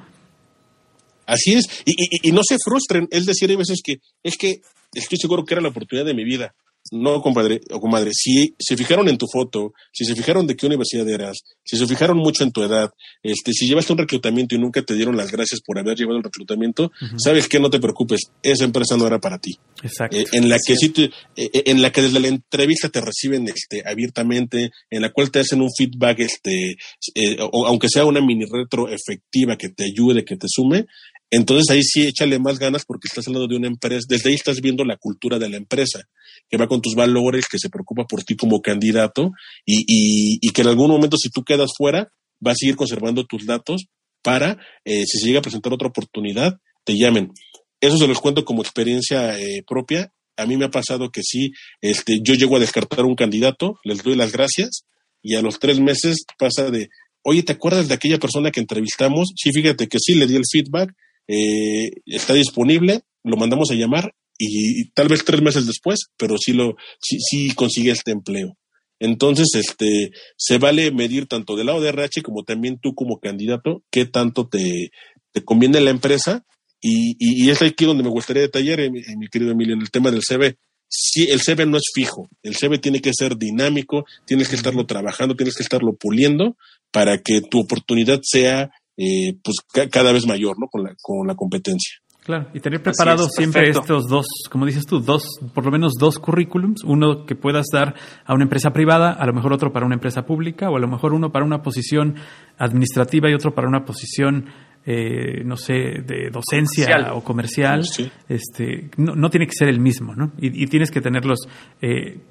Así 1.27 1.53
es, 1.53 1.83
y, 1.85 1.93
y, 2.27 2.31
no 2.31 2.41
se 2.43 2.57
frustren, 2.63 3.07
es 3.11 3.27
decir, 3.27 3.51
hay 3.51 3.57
veces 3.57 3.81
que 3.83 3.97
es 4.23 4.37
que 4.37 4.61
estoy 4.91 5.19
seguro 5.19 5.43
que 5.43 5.53
era 5.53 5.61
la 5.61 5.69
oportunidad 5.69 6.05
de 6.05 6.15
mi 6.15 6.23
vida. 6.23 6.55
No, 6.95 7.21
compadre 7.21 7.61
o 7.71 7.79
comadre, 7.79 8.11
si 8.13 8.55
se 8.59 8.75
fijaron 8.77 9.07
en 9.09 9.17
tu 9.17 9.25
foto, 9.31 9.73
si 9.93 10.05
se 10.05 10.15
fijaron 10.15 10.47
de 10.47 10.55
qué 10.55 10.65
universidad 10.65 11.07
eras, 11.09 11.37
si 11.63 11.77
se 11.77 11.85
fijaron 11.87 12.17
mucho 12.17 12.43
en 12.43 12.51
tu 12.51 12.63
edad, 12.63 12.89
este, 13.23 13.51
si 13.53 13.67
llevaste 13.67 13.91
un 13.93 13.99
reclutamiento 13.99 14.55
y 14.55 14.59
nunca 14.59 14.81
te 14.81 14.93
dieron 14.93 15.15
las 15.17 15.31
gracias 15.31 15.61
por 15.65 15.77
haber 15.79 15.97
llevado 15.97 16.17
el 16.17 16.23
reclutamiento, 16.23 16.91
sabes 17.17 17.47
que 17.47 17.59
no 17.59 17.69
te 17.69 17.79
preocupes, 17.79 18.21
esa 18.41 18.63
empresa 18.63 18.97
no 18.97 19.05
era 19.07 19.19
para 19.19 19.37
ti. 19.39 19.57
Exacto. 19.83 20.17
Eh, 20.17 20.25
en 20.31 20.49
la 20.49 20.57
que 20.65 20.75
sí 20.75 20.89
te- 20.89 21.03
eh, 21.35 21.49
eh, 21.53 21.63
en 21.67 21.81
la 21.81 21.91
que 21.91 22.01
desde 22.01 22.19
la 22.19 22.27
entrevista 22.29 22.89
te 22.89 23.01
reciben 23.01 23.47
este 23.47 23.83
abiertamente, 23.85 24.71
en 24.89 25.01
la 25.01 25.11
cual 25.11 25.31
te 25.31 25.39
hacen 25.39 25.61
un 25.61 25.69
feedback, 25.75 26.19
este, 26.19 26.75
eh, 27.15 27.37
o, 27.39 27.65
aunque 27.67 27.89
sea 27.89 28.05
una 28.05 28.21
mini 28.21 28.45
retro 28.51 28.87
efectiva 28.89 29.57
que 29.57 29.69
te 29.69 29.85
ayude, 29.85 30.23
que 30.23 30.37
te 30.37 30.47
sume, 30.49 30.85
entonces 31.29 31.69
ahí 31.69 31.83
sí 31.83 32.07
échale 32.07 32.39
más 32.39 32.59
ganas 32.59 32.85
porque 32.85 33.07
estás 33.07 33.27
hablando 33.27 33.47
de 33.47 33.57
una 33.57 33.67
empresa, 33.67 34.05
desde 34.07 34.29
ahí 34.29 34.35
estás 34.35 34.61
viendo 34.61 34.83
la 34.83 34.97
cultura 34.97 35.39
de 35.39 35.49
la 35.49 35.57
empresa, 35.57 36.03
que 36.49 36.57
va 36.57 36.67
con 36.67 36.81
tus 36.81 36.95
valores, 36.95 37.47
que 37.47 37.59
se 37.59 37.69
preocupa 37.69 38.05
por 38.05 38.23
ti 38.23 38.35
como 38.35 38.61
candidato 38.61 39.31
y, 39.65 39.79
y, 39.87 40.39
y 40.41 40.51
que 40.51 40.61
en 40.61 40.67
algún 40.67 40.91
momento 40.91 41.17
si 41.17 41.29
tú 41.29 41.43
quedas 41.43 41.71
fuera, 41.77 42.09
va 42.45 42.51
a 42.51 42.55
seguir 42.55 42.75
conservando 42.75 43.25
tus 43.25 43.45
datos 43.45 43.87
para, 44.21 44.57
eh, 44.83 45.03
si 45.05 45.19
se 45.19 45.27
llega 45.27 45.39
a 45.39 45.43
presentar 45.43 45.71
otra 45.73 45.87
oportunidad, 45.87 46.57
te 46.83 46.97
llamen. 46.97 47.31
Eso 47.79 47.97
se 47.97 48.07
los 48.07 48.19
cuento 48.19 48.43
como 48.43 48.63
experiencia 48.63 49.37
eh, 49.39 49.63
propia. 49.67 50.11
A 50.37 50.45
mí 50.45 50.57
me 50.57 50.65
ha 50.65 50.71
pasado 50.71 51.11
que 51.11 51.21
sí, 51.23 51.51
este, 51.81 52.19
yo 52.21 52.33
llego 52.33 52.55
a 52.55 52.59
descartar 52.59 53.05
un 53.05 53.15
candidato, 53.15 53.79
les 53.83 54.03
doy 54.03 54.15
las 54.15 54.31
gracias 54.31 54.85
y 55.21 55.35
a 55.35 55.41
los 55.41 55.59
tres 55.59 55.79
meses 55.79 56.25
pasa 56.37 56.69
de, 56.71 56.89
oye, 57.23 57.43
¿te 57.43 57.53
acuerdas 57.53 57.87
de 57.87 57.93
aquella 57.93 58.17
persona 58.17 58.51
que 58.51 58.59
entrevistamos? 58.59 59.31
Sí, 59.35 59.51
fíjate 59.51 59.87
que 59.87 59.99
sí, 59.99 60.15
le 60.15 60.27
di 60.27 60.35
el 60.35 60.43
feedback, 60.51 60.91
eh, 61.27 61.91
está 62.05 62.33
disponible, 62.33 63.01
lo 63.23 63.37
mandamos 63.37 63.71
a 63.71 63.75
llamar 63.75 64.13
y, 64.37 64.81
y 64.81 64.89
tal 64.91 65.07
vez 65.07 65.23
tres 65.23 65.41
meses 65.41 65.65
después, 65.65 66.07
pero 66.17 66.37
sí 66.37 66.53
lo, 66.53 66.75
sí, 67.01 67.17
sí 67.19 67.55
consigue 67.55 67.91
este 67.91 68.11
empleo. 68.11 68.57
Entonces, 68.99 69.49
este, 69.55 70.11
se 70.37 70.57
vale 70.57 70.91
medir 70.91 71.27
tanto 71.27 71.55
del 71.55 71.67
lado 71.67 71.81
de 71.81 71.89
RH 71.89 72.21
como 72.21 72.43
también 72.43 72.79
tú 72.79 72.95
como 72.95 73.19
candidato, 73.19 73.83
qué 73.91 74.05
tanto 74.05 74.47
te, 74.47 74.91
te 75.31 75.43
conviene 75.43 75.81
la 75.81 75.89
empresa. 75.89 76.45
Y, 76.81 77.15
y, 77.19 77.45
y 77.45 77.49
es 77.49 77.61
aquí 77.61 77.85
donde 77.85 78.03
me 78.03 78.09
gustaría 78.09 78.43
detallar, 78.43 78.79
eh, 78.79 78.91
mi, 78.91 79.01
mi 79.17 79.27
querido 79.27 79.51
Emilio, 79.51 79.73
en 79.73 79.81
el 79.81 79.91
tema 79.91 80.11
del 80.11 80.21
CV. 80.21 80.57
Sí, 80.87 81.27
el 81.29 81.41
CV 81.41 81.65
no 81.65 81.77
es 81.77 81.85
fijo, 81.93 82.29
el 82.43 82.55
CV 82.55 82.77
tiene 82.77 83.01
que 83.01 83.11
ser 83.13 83.37
dinámico, 83.37 84.05
tienes 84.25 84.47
que 84.47 84.55
estarlo 84.55 84.85
trabajando, 84.85 85.35
tienes 85.35 85.55
que 85.55 85.63
estarlo 85.63 85.95
puliendo 85.95 86.57
para 86.91 87.17
que 87.17 87.41
tu 87.41 87.59
oportunidad 87.59 88.19
sea 88.23 88.69
eh, 88.97 89.37
pues 89.43 89.57
ca- 89.73 89.89
cada 89.89 90.11
vez 90.11 90.25
mayor, 90.27 90.55
¿no? 90.59 90.67
Con 90.67 90.83
la, 90.83 90.95
con 91.01 91.27
la 91.27 91.35
competencia. 91.35 91.95
Claro, 92.23 92.47
y 92.55 92.59
tener 92.59 92.81
preparado 92.81 93.27
es, 93.27 93.33
siempre 93.37 93.65
perfecto. 93.67 93.81
estos 93.81 94.07
dos, 94.09 94.25
como 94.49 94.65
dices 94.65 94.87
tú, 94.87 94.99
dos, 94.99 95.27
por 95.53 95.63
lo 95.63 95.69
menos 95.69 95.93
dos 95.99 96.17
currículums, 96.17 96.83
uno 96.83 97.23
que 97.27 97.35
puedas 97.35 97.67
dar 97.71 97.93
a 98.25 98.33
una 98.33 98.45
empresa 98.45 98.73
privada, 98.73 99.11
a 99.11 99.25
lo 99.27 99.33
mejor 99.33 99.53
otro 99.53 99.71
para 99.71 99.85
una 99.85 99.93
empresa 99.93 100.25
pública, 100.25 100.71
o 100.71 100.75
a 100.75 100.79
lo 100.79 100.87
mejor 100.87 101.13
uno 101.13 101.31
para 101.31 101.45
una 101.45 101.61
posición 101.61 102.15
administrativa 102.57 103.29
y 103.29 103.35
otro 103.35 103.53
para 103.53 103.67
una 103.67 103.85
posición, 103.85 104.47
eh, 104.87 105.43
no 105.45 105.55
sé, 105.55 105.73
de 105.73 106.31
docencia 106.31 106.85
Comercial. 106.87 107.11
o 107.13 107.23
comercial. 107.23 107.83
Sí. 107.85 108.11
Este, 108.27 108.89
no, 108.97 109.13
no 109.15 109.29
tiene 109.29 109.45
que 109.45 109.53
ser 109.53 109.67
el 109.69 109.79
mismo, 109.79 110.15
¿no? 110.15 110.31
Y, 110.39 110.63
y 110.63 110.65
tienes 110.65 110.89
que 110.89 111.01
tenerlos, 111.01 111.39
eh, 111.79 112.21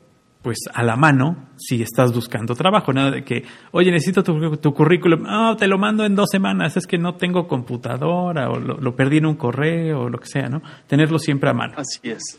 pues 0.44 0.58
a 0.74 0.82
la 0.82 0.94
mano 0.94 1.48
si 1.56 1.80
estás 1.80 2.12
buscando 2.14 2.54
trabajo, 2.54 2.92
nada 2.92 3.10
de 3.10 3.24
que, 3.24 3.44
oye, 3.72 3.90
necesito 3.90 4.22
tu, 4.22 4.74
currículum, 4.74 5.24
ah, 5.26 5.56
te 5.58 5.66
lo 5.66 5.78
mando 5.78 6.04
en 6.04 6.14
dos 6.14 6.28
semanas, 6.30 6.76
es 6.76 6.86
que 6.86 6.98
no 6.98 7.14
tengo 7.16 7.48
computadora 7.48 8.50
o 8.50 8.60
lo, 8.60 8.76
lo 8.76 8.94
perdí 8.94 9.16
en 9.16 9.26
un 9.26 9.36
correo 9.36 10.02
o 10.02 10.08
lo 10.10 10.18
que 10.18 10.26
sea, 10.26 10.50
¿no? 10.50 10.60
Tenerlo 10.86 11.18
siempre 11.18 11.48
a 11.48 11.54
mano. 11.54 11.74
Así 11.78 12.10
es. 12.10 12.38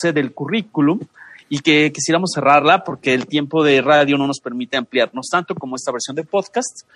Del 0.00 0.32
currículum 0.32 1.00
y 1.48 1.58
que 1.58 1.90
quisiéramos 1.92 2.30
cerrarla 2.32 2.84
porque 2.84 3.12
el 3.12 3.26
tiempo 3.26 3.64
de 3.64 3.82
radio 3.82 4.16
no 4.16 4.28
nos 4.28 4.38
permite 4.38 4.76
ampliarnos 4.76 5.26
tanto 5.28 5.56
como 5.56 5.74
esta 5.74 5.90
versión 5.90 6.14
de 6.14 6.22
podcast. 6.22 6.86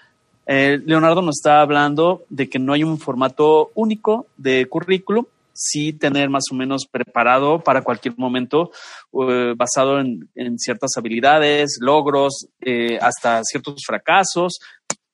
Eh, 0.46 0.80
Leonardo 0.86 1.22
nos 1.22 1.38
está 1.38 1.60
hablando 1.60 2.22
de 2.28 2.48
que 2.48 2.60
no 2.60 2.72
hay 2.72 2.84
un 2.84 2.98
formato 2.98 3.72
único 3.74 4.26
de 4.36 4.66
currículum, 4.66 5.24
sí 5.61 5.92
tener 5.92 6.30
más 6.30 6.44
o 6.50 6.54
menos 6.54 6.86
preparado 6.90 7.61
para 7.61 7.82
cualquier 7.82 8.16
momento, 8.16 8.70
eh, 9.12 9.52
basado 9.54 10.00
en, 10.00 10.30
en 10.34 10.58
ciertas 10.58 10.92
habilidades, 10.96 11.78
logros, 11.80 12.46
eh, 12.61 12.98
hasta 13.00 13.44
ciertos 13.44 13.82
fracasos. 13.86 14.58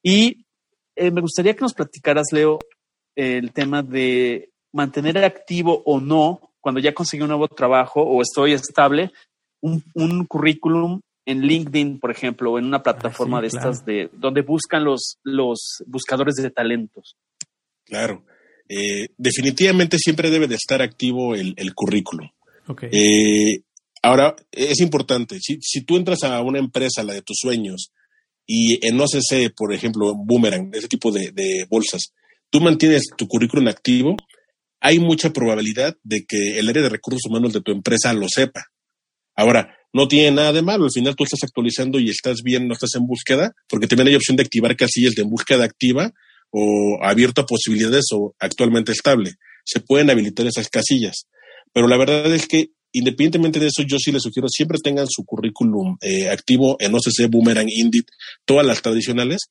Y 0.02 0.46
eh, 0.94 1.10
me 1.10 1.20
gustaría 1.20 1.54
que 1.54 1.62
nos 1.62 1.74
platicaras, 1.74 2.28
Leo, 2.30 2.60
el 3.16 3.52
tema 3.52 3.82
de 3.82 4.50
mantener 4.72 5.18
activo 5.24 5.82
o 5.84 6.00
no 6.00 6.52
cuando 6.60 6.80
ya 6.80 6.94
conseguí 6.94 7.22
un 7.22 7.28
nuevo 7.28 7.48
trabajo 7.48 8.02
o 8.02 8.22
estoy 8.22 8.52
estable, 8.52 9.10
un, 9.60 9.82
un 9.94 10.26
currículum 10.26 11.00
en 11.24 11.40
LinkedIn, 11.40 11.98
por 11.98 12.12
ejemplo, 12.12 12.52
o 12.52 12.58
en 12.58 12.66
una 12.66 12.84
plataforma 12.84 13.40
sí, 13.40 13.46
de 13.46 13.50
claro. 13.50 13.70
estas 13.70 13.84
de 13.84 14.10
donde 14.12 14.42
buscan 14.42 14.84
los, 14.84 15.18
los 15.24 15.82
buscadores 15.86 16.36
de 16.36 16.50
talentos. 16.50 17.16
Claro. 17.84 18.24
Eh, 18.68 19.08
definitivamente 19.16 19.98
siempre 19.98 20.30
debe 20.30 20.48
de 20.48 20.56
estar 20.56 20.82
activo 20.82 21.34
el, 21.34 21.54
el 21.56 21.74
currículum. 21.74 22.28
Ok. 22.66 22.84
Eh, 22.90 23.60
ahora, 24.02 24.34
es 24.50 24.80
importante, 24.80 25.38
si, 25.40 25.58
si 25.60 25.82
tú 25.82 25.96
entras 25.96 26.24
a 26.24 26.40
una 26.42 26.58
empresa, 26.58 27.02
la 27.02 27.14
de 27.14 27.22
tus 27.22 27.38
sueños, 27.40 27.92
y 28.46 28.86
en 28.86 29.00
OCC, 29.00 29.52
por 29.56 29.72
ejemplo, 29.72 30.14
Boomerang, 30.14 30.70
ese 30.72 30.88
tipo 30.88 31.10
de, 31.10 31.32
de 31.32 31.66
bolsas, 31.68 32.12
tú 32.50 32.60
mantienes 32.60 33.04
tu 33.16 33.26
currículum 33.26 33.68
activo, 33.68 34.16
hay 34.80 34.98
mucha 34.98 35.32
probabilidad 35.32 35.96
de 36.04 36.24
que 36.26 36.58
el 36.58 36.68
área 36.68 36.82
de 36.82 36.88
recursos 36.88 37.22
humanos 37.28 37.52
de 37.52 37.60
tu 37.60 37.72
empresa 37.72 38.12
lo 38.12 38.28
sepa. 38.28 38.66
Ahora, 39.34 39.76
no 39.92 40.08
tiene 40.08 40.30
nada 40.30 40.52
de 40.52 40.62
malo, 40.62 40.84
al 40.84 40.92
final 40.92 41.16
tú 41.16 41.24
estás 41.24 41.42
actualizando 41.42 41.98
y 41.98 42.10
estás 42.10 42.42
bien, 42.44 42.68
no 42.68 42.74
estás 42.74 42.94
en 42.94 43.06
búsqueda, 43.06 43.52
porque 43.68 43.86
también 43.86 44.08
hay 44.08 44.14
opción 44.14 44.36
de 44.36 44.42
activar 44.42 44.76
casillas 44.76 45.14
de 45.14 45.22
búsqueda 45.22 45.64
activa 45.64 46.12
o 46.58 46.98
abierto 47.02 47.42
a 47.42 47.46
posibilidades 47.46 48.06
o 48.14 48.34
actualmente 48.38 48.92
estable. 48.92 49.32
Se 49.64 49.80
pueden 49.80 50.08
habilitar 50.08 50.46
esas 50.46 50.70
casillas. 50.70 51.26
Pero 51.74 51.86
la 51.86 51.98
verdad 51.98 52.32
es 52.34 52.46
que 52.46 52.70
independientemente 52.92 53.60
de 53.60 53.66
eso, 53.66 53.82
yo 53.82 53.98
sí 53.98 54.10
les 54.10 54.22
sugiero 54.22 54.48
siempre 54.48 54.78
tengan 54.82 55.06
su 55.06 55.22
currículum 55.26 55.98
eh, 56.00 56.30
activo 56.30 56.78
en 56.80 56.94
OCC, 56.94 57.28
Boomerang, 57.28 57.68
Indeed, 57.68 58.04
todas 58.46 58.64
las 58.64 58.80
tradicionales, 58.80 59.50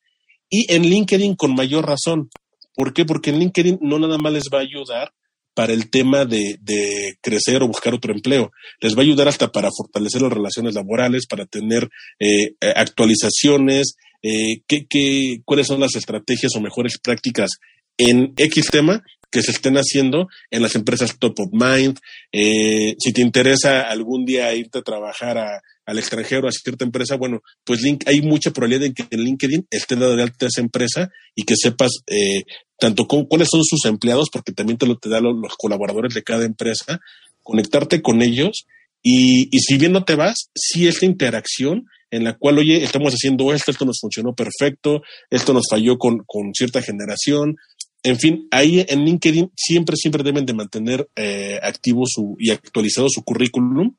y 0.50 0.74
en 0.74 0.82
LinkedIn 0.82 1.36
con 1.36 1.54
mayor 1.54 1.86
razón. 1.86 2.30
¿Por 2.74 2.92
qué? 2.92 3.06
Porque 3.06 3.30
en 3.30 3.38
LinkedIn 3.38 3.78
no 3.82 4.00
nada 4.00 4.18
más 4.18 4.34
les 4.34 4.46
va 4.52 4.60
a 4.60 4.62
ayudar 4.62 5.14
para 5.56 5.74
el 5.74 5.90
tema 5.90 6.26
de, 6.26 6.60
de 6.62 7.18
crecer 7.22 7.64
o 7.64 7.68
buscar 7.68 7.96
otro 7.96 8.14
empleo. 8.14 8.52
Les 8.82 8.96
va 8.96 9.00
a 9.00 9.04
ayudar 9.04 9.28
hasta 9.28 9.52
para 9.52 9.70
fortalecer 9.76 10.22
las 10.22 10.34
relaciones 10.34 10.76
laborales, 10.76 11.26
para 11.26 11.46
tener 11.46 11.90
eh, 12.20 12.54
eh, 12.62 12.74
actualizaciones, 12.76 13.96
eh, 14.22 14.62
qué, 14.68 14.86
qué, 14.88 15.42
cuáles 15.46 15.68
son 15.68 15.80
las 15.80 15.96
estrategias 15.96 16.56
o 16.56 16.62
mejores 16.62 17.00
prácticas 17.00 17.50
en 17.98 18.34
X 18.38 18.68
tema 18.70 19.04
que 19.32 19.42
se 19.42 19.52
estén 19.52 19.76
haciendo 19.76 20.28
en 20.52 20.62
las 20.62 20.76
empresas 20.76 21.18
top 21.20 21.40
of 21.40 21.50
mind. 21.52 22.00
Eh, 22.32 22.96
si 23.00 23.12
te 23.12 23.22
interesa 23.22 23.82
algún 23.82 24.26
día 24.26 24.54
irte 24.54 24.80
a 24.80 24.84
trabajar 24.84 25.38
a, 25.38 25.62
al 25.86 26.00
extranjero, 26.00 26.48
a 26.48 26.52
cierta 26.52 26.86
empresa, 26.86 27.16
bueno, 27.16 27.42
pues 27.64 27.82
link, 27.82 28.04
hay 28.08 28.22
mucha 28.22 28.52
probabilidad 28.52 28.82
de 28.88 28.94
que 28.94 29.06
en 29.10 29.24
LinkedIn 29.24 29.68
esté 29.70 29.96
dado 29.96 30.16
de 30.16 30.24
alta 30.24 30.48
esa 30.48 30.62
empresa 30.62 31.10
y 31.36 31.44
que 31.44 31.56
sepas 31.56 31.92
eh, 32.08 32.44
tanto 32.80 33.08
con 33.08 33.26
cuáles 33.26 33.50
son 33.50 33.64
sus 33.64 33.86
empleados, 33.86 34.30
porque 34.32 34.52
también 34.52 34.78
te 34.78 34.88
lo 34.88 34.98
te 34.98 35.10
da 35.10 35.22
los, 35.22 35.36
los 35.36 35.54
colaboradores 35.58 36.14
de 36.14 36.24
cada 36.24 36.46
empresa, 36.46 37.00
conectarte 37.44 38.02
con 38.02 38.22
ellos 38.22 38.66
y, 39.02 39.56
y 39.56 39.60
si 39.60 39.78
bien 39.78 39.92
no 39.92 40.04
te 40.04 40.16
vas, 40.16 40.50
sí 40.56 40.88
esta 40.88 41.06
interacción 41.06 41.86
en 42.12 42.24
la 42.24 42.34
cual, 42.38 42.60
oye, 42.60 42.84
estamos 42.84 43.14
haciendo 43.14 43.54
esto, 43.54 43.72
esto 43.72 43.86
nos 43.86 44.00
funcionó 44.00 44.34
perfecto, 44.34 45.02
esto 45.30 45.54
nos 45.54 45.66
falló 45.70 45.98
con, 45.98 46.24
con 46.26 46.54
cierta 46.54 46.82
generación, 46.82 47.58
en 48.06 48.20
fin, 48.20 48.48
ahí 48.52 48.86
en 48.88 49.04
LinkedIn 49.04 49.52
siempre, 49.56 49.96
siempre 49.96 50.22
deben 50.22 50.46
de 50.46 50.54
mantener 50.54 51.10
eh, 51.16 51.60
activo 51.64 52.04
su 52.06 52.36
y 52.38 52.52
actualizado 52.52 53.08
su 53.10 53.24
currículum. 53.24 53.96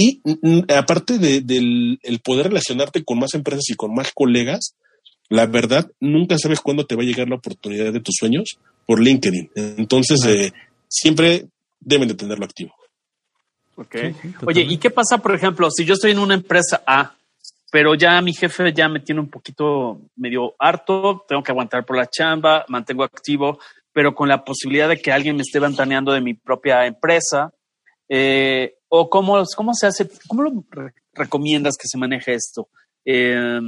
Y 0.00 0.20
mm, 0.22 0.70
aparte 0.76 1.18
de, 1.18 1.40
del 1.40 1.98
el 2.04 2.20
poder 2.20 2.46
relacionarte 2.46 3.02
con 3.02 3.18
más 3.18 3.34
empresas 3.34 3.68
y 3.68 3.74
con 3.74 3.92
más 3.92 4.12
colegas, 4.14 4.76
la 5.28 5.46
verdad, 5.46 5.90
nunca 5.98 6.38
sabes 6.38 6.60
cuándo 6.60 6.86
te 6.86 6.94
va 6.94 7.02
a 7.02 7.04
llegar 7.04 7.28
la 7.28 7.34
oportunidad 7.34 7.92
de 7.92 7.98
tus 7.98 8.14
sueños 8.16 8.60
por 8.86 9.00
LinkedIn. 9.02 9.50
Entonces, 9.56 10.24
eh, 10.24 10.52
siempre 10.86 11.46
deben 11.80 12.06
de 12.06 12.14
tenerlo 12.14 12.44
activo. 12.44 12.72
Sí, 13.92 14.14
Oye. 14.46 14.66
¿y 14.68 14.78
qué 14.78 14.90
pasa, 14.90 15.18
por 15.18 15.34
ejemplo, 15.34 15.68
si 15.68 15.84
yo 15.84 15.94
estoy 15.94 16.12
en 16.12 16.20
una 16.20 16.34
empresa 16.34 16.80
A, 16.86 17.16
pero 17.72 17.96
ya 17.96 18.22
mi 18.22 18.34
jefe 18.34 18.72
ya 18.72 18.88
me 18.88 19.00
tiene 19.00 19.20
un 19.20 19.28
poquito 19.28 20.00
medio 20.14 20.54
harto, 20.60 21.24
tengo 21.28 21.42
que 21.42 21.50
aguantar 21.50 21.84
por 21.84 21.96
la 21.96 22.08
chamba, 22.08 22.64
mantengo 22.68 23.02
activo, 23.02 23.58
pero 23.92 24.14
con 24.14 24.28
la 24.28 24.44
posibilidad 24.44 24.88
de 24.88 25.00
que 25.00 25.10
alguien 25.10 25.34
me 25.34 25.42
esté 25.42 25.58
ventaneando 25.58 26.12
de 26.12 26.20
mi 26.20 26.34
propia 26.34 26.86
empresa? 26.86 27.52
Eh, 28.08 28.77
¿O 28.88 29.10
cómo, 29.10 29.42
cómo 29.56 29.74
se 29.74 29.86
hace, 29.86 30.08
cómo 30.26 30.42
lo 30.42 30.64
re- 30.70 30.94
recomiendas 31.12 31.76
que 31.76 31.88
se 31.88 31.98
maneje 31.98 32.34
esto? 32.34 32.68
Eh, 33.04 33.60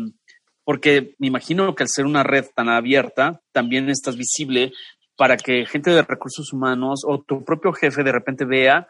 porque 0.64 1.14
me 1.18 1.27
imagino 1.27 1.75
que 1.75 1.83
al 1.83 1.89
ser 1.89 2.07
una 2.07 2.23
red 2.23 2.47
tan 2.55 2.68
abierta, 2.68 3.41
también 3.53 3.91
estás 3.91 4.16
visible 4.16 4.73
para 5.16 5.37
que 5.37 5.66
gente 5.66 5.91
de 5.91 6.03
recursos 6.03 6.53
humanos 6.53 7.01
o 7.07 7.23
tu 7.23 7.45
propio 7.45 7.73
jefe 7.73 8.03
de 8.03 8.12
repente 8.12 8.45
vea 8.45 8.87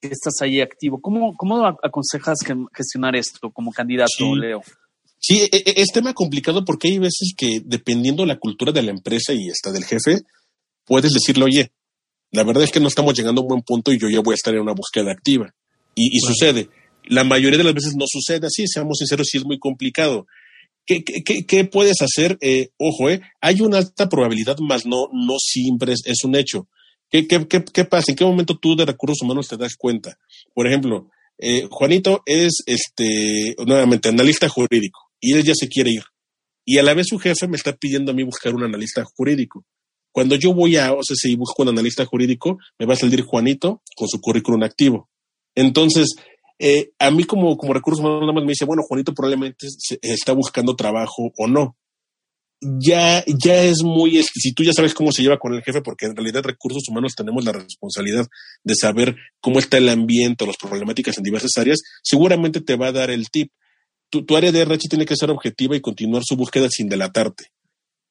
estás 0.00 0.40
ahí 0.42 0.60
activo. 0.60 1.00
¿Cómo, 1.00 1.34
cómo 1.36 1.66
aconsejas 1.66 2.38
gestionar 2.74 3.16
esto 3.16 3.50
como 3.50 3.72
candidato, 3.72 4.34
Leo? 4.34 4.62
Sí, 5.18 5.40
e, 5.40 5.56
e, 5.56 5.62
es 5.80 5.88
tema 5.92 6.12
complicado 6.12 6.64
porque 6.64 6.88
hay 6.88 6.98
veces 6.98 7.32
que 7.36 7.60
dependiendo 7.64 8.26
la 8.26 8.38
cultura 8.38 8.72
de 8.72 8.82
la 8.82 8.90
empresa 8.90 9.32
y 9.32 9.48
hasta 9.48 9.72
del 9.72 9.84
jefe, 9.84 10.22
puedes 10.84 11.12
decirle, 11.12 11.44
oye, 11.44 11.72
la 12.30 12.44
verdad 12.44 12.64
es 12.64 12.70
que 12.70 12.80
no 12.80 12.88
estamos 12.88 13.14
llegando 13.14 13.40
a 13.40 13.44
un 13.44 13.48
buen 13.48 13.62
punto 13.62 13.92
y 13.92 13.98
yo 13.98 14.08
ya 14.10 14.20
voy 14.20 14.32
a 14.32 14.34
estar 14.34 14.54
en 14.54 14.60
una 14.60 14.74
búsqueda 14.74 15.12
activa. 15.12 15.54
Y, 15.94 16.18
sucede. 16.20 16.68
La 17.04 17.24
mayoría 17.24 17.58
de 17.58 17.64
las 17.64 17.74
veces 17.74 17.94
no 17.96 18.06
sucede 18.08 18.46
así, 18.46 18.66
seamos 18.66 18.98
sinceros, 18.98 19.28
sí 19.30 19.38
es 19.38 19.44
muy 19.44 19.58
complicado. 19.58 20.26
¿Qué, 20.86 21.02
qué, 21.02 21.46
qué 21.46 21.64
puedes 21.64 22.02
hacer? 22.02 22.36
Eh, 22.40 22.68
ojo, 22.78 23.10
eh, 23.10 23.20
hay 23.40 23.60
una 23.60 23.78
alta 23.78 24.08
probabilidad, 24.08 24.58
más 24.58 24.84
no, 24.86 25.08
no 25.12 25.36
siempre 25.38 25.92
es, 25.92 26.24
un 26.24 26.36
hecho. 26.36 26.68
¿Qué, 27.10 27.26
qué, 27.26 27.46
qué, 27.46 27.84
pasa? 27.84 28.10
¿En 28.10 28.16
qué 28.16 28.24
momento 28.24 28.58
tú 28.58 28.76
de 28.76 28.84
recursos 28.84 29.22
humanos 29.22 29.48
te 29.48 29.56
das 29.56 29.76
cuenta? 29.76 30.18
Por 30.52 30.66
ejemplo, 30.66 31.08
eh, 31.38 31.68
Juanito 31.70 32.22
es, 32.26 32.62
este, 32.66 33.54
nuevamente, 33.66 34.08
analista 34.08 34.48
jurídico 34.48 35.00
y 35.20 35.32
él 35.32 35.42
ya 35.42 35.54
se 35.54 35.68
quiere 35.68 35.90
ir. 35.90 36.04
Y 36.66 36.78
a 36.78 36.82
la 36.82 36.94
vez 36.94 37.06
su 37.08 37.18
jefe 37.18 37.46
me 37.48 37.56
está 37.56 37.74
pidiendo 37.74 38.12
a 38.12 38.14
mí 38.14 38.22
buscar 38.22 38.54
un 38.54 38.64
analista 38.64 39.04
jurídico. 39.04 39.64
Cuando 40.12 40.36
yo 40.36 40.54
voy 40.54 40.76
a 40.76 40.92
OCC 40.92 41.24
y 41.24 41.36
busco 41.36 41.62
un 41.62 41.70
analista 41.70 42.04
jurídico, 42.04 42.58
me 42.78 42.86
va 42.86 42.94
a 42.94 42.96
salir 42.96 43.22
Juanito 43.22 43.82
con 43.96 44.08
su 44.08 44.20
currículum 44.20 44.62
activo. 44.62 45.10
Entonces, 45.54 46.14
eh, 46.58 46.92
a 46.98 47.10
mí 47.10 47.24
como, 47.24 47.56
como 47.56 47.74
recursos 47.74 48.00
humanos 48.00 48.22
nada 48.22 48.32
más 48.32 48.44
me 48.44 48.52
dice, 48.52 48.64
bueno, 48.64 48.82
Juanito 48.82 49.12
probablemente 49.12 49.66
está 50.02 50.32
buscando 50.32 50.76
trabajo 50.76 51.32
o 51.36 51.46
no. 51.46 51.76
Ya, 52.60 53.22
ya 53.26 53.62
es 53.62 53.82
muy, 53.82 54.22
si 54.22 54.54
tú 54.54 54.62
ya 54.62 54.72
sabes 54.72 54.94
cómo 54.94 55.12
se 55.12 55.22
lleva 55.22 55.38
con 55.38 55.52
el 55.52 55.62
jefe, 55.62 55.82
porque 55.82 56.06
en 56.06 56.16
realidad 56.16 56.42
recursos 56.42 56.82
humanos 56.88 57.12
tenemos 57.14 57.44
la 57.44 57.52
responsabilidad 57.52 58.26
de 58.62 58.74
saber 58.74 59.16
cómo 59.40 59.58
está 59.58 59.76
el 59.76 59.88
ambiente 59.88 60.44
o 60.44 60.46
las 60.46 60.56
problemáticas 60.56 61.18
en 61.18 61.24
diversas 61.24 61.50
áreas, 61.58 61.80
seguramente 62.02 62.60
te 62.60 62.76
va 62.76 62.86
a 62.88 62.92
dar 62.92 63.10
el 63.10 63.28
tip. 63.30 63.50
Tu, 64.08 64.24
tu 64.24 64.36
área 64.36 64.52
de 64.52 64.60
RH 64.60 64.88
tiene 64.88 65.04
que 65.04 65.16
ser 65.16 65.30
objetiva 65.30 65.76
y 65.76 65.80
continuar 65.80 66.22
su 66.24 66.36
búsqueda 66.36 66.68
sin 66.70 66.88
delatarte 66.88 67.46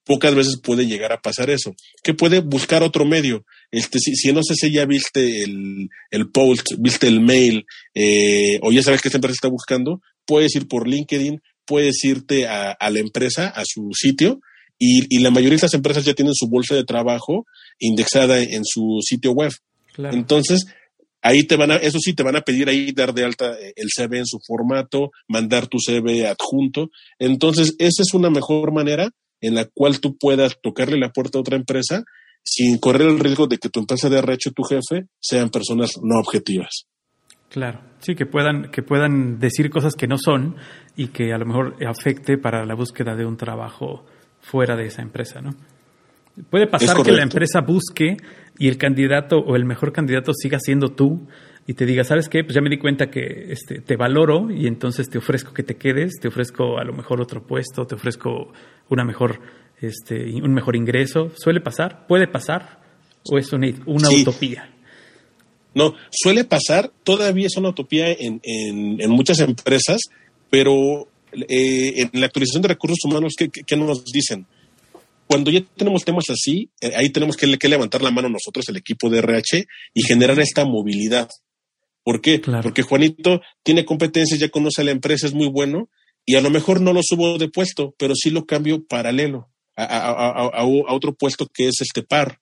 pocas 0.06 0.36
veces 0.36 0.60
puede 0.62 0.86
llegar 0.86 1.12
a 1.12 1.22
pasar 1.22 1.50
eso. 1.50 1.76
Que 2.04 2.14
puede 2.14 2.40
buscar 2.40 2.84
otro 2.84 3.06
medio. 3.06 3.46
Este, 3.74 3.98
si, 3.98 4.16
si 4.16 4.32
no 4.32 4.44
sé 4.44 4.54
si 4.54 4.72
ya 4.72 4.86
viste 4.86 5.44
el, 5.44 5.90
el 6.12 6.30
post, 6.30 6.74
viste 6.78 7.08
el 7.08 7.22
mail, 7.22 7.66
eh, 7.96 8.60
o 8.62 8.72
ya 8.72 8.84
sabes 8.84 9.02
que 9.02 9.08
esta 9.08 9.18
empresa 9.18 9.34
está 9.34 9.48
buscando, 9.48 10.00
puedes 10.28 10.56
ir 10.56 10.68
por 10.68 10.88
LinkedIn, 10.88 11.42
puedes 11.66 12.04
irte 12.04 12.48
a, 12.48 12.72
a 12.72 12.90
la 12.92 13.00
empresa, 13.00 13.48
a 13.48 13.64
su 13.66 13.90
sitio, 13.94 14.42
y, 14.78 15.08
y, 15.10 15.22
la 15.22 15.32
mayoría 15.32 15.52
de 15.52 15.56
estas 15.56 15.74
empresas 15.74 16.06
ya 16.06 16.14
tienen 16.14 16.36
su 16.36 16.48
bolsa 16.50 16.76
de 16.76 16.84
trabajo 16.84 17.48
indexada 17.80 18.40
en 18.40 18.64
su 18.64 19.00
sitio 19.02 19.32
web. 19.32 19.52
Entonces, 19.98 20.66
ahí 21.24 21.44
te 21.48 21.56
van 21.56 21.72
a, 21.72 21.78
eso 21.78 21.98
sí, 22.00 22.14
te 22.14 22.22
van 22.22 22.36
a 22.36 22.42
pedir 22.42 22.70
ahí 22.70 22.92
dar 22.92 23.16
de 23.16 23.24
alta 23.24 23.58
el 23.76 23.88
CV 23.90 24.20
en 24.20 24.28
su 24.28 24.38
formato, 24.46 25.10
mandar 25.28 25.66
tu 25.66 25.80
CV 25.80 26.28
adjunto. 26.28 26.92
Entonces, 27.18 27.74
esa 27.80 28.04
es 28.04 28.14
una 28.14 28.30
mejor 28.30 28.72
manera 28.72 29.10
en 29.42 29.56
la 29.56 29.66
cual 29.66 30.00
tú 30.00 30.16
puedas 30.16 30.58
tocarle 30.62 31.00
la 31.00 31.12
puerta 31.12 31.40
a 31.40 31.42
otra 31.42 31.56
empresa 31.56 32.04
sin 32.44 32.78
correr 32.78 33.08
el 33.08 33.20
riesgo 33.20 33.48
de 33.48 33.58
que 33.58 33.70
tu 33.70 33.80
empresa 33.80 34.10
de 34.10 34.20
arrecho 34.20 34.52
tu 34.52 34.64
jefe 34.64 35.08
sean 35.20 35.50
personas 35.50 36.00
no 36.02 36.20
objetivas. 36.20 36.86
Claro, 37.50 37.82
sí, 38.00 38.16
que 38.16 38.26
puedan, 38.26 38.72
que 38.72 38.82
puedan 38.82 39.40
decir 39.40 39.70
cosas 39.70 39.96
que 39.96 40.08
no 40.08 40.18
son 40.18 40.56
y 40.96 41.08
que 41.08 41.34
a 41.34 41.38
lo 41.38 41.46
mejor 41.46 41.76
afecte 41.86 42.38
para 42.38 42.66
la 42.66 42.74
búsqueda 42.76 43.16
de 43.16 43.26
un 43.26 43.38
trabajo 43.38 44.06
fuera 44.42 44.76
de 44.76 44.88
esa 44.88 45.02
empresa, 45.02 45.42
¿no? 45.42 45.52
Puede 46.50 46.66
pasar 46.66 47.04
que 47.04 47.12
la 47.12 47.22
empresa 47.22 47.62
busque 47.62 48.18
y 48.58 48.68
el 48.68 48.78
candidato 48.78 49.38
o 49.38 49.56
el 49.56 49.66
mejor 49.66 49.94
candidato 49.94 50.34
siga 50.34 50.58
siendo 50.60 50.90
tú 50.90 51.28
y 51.68 51.76
te 51.76 51.86
diga, 51.86 52.04
¿sabes 52.04 52.28
qué? 52.28 52.44
Pues 52.44 52.56
ya 52.56 52.62
me 52.62 52.70
di 52.70 52.78
cuenta 52.78 53.10
que 53.10 53.52
este, 53.52 53.82
te 53.82 53.96
valoro 53.96 54.50
y 54.52 54.68
entonces 54.68 55.10
te 55.10 55.20
ofrezco 55.20 55.54
que 55.54 55.64
te 55.64 55.76
quedes, 55.76 56.14
te 56.20 56.28
ofrezco 56.28 56.80
a 56.80 56.84
lo 56.84 56.94
mejor 56.94 57.22
otro 57.22 57.44
puesto, 57.44 57.86
te 57.86 57.96
ofrezco 57.96 58.52
una 58.90 59.06
mejor, 59.06 59.40
este, 59.84 60.34
un 60.42 60.54
mejor 60.54 60.76
ingreso. 60.76 61.32
¿Suele 61.36 61.62
pasar? 61.62 62.08
¿Puede 62.08 62.28
pasar? 62.28 62.80
¿O 63.30 63.38
es 63.38 63.52
una, 63.54 63.68
una 63.86 64.10
utopía? 64.10 64.70
No, 65.74 65.96
suele 66.12 66.44
pasar, 66.44 66.92
todavía 67.04 67.48
es 67.48 67.58
una 67.58 67.70
utopía 67.70 68.12
en, 68.12 68.40
en, 68.44 69.10
muchas 69.10 69.40
empresas, 69.40 70.02
pero 70.50 71.08
eh, 71.32 72.08
en 72.14 72.20
la 72.20 72.28
actualización 72.28 72.62
de 72.62 72.68
recursos 72.68 73.00
humanos, 73.06 73.34
¿qué, 73.36 73.50
qué, 73.50 73.76
nos 73.76 74.04
dicen? 74.06 74.46
Cuando 75.26 75.50
ya 75.50 75.62
tenemos 75.76 76.06
temas 76.06 76.26
así, 76.30 76.70
eh, 76.80 76.92
ahí 76.96 77.10
tenemos 77.10 77.36
que, 77.36 77.58
que, 77.58 77.70
levantar 77.70 78.04
la 78.04 78.12
mano 78.12 78.30
nosotros, 78.30 78.70
el 78.70 78.78
equipo 78.78 79.10
de 79.10 79.20
RH, 79.20 79.66
y 79.96 80.04
generar 80.04 80.40
esta 80.40 80.64
movilidad. 80.64 81.28
¿Por 82.04 82.22
qué? 82.22 82.40
Porque 82.62 82.84
Juanito 82.84 83.42
tiene 83.64 83.86
competencias, 83.86 84.40
ya 84.40 84.50
conoce 84.50 84.82
a 84.82 84.86
la 84.86 84.92
empresa, 84.92 85.26
es 85.26 85.34
muy 85.34 85.48
bueno, 85.48 85.90
y 86.24 86.36
a 86.36 86.42
lo 86.42 86.52
mejor 86.52 86.82
no 86.82 86.94
lo 86.94 87.00
subo 87.02 87.40
de 87.40 87.50
puesto, 87.50 87.96
pero 87.98 88.14
sí 88.14 88.30
lo 88.30 88.46
cambio 88.46 88.86
paralelo 88.86 89.53
a, 89.76 90.64
otro 90.66 91.14
puesto 91.14 91.48
que 91.48 91.68
es 91.68 91.82
este 91.82 92.04
par. 92.04 92.40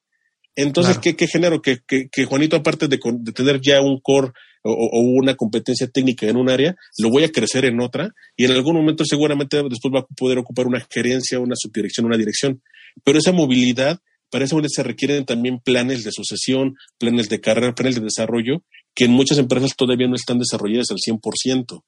Entonces, 0.55 0.97
¿qué, 0.97 1.15
genero? 1.27 1.61
Que, 1.61 1.79
que, 1.87 2.25
Juanito, 2.25 2.57
aparte 2.57 2.87
de, 2.87 2.99
tener 3.33 3.61
ya 3.61 3.81
un 3.81 3.99
core 4.01 4.31
o, 4.63 4.99
una 5.01 5.35
competencia 5.35 5.87
técnica 5.87 6.27
en 6.27 6.37
un 6.37 6.49
área, 6.49 6.75
lo 6.97 7.09
voy 7.09 7.23
a 7.23 7.31
crecer 7.31 7.65
en 7.65 7.79
otra 7.79 8.09
y 8.35 8.45
en 8.45 8.51
algún 8.51 8.75
momento 8.75 9.05
seguramente 9.05 9.61
después 9.69 9.93
va 9.93 9.99
a 10.01 10.15
poder 10.15 10.37
ocupar 10.37 10.67
una 10.67 10.85
gerencia, 10.89 11.39
una 11.39 11.55
subdirección, 11.55 12.05
una 12.05 12.17
dirección. 12.17 12.61
Pero 13.03 13.17
esa 13.17 13.31
movilidad, 13.31 13.99
para 14.29 14.45
movilidad 14.45 14.69
se 14.69 14.83
requieren 14.83 15.25
también 15.25 15.59
planes 15.59 16.03
de 16.03 16.11
sucesión, 16.11 16.75
planes 16.97 17.29
de 17.29 17.39
carrera, 17.39 17.73
planes 17.73 17.95
de 17.95 18.01
desarrollo, 18.01 18.63
que 18.93 19.05
en 19.05 19.11
muchas 19.11 19.37
empresas 19.37 19.75
todavía 19.75 20.07
no 20.07 20.15
están 20.15 20.37
desarrolladas 20.37 20.91
al 20.91 20.97
100%. 20.97 21.83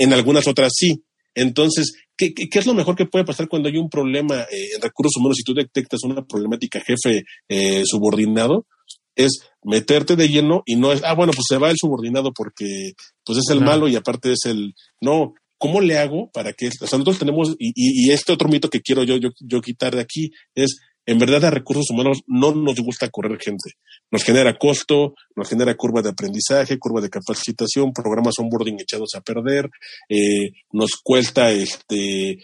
En 0.00 0.12
algunas 0.12 0.46
otras 0.46 0.72
sí. 0.74 1.02
Entonces, 1.34 1.92
¿qué, 2.16 2.32
es 2.50 2.66
lo 2.66 2.74
mejor 2.74 2.96
que 2.96 3.06
puede 3.06 3.24
pasar 3.24 3.48
cuando 3.48 3.68
hay 3.68 3.76
un 3.76 3.88
problema 3.88 4.42
eh, 4.42 4.70
en 4.74 4.82
recursos 4.82 5.16
humanos 5.16 5.36
si 5.36 5.44
tú 5.44 5.54
detectas 5.54 6.02
una 6.04 6.24
problemática 6.24 6.80
jefe 6.80 7.24
eh, 7.48 7.82
subordinado? 7.84 8.66
Es 9.14 9.40
meterte 9.64 10.14
de 10.14 10.28
lleno 10.28 10.62
y 10.64 10.76
no 10.76 10.92
es, 10.92 11.02
ah, 11.04 11.14
bueno, 11.14 11.32
pues 11.32 11.46
se 11.48 11.58
va 11.58 11.70
el 11.70 11.76
subordinado 11.76 12.32
porque 12.32 12.92
pues 13.24 13.38
es 13.38 13.48
el 13.50 13.60
malo 13.60 13.88
y 13.88 13.96
aparte 13.96 14.32
es 14.32 14.44
el, 14.46 14.74
no, 15.00 15.34
¿cómo 15.58 15.80
le 15.80 15.98
hago 15.98 16.30
para 16.32 16.52
que, 16.52 16.68
o 16.68 16.86
sea, 16.86 16.98
nosotros 16.98 17.18
tenemos, 17.18 17.56
y, 17.58 17.72
y, 17.74 18.10
este 18.12 18.32
otro 18.32 18.48
mito 18.48 18.70
que 18.70 18.80
quiero 18.80 19.02
yo, 19.02 19.16
yo, 19.16 19.30
yo 19.40 19.60
quitar 19.60 19.94
de 19.94 20.02
aquí 20.02 20.30
es, 20.54 20.78
en 21.08 21.18
verdad 21.18 21.46
a 21.46 21.50
recursos 21.50 21.86
humanos 21.88 22.18
no 22.26 22.52
nos 22.52 22.78
gusta 22.80 23.08
correr 23.08 23.38
gente. 23.40 23.70
Nos 24.10 24.22
genera 24.22 24.58
costo, 24.58 25.14
nos 25.34 25.48
genera 25.48 25.74
curva 25.74 26.02
de 26.02 26.10
aprendizaje, 26.10 26.78
curva 26.78 27.00
de 27.00 27.08
capacitación, 27.08 27.94
programas 27.94 28.34
onboarding 28.38 28.78
echados 28.78 29.14
a 29.16 29.22
perder, 29.22 29.70
eh, 30.10 30.50
nos 30.70 30.90
cuesta 31.02 31.50
este, 31.50 32.36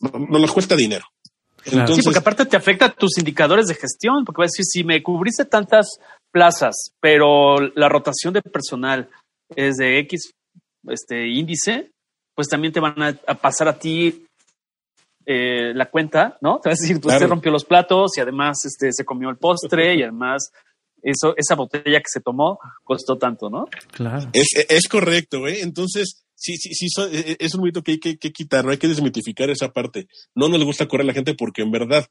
no, 0.00 0.40
nos 0.40 0.50
cuesta 0.50 0.74
dinero. 0.74 1.04
sí, 1.64 2.02
porque 2.02 2.18
aparte 2.18 2.46
te 2.46 2.56
afecta 2.56 2.86
a 2.86 2.92
tus 2.92 3.18
indicadores 3.18 3.68
de 3.68 3.76
gestión, 3.76 4.24
porque 4.24 4.42
vas 4.42 4.48
a 4.48 4.54
decir, 4.56 4.64
si 4.64 4.82
me 4.82 5.00
cubriste 5.00 5.44
tantas 5.44 5.86
plazas, 6.32 6.74
pero 7.00 7.60
la 7.76 7.88
rotación 7.88 8.34
de 8.34 8.42
personal 8.42 9.08
es 9.54 9.76
de 9.76 10.00
X 10.00 10.32
este 10.88 11.28
índice, 11.28 11.92
pues 12.34 12.48
también 12.48 12.72
te 12.72 12.80
van 12.80 13.00
a 13.00 13.34
pasar 13.34 13.68
a 13.68 13.78
ti 13.78 14.27
eh, 15.30 15.74
la 15.74 15.90
cuenta, 15.90 16.38
¿no? 16.40 16.58
Te 16.58 16.70
vas 16.70 16.80
a 16.80 16.82
decir, 16.82 17.02
pues 17.02 17.14
usted 17.14 17.28
rompió 17.28 17.52
los 17.52 17.66
platos 17.66 18.16
y 18.16 18.22
además 18.22 18.64
este, 18.64 18.94
se 18.94 19.04
comió 19.04 19.28
el 19.28 19.36
postre 19.36 19.94
y 19.94 20.02
además 20.02 20.50
eso, 21.02 21.34
esa 21.36 21.54
botella 21.54 21.98
que 21.98 22.08
se 22.10 22.22
tomó 22.22 22.58
costó 22.82 23.18
tanto, 23.18 23.50
¿no? 23.50 23.66
Claro. 23.92 24.30
Es, 24.32 24.88
correcto, 24.88 25.46
¿eh? 25.46 25.60
Entonces, 25.60 26.24
sí, 26.34 26.56
sí, 26.56 26.72
sí, 26.72 26.86
e, 27.12 27.32
e, 27.32 27.36
es 27.40 27.54
un 27.54 27.60
mito 27.60 27.82
que 27.82 27.92
hay 27.92 27.98
que, 27.98 28.32
quitar, 28.32 28.64
no 28.64 28.70
hay 28.70 28.78
que 28.78 28.88
desmitificar 28.88 29.50
esa 29.50 29.70
parte. 29.70 30.08
No 30.34 30.48
nos 30.48 30.64
gusta 30.64 30.88
correr 30.88 31.04
a 31.04 31.08
la 31.08 31.12
gente 31.12 31.34
porque 31.34 31.60
en 31.60 31.72
verdad 31.72 32.06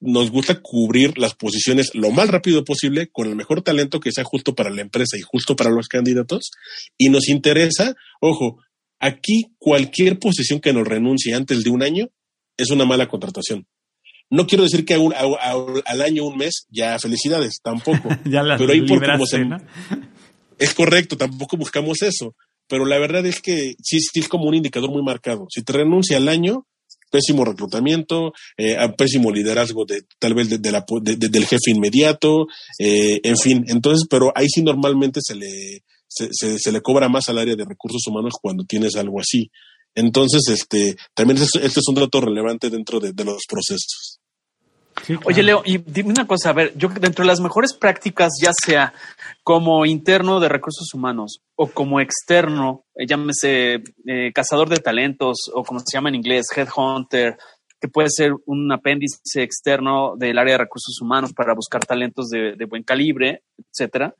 nos 0.00 0.30
gusta 0.30 0.60
cubrir 0.60 1.16
las 1.16 1.34
posiciones 1.34 1.94
lo 1.94 2.10
más 2.10 2.28
rápido 2.28 2.64
posible 2.64 3.08
con 3.10 3.28
el 3.28 3.34
mejor 3.34 3.62
talento 3.62 3.98
que 3.98 4.12
sea 4.12 4.24
justo 4.24 4.54
para 4.54 4.68
la 4.68 4.82
empresa 4.82 5.16
y 5.16 5.22
justo 5.22 5.56
para 5.56 5.70
los 5.70 5.88
candidatos. 5.88 6.50
Y 6.98 7.08
nos 7.08 7.30
interesa, 7.30 7.94
ojo, 8.20 8.58
aquí 8.98 9.54
cualquier 9.56 10.18
posición 10.18 10.60
que 10.60 10.74
nos 10.74 10.86
renuncie 10.86 11.32
antes 11.32 11.64
de 11.64 11.70
un 11.70 11.82
año 11.82 12.10
es 12.58 12.70
una 12.70 12.84
mala 12.84 13.08
contratación. 13.08 13.66
No 14.30 14.46
quiero 14.46 14.64
decir 14.64 14.84
que 14.84 14.94
al 14.94 16.02
año, 16.02 16.24
un 16.24 16.36
mes, 16.36 16.66
ya 16.68 16.98
felicidades, 16.98 17.60
tampoco. 17.62 18.10
ya 18.26 18.42
pero 18.58 18.72
ahí 18.72 18.82
por 18.82 19.02
como 19.04 19.24
se, 19.24 19.46
Es 20.58 20.74
correcto, 20.74 21.16
tampoco 21.16 21.56
buscamos 21.56 22.02
eso. 22.02 22.34
Pero 22.68 22.84
la 22.84 22.98
verdad 22.98 23.24
es 23.24 23.40
que 23.40 23.74
sí, 23.82 23.98
es 24.14 24.28
como 24.28 24.44
un 24.44 24.54
indicador 24.54 24.90
muy 24.90 25.02
marcado. 25.02 25.46
Si 25.48 25.62
te 25.62 25.72
renuncia 25.72 26.18
al 26.18 26.28
año, 26.28 26.66
pésimo 27.10 27.44
reclutamiento, 27.44 28.32
eh, 28.58 28.76
pésimo 28.98 29.32
liderazgo 29.32 29.86
de 29.86 30.02
tal 30.18 30.34
vez 30.34 30.50
de, 30.50 30.70
la, 30.70 30.84
del 31.00 31.46
jefe 31.46 31.70
inmediato, 31.70 32.46
eh, 32.78 33.20
en 33.22 33.38
fin. 33.38 33.64
Entonces, 33.68 34.06
pero 34.10 34.32
ahí 34.34 34.48
sí 34.48 34.62
normalmente 34.62 35.20
se 35.22 35.34
le, 35.34 35.82
se, 36.06 36.58
se, 36.58 36.72
le 36.72 36.82
cobra 36.82 37.08
más 37.08 37.30
al 37.30 37.38
área 37.38 37.56
de 37.56 37.64
recursos 37.64 38.06
humanos 38.06 38.34
cuando 38.40 38.64
tienes 38.64 38.96
algo 38.96 39.20
así. 39.20 39.50
Entonces, 39.94 40.48
este, 40.48 40.96
también 41.14 41.38
este, 41.38 41.64
es 41.64 41.88
un 41.88 41.94
dato 41.94 42.20
relevante 42.20 42.70
dentro 42.70 43.00
de, 43.00 43.12
los 43.24 43.44
procesos. 43.48 44.20
Oye, 45.24 45.42
Leo, 45.42 45.62
y 45.64 45.78
dime 45.78 46.10
una 46.10 46.26
cosa, 46.26 46.50
a 46.50 46.52
ver, 46.52 46.76
yo 46.76 46.88
dentro 46.88 47.24
de 47.24 47.28
las 47.28 47.40
mejores 47.40 47.72
prácticas, 47.72 48.30
ya 48.42 48.50
sea 48.52 48.92
como 49.44 49.86
interno 49.86 50.40
de 50.40 50.48
recursos 50.48 50.92
humanos 50.92 51.40
o 51.54 51.68
como 51.68 52.00
externo, 52.00 52.84
eh, 52.94 53.06
llámese 53.06 53.82
eh, 54.06 54.32
cazador 54.34 54.68
de 54.68 54.78
talentos 54.78 55.50
o 55.54 55.62
como 55.62 55.80
se 55.80 55.96
llama 55.96 56.08
en 56.08 56.16
inglés, 56.16 56.46
headhunter, 56.54 57.38
que 57.80 57.88
puede 57.88 58.08
ser 58.10 58.32
un 58.46 58.70
apéndice 58.72 59.42
externo 59.42 60.16
del 60.16 60.36
área 60.38 60.54
de 60.54 60.64
recursos 60.64 61.00
humanos 61.00 61.32
para 61.32 61.54
buscar 61.54 61.84
talentos 61.86 62.28
de, 62.28 62.56
de 62.56 62.64
buen 62.64 62.82
calibre, 62.82 63.44
etcétera. 63.56 64.14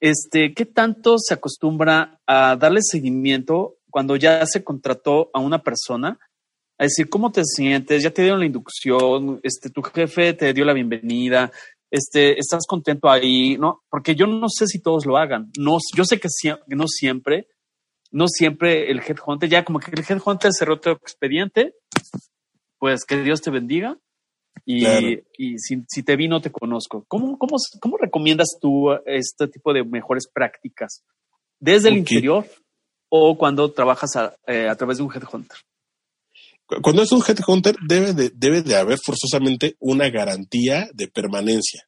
Este, 0.00 0.52
¿qué 0.52 0.66
tanto 0.66 1.16
se 1.18 1.34
acostumbra 1.34 2.20
a 2.26 2.56
darle 2.56 2.80
seguimiento 2.82 3.73
cuando 3.94 4.16
ya 4.16 4.44
se 4.44 4.64
contrató 4.64 5.30
a 5.32 5.38
una 5.38 5.62
persona? 5.62 6.18
A 6.76 6.82
decir, 6.82 7.08
¿cómo 7.08 7.30
te 7.30 7.44
sientes? 7.44 8.02
Ya 8.02 8.10
te 8.10 8.22
dieron 8.22 8.40
la 8.40 8.46
inducción, 8.46 9.38
este, 9.44 9.70
tu 9.70 9.82
jefe 9.82 10.32
te 10.32 10.52
dio 10.52 10.64
la 10.64 10.72
bienvenida, 10.72 11.52
este, 11.92 12.36
estás 12.36 12.66
contento 12.66 13.08
ahí, 13.08 13.56
¿no? 13.56 13.84
Porque 13.88 14.16
yo 14.16 14.26
no 14.26 14.48
sé 14.48 14.66
si 14.66 14.80
todos 14.82 15.06
lo 15.06 15.16
hagan. 15.16 15.48
No, 15.56 15.78
yo 15.96 16.04
sé 16.04 16.18
que 16.18 16.26
no 16.66 16.88
siempre, 16.88 17.46
no 18.10 18.26
siempre 18.26 18.90
el 18.90 18.98
headhunter, 18.98 19.48
ya 19.48 19.64
como 19.64 19.78
que 19.78 19.92
el 19.92 20.04
headhunter 20.04 20.50
cerró 20.52 20.80
tu 20.80 20.90
expediente, 20.90 21.76
pues 22.80 23.04
que 23.04 23.22
Dios 23.22 23.42
te 23.42 23.52
bendiga. 23.52 23.96
Y, 24.64 24.84
y 25.38 25.56
si, 25.58 26.02
te 26.02 26.16
vi, 26.16 26.26
no 26.26 26.40
te 26.40 26.50
conozco. 26.50 27.04
¿Cómo, 27.06 27.38
cómo, 27.38 27.58
cómo 27.80 27.96
recomiendas 27.96 28.58
tú 28.60 28.88
este 29.06 29.46
tipo 29.46 29.72
de 29.72 29.84
mejores 29.84 30.26
prácticas? 30.26 31.04
¿Desde 31.60 31.90
el 31.90 31.98
interior 31.98 32.44
o 33.16 33.38
cuando 33.38 33.70
trabajas 33.70 34.16
a, 34.16 34.34
eh, 34.44 34.66
a 34.68 34.74
través 34.74 34.98
de 34.98 35.04
un 35.04 35.12
headhunter? 35.14 35.56
Cuando 36.82 37.02
es 37.02 37.12
un 37.12 37.22
headhunter, 37.22 37.76
debe 37.86 38.12
de, 38.12 38.32
debe 38.34 38.62
de 38.62 38.74
haber 38.74 38.98
forzosamente 38.98 39.76
una 39.78 40.10
garantía 40.10 40.88
de 40.92 41.06
permanencia, 41.06 41.86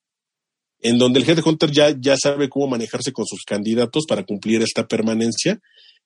en 0.79 0.99
donde 0.99 1.19
el 1.19 1.29
headhunter 1.29 1.73
ya, 1.73 1.93
ya 1.99 2.17
sabe 2.17 2.49
cómo 2.49 2.69
manejarse 2.69 3.11
con 3.13 3.27
sus 3.27 3.43
candidatos 3.45 4.05
para 4.07 4.23
cumplir 4.23 4.63
esta 4.63 4.87
permanencia. 4.87 5.59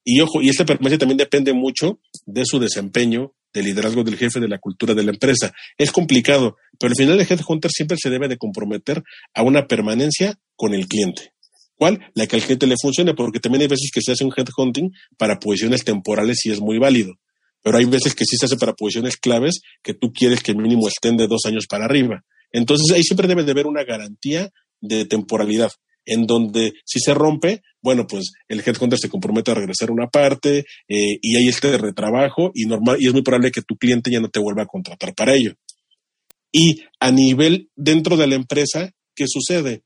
Y 0.03 0.23
ojo, 0.23 0.41
y 0.41 0.49
esta 0.49 0.65
permanencia 0.65 1.01
también 1.01 1.19
depende 1.19 1.53
mucho 1.53 2.01
de 2.25 2.47
su 2.47 2.59
desempeño, 2.59 3.35
del 3.53 3.67
liderazgo 3.67 4.03
del 4.03 4.17
jefe, 4.17 4.41
de 4.41 4.49
la 4.49 4.59
cultura 4.59 4.95
de 4.95 5.03
la 5.03 5.11
empresa. 5.11 5.53
Es 5.77 5.93
complicado, 5.93 6.57
pero 6.79 6.93
al 6.93 6.97
final 6.97 7.21
el 7.21 7.27
headhunter 7.29 7.71
siempre 7.71 7.99
se 8.01 8.09
debe 8.09 8.27
de 8.27 8.39
comprometer 8.39 9.03
a 9.35 9.43
una 9.43 9.67
permanencia 9.67 10.39
con 10.57 10.73
el 10.73 10.87
cliente. 10.87 11.35
¿Cuál? 11.81 12.13
La 12.13 12.27
que 12.27 12.37
al 12.37 12.43
cliente 12.43 12.67
le 12.67 12.75
funcione, 12.79 13.15
porque 13.15 13.41
también 13.41 13.63
hay 13.63 13.69
veces 13.69 13.91
que 13.91 14.03
se 14.03 14.13
hace 14.13 14.23
un 14.23 14.35
headhunting 14.37 14.93
para 15.17 15.39
posiciones 15.39 15.83
temporales 15.83 16.45
y 16.45 16.51
es 16.51 16.61
muy 16.61 16.79
válido 16.79 17.15
pero 17.63 17.79
hay 17.79 17.85
veces 17.85 18.15
que 18.15 18.25
sí 18.25 18.37
se 18.37 18.47
hace 18.47 18.57
para 18.57 18.73
posiciones 18.73 19.17
claves 19.17 19.61
que 19.83 19.95
tú 19.95 20.13
quieres 20.13 20.43
que 20.43 20.55
mínimo 20.55 20.89
estén 20.89 21.17
de 21.17 21.27
dos 21.27 21.43
años 21.47 21.67
para 21.69 21.85
arriba. 21.85 22.25
Entonces 22.53 22.91
ahí 22.95 23.03
siempre 23.03 23.29
debe 23.29 23.45
de 23.45 23.53
haber 23.53 23.67
una 23.67 23.85
garantía 23.85 24.51
de 24.81 25.05
temporalidad, 25.05 25.71
en 26.07 26.27
donde 26.27 26.73
si 26.85 27.01
se 27.01 27.13
rompe, 27.13 27.63
bueno, 27.83 28.07
pues 28.07 28.33
el 28.49 28.61
headhunter 28.61 28.99
se 28.99 29.11
compromete 29.11 29.51
a 29.51 29.55
regresar 29.55 29.91
una 29.91 30.09
parte 30.09 30.65
eh, 30.89 31.19
y 31.21 31.37
hay 31.37 31.49
este 31.49 31.77
retrabajo 31.77 32.51
y, 32.55 32.65
normal, 32.65 32.97
y 32.99 33.07
es 33.07 33.13
muy 33.13 33.23
probable 33.23 33.51
que 33.51 33.63
tu 33.63 33.77
cliente 33.77 34.11
ya 34.11 34.21
no 34.21 34.31
te 34.31 34.41
vuelva 34.41 34.63
a 34.63 34.67
contratar 34.67 35.15
para 35.15 35.35
ello. 35.35 35.55
Y 36.51 36.83
a 36.99 37.13
nivel 37.13 37.69
dentro 37.77 38.17
de 38.17 38.27
la 38.27 38.35
empresa, 38.35 38.91
¿qué 39.15 39.27
sucede? 39.29 39.83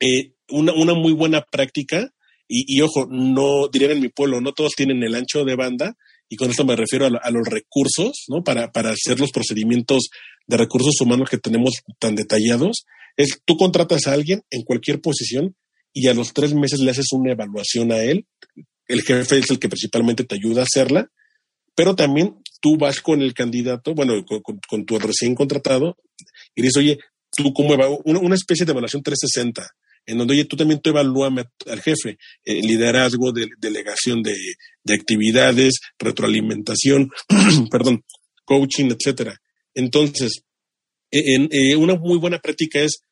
Eh, 0.00 0.32
una, 0.48 0.72
una 0.72 0.94
muy 0.94 1.12
buena 1.12 1.42
práctica, 1.42 2.12
y, 2.48 2.64
y, 2.66 2.80
ojo, 2.80 3.06
no 3.08 3.68
dirían 3.68 3.92
en 3.92 4.00
mi 4.00 4.08
pueblo, 4.08 4.40
no 4.40 4.52
todos 4.52 4.72
tienen 4.74 5.02
el 5.04 5.14
ancho 5.14 5.44
de 5.44 5.54
banda, 5.54 5.96
y 6.28 6.36
con 6.36 6.48
esto 6.50 6.64
me 6.64 6.76
refiero 6.76 7.06
a, 7.06 7.30
los 7.30 7.46
recursos, 7.46 8.24
¿no? 8.28 8.42
Para, 8.44 8.70
para 8.70 8.90
hacer 8.90 9.18
los 9.18 9.32
procedimientos 9.32 10.10
de 10.46 10.56
recursos 10.56 11.00
humanos 11.00 11.28
que 11.28 11.38
tenemos 11.38 11.82
tan 11.98 12.14
detallados, 12.14 12.86
es 13.16 13.40
tú 13.44 13.56
contratas 13.56 14.06
a 14.06 14.12
alguien 14.12 14.42
en 14.50 14.62
cualquier 14.62 15.00
posición 15.00 15.56
y 15.92 16.06
a 16.06 16.14
los 16.14 16.32
tres 16.32 16.54
meses 16.54 16.78
le 16.78 16.92
haces 16.92 17.06
una 17.12 17.32
evaluación 17.32 17.90
a 17.90 17.98
él. 18.02 18.26
El 18.86 19.02
jefe 19.02 19.38
es 19.38 19.50
el 19.50 19.58
que 19.58 19.68
principalmente 19.68 20.24
te 20.24 20.36
ayuda 20.36 20.62
a 20.62 20.64
hacerla, 20.64 21.10
pero 21.74 21.96
también 21.96 22.36
tú 22.60 22.76
vas 22.76 23.00
con 23.00 23.22
el 23.22 23.34
candidato, 23.34 23.94
bueno, 23.94 24.24
con, 24.24 24.86
tu 24.86 24.98
recién 25.00 25.34
contratado 25.34 25.96
y 26.54 26.62
dices, 26.62 26.76
oye, 26.76 26.98
tú 27.36 27.52
cómo 27.52 27.76
va 27.76 27.88
una, 28.04 28.20
una 28.20 28.34
especie 28.36 28.64
de 28.64 28.70
evaluación 28.70 29.02
360 29.02 29.68
en 30.10 30.18
donde, 30.18 30.34
oye, 30.34 30.44
tú 30.44 30.56
también 30.56 30.80
tú 30.80 30.90
evalúame 30.90 31.44
al 31.66 31.80
jefe, 31.80 32.18
eh, 32.44 32.62
liderazgo, 32.62 33.32
de, 33.32 33.48
delegación 33.58 34.22
de, 34.22 34.34
actividades, 34.92 35.80
retroalimentación, 35.98 37.10
perdón, 37.70 38.04
coaching, 38.44 38.90
etcétera. 38.90 39.40
Entonces, 39.74 40.42
e, 41.10 41.36
eh, 41.50 41.76
una 41.76 41.94
muy 41.94 42.18
buena 42.18 42.38
práctica 42.38 42.80
es 42.80 43.02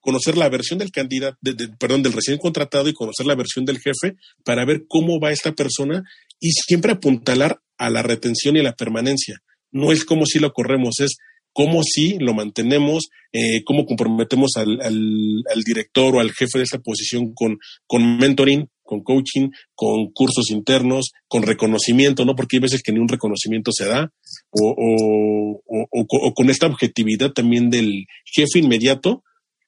conocer 0.00 0.36
la 0.36 0.48
versión 0.48 0.78
del 0.78 0.90
candidato, 0.90 1.36
perdón, 1.78 2.02
del 2.02 2.14
recién 2.14 2.38
contratado 2.38 2.88
y 2.88 2.94
conocer 2.94 3.26
la 3.26 3.34
versión 3.34 3.66
del 3.66 3.78
jefe 3.78 4.16
para 4.44 4.64
ver 4.64 4.84
cómo 4.88 5.20
va 5.20 5.32
esta 5.32 5.52
persona 5.52 6.02
y 6.38 6.52
siempre 6.52 6.92
apuntalar 6.92 7.60
a 7.76 7.90
la 7.90 8.02
retención 8.02 8.56
y 8.56 8.60
a 8.60 8.64
la 8.64 8.74
permanencia. 8.74 9.42
No 9.70 9.92
es 9.92 10.04
como 10.04 10.24
si 10.24 10.38
lo 10.38 10.52
corremos, 10.52 10.98
es 11.00 11.18
cómo 11.52 11.82
sí 11.82 12.16
lo 12.18 12.34
mantenemos, 12.34 13.08
eh, 13.32 13.62
cómo 13.64 13.86
comprometemos 13.86 14.52
al, 14.56 14.80
al, 14.80 15.62
director 15.64 16.14
o 16.14 16.20
al 16.20 16.32
jefe 16.32 16.58
de 16.58 16.64
esta 16.64 16.78
posición 16.78 17.32
con, 17.34 17.58
con 17.86 18.18
mentoring, 18.18 18.68
con 18.82 19.02
coaching, 19.02 19.50
con 19.74 20.10
cursos 20.12 20.50
internos, 20.50 21.12
con 21.28 21.42
reconocimiento, 21.42 22.24
¿no? 22.24 22.34
Porque 22.34 22.56
hay 22.56 22.60
veces 22.60 22.82
que 22.82 22.92
ni 22.92 22.98
un 22.98 23.08
reconocimiento 23.08 23.70
se 23.72 23.86
da, 23.86 24.12
o, 24.50 24.74
o, 24.76 25.62
o, 25.68 25.86
o 25.92 26.34
con 26.34 26.50
esta 26.50 26.66
objetividad 26.66 27.32
también 27.32 27.70
del 27.70 28.06
jefe 28.24 28.58
inmediato 28.58 29.22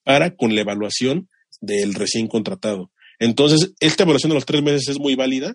para 0.05 0.35
con 0.35 0.55
la 0.55 0.63
evaluación 0.63 1.29
del 1.61 1.95
recién 1.95 2.27
contratado. 2.27 2.91
Entonces, 3.19 3.73
esta 3.79 4.03
evaluación 4.03 4.31
de 4.31 4.35
los 4.35 4.47
tres 4.47 4.63
meses 4.63 4.89
es 4.89 4.99
muy 4.99 5.15
válida 5.15 5.55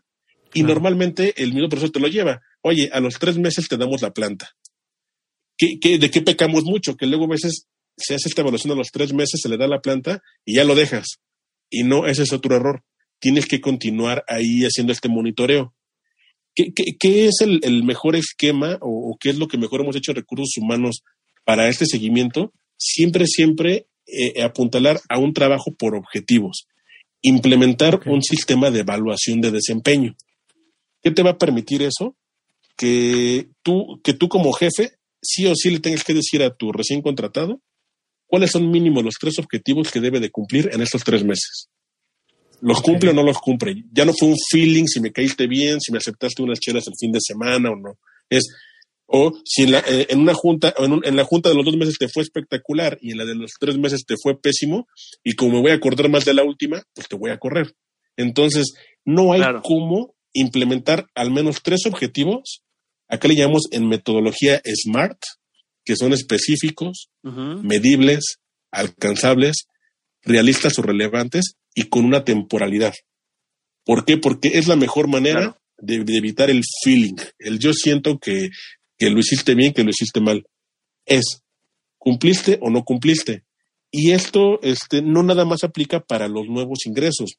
y 0.53 0.63
normalmente 0.63 1.33
el 1.41 1.53
mismo 1.53 1.67
profesor 1.67 1.91
te 1.91 1.99
lo 1.99 2.07
lleva. 2.07 2.41
Oye, 2.61 2.89
a 2.93 3.01
los 3.01 3.19
tres 3.19 3.37
meses 3.37 3.67
te 3.67 3.75
damos 3.75 4.01
la 4.01 4.11
planta 4.11 4.55
de 5.59 6.11
qué 6.11 6.21
pecamos 6.21 6.63
mucho? 6.63 6.95
Que 6.95 7.07
luego 7.07 7.25
a 7.25 7.29
veces 7.29 7.67
se 7.97 8.13
hace 8.13 8.29
esta 8.29 8.41
evaluación 8.41 8.71
a 8.73 8.75
los 8.75 8.91
tres 8.91 9.11
meses, 9.13 9.41
se 9.41 9.49
le 9.49 9.57
da 9.57 9.67
la 9.67 9.81
planta 9.81 10.21
y 10.45 10.55
ya 10.55 10.63
lo 10.63 10.75
dejas. 10.75 11.19
Y 11.69 11.83
no, 11.83 12.07
ese 12.07 12.23
es 12.23 12.31
otro 12.31 12.55
error. 12.55 12.83
Tienes 13.19 13.47
que 13.47 13.59
continuar 13.59 14.23
ahí 14.27 14.63
haciendo 14.63 14.93
este 14.93 15.09
monitoreo. 15.09 15.73
¿Qué, 16.53 16.71
qué, 16.73 17.27
es 17.27 17.41
el, 17.41 17.83
mejor 17.83 18.15
esquema 18.15 18.77
o, 18.81 19.15
qué 19.19 19.29
es 19.29 19.37
lo 19.37 19.47
que 19.47 19.59
mejor 19.59 19.81
hemos 19.81 19.95
hecho 19.95 20.11
en 20.11 20.17
recursos 20.17 20.57
humanos 20.57 21.03
para 21.43 21.67
este 21.67 21.85
seguimiento? 21.85 22.51
Siempre, 22.77 23.25
siempre 23.27 23.87
eh, 24.07 24.41
apuntalar 24.41 24.99
a 25.09 25.19
un 25.19 25.33
trabajo 25.33 25.73
por 25.75 25.95
objetivos. 25.95 26.67
Implementar 27.21 27.99
un 28.07 28.23
sistema 28.23 28.71
de 28.71 28.79
evaluación 28.79 29.41
de 29.41 29.51
desempeño. 29.51 30.15
¿Qué 31.03 31.11
te 31.11 31.21
va 31.21 31.31
a 31.31 31.37
permitir 31.37 31.83
eso? 31.83 32.15
Que 32.75 33.49
tú, 33.61 33.99
que 34.03 34.13
tú 34.13 34.27
como 34.27 34.51
jefe 34.51 34.96
sí 35.21 35.45
o 35.45 35.53
sí 35.55 35.71
le 35.71 35.79
tengas 35.79 36.03
que 36.03 36.13
decir 36.13 36.43
a 36.43 36.55
tu 36.55 36.71
recién 36.71 37.01
contratado 37.01 37.61
cuáles 38.27 38.51
son 38.51 38.69
mínimo 38.69 39.01
los 39.01 39.15
tres 39.19 39.39
objetivos 39.39 39.91
que 39.91 40.01
debe 40.01 40.19
de 40.19 40.29
cumplir 40.29 40.69
en 40.73 40.81
estos 40.81 41.03
tres 41.03 41.23
meses. 41.23 41.69
¿Los 42.61 42.81
cumple 42.81 43.11
o 43.11 43.13
no 43.13 43.23
los 43.23 43.37
cumple? 43.37 43.83
Ya 43.91 44.03
no 44.03 44.13
fue 44.13 44.29
un 44.29 44.35
feeling 44.51 44.85
si 44.87 44.99
me 44.99 45.11
caíste 45.11 45.47
bien, 45.47 45.79
si 45.79 45.91
me 45.91 45.99
aceptaste 45.99 46.41
unas 46.41 46.59
chelas 46.59 46.87
el 46.87 46.93
fin 46.99 47.11
de 47.11 47.19
semana 47.21 47.69
o 47.69 47.75
no. 47.75 47.97
Es, 48.29 48.45
o 49.05 49.31
si 49.45 49.63
en, 49.63 49.71
la, 49.71 49.79
eh, 49.79 50.07
en 50.09 50.19
una 50.19 50.33
junta, 50.33 50.73
o 50.77 50.85
en, 50.85 51.15
la 51.15 51.23
junta 51.23 51.49
de 51.49 51.55
los 51.55 51.65
dos 51.65 51.77
meses 51.77 51.97
te 51.97 52.09
fue 52.09 52.23
espectacular 52.23 52.97
y 52.99 53.11
en 53.11 53.19
la 53.19 53.25
de 53.25 53.35
los 53.35 53.51
tres 53.59 53.77
meses 53.77 54.05
te 54.05 54.15
fue 54.21 54.39
pésimo, 54.39 54.87
y 55.23 55.33
como 55.33 55.53
me 55.53 55.61
voy 55.61 55.71
a 55.71 55.75
acordar 55.75 56.09
más 56.09 56.25
de 56.25 56.33
la 56.33 56.43
última, 56.43 56.83
pues 56.93 57.07
te 57.07 57.15
voy 57.15 57.31
a 57.31 57.37
correr. 57.37 57.73
Entonces, 58.17 58.73
no 59.05 59.33
hay 59.33 59.41
cómo 59.63 60.15
implementar 60.33 61.07
al 61.15 61.31
menos 61.31 61.61
tres 61.61 61.85
objetivos 61.85 62.63
Acá 63.07 63.27
le 63.27 63.35
llamamos 63.35 63.63
en 63.71 63.87
metodología 63.87 64.61
SMART, 64.65 65.17
que 65.85 65.95
son 65.95 66.13
específicos, 66.13 67.09
medibles, 67.23 68.39
alcanzables, 68.71 69.67
realistas 70.23 70.77
o 70.77 70.81
relevantes 70.81 71.53
y 71.73 71.83
con 71.83 72.05
una 72.05 72.25
temporalidad. 72.25 72.93
¿Por 73.85 74.03
qué? 74.03 74.17
Porque 74.17 74.49
es 74.55 74.67
la 74.67 74.75
mejor 74.75 75.07
manera 75.07 75.57
de, 75.77 76.03
evitar 76.17 76.49
el 76.49 76.63
feeling, 76.83 77.15
el 77.39 77.59
yo 77.59 77.71
siento 77.73 78.19
que, 78.19 78.49
que 78.97 79.09
lo 79.09 79.19
hiciste 79.19 79.55
bien, 79.55 79.73
que 79.73 79.83
lo 79.83 79.91
hiciste 79.91 80.19
mal. 80.19 80.45
Es, 81.05 81.43
¿cumpliste 81.97 82.59
o 82.61 82.69
no 82.69 82.83
cumpliste? 82.83 83.45
Y 83.89 84.11
esto 84.11 84.59
este, 84.63 85.01
no 85.01 85.23
nada 85.23 85.45
más 85.45 85.63
aplica 85.63 86.01
para 86.01 86.27
los 86.27 86.47
nuevos 86.47 86.85
ingresos. 86.85 87.37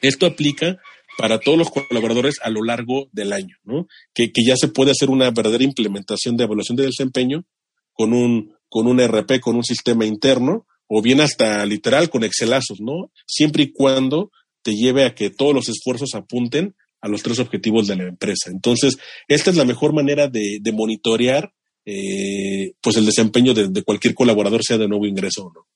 Esto 0.00 0.26
aplica 0.26 0.78
para 1.18 1.38
todos 1.38 1.58
los 1.58 1.70
colaboradores 1.70 2.36
a 2.42 2.50
lo 2.50 2.62
largo 2.62 3.08
del 3.12 3.32
año, 3.32 3.56
¿no? 3.64 3.86
Que, 4.12 4.30
ya 4.44 4.56
se 4.56 4.68
puede 4.68 4.90
hacer 4.90 5.10
una 5.10 5.30
verdadera 5.30 5.64
implementación 5.64 6.36
de 6.36 6.44
evaluación 6.44 6.76
de 6.76 6.86
desempeño 6.86 7.44
con 7.92 8.12
un, 8.12 8.54
con 8.68 8.86
un 8.86 9.00
RP, 9.00 9.40
con 9.40 9.56
un 9.56 9.64
sistema 9.64 10.04
interno, 10.04 10.66
o 10.86 11.02
bien 11.02 11.20
hasta 11.20 11.64
literal 11.66 12.10
con 12.10 12.24
Excelazos, 12.24 12.80
¿no? 12.80 13.10
Siempre 13.26 13.64
y 13.64 13.72
cuando 13.72 14.30
te 14.62 14.74
lleve 14.74 15.04
a 15.04 15.14
que 15.14 15.30
todos 15.30 15.54
los 15.54 15.68
esfuerzos 15.68 16.14
apunten 16.14 16.74
a 17.00 17.08
los 17.08 17.22
tres 17.22 17.38
objetivos 17.38 17.86
de 17.86 17.96
la 17.96 18.04
empresa. 18.04 18.50
Entonces, 18.50 18.96
esta 19.28 19.50
es 19.50 19.56
la 19.56 19.64
mejor 19.64 19.92
manera 19.92 20.28
de, 20.28 20.58
de 20.60 20.72
monitorear 20.72 21.52
eh, 21.84 22.72
pues 22.80 22.96
el 22.96 23.04
desempeño 23.04 23.52
de, 23.52 23.68
de, 23.68 23.82
cualquier 23.82 24.14
colaborador, 24.14 24.62
sea 24.64 24.78
de 24.78 24.88
nuevo 24.88 25.06
ingreso 25.06 25.44
o 25.44 25.52
no. 25.52 25.66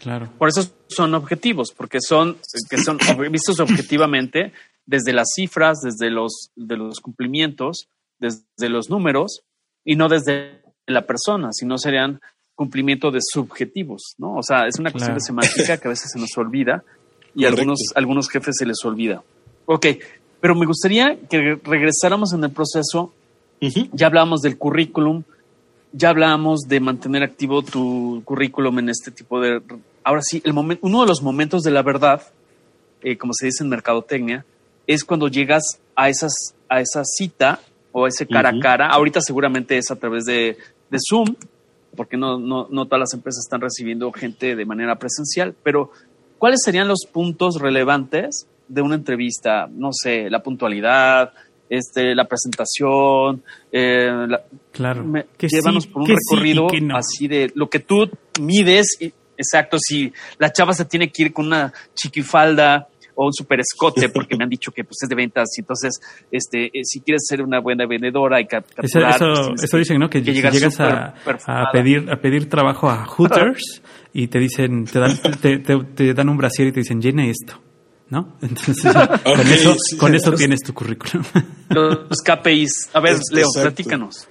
Claro. 0.00 0.30
Por 0.38 0.48
eso 0.48 0.62
son 0.88 1.14
objetivos, 1.14 1.72
porque 1.76 1.98
son, 2.00 2.38
que 2.68 2.78
son 2.78 2.98
vistos 3.30 3.60
objetivamente 3.60 4.52
desde 4.86 5.12
las 5.12 5.28
cifras, 5.34 5.78
desde 5.82 6.10
los, 6.10 6.50
de 6.56 6.76
los 6.76 7.00
cumplimientos, 7.00 7.88
desde 8.18 8.68
los 8.68 8.90
números, 8.90 9.42
y 9.84 9.94
no 9.94 10.08
desde 10.08 10.62
la 10.86 11.06
persona, 11.06 11.50
sino 11.52 11.78
serían 11.78 12.20
cumplimiento 12.54 13.10
de 13.10 13.20
subjetivos, 13.22 14.14
¿no? 14.18 14.36
O 14.36 14.42
sea, 14.42 14.66
es 14.66 14.78
una 14.78 14.90
cuestión 14.90 15.14
de 15.14 15.20
semántica 15.20 15.78
que 15.78 15.88
a 15.88 15.90
veces 15.90 16.10
se 16.12 16.18
nos 16.18 16.36
olvida 16.36 16.82
y 17.34 17.44
a 17.44 17.48
algunos, 17.48 17.78
algunos 17.94 18.28
jefes 18.28 18.56
se 18.58 18.66
les 18.66 18.84
olvida. 18.84 19.22
Ok, 19.66 19.86
pero 20.40 20.54
me 20.54 20.66
gustaría 20.66 21.18
que 21.28 21.58
regresáramos 21.62 22.32
en 22.32 22.44
el 22.44 22.50
proceso. 22.50 23.14
Ya 23.92 24.06
hablábamos 24.06 24.40
del 24.40 24.58
currículum, 24.58 25.22
ya 25.92 26.10
hablábamos 26.10 26.60
de 26.62 26.80
mantener 26.80 27.22
activo 27.22 27.62
tu 27.62 28.22
currículum 28.24 28.78
en 28.78 28.88
este 28.88 29.10
tipo 29.10 29.40
de... 29.40 29.60
Ahora 30.10 30.22
sí, 30.28 30.42
el 30.44 30.52
momento, 30.52 30.84
uno 30.84 31.02
de 31.02 31.06
los 31.06 31.22
momentos 31.22 31.62
de 31.62 31.70
la 31.70 31.82
verdad, 31.82 32.20
eh, 33.00 33.16
como 33.16 33.32
se 33.32 33.46
dice 33.46 33.62
en 33.62 33.70
mercadotecnia, 33.70 34.44
es 34.84 35.04
cuando 35.04 35.28
llegas 35.28 35.62
a, 35.94 36.08
esas, 36.08 36.32
a 36.68 36.80
esa 36.80 37.04
cita 37.04 37.60
o 37.92 38.06
a 38.06 38.08
ese 38.08 38.26
cara 38.26 38.48
a 38.48 38.58
cara. 38.58 38.88
Ahorita 38.88 39.20
seguramente 39.20 39.78
es 39.78 39.88
a 39.92 39.94
través 39.94 40.24
de, 40.24 40.58
de 40.90 40.98
Zoom, 41.08 41.36
porque 41.94 42.16
no, 42.16 42.40
no, 42.40 42.66
no 42.68 42.86
todas 42.86 42.98
las 42.98 43.14
empresas 43.14 43.44
están 43.46 43.60
recibiendo 43.60 44.10
gente 44.10 44.56
de 44.56 44.64
manera 44.64 44.96
presencial, 44.96 45.54
pero 45.62 45.92
¿cuáles 46.38 46.58
serían 46.64 46.88
los 46.88 47.06
puntos 47.06 47.60
relevantes 47.60 48.48
de 48.66 48.82
una 48.82 48.96
entrevista? 48.96 49.68
No 49.70 49.90
sé, 49.92 50.28
la 50.28 50.42
puntualidad, 50.42 51.32
este, 51.68 52.16
la 52.16 52.24
presentación, 52.24 53.44
eh, 53.70 54.26
claro, 54.72 55.04
que 55.38 55.46
llévanos 55.46 55.86
por 55.86 56.02
un 56.02 56.08
recorrido 56.08 56.66
así 56.96 57.28
de 57.28 57.52
lo 57.54 57.70
que 57.70 57.78
tú 57.78 58.10
mides, 58.40 58.98
exacto, 59.40 59.78
si 59.80 60.12
la 60.38 60.52
chava 60.52 60.72
se 60.72 60.84
tiene 60.84 61.10
que 61.10 61.24
ir 61.24 61.32
con 61.32 61.46
una 61.46 61.72
chiquifalda 61.94 62.88
o 63.14 63.26
un 63.26 63.32
super 63.32 63.60
escote, 63.60 64.08
porque 64.14 64.36
me 64.36 64.44
han 64.44 64.50
dicho 64.50 64.70
que 64.72 64.84
pues, 64.84 64.96
es 65.02 65.08
de 65.08 65.14
ventas. 65.14 65.48
Y 65.56 65.60
entonces, 65.60 66.00
este, 66.30 66.66
eh, 66.66 66.84
si 66.84 67.00
quieres 67.00 67.22
ser 67.26 67.42
una 67.42 67.60
buena 67.60 67.86
vendedora 67.86 68.40
y 68.40 68.46
capturar. 68.46 69.16
Eso, 69.16 69.54
eso, 69.54 69.76
dicen, 69.76 69.98
¿no? 69.98 70.08
Que, 70.08 70.22
llegas 70.22 70.80
a, 70.80 71.14
a, 71.46 71.72
pedir, 71.72 72.10
a 72.10 72.20
pedir 72.20 72.48
trabajo 72.48 72.88
a 72.88 73.04
Hooters 73.04 73.82
y 74.12 74.28
te 74.28 74.38
dicen, 74.38 74.84
te 74.84 74.98
dan, 74.98 75.18
te, 75.40 75.58
te, 75.58 76.14
dan 76.14 76.28
un 76.28 76.36
brasier 76.36 76.68
y 76.68 76.72
te 76.72 76.80
dicen, 76.80 77.00
llene 77.00 77.30
esto. 77.30 77.60
¿no? 78.08 78.36
Entonces, 78.42 78.82
con 78.82 79.40
eso, 79.40 79.76
con 79.98 80.14
eso 80.14 80.32
tienes 80.32 80.60
tu 80.60 80.74
currículum. 80.74 81.24
Los 81.68 82.20
KPIs. 82.22 82.90
A 82.92 83.00
ver, 83.00 83.18
Leo, 83.32 83.46
platícanos. 83.54 84.28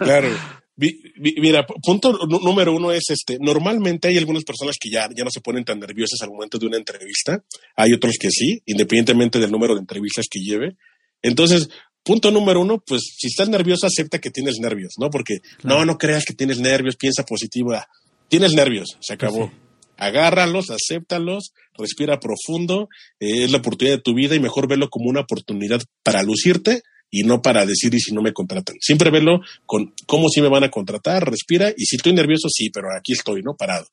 Claro. 0.00 0.28
Mira, 0.76 1.64
punto 1.66 2.18
número 2.26 2.74
uno 2.74 2.90
es 2.90 3.04
este. 3.10 3.38
Normalmente 3.40 4.08
hay 4.08 4.18
algunas 4.18 4.44
personas 4.44 4.76
que 4.80 4.90
ya, 4.90 5.08
ya 5.16 5.24
no 5.24 5.30
se 5.30 5.40
ponen 5.40 5.64
tan 5.64 5.78
nerviosas 5.78 6.20
al 6.22 6.30
momento 6.30 6.58
de 6.58 6.66
una 6.66 6.76
entrevista. 6.76 7.44
Hay 7.76 7.92
otros 7.92 8.16
que 8.18 8.30
sí, 8.30 8.60
independientemente 8.66 9.38
del 9.38 9.52
número 9.52 9.74
de 9.74 9.80
entrevistas 9.80 10.26
que 10.28 10.40
lleve. 10.40 10.76
Entonces, 11.22 11.68
punto 12.02 12.30
número 12.32 12.60
uno, 12.60 12.82
pues 12.84 13.02
si 13.16 13.28
estás 13.28 13.48
nervioso, 13.48 13.86
acepta 13.86 14.20
que 14.20 14.30
tienes 14.30 14.56
nervios, 14.60 14.94
¿no? 14.98 15.10
Porque 15.10 15.38
no, 15.62 15.84
no 15.84 15.96
creas 15.96 16.24
que 16.24 16.34
tienes 16.34 16.58
nervios, 16.58 16.96
piensa 16.96 17.24
positivo. 17.24 17.72
Ah, 17.72 17.86
tienes 18.28 18.52
nervios, 18.52 18.90
se 19.00 19.16
pues 19.16 19.32
acabó. 19.32 19.52
Agárralos, 19.96 20.70
acéptalos, 20.70 21.52
respira 21.78 22.18
profundo, 22.18 22.88
eh, 23.20 23.44
es 23.44 23.52
la 23.52 23.58
oportunidad 23.58 23.98
de 23.98 24.02
tu 24.02 24.12
vida 24.12 24.34
y 24.34 24.40
mejor 24.40 24.66
verlo 24.66 24.88
como 24.90 25.08
una 25.08 25.20
oportunidad 25.20 25.80
para 26.02 26.24
lucirte 26.24 26.82
y 27.14 27.22
no 27.22 27.40
para 27.40 27.64
decir 27.64 27.94
y 27.94 28.00
si 28.00 28.12
no 28.12 28.22
me 28.22 28.32
contratan. 28.32 28.74
Siempre 28.80 29.08
verlo 29.08 29.40
con 29.66 29.94
cómo 30.04 30.28
si 30.28 30.42
me 30.42 30.48
van 30.48 30.64
a 30.64 30.70
contratar, 30.70 31.30
respira 31.30 31.72
y 31.76 31.84
si 31.84 31.94
estoy 31.94 32.12
nervioso, 32.12 32.48
sí, 32.48 32.70
pero 32.70 32.88
aquí 32.92 33.12
estoy, 33.12 33.40
¿no? 33.40 33.54
Parado. 33.54 33.86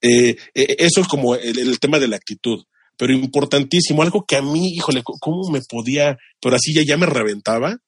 Eh, 0.00 0.36
eh, 0.54 0.76
eso 0.78 1.00
es 1.00 1.08
como 1.08 1.34
el, 1.34 1.80
tema 1.80 1.98
de 1.98 2.06
la 2.06 2.14
actitud, 2.14 2.62
pero 2.96 3.12
importantísimo, 3.12 4.00
algo 4.00 4.24
que 4.24 4.36
a 4.36 4.42
mí, 4.42 4.74
híjole, 4.76 5.02
¿cómo 5.02 5.50
me 5.50 5.60
podía, 5.68 6.18
pero 6.40 6.54
así 6.54 6.72
ya, 6.72 6.82
ya 6.86 6.96
me 6.96 7.06
reventaba 7.06 7.78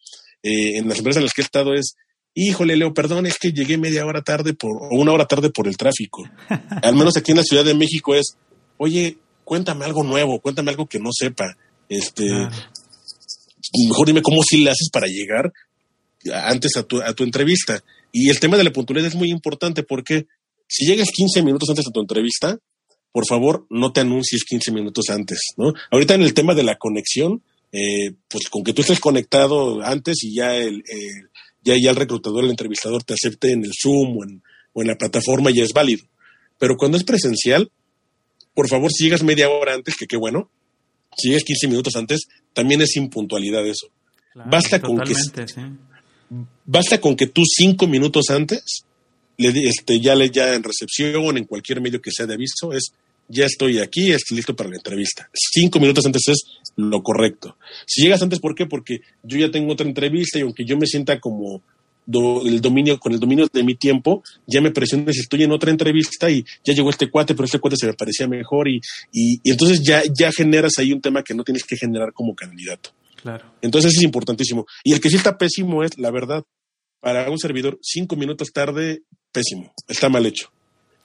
eh, 0.43 0.79
en 0.79 0.89
las 0.89 0.99
empresas 0.99 1.19
en 1.19 1.25
las 1.27 1.35
que 1.35 1.43
he 1.43 1.45
estado 1.45 1.75
es, 1.75 1.95
híjole, 2.35 2.77
Leo, 2.77 2.93
perdón, 2.93 3.27
es 3.27 3.39
que 3.39 3.53
llegué 3.53 3.79
media 3.79 4.05
hora 4.07 4.23
tarde 4.23 4.55
por, 4.55 4.73
o 4.91 4.97
una 4.97 5.13
hora 5.13 5.27
tarde 5.27 5.51
por 5.51 5.69
el 5.69 5.77
tráfico. 5.77 6.25
Al 6.83 6.97
menos 6.97 7.17
aquí 7.17 7.31
en 7.31 7.37
la 7.37 7.45
Ciudad 7.45 7.65
de 7.65 7.75
México 7.75 8.17
es, 8.17 8.37
oye, 8.77 9.19
cuéntame 9.45 9.85
algo 9.85 10.03
nuevo, 10.03 10.41
cuéntame 10.41 10.73
algo 10.73 10.87
que 10.87 10.99
no 10.99 11.11
sepa. 11.13 11.57
Este, 11.89 12.27
mejor 13.89 14.07
dime 14.07 14.23
cómo 14.23 14.43
si 14.43 14.63
le 14.63 14.71
haces 14.71 14.89
para 14.93 15.07
llegar 15.07 15.53
antes 16.33 16.77
a 16.77 16.83
tu, 16.83 17.01
a 17.01 17.13
tu 17.15 17.25
entrevista. 17.25 17.83
Y 18.13 18.31
el 18.31 18.41
tema 18.41 18.57
de 18.57 18.65
la 18.65 18.73
puntualidad 18.73 19.09
es 19.09 19.15
muy 19.15 19.31
importante 19.31 19.83
porque 19.83 20.27
si 20.67 20.87
llegas 20.87 21.09
15 21.11 21.43
minutos 21.43 21.69
antes 21.69 21.87
a 21.87 21.91
tu 21.91 22.01
entrevista, 22.01 22.59
por 23.13 23.27
favor, 23.27 23.67
no 23.71 23.93
te 23.93 24.01
anuncies 24.01 24.45
15 24.45 24.73
minutos 24.73 25.07
antes, 25.09 25.41
¿no? 25.57 25.73
Ahorita 25.91 26.15
en 26.15 26.23
el 26.23 26.35
tema 26.35 26.55
de 26.55 26.63
la 26.63 26.77
conexión, 26.77 27.43
eh, 27.73 28.13
pues 28.29 28.49
con 28.49 28.65
que 28.65 28.73
tú 28.73 28.83
estés 28.83 29.01
conectado 29.01 29.83
antes 29.83 30.23
y 30.23 30.35
ya 30.35 30.57
el, 30.57 30.83
ya, 31.63 31.75
ya 31.81 31.91
el 31.91 31.97
reclutador, 31.97 32.45
el 32.45 32.51
entrevistador 32.51 33.03
te 33.05 33.15
acepte 33.15 33.53
en 33.53 33.65
el 33.65 33.73
Zoom 33.81 34.19
o 34.19 34.25
en, 34.25 34.43
o 34.73 34.83
en 34.83 34.89
la 34.89 34.97
plataforma 34.97 35.51
ya 35.51 35.65
es 35.65 35.73
válido. 35.73 36.05
Pero 36.59 36.77
cuando 36.77 36.97
es 36.97 37.05
presencial, 37.05 37.71
por 38.55 38.69
favor, 38.69 38.91
si 38.91 39.05
llegas 39.05 39.23
media 39.23 39.49
hora 39.49 39.75
antes, 39.75 39.97
que 39.97 40.07
qué 40.07 40.17
bueno, 40.17 40.51
si 41.17 41.29
llegas 41.29 41.45
15 41.45 41.69
minutos 41.69 41.97
antes, 41.97 42.29
también 42.59 42.81
es 42.81 42.97
impuntualidad 42.97 43.65
eso. 43.65 43.87
basta 44.35 44.81
con 44.81 45.01
que 45.01 45.15
basta 46.67 47.01
con 47.01 47.15
que 47.15 47.29
tú 47.29 47.43
cinco 47.47 47.87
minutos 47.87 48.31
antes 48.31 48.85
le 49.37 49.51
este 49.69 50.01
ya 50.01 50.17
le 50.17 50.29
ya 50.29 50.55
en 50.55 50.65
recepción 50.65 51.37
en 51.37 51.45
cualquier 51.45 51.81
medio 51.81 52.01
que 52.01 52.11
sea 52.11 52.27
de 52.27 52.35
aviso 52.35 52.73
es 52.73 52.93
ya 53.29 53.47
estoy 53.47 53.79
aquí, 53.79 54.11
estoy 54.11 54.39
listo 54.39 54.57
para 54.57 54.71
la 54.71 54.77
entrevista. 54.77 55.31
Cinco 55.35 55.79
minutos 55.79 56.05
antes 56.07 56.23
es 56.29 56.39
lo 56.77 57.01
correcto. 57.03 57.59
Si 57.87 58.03
llegas 58.03 58.23
antes, 58.23 58.41
¿por 58.41 58.55
qué? 58.55 58.67
Porque 58.67 59.03
yo 59.23 59.39
ya 59.39 59.51
tengo 59.51 59.73
otra 59.73 59.87
entrevista 59.87 60.39
y 60.39 60.43
aunque 60.43 60.65
yo 60.65 60.77
me 60.79 60.87
sienta 60.87 61.21
como 61.21 61.63
el 62.09 62.61
dominio, 62.61 62.99
con 62.99 63.13
el 63.13 63.21
dominio 63.21 63.47
de 63.53 63.63
mi 63.63 63.75
tiempo, 63.75 64.23
ya 64.47 64.61
me 64.61 64.71
presioné 64.71 65.13
si 65.13 65.21
estoy 65.21 65.43
en 65.43 65.53
otra 65.53 65.71
entrevista 65.71 66.31
y 66.31 66.45
ya 66.65 66.75
llegó 66.75 66.91
este 66.91 67.11
cuate, 67.11 67.35
pero 67.35 67.45
este 67.45 67.59
cuate 67.59 67.77
se 67.77 67.87
me 67.87 67.95
parecía 67.95 68.27
mejor 68.27 68.69
y, 68.69 68.81
y, 69.13 69.41
entonces 69.45 69.83
ya, 69.83 70.03
ya 70.19 70.31
generas 70.33 70.73
ahí 70.79 70.93
un 70.93 71.01
tema 71.01 71.23
que 71.23 71.35
no 71.35 71.45
tienes 71.45 71.65
que 71.65 71.77
generar 71.77 72.13
como 72.13 72.35
candidato. 72.35 72.91
Claro. 73.23 73.45
Entonces 73.61 73.95
es 73.95 74.03
importantísimo. 74.03 74.67
Y 74.85 74.93
el 74.93 75.01
que 75.01 75.11
sí 75.11 75.17
está 75.17 75.37
pésimo 75.37 75.83
es, 75.83 75.99
la 75.99 76.11
verdad, 76.11 76.45
para 77.01 77.31
un 77.31 77.39
servidor, 77.39 77.79
cinco 77.83 78.17
minutos 78.17 78.53
tarde, 78.53 79.03
pésimo, 79.33 79.73
está 79.87 80.09
mal 80.09 80.25
hecho. 80.25 80.51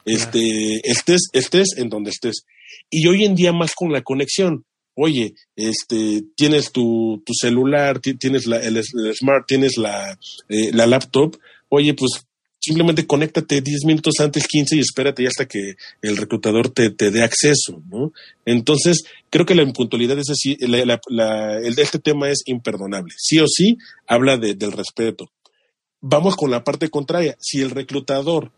Este, 0.06 0.82
estés, 0.84 1.30
estés 1.34 1.78
en 1.78 1.90
donde 1.90 2.12
estés. 2.12 2.46
Y 2.90 3.08
hoy 3.08 3.26
en 3.26 3.36
día 3.36 3.54
más 3.54 3.74
con 3.76 3.92
la 3.92 4.02
conexión 4.02 4.66
oye, 4.96 5.36
este, 5.56 6.24
tienes 6.36 6.72
tu, 6.72 7.22
tu 7.26 7.34
celular, 7.34 8.00
tienes 8.00 8.46
la, 8.46 8.58
el, 8.58 8.82
smart, 9.14 9.46
tienes 9.48 9.78
la, 9.78 10.18
eh, 10.50 10.72
la 10.74 10.86
laptop, 10.88 11.38
oye, 11.70 11.94
pues 11.94 12.26
simplemente 12.64 13.06
conéctate 13.06 13.62
10 13.62 13.86
minutos 13.86 14.14
antes, 14.20 14.48
15 14.48 14.78
y 14.78 14.80
espérate 14.80 15.24
ya 15.24 15.28
hasta 15.28 15.48
que 15.48 15.76
el 16.02 16.16
reclutador 16.16 16.70
te, 16.70 16.92
te 16.92 17.12
dé 17.12 17.22
acceso, 17.22 17.84
¿no? 17.90 18.14
Entonces, 18.46 19.04
creo 19.30 19.46
que 19.46 19.56
la 19.56 19.64
impuntualidad 19.64 20.18
es 20.18 20.30
así, 20.30 20.56
la, 20.60 21.58
el 21.58 21.78
este 21.78 22.00
tema 22.00 22.30
es 22.30 22.44
imperdonable. 22.46 23.14
Sí 23.18 23.40
o 23.40 23.48
sí, 23.48 23.78
habla 24.08 24.38
de, 24.38 24.54
del 24.56 24.72
respeto. 24.72 25.30
Vamos 26.00 26.38
con 26.38 26.52
la 26.52 26.64
parte 26.64 26.90
contraria. 26.90 27.36
Si 27.40 27.62
el 27.62 27.72
reclutador 27.72 28.52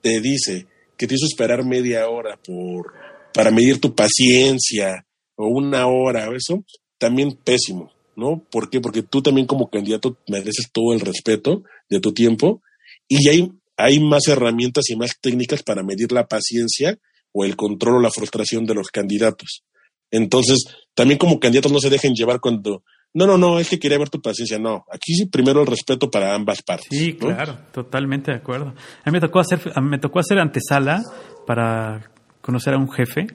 te 0.00 0.20
dice 0.20 0.66
que 0.96 1.06
te 1.06 1.14
hizo 1.14 1.26
esperar 1.26 1.64
media 1.64 2.08
hora 2.08 2.38
por, 2.42 2.94
para 3.34 3.50
medir 3.50 3.78
tu 3.78 3.94
paciencia, 3.94 5.04
o 5.36 5.48
una 5.48 5.86
hora 5.86 6.28
o 6.28 6.34
eso, 6.34 6.64
también 6.98 7.32
pésimo, 7.32 7.92
¿no? 8.16 8.42
¿Por 8.50 8.70
qué? 8.70 8.80
Porque 8.80 9.02
tú 9.02 9.22
también 9.22 9.46
como 9.46 9.68
candidato 9.68 10.16
mereces 10.28 10.70
todo 10.72 10.94
el 10.94 11.00
respeto 11.00 11.64
de 11.88 12.00
tu 12.00 12.12
tiempo 12.12 12.62
y 13.08 13.28
hay, 13.28 13.52
hay 13.76 14.00
más 14.00 14.28
herramientas 14.28 14.90
y 14.90 14.96
más 14.96 15.18
técnicas 15.20 15.62
para 15.62 15.82
medir 15.82 16.12
la 16.12 16.26
paciencia 16.26 16.98
o 17.32 17.44
el 17.44 17.56
control 17.56 17.96
o 17.96 18.00
la 18.00 18.10
frustración 18.10 18.64
de 18.64 18.74
los 18.74 18.88
candidatos. 18.88 19.64
Entonces, 20.10 20.64
también 20.94 21.18
como 21.18 21.40
candidatos 21.40 21.72
no 21.72 21.80
se 21.80 21.90
dejen 21.90 22.14
llevar 22.14 22.38
cuando, 22.40 22.84
no, 23.12 23.26
no, 23.26 23.36
no, 23.36 23.58
es 23.58 23.68
que 23.68 23.80
quería 23.80 23.98
ver 23.98 24.10
tu 24.10 24.22
paciencia. 24.22 24.58
No, 24.58 24.84
aquí 24.90 25.14
sí 25.14 25.26
primero 25.26 25.60
el 25.60 25.66
respeto 25.66 26.10
para 26.10 26.34
ambas 26.34 26.62
partes. 26.62 26.86
Sí, 26.90 27.14
claro, 27.14 27.58
totalmente 27.72 28.30
de 28.30 28.38
acuerdo. 28.38 28.74
A 29.04 29.10
mí 29.10 29.12
me 29.12 29.20
tocó 29.20 29.40
hacer, 29.40 29.60
me 29.82 29.98
tocó 29.98 30.20
hacer 30.20 30.38
antesala 30.38 31.02
para 31.46 32.10
conocer 32.40 32.74
a 32.74 32.78
un 32.78 32.90
jefe 32.90 33.26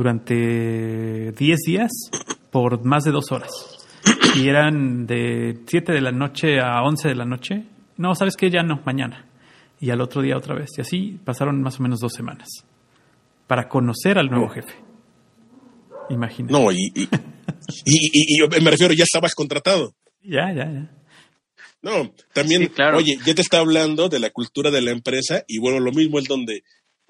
durante 0.00 1.32
10 1.32 1.58
días 1.66 1.90
por 2.50 2.82
más 2.86 3.04
de 3.04 3.10
dos 3.10 3.30
horas. 3.32 3.50
Y 4.34 4.48
eran 4.48 5.06
de 5.06 5.58
7 5.66 5.92
de 5.92 6.00
la 6.00 6.10
noche 6.10 6.58
a 6.58 6.82
11 6.82 7.08
de 7.08 7.14
la 7.14 7.26
noche. 7.26 7.64
No, 7.98 8.14
¿sabes 8.14 8.34
qué? 8.36 8.48
Ya 8.48 8.62
no, 8.62 8.80
mañana. 8.86 9.26
Y 9.78 9.90
al 9.90 10.00
otro 10.00 10.22
día 10.22 10.38
otra 10.38 10.54
vez. 10.54 10.70
Y 10.78 10.80
así 10.80 11.20
pasaron 11.22 11.60
más 11.60 11.78
o 11.78 11.82
menos 11.82 12.00
dos 12.00 12.12
semanas 12.14 12.48
para 13.46 13.68
conocer 13.68 14.16
al 14.16 14.30
nuevo 14.30 14.48
jefe. 14.48 14.74
Imagínate. 16.08 16.52
No, 16.52 16.72
y, 16.72 16.90
y, 16.94 17.08
y, 17.84 18.60
me 18.62 18.70
refiero, 18.70 18.94
ya 18.94 19.04
estabas 19.04 19.34
contratado. 19.34 19.94
Ya, 20.22 20.50
ya, 20.54 20.64
ya. 20.64 20.90
No, 21.82 22.14
también, 22.32 22.68
claro. 22.68 22.98
oye, 22.98 23.18
ya 23.24 23.34
te 23.34 23.42
está 23.42 23.58
hablando 23.58 24.08
de 24.08 24.18
la 24.18 24.30
cultura 24.30 24.70
de 24.70 24.80
la 24.80 24.92
empresa 24.92 25.44
y 25.46 25.58
bueno, 25.58 25.78
lo 25.78 25.92
mismo 25.92 26.18
es 26.18 26.24
donde, 26.26 26.62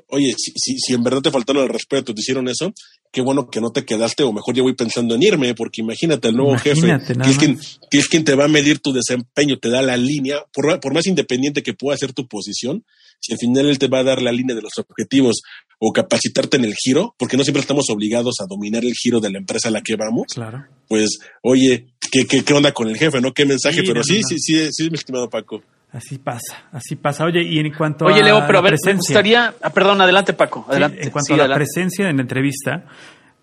oye, 0.09 0.35
si, 0.37 0.53
si, 0.57 0.79
si 0.79 0.95
en 0.95 1.03
verdad 1.03 1.21
te 1.23 1.31
faltaron 1.31 1.63
el 1.65 1.69
respeto, 1.69 2.15
te 2.15 2.21
hicieron 2.21 2.49
eso, 2.49 2.73
qué 3.13 3.21
bueno 3.21 3.49
que 3.51 3.61
no 3.61 3.71
te 3.73 3.85
quedaste 3.85 4.23
o 4.23 4.33
mejor 4.33 4.55
ya 4.55 4.63
voy 4.63 4.75
pensando 4.75 5.15
en 5.15 5.23
irme, 5.23 5.55
porque 5.55 5.81
imagínate 5.83 6.29
el 6.29 6.37
nuevo 6.37 6.53
Imagínate, 6.53 7.07
jefe, 7.07 7.21
que 7.23 7.31
es, 7.31 7.39
quien, 7.39 7.55
más. 7.57 7.81
que 7.91 7.99
es 7.99 8.09
quien 8.09 8.25
te 8.25 8.35
va 8.35 8.45
a 8.45 8.49
medir 8.49 8.79
tu 8.79 8.93
desempeño, 8.93 9.59
te 9.59 9.69
da 9.71 9.83
la 9.83 9.97
línea, 9.97 10.45
por, 10.53 10.79
por 10.81 10.95
más 10.95 11.07
independiente 11.07 11.63
que 11.63 11.75
pueda 11.75 11.97
ser 11.99 12.13
tu 12.13 12.27
posición, 12.29 12.85
si 13.21 13.33
al 13.33 13.39
final 13.39 13.67
él 13.69 13.79
te 13.79 13.89
va 13.89 13.99
a 13.99 14.05
dar 14.05 14.23
la 14.23 14.33
línea 14.33 14.55
de 14.57 14.63
los 14.63 14.73
objetivos 14.79 15.43
o 15.79 15.93
capacitarte 15.93 16.57
en 16.57 16.65
el 16.65 16.75
giro, 16.75 17.15
porque 17.19 17.37
no 17.37 17.43
siempre 17.45 17.61
estamos 17.61 17.91
obligados 17.91 18.37
a 18.41 18.47
dominar 18.49 18.85
el 18.85 18.95
giro 18.95 19.21
de 19.21 19.31
la 19.31 19.39
empresa 19.39 19.69
a 19.69 19.71
la 19.71 19.83
que 19.83 19.97
vamos, 19.97 20.27
Claro. 20.35 20.65
pues, 20.89 21.19
oye, 21.43 21.87
¿qué, 22.11 22.27
qué, 22.27 22.43
qué 22.45 22.53
onda 22.55 22.73
con 22.73 22.89
el 22.89 22.97
jefe, 22.97 23.21
no? 23.21 23.33
¿Qué 23.33 23.45
mensaje? 23.45 23.81
Sí, 23.81 23.83
Pero 23.87 23.97
no, 24.01 24.05
sí, 24.05 24.21
no, 24.21 24.29
sí, 24.29 24.37
sí, 24.39 24.69
sí, 24.71 24.89
mi 24.91 24.97
estimado 24.97 25.29
Paco. 25.29 25.63
Así 25.93 26.19
pasa, 26.19 26.69
así 26.71 26.95
pasa. 26.97 27.25
Oye, 27.25 27.43
y 27.43 27.59
en 27.59 27.73
cuanto 27.75 28.05
Oye, 28.05 28.21
a 28.21 28.25
Leo, 28.25 28.45
pero 28.47 28.61
a 28.61 28.63
la 28.63 28.71
ver, 28.71 28.73
me 28.73 28.79
presencia, 28.79 28.97
gustaría. 29.15 29.55
Ah, 29.61 29.71
perdón, 29.71 30.01
adelante, 30.01 30.33
Paco. 30.35 30.61
sí, 30.67 30.71
Adelante. 30.71 31.03
en 31.03 31.11
cuanto 31.11 31.27
Sí, 31.27 31.33
a 31.33 31.37
la 31.37 31.43
adelante. 31.45 31.65
presencia 31.65 32.09
en 32.09 32.17
la 32.17 32.23
entrevista, 32.23 32.85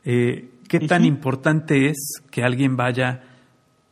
eh, 0.05 0.49
¿qué 0.69 0.79
tan 0.79 1.03
importante 1.03 1.89
es 1.89 2.21
que 2.31 2.43
alguien 2.43 2.77
vaya 2.77 3.21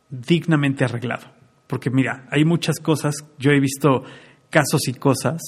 dignamente 0.08 0.84
arreglado? 0.84 1.26
Porque 1.66 1.90
mira, 1.90 2.26
hay 2.30 2.44
muchas 2.44 2.78
cosas, 2.80 3.14
yo 3.38 3.50
he 3.50 3.60
visto 3.60 4.04
casos 4.50 4.88
y 4.88 4.94
cosas 4.94 5.42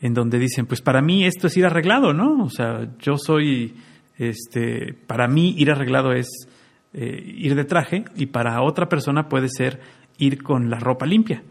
en 0.00 0.14
donde 0.14 0.38
dicen, 0.38 0.66
pues 0.66 0.80
para 0.80 1.02
mí 1.02 1.26
esto 1.26 1.48
es 1.48 1.56
ir 1.56 1.66
arreglado, 1.66 2.12
¿no? 2.14 2.44
O 2.44 2.50
sea, 2.50 2.88
yo 3.00 3.16
soy, 3.18 3.74
este, 4.16 4.94
para 5.06 5.26
mí 5.28 5.54
ir 5.58 5.70
arreglado 5.70 6.12
es 6.12 6.28
eh, 6.94 7.22
ir 7.36 7.54
de 7.56 7.64
traje 7.64 8.04
y 8.16 8.26
para 8.26 8.62
otra 8.62 8.88
persona 8.88 9.28
puede 9.28 9.48
ser 9.48 9.80
ir 10.16 10.42
con 10.42 10.70
la 10.70 10.78
ropa 10.78 11.04
limpia. 11.06 11.42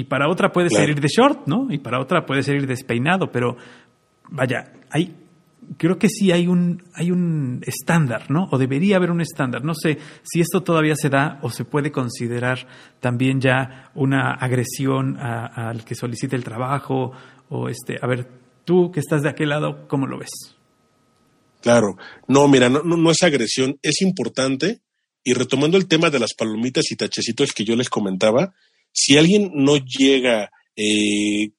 Y 0.00 0.04
para 0.04 0.30
otra 0.30 0.50
puede 0.50 0.68
Claro. 0.68 0.84
ser 0.86 0.90
ir 0.96 1.00
de 1.00 1.08
short, 1.08 1.46
¿no? 1.46 1.66
Y 1.70 1.76
para 1.78 2.00
otra 2.00 2.24
puede 2.24 2.42
ser 2.42 2.56
ir 2.56 2.66
despeinado, 2.66 3.30
pero 3.30 3.56
vaya, 4.30 4.72
hay 4.90 5.14
creo 5.76 5.98
que 5.98 6.08
sí 6.08 6.32
hay 6.32 6.46
un 6.48 6.82
hay 6.94 7.10
un 7.10 7.60
estándar, 7.66 8.30
¿no? 8.30 8.48
O 8.50 8.56
debería 8.56 8.96
haber 8.96 9.10
un 9.10 9.20
estándar. 9.20 9.62
No 9.62 9.74
sé 9.74 9.98
si 10.22 10.40
esto 10.40 10.62
todavía 10.62 10.96
se 10.96 11.10
da 11.10 11.38
o 11.42 11.50
se 11.50 11.66
puede 11.66 11.92
considerar 11.92 12.66
también 12.98 13.40
ya 13.42 13.90
una 13.94 14.32
agresión 14.32 15.18
al 15.18 15.84
que 15.84 15.94
solicite 15.94 16.34
el 16.34 16.44
trabajo 16.44 17.12
o 17.50 17.68
este, 17.68 17.98
a 18.00 18.06
ver, 18.06 18.26
tú 18.64 18.90
que 18.90 19.00
estás 19.00 19.20
de 19.22 19.28
aquel 19.28 19.50
lado, 19.50 19.86
¿cómo 19.86 20.06
lo 20.06 20.18
ves? 20.18 20.30
Claro, 21.60 21.98
no, 22.26 22.48
mira, 22.48 22.70
no, 22.70 22.82
no, 22.82 22.96
no 22.96 23.10
es 23.10 23.22
agresión, 23.22 23.76
es 23.82 24.00
importante. 24.00 24.80
Y 25.22 25.34
retomando 25.34 25.76
el 25.76 25.86
tema 25.86 26.08
de 26.08 26.18
las 26.18 26.32
palomitas 26.32 26.90
y 26.90 26.96
tachecitos 26.96 27.52
que 27.52 27.64
yo 27.64 27.76
les 27.76 27.90
comentaba, 27.90 28.54
si 28.92 29.16
alguien 29.16 29.50
no 29.54 29.76
llega, 29.76 30.50
eh, 30.76 31.50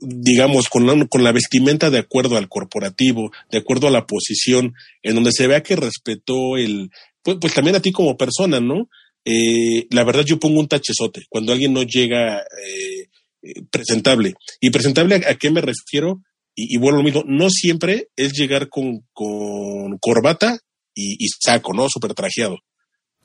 digamos, 0.00 0.68
con 0.68 0.86
la, 0.86 1.06
con 1.06 1.24
la 1.24 1.32
vestimenta 1.32 1.90
de 1.90 1.98
acuerdo 1.98 2.36
al 2.36 2.48
corporativo, 2.48 3.32
de 3.50 3.58
acuerdo 3.58 3.88
a 3.88 3.90
la 3.90 4.06
posición, 4.06 4.74
en 5.02 5.14
donde 5.14 5.32
se 5.32 5.46
vea 5.46 5.62
que 5.62 5.76
respetó 5.76 6.56
el, 6.56 6.90
pues, 7.22 7.38
pues 7.40 7.54
también 7.54 7.76
a 7.76 7.80
ti 7.80 7.92
como 7.92 8.16
persona, 8.16 8.60
¿no? 8.60 8.88
Eh, 9.24 9.86
la 9.90 10.04
verdad 10.04 10.24
yo 10.24 10.38
pongo 10.38 10.60
un 10.60 10.68
tachezote 10.68 11.24
cuando 11.28 11.52
alguien 11.52 11.74
no 11.74 11.82
llega 11.82 12.38
eh, 12.38 13.08
eh, 13.42 13.62
presentable. 13.70 14.34
¿Y 14.60 14.70
presentable 14.70 15.16
a, 15.16 15.34
qué 15.34 15.50
me 15.50 15.60
refiero? 15.60 16.22
y, 16.54 16.74
y 16.74 16.78
bueno, 16.78 16.98
lo 16.98 17.04
mismo, 17.04 17.22
no 17.26 17.48
siempre 17.50 18.08
es 18.16 18.32
llegar 18.32 18.68
con, 18.68 19.06
con 19.12 19.98
corbata 19.98 20.58
y, 20.94 21.24
y 21.24 21.28
saco, 21.28 21.72
¿no? 21.72 21.88
Súper 21.88 22.14
trajeado. 22.14 22.58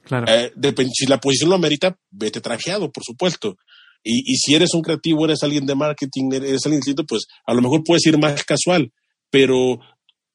Claro. 0.06 0.26
Eh, 0.30 0.54
si 0.94 1.08
la 1.08 1.20
posición 1.20 1.50
lo 1.50 1.56
amerita, 1.56 1.98
vete 2.12 2.40
trajeado, 2.40 2.92
por 2.92 3.04
supuesto. 3.04 3.58
Y, 4.04 4.34
y 4.34 4.38
si 4.38 4.54
eres 4.54 4.74
un 4.74 4.82
creativo, 4.82 5.26
eres 5.26 5.42
alguien 5.44 5.66
de 5.66 5.76
marketing, 5.76 6.32
eres 6.32 6.66
alguien 6.66 6.80
distinto, 6.80 7.04
pues 7.06 7.26
a 7.46 7.54
lo 7.54 7.62
mejor 7.62 7.84
puedes 7.84 8.06
ir 8.06 8.18
más 8.20 8.44
casual. 8.44 8.92
Pero, 9.32 9.80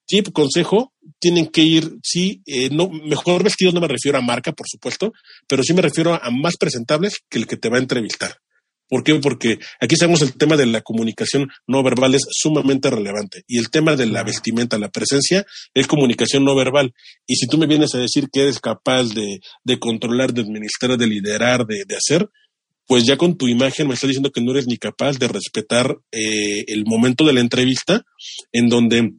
tip, 0.06 0.32
consejo, 0.32 0.92
tienen 1.20 1.47
que 1.47 1.62
ir, 1.62 1.97
sí, 2.02 2.42
eh, 2.47 2.68
no, 2.70 2.88
mejor 2.88 3.44
vestidos 3.44 3.72
no 3.72 3.80
me 3.80 3.88
refiero 3.88 4.18
a 4.18 4.22
marca, 4.22 4.52
por 4.52 4.66
supuesto, 4.68 5.12
pero 5.47 5.62
sí 5.62 5.72
me 5.72 5.82
refiero 5.82 6.14
a 6.14 6.30
más 6.30 6.56
presentables 6.56 7.20
que 7.30 7.38
el 7.38 7.47
que 7.47 7.56
te 7.56 7.70
va 7.70 7.76
a 7.76 7.80
entrevistar. 7.80 8.36
¿Por 8.90 9.04
qué? 9.04 9.14
Porque 9.14 9.60
aquí 9.80 9.94
sabemos 9.94 10.20
el 10.20 10.36
tema 10.36 10.56
de 10.56 10.66
la 10.66 10.80
comunicación 10.80 11.48
no 11.68 11.82
verbal 11.84 12.16
es 12.16 12.22
sumamente 12.28 12.90
relevante 12.90 13.44
y 13.46 13.58
el 13.58 13.70
tema 13.70 13.94
de 13.94 14.06
la 14.06 14.24
vestimenta, 14.24 14.78
la 14.78 14.90
presencia, 14.90 15.46
es 15.74 15.86
comunicación 15.86 16.44
no 16.44 16.56
verbal. 16.56 16.92
Y 17.24 17.36
si 17.36 17.46
tú 17.46 17.56
me 17.56 17.68
vienes 17.68 17.94
a 17.94 17.98
decir 17.98 18.28
que 18.32 18.42
eres 18.42 18.58
capaz 18.58 19.14
de, 19.14 19.38
de 19.62 19.78
controlar, 19.78 20.34
de 20.34 20.42
administrar, 20.42 20.98
de 20.98 21.06
liderar, 21.06 21.66
de, 21.66 21.84
de 21.86 21.96
hacer, 21.96 22.28
pues 22.88 23.04
ya 23.06 23.16
con 23.16 23.38
tu 23.38 23.46
imagen 23.46 23.86
me 23.86 23.94
estás 23.94 24.08
diciendo 24.08 24.32
que 24.32 24.40
no 24.40 24.50
eres 24.50 24.66
ni 24.66 24.76
capaz 24.76 25.20
de 25.20 25.28
respetar 25.28 25.96
eh, 26.10 26.64
el 26.66 26.84
momento 26.84 27.24
de 27.24 27.32
la 27.32 27.40
entrevista 27.40 28.02
en 28.50 28.68
donde, 28.68 29.12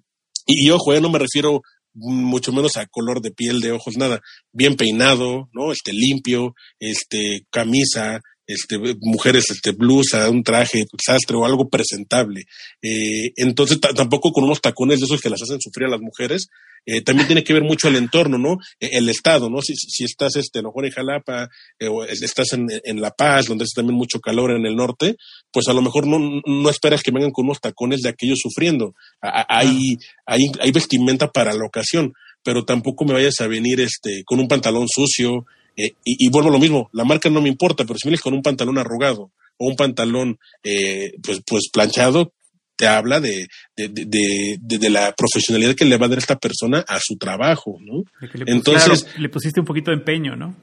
y, 0.48 0.68
y 0.68 0.69
ojo, 0.69 0.93
eh, 0.93 0.99
no 0.99 1.10
me 1.10 1.19
refiero 1.19 1.61
mucho 1.93 2.52
menos 2.52 2.76
a 2.76 2.88
color 2.88 3.22
de 3.22 3.31
piel, 3.31 3.61
de 3.61 3.72
ojos, 3.72 3.95
nada, 3.95 4.19
bien 4.52 4.76
peinado, 4.76 5.49
¿no? 5.53 5.72
Este 5.72 5.93
limpio, 5.93 6.56
este 6.80 7.45
camisa, 7.49 8.19
este, 8.53 8.78
mujeres, 9.02 9.49
este, 9.49 9.72
blusa, 9.72 10.30
un 10.30 10.44
traje, 10.44 10.86
sastre 11.03 11.38
o 11.38 11.45
algo 11.45 11.69
presentable. 11.69 12.44
Eh, 12.82 13.32
entonces, 13.36 13.80
tampoco 13.80 14.32
con 14.32 14.44
unos 14.45 14.61
tacones 14.61 14.99
de 14.99 15.06
esos 15.06 15.22
que 15.22 15.30
las 15.30 15.41
hacen 15.41 15.60
sufrir 15.61 15.88
a 15.88 15.91
las 15.91 16.02
mujeres. 16.02 16.48
Eh, 16.88 17.02
también 17.03 17.28
tiene 17.28 17.44
que 17.44 17.53
ver 17.53 17.61
mucho 17.61 17.90
el 17.90 17.95
entorno, 17.95 18.40
¿no? 18.40 18.53
Eh, 18.80 18.90
El 18.94 19.07
estado, 19.07 19.52
¿no? 19.52 19.61
Si, 19.61 19.76
si 19.76 20.03
estás, 20.03 20.36
este, 20.36 20.60
a 20.60 20.61
lo 20.64 20.69
mejor 20.69 20.86
en 20.86 20.91
Jalapa, 20.91 21.48
eh, 21.78 21.88
o 21.88 22.03
es- 22.03 22.23
estás 22.23 22.53
en, 22.53 22.65
en 22.84 23.02
La 23.02 23.11
Paz, 23.11 23.45
donde 23.45 23.65
hace 23.65 23.76
también 23.76 23.95
mucho 23.95 24.19
calor 24.19 24.49
en 24.49 24.65
el 24.65 24.76
norte, 24.76 25.15
pues 25.52 25.68
a 25.68 25.73
lo 25.73 25.84
mejor 25.84 26.07
no, 26.07 26.18
no 26.44 26.69
esperas 26.72 27.03
que 27.03 27.11
vengan 27.11 27.30
con 27.30 27.45
unos 27.45 27.60
tacones 27.60 28.02
de 28.02 28.10
aquellos 28.10 28.40
sufriendo. 28.41 28.95
Hay, 29.22 29.78
hay, 30.26 30.41
hay 30.60 30.72
vestimenta 30.72 31.28
para 31.32 31.53
la 31.53 31.65
ocasión, 31.68 32.14
pero 32.44 32.65
tampoco 32.65 33.06
me 33.06 33.14
vayas 33.14 33.40
a 33.41 33.48
venir, 33.48 33.80
este, 33.80 34.23
con 34.26 34.40
un 34.40 34.48
pantalón 34.48 34.88
sucio, 34.90 35.45
eh, 35.77 35.93
y, 36.03 36.26
y 36.26 36.30
vuelvo 36.30 36.49
a 36.49 36.53
lo 36.53 36.60
mismo, 36.60 36.89
la 36.93 37.03
marca 37.03 37.30
no 37.30 37.41
me 37.41 37.49
importa, 37.49 37.84
pero 37.85 37.98
si 37.98 38.07
vienes 38.07 38.22
con 38.22 38.34
un 38.34 38.41
pantalón 38.41 38.77
arrugado 38.77 39.31
o 39.57 39.68
un 39.68 39.76
pantalón 39.76 40.38
eh, 40.64 41.11
pues, 41.23 41.41
pues 41.45 41.69
planchado, 41.72 42.34
te 42.76 42.88
habla 42.88 43.19
de, 43.19 43.48
de, 43.76 43.89
de, 43.89 44.06
de- 44.07 44.57
de- 44.60 44.77
de 44.80 44.89
la 44.89 45.14
profesionalidad 45.15 45.76
que 45.76 45.85
le 45.85 45.98
va 45.98 46.07
a 46.07 46.10
dar 46.10 46.18
esta 46.18 46.38
persona 46.39 46.84
a 46.88 46.99
su 46.99 47.15
trabajo, 47.15 47.77
¿no? 47.81 48.03
Le 48.34 48.52
Entonces, 48.52 49.03
claro, 49.03 49.22
le 49.22 49.30
pusiste 49.30 49.60
un 49.60 49.65
poquito 49.68 49.91
de 49.91 49.98
empeño, 49.98 50.35
¿no? 50.35 50.56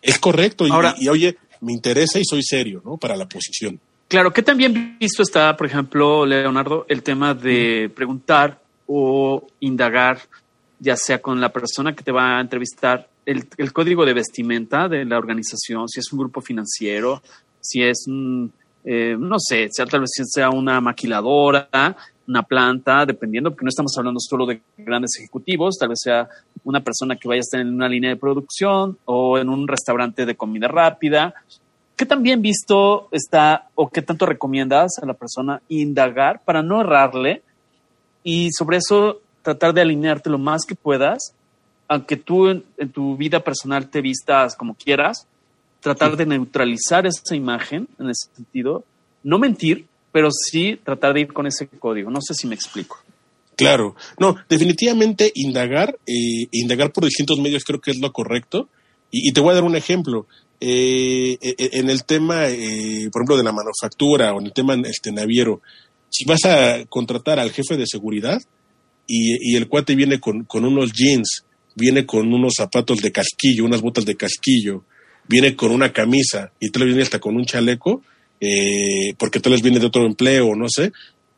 es 0.00 0.18
correcto 0.18 0.66
y, 0.66 0.70
Ahora- 0.70 0.94
y, 0.98 1.08
oye, 1.08 1.36
me 1.60 1.72
interesa 1.72 2.18
y 2.18 2.24
soy 2.24 2.42
serio, 2.42 2.82
¿no? 2.84 2.96
Para 2.96 3.16
la 3.16 3.28
posición. 3.28 3.78
Claro, 4.08 4.32
que 4.32 4.42
también 4.42 4.96
visto 4.98 5.22
está, 5.22 5.56
por 5.56 5.66
ejemplo, 5.68 6.26
Leonardo, 6.26 6.84
el 6.88 7.04
tema 7.04 7.34
de 7.34 7.88
preguntar 7.94 8.60
o 8.86 9.46
indagar, 9.60 10.18
ya 10.80 10.96
sea 10.96 11.22
con 11.22 11.40
la 11.40 11.52
persona 11.52 11.94
que 11.94 12.02
te 12.02 12.10
va 12.10 12.38
a 12.38 12.40
entrevistar, 12.40 13.08
el, 13.24 13.72
código 13.72 14.04
de 14.04 14.14
vestimenta 14.14 14.88
de 14.88 15.04
la 15.04 15.18
organización, 15.18 15.88
si 15.88 16.00
es 16.00 16.12
un 16.12 16.20
grupo 16.20 16.40
financiero, 16.40 17.22
si 17.60 17.82
es 17.82 18.06
eh, 18.84 19.16
no 19.18 19.36
sé, 19.38 19.68
sea, 19.70 19.86
tal 19.86 20.00
vez 20.00 20.10
sea 20.24 20.50
una 20.50 20.80
maquiladora, 20.80 21.96
una 22.26 22.42
planta, 22.42 23.06
dependiendo, 23.06 23.50
porque 23.50 23.64
no 23.64 23.68
estamos 23.68 23.96
hablando 23.96 24.20
solo 24.20 24.46
de 24.46 24.60
grandes 24.76 25.12
ejecutivos, 25.18 25.76
tal 25.78 25.90
vez 25.90 26.00
sea 26.02 26.28
una 26.64 26.80
persona 26.80 27.16
que 27.16 27.28
vaya 27.28 27.38
a 27.38 27.40
estar 27.40 27.60
en 27.60 27.74
una 27.74 27.88
línea 27.88 28.10
de 28.10 28.16
producción 28.16 28.98
o 29.04 29.38
en 29.38 29.48
un 29.48 29.68
restaurante 29.68 30.26
de 30.26 30.36
comida 30.36 30.68
rápida. 30.68 31.34
¿Qué 31.96 32.06
tan 32.06 32.22
bien 32.22 32.42
visto 32.42 33.08
está 33.12 33.68
o 33.74 33.88
qué 33.88 34.02
tanto 34.02 34.26
recomiendas 34.26 34.98
a 35.00 35.06
la 35.06 35.14
persona 35.14 35.62
indagar 35.68 36.42
para 36.44 36.62
no 36.62 36.80
errarle 36.80 37.42
y 38.24 38.50
sobre 38.52 38.78
eso 38.78 39.20
tratar 39.42 39.74
de 39.74 39.82
alinearte 39.82 40.30
lo 40.30 40.38
más 40.38 40.62
que 40.66 40.74
puedas, 40.74 41.34
aunque 41.88 42.16
tú 42.16 42.48
en, 42.48 42.64
en 42.78 42.90
tu 42.90 43.16
vida 43.16 43.40
personal 43.40 43.88
te 43.90 44.00
vistas 44.00 44.56
como 44.56 44.74
quieras, 44.74 45.26
tratar 45.80 46.16
de 46.16 46.26
neutralizar 46.26 47.06
esa 47.06 47.34
imagen 47.34 47.88
en 47.98 48.10
ese 48.10 48.28
sentido, 48.34 48.84
no 49.24 49.38
mentir, 49.38 49.86
pero 50.12 50.28
sí 50.30 50.78
tratar 50.82 51.14
de 51.14 51.22
ir 51.22 51.32
con 51.32 51.46
ese 51.46 51.66
código. 51.66 52.10
No 52.10 52.20
sé 52.20 52.34
si 52.34 52.46
me 52.46 52.54
explico. 52.54 52.98
Claro, 53.56 53.96
no, 54.18 54.36
definitivamente 54.48 55.30
indagar, 55.34 55.98
eh, 56.06 56.46
indagar 56.52 56.92
por 56.92 57.04
distintos 57.04 57.38
medios 57.38 57.64
creo 57.64 57.80
que 57.80 57.90
es 57.90 57.98
lo 57.98 58.12
correcto. 58.12 58.68
Y, 59.10 59.28
y 59.28 59.32
te 59.32 59.40
voy 59.40 59.50
a 59.50 59.54
dar 59.54 59.64
un 59.64 59.76
ejemplo. 59.76 60.26
Eh, 60.60 61.38
eh, 61.40 61.70
en 61.72 61.90
el 61.90 62.04
tema, 62.04 62.48
eh, 62.48 63.08
por 63.12 63.22
ejemplo, 63.22 63.36
de 63.36 63.42
la 63.42 63.52
manufactura 63.52 64.32
o 64.32 64.40
en 64.40 64.46
el 64.46 64.52
tema 64.52 64.74
este, 64.84 65.10
naviero, 65.10 65.60
si 66.08 66.24
vas 66.24 66.44
a 66.44 66.84
contratar 66.86 67.40
al 67.40 67.50
jefe 67.50 67.76
de 67.76 67.86
seguridad 67.86 68.40
y, 69.06 69.52
y 69.52 69.56
el 69.56 69.66
cuate 69.66 69.96
viene 69.96 70.20
con, 70.20 70.44
con 70.44 70.64
unos 70.64 70.92
jeans, 70.92 71.44
viene 71.74 72.06
con 72.06 72.32
unos 72.32 72.54
zapatos 72.56 73.00
de 73.00 73.12
casquillo, 73.12 73.64
unas 73.64 73.80
botas 73.80 74.04
de 74.04 74.16
casquillo, 74.16 74.84
viene 75.28 75.54
con 75.56 75.70
una 75.70 75.92
camisa 75.92 76.52
y 76.60 76.70
tal 76.70 76.82
vez 76.82 76.88
viene 76.88 77.02
hasta 77.02 77.18
con 77.18 77.36
un 77.36 77.44
chaleco, 77.44 78.02
eh, 78.40 79.14
porque 79.18 79.40
tal 79.40 79.52
vez 79.52 79.62
viene 79.62 79.78
de 79.78 79.86
otro 79.86 80.04
empleo, 80.06 80.54
no 80.56 80.66
sé, 80.68 80.92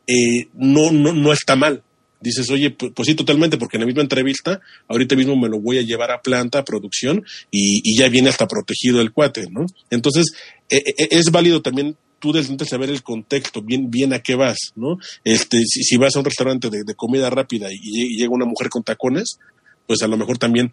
eh, 0.07 0.49
no, 0.55 0.91
no, 0.91 1.13
no 1.13 1.33
está 1.33 1.57
mal. 1.57 1.83
dices, 2.21 2.49
oye, 2.51 2.71
pues, 2.71 2.93
sí, 3.05 3.15
totalmente, 3.15 3.59
porque 3.59 3.77
en 3.77 3.83
la 3.83 3.87
misma 3.87 4.01
entrevista, 4.01 4.61
ahorita 4.89 5.15
mismo 5.15 5.37
me 5.37 5.49
lo 5.49 5.61
voy 5.61 5.79
a 5.79 5.83
llevar 5.83 6.11
a 6.11 6.23
planta, 6.23 6.61
a 6.61 6.65
producción, 6.65 7.23
y, 7.51 7.97
ya 7.99 8.09
viene 8.09 8.31
hasta 8.31 8.49
protegido 8.49 9.03
el 9.03 9.13
cuate, 9.13 9.47
¿no? 9.51 9.67
Entonces, 9.91 10.33
e, 10.71 10.77
e, 10.77 10.95
e, 10.97 11.09
es 11.11 11.31
válido 11.31 11.61
también 11.61 11.97
tú 12.25 12.33
necesitas 12.33 12.69
saber 12.69 12.89
el 12.89 13.03
contexto, 13.03 13.61
bien, 13.61 13.91
bien 13.91 14.15
a 14.15 14.21
qué 14.21 14.35
vas, 14.35 14.57
¿no? 14.77 14.97
Este, 15.25 15.59
si, 15.67 15.97
vas 15.99 16.17
a 16.17 16.21
un 16.21 16.25
restaurante 16.25 16.71
de, 16.71 16.95
comida 16.95 17.29
rápida 17.29 17.69
y, 17.71 18.17
llega 18.17 18.33
una 18.33 18.47
mujer 18.47 18.71
con 18.71 18.83
tacones, 18.83 19.39
pues 19.87 20.03
a 20.03 20.09
lo 20.09 20.17
mejor 20.17 20.39
también 20.39 20.71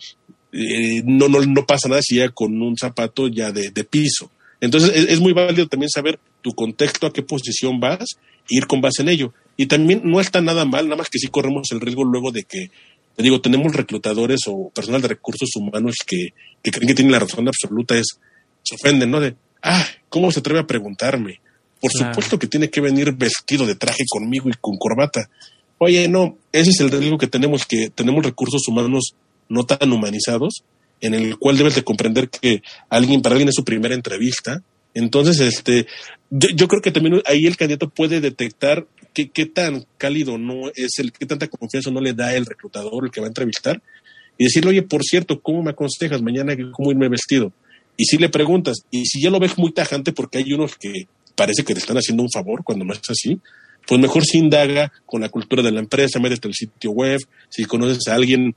eh, 0.52 1.02
no, 1.06 1.30
no, 1.30 1.40
no 1.42 1.66
pasa 1.66 1.88
nada 1.88 2.02
si 2.02 2.16
llega 2.16 2.30
con 2.30 2.62
un 2.62 2.78
zapato 2.78 3.28
ya 3.28 3.52
de, 3.52 3.72
piso. 3.84 4.32
Entonces 4.60 4.92
es, 5.10 5.20
muy 5.20 5.34
válido 5.34 5.68
también 5.68 5.90
saber 5.90 6.20
tu 6.42 6.54
contexto, 6.54 7.08
a 7.08 7.14
qué 7.14 7.24
posición 7.24 7.80
vas, 7.80 8.06
e 8.50 8.58
ir 8.58 8.68
con 8.68 8.82
base 8.82 9.02
en 9.02 9.10
ello. 9.10 9.34
Y 9.58 9.66
también 9.66 10.02
no 10.04 10.20
está 10.20 10.42
nada 10.42 10.66
mal, 10.66 10.86
nada 10.86 10.98
más 10.98 11.10
que 11.10 11.20
sí 11.20 11.28
corremos 11.28 11.72
el 11.72 11.82
riesgo 11.82 12.04
luego 12.04 12.32
de 12.32 12.44
que, 12.44 12.70
te 13.16 13.24
digo, 13.24 13.42
tenemos 13.42 13.74
reclutadores 13.74 14.42
o 14.48 14.70
personal 14.70 15.02
de 15.02 15.10
recursos 15.10 15.50
humanos 15.56 15.96
que, 16.06 16.30
que 16.62 16.72
creen 16.72 16.88
que 16.88 16.96
tienen 16.96 17.12
la 17.12 17.20
razón 17.20 17.48
absoluta, 17.48 17.96
es, 17.96 18.20
se 18.64 18.76
ofenden, 18.76 19.10
¿no? 19.10 19.20
De, 19.20 19.36
ah, 19.64 19.86
¿cómo 20.10 20.32
se 20.32 20.40
atreve 20.40 20.60
a 20.60 20.68
preguntarme? 20.68 21.40
Por 21.80 21.92
supuesto 21.92 22.38
que 22.38 22.48
tiene 22.48 22.70
que 22.70 22.80
venir 22.80 23.12
vestido 23.14 23.66
de 23.66 23.76
traje 23.76 24.04
conmigo 24.08 24.50
y 24.50 24.54
con 24.62 24.78
corbata. 24.78 25.30
Oye, 25.84 26.08
no, 26.08 26.38
ese 26.52 26.70
es 26.70 26.80
el 26.80 26.92
riesgo 26.92 27.18
que 27.18 27.26
tenemos, 27.26 27.66
que 27.66 27.90
tenemos 27.90 28.24
recursos 28.24 28.68
humanos 28.68 29.16
no 29.50 29.66
tan 29.66 29.92
humanizados, 29.92 30.64
en 31.02 31.16
el 31.16 31.40
cual 31.40 31.58
debes 31.58 31.74
de 31.74 31.84
comprender 31.84 32.30
que 32.30 32.62
alguien, 32.88 33.24
para 33.24 33.34
alguien 33.34 33.50
es 33.50 33.56
su 33.56 33.64
primera 33.64 33.96
entrevista. 33.96 34.62
Entonces, 34.94 35.40
este, 35.40 35.88
yo, 36.30 36.68
creo 36.68 36.84
que 36.84 36.92
también 36.92 37.24
ahí 37.26 37.48
el 37.48 37.58
candidato 37.58 37.90
puede 37.90 38.22
detectar 38.22 38.86
qué, 39.12 39.26
tan 39.48 39.88
cálido 39.98 40.38
no 40.38 40.70
es 40.76 41.00
el, 41.00 41.12
qué 41.12 41.26
tanta 41.26 41.48
confianza 41.48 41.90
no 41.90 42.00
le 42.00 42.14
da 42.14 42.36
el 42.36 42.46
reclutador, 42.46 43.06
el 43.06 43.12
que 43.12 43.22
va 43.22 43.26
a 43.26 43.30
entrevistar, 43.30 43.82
y 44.38 44.44
decirle, 44.44 44.70
oye, 44.70 44.84
por 44.84 45.02
cierto, 45.04 45.42
¿cómo 45.42 45.64
me 45.64 45.72
aconsejas 45.72 46.22
mañana 46.22 46.56
cómo 46.74 46.92
irme 46.92 47.10
vestido? 47.10 47.54
Y 47.98 48.06
si 48.06 48.20
le 48.20 48.30
preguntas, 48.30 48.84
y 48.92 49.08
si 49.08 49.20
ya 49.20 49.32
lo 49.32 49.40
ves 49.40 49.58
muy 49.58 49.72
tajante, 49.72 50.14
porque 50.14 50.38
hay 50.38 50.54
unos 50.54 50.76
que 50.76 51.08
parece 51.36 51.64
que 51.64 51.74
te 51.74 51.80
están 51.80 51.98
haciendo 51.98 52.22
un 52.22 52.30
favor 52.30 52.64
cuando 52.64 52.86
no 52.86 52.94
es 52.94 53.02
así, 53.10 53.40
pues 53.88 54.00
mejor 54.00 54.24
si 54.24 54.38
indaga 54.38 54.92
con 55.06 55.22
la 55.22 55.30
cultura 55.30 55.64
de 55.64 55.72
la 55.72 55.80
empresa, 55.80 56.20
métete 56.20 56.48
al 56.48 56.54
sitio 56.54 56.92
web, 56.92 57.20
si 57.50 57.66
conoces 57.66 58.08
a 58.08 58.16
alguien 58.16 58.56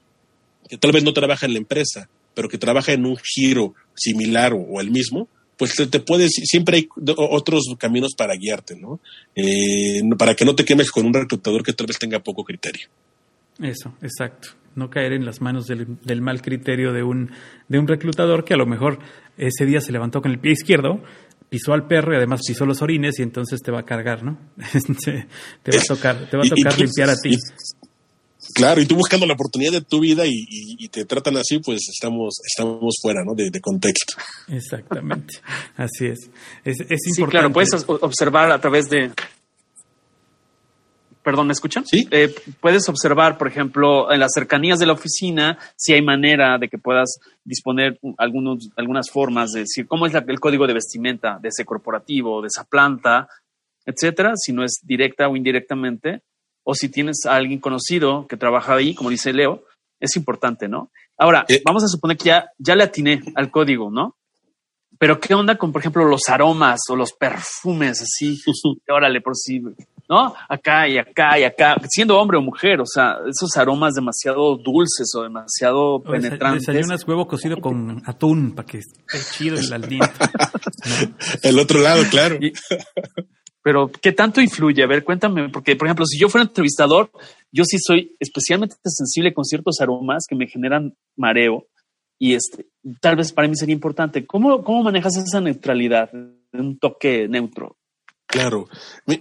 que 0.68 0.78
tal 0.78 0.92
vez 0.92 1.04
no 1.04 1.12
trabaja 1.12 1.46
en 1.46 1.52
la 1.52 1.58
empresa, 1.58 2.08
pero 2.34 2.48
que 2.48 2.58
trabaja 2.58 2.92
en 2.92 3.06
un 3.06 3.16
giro 3.16 3.74
similar 3.94 4.52
o, 4.54 4.80
el 4.80 4.90
mismo, 4.90 5.28
pues 5.56 5.74
te, 5.74 6.00
puedes, 6.00 6.32
siempre 6.32 6.78
hay 6.78 6.88
otros 7.16 7.62
caminos 7.78 8.14
para 8.16 8.34
guiarte, 8.34 8.76
¿no? 8.76 9.00
Eh, 9.36 10.02
para 10.18 10.34
que 10.34 10.44
no 10.44 10.54
te 10.54 10.64
quemes 10.64 10.90
con 10.90 11.06
un 11.06 11.14
reclutador 11.14 11.62
que 11.62 11.72
tal 11.72 11.86
vez 11.86 11.98
tenga 11.98 12.18
poco 12.18 12.44
criterio. 12.44 12.88
Eso, 13.60 13.94
exacto. 14.02 14.48
No 14.74 14.90
caer 14.90 15.12
en 15.12 15.24
las 15.24 15.40
manos 15.40 15.66
del, 15.66 15.86
del, 16.02 16.20
mal 16.20 16.42
criterio 16.42 16.92
de 16.92 17.04
un, 17.04 17.30
de 17.68 17.78
un 17.78 17.86
reclutador 17.86 18.44
que 18.44 18.54
a 18.54 18.56
lo 18.56 18.66
mejor 18.66 18.98
ese 19.36 19.66
día 19.66 19.80
se 19.80 19.92
levantó 19.92 20.20
con 20.20 20.32
el 20.32 20.40
pie 20.40 20.52
izquierdo, 20.52 21.00
pisó 21.54 21.72
al 21.72 21.86
perro 21.86 22.12
y 22.12 22.16
además 22.16 22.40
pisó 22.44 22.66
los 22.66 22.82
orines 22.82 23.20
y 23.20 23.22
entonces 23.22 23.60
te 23.62 23.70
va 23.70 23.78
a 23.78 23.84
cargar, 23.84 24.24
¿no? 24.24 24.36
te 25.04 25.70
va 25.70 25.78
a 25.78 25.84
tocar, 25.84 26.28
te 26.28 26.36
va 26.36 26.42
a 26.42 26.48
tocar 26.48 26.76
limpiar 26.76 27.10
a 27.10 27.14
ti. 27.14 27.38
claro, 28.56 28.80
y 28.80 28.86
tú 28.86 28.96
buscando 28.96 29.24
la 29.24 29.34
oportunidad 29.34 29.70
de 29.70 29.80
tu 29.82 30.00
vida 30.00 30.24
y, 30.26 30.88
te 30.88 31.04
tratan 31.04 31.36
así, 31.36 31.60
pues 31.60 31.82
estamos, 31.92 32.40
estamos 32.44 32.96
fuera, 33.00 33.22
¿no? 33.24 33.34
De, 33.36 33.60
contexto. 33.60 34.14
Exactamente, 34.48 35.38
así 35.76 36.06
es. 36.06 36.28
Es, 36.64 36.80
es 36.80 37.06
importante. 37.06 37.14
Sí, 37.14 37.24
claro, 37.24 37.52
puedes 37.52 37.70
observar 37.86 38.50
a 38.50 38.60
través 38.60 38.88
de, 38.88 39.12
Perdón, 41.24 41.46
¿me 41.46 41.54
escuchan? 41.54 41.86
Sí. 41.86 42.06
Eh, 42.10 42.34
puedes 42.60 42.86
observar, 42.90 43.38
por 43.38 43.48
ejemplo, 43.48 44.12
en 44.12 44.20
las 44.20 44.32
cercanías 44.34 44.78
de 44.78 44.84
la 44.84 44.92
oficina, 44.92 45.58
si 45.74 45.94
hay 45.94 46.02
manera 46.02 46.58
de 46.58 46.68
que 46.68 46.76
puedas 46.76 47.18
disponer 47.42 47.98
algunos, 48.18 48.68
algunas 48.76 49.10
formas 49.10 49.52
de 49.52 49.60
decir 49.60 49.86
cómo 49.86 50.04
es 50.06 50.12
el 50.14 50.38
código 50.38 50.66
de 50.66 50.74
vestimenta 50.74 51.38
de 51.40 51.48
ese 51.48 51.64
corporativo, 51.64 52.42
de 52.42 52.48
esa 52.48 52.64
planta, 52.64 53.26
etcétera, 53.86 54.32
si 54.36 54.52
no 54.52 54.64
es 54.64 54.80
directa 54.82 55.26
o 55.26 55.34
indirectamente, 55.34 56.20
o 56.62 56.74
si 56.74 56.90
tienes 56.90 57.24
a 57.24 57.36
alguien 57.36 57.58
conocido 57.58 58.26
que 58.26 58.36
trabaja 58.36 58.74
ahí, 58.74 58.94
como 58.94 59.08
dice 59.08 59.32
Leo, 59.32 59.64
es 60.00 60.16
importante, 60.16 60.68
¿no? 60.68 60.90
Ahora, 61.16 61.46
eh. 61.48 61.62
vamos 61.64 61.84
a 61.84 61.88
suponer 61.88 62.18
que 62.18 62.26
ya, 62.26 62.50
ya 62.58 62.76
le 62.76 62.84
atiné 62.84 63.22
al 63.34 63.50
código, 63.50 63.90
¿no? 63.90 64.16
Pero 64.98 65.18
¿qué 65.18 65.32
onda 65.32 65.56
con, 65.56 65.72
por 65.72 65.80
ejemplo, 65.80 66.04
los 66.04 66.28
aromas 66.28 66.80
o 66.90 66.96
los 66.96 67.14
perfumes 67.14 68.02
así? 68.02 68.38
Órale, 68.90 69.22
por 69.22 69.34
si 69.34 69.62
¿no? 70.08 70.34
Acá 70.48 70.88
y 70.88 70.98
acá 70.98 71.38
y 71.38 71.44
acá, 71.44 71.76
siendo 71.88 72.18
hombre 72.18 72.38
o 72.38 72.42
mujer, 72.42 72.80
o 72.80 72.86
sea, 72.86 73.18
esos 73.28 73.56
aromas 73.56 73.94
demasiado 73.94 74.56
dulces 74.56 75.14
o 75.14 75.22
demasiado 75.22 76.02
penetrantes. 76.02 76.66
Desayunas 76.66 77.06
huevo 77.06 77.26
cocido 77.26 77.56
con 77.58 78.02
atún 78.06 78.54
para 78.54 78.66
que 78.66 78.78
esté 78.78 79.18
chido 79.32 79.58
el 79.58 79.72
aliento. 79.72 80.08
El 81.42 81.58
otro 81.58 81.80
lado, 81.80 82.02
claro. 82.10 82.38
pero, 83.62 83.90
¿qué 83.90 84.12
tanto 84.12 84.40
influye? 84.40 84.82
A 84.82 84.86
ver, 84.86 85.02
cuéntame, 85.02 85.48
porque, 85.48 85.76
por 85.76 85.86
ejemplo, 85.86 86.04
si 86.04 86.18
yo 86.18 86.28
fuera 86.28 86.46
entrevistador, 86.46 87.10
yo 87.50 87.64
sí 87.64 87.78
soy 87.78 88.14
especialmente 88.20 88.76
sensible 88.84 89.32
con 89.32 89.44
ciertos 89.44 89.80
aromas 89.80 90.24
que 90.28 90.36
me 90.36 90.46
generan 90.46 90.94
mareo 91.16 91.66
y 92.18 92.34
este, 92.34 92.66
tal 93.00 93.16
vez 93.16 93.32
para 93.32 93.48
mí 93.48 93.56
sería 93.56 93.74
importante. 93.74 94.26
¿Cómo, 94.26 94.62
cómo 94.62 94.82
manejas 94.82 95.16
esa 95.16 95.40
neutralidad, 95.40 96.10
un 96.52 96.78
toque 96.78 97.28
neutro? 97.28 97.76
Claro. 98.26 98.68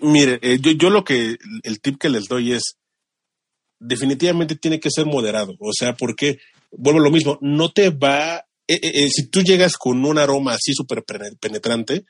mire, 0.02 0.40
eh, 0.42 0.58
yo, 0.60 0.72
yo 0.72 0.90
lo 0.90 1.04
que, 1.04 1.38
el 1.64 1.82
tip 1.82 1.98
que 2.00 2.10
les 2.10 2.26
doy 2.26 2.54
es, 2.54 2.78
definitivamente 3.80 4.56
tiene 4.56 4.80
que 4.80 4.90
ser 4.90 5.06
moderado. 5.06 5.56
O 5.60 5.72
sea, 5.78 5.94
porque, 5.94 6.40
vuelvo 6.72 7.00
a 7.00 7.04
lo 7.04 7.12
mismo, 7.12 7.38
no 7.42 7.72
te 7.72 7.90
va, 7.90 8.38
eh, 8.68 8.80
eh, 8.82 9.10
si 9.10 9.28
tú 9.30 9.42
llegas 9.42 9.78
con 9.78 10.04
un 10.04 10.18
aroma 10.18 10.54
así 10.54 10.74
súper 10.74 11.04
penetrante, 11.40 12.06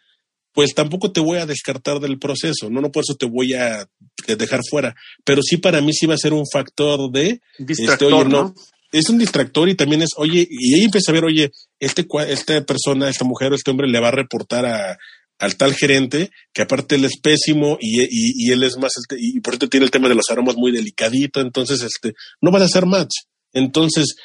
pues 0.54 0.76
tampoco 0.76 1.12
te 1.12 1.20
voy 1.20 1.40
a 1.40 1.48
descartar 1.48 2.00
del 2.00 2.20
proceso, 2.20 2.70
no, 2.70 2.80
no 2.80 2.92
por 2.92 3.04
eso 3.04 3.16
te 3.16 3.26
voy 3.26 3.54
a 3.54 3.88
dejar 4.28 4.62
fuera, 4.70 4.96
pero 5.26 5.42
sí 5.42 5.58
para 5.58 5.82
mí 5.82 5.94
sí 5.94 6.06
va 6.06 6.14
a 6.14 6.20
ser 6.20 6.32
un 6.32 6.46
factor 6.48 7.12
de, 7.12 7.42
este, 7.58 8.06
oye, 8.06 8.26
no, 8.26 8.54
es 8.92 9.10
un 9.10 9.18
distractor 9.18 9.68
y 9.68 9.76
también 9.76 10.04
es, 10.04 10.12
oye, 10.16 10.48
y 10.48 10.76
ahí 10.76 10.84
empieza 10.84 11.12
a 11.12 11.16
ver, 11.16 11.26
oye, 11.26 11.52
este, 11.80 12.06
esta 12.28 12.64
persona, 12.64 13.10
esta 13.10 13.26
mujer 13.26 13.52
o 13.52 13.56
este 13.56 13.72
hombre 13.72 13.88
le 13.88 14.00
va 14.00 14.10
a 14.10 14.12
reportar 14.12 14.68
a, 14.68 14.98
al 15.40 15.58
tal 15.58 15.74
gerente, 15.74 16.32
que 16.54 16.62
aparte 16.62 16.96
él 16.96 17.06
es 17.06 17.20
pésimo 17.20 17.78
y, 17.80 18.52
él 18.52 18.64
es 18.64 18.78
más, 18.78 18.94
este, 18.98 19.18
y 19.20 19.40
por 19.42 19.56
eso 19.56 19.68
tiene 19.68 19.86
el 19.86 19.92
tema 19.92 20.10
de 20.10 20.16
los 20.16 20.30
aromas 20.30 20.56
muy 20.56 20.72
delicadito, 20.72 21.42
entonces 21.42 21.82
este, 21.82 22.14
no 22.42 22.52
vas 22.52 22.62
a 22.62 22.66
hacer 22.66 22.86
match. 22.86 23.14
Entonces, 23.52 24.16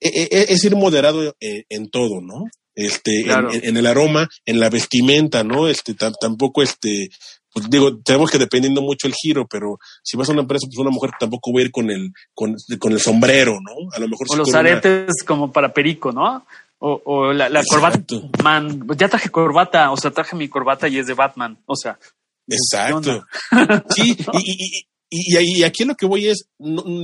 e, 0.00 0.08
e, 0.08 0.28
e, 0.30 0.46
es 0.48 0.64
ir 0.64 0.76
moderado 0.76 1.34
eh, 1.40 1.64
en 1.68 1.88
todo, 1.90 2.20
¿no? 2.20 2.44
Este, 2.74 3.24
en, 3.62 3.76
el 3.76 3.86
aroma, 3.86 4.28
en 4.44 4.58
la 4.58 4.68
vestimenta, 4.68 5.44
¿no? 5.44 5.68
Este, 5.68 5.94
tampoco 5.94 6.60
este, 6.60 7.08
pues 7.54 7.70
digo, 7.70 7.96
tenemos 7.98 8.32
que 8.32 8.38
dependiendo 8.38 8.82
mucho 8.82 9.06
el 9.06 9.14
giro, 9.14 9.46
pero 9.46 9.78
si 10.02 10.16
vas 10.16 10.28
a 10.28 10.32
una 10.32 10.42
empresa, 10.42 10.66
pues 10.66 10.78
una 10.78 10.90
mujer 10.90 11.12
tampoco 11.20 11.52
va 11.52 11.60
a 11.60 11.64
ir 11.64 11.70
con 11.70 11.88
el, 11.88 12.12
con, 12.34 12.56
el 12.90 13.00
sombrero, 13.00 13.60
¿no? 13.60 13.92
A 13.92 14.00
lo 14.00 14.08
mejor. 14.08 14.26
O 14.30 14.36
los 14.36 14.52
aretes 14.54 15.22
como 15.24 15.52
para 15.52 15.72
perico, 15.72 16.10
¿no? 16.10 16.44
O, 16.86 17.32
la, 17.32 17.64
corbata, 17.64 17.98
man, 18.42 18.86
ya 18.98 19.08
traje 19.08 19.30
corbata, 19.30 19.90
o 19.90 19.96
sea, 19.96 20.10
traje 20.10 20.36
mi 20.36 20.48
corbata 20.48 20.86
y 20.86 20.98
es 20.98 21.06
de 21.06 21.14
Batman, 21.14 21.58
o 21.64 21.74
sea. 21.74 21.98
Exacto. 22.46 23.24
sí, 23.88 24.14
y, 25.08 25.38
y, 25.38 25.62
aquí 25.62 25.84
lo 25.86 25.94
que 25.94 26.04
voy 26.04 26.26
es, 26.26 26.50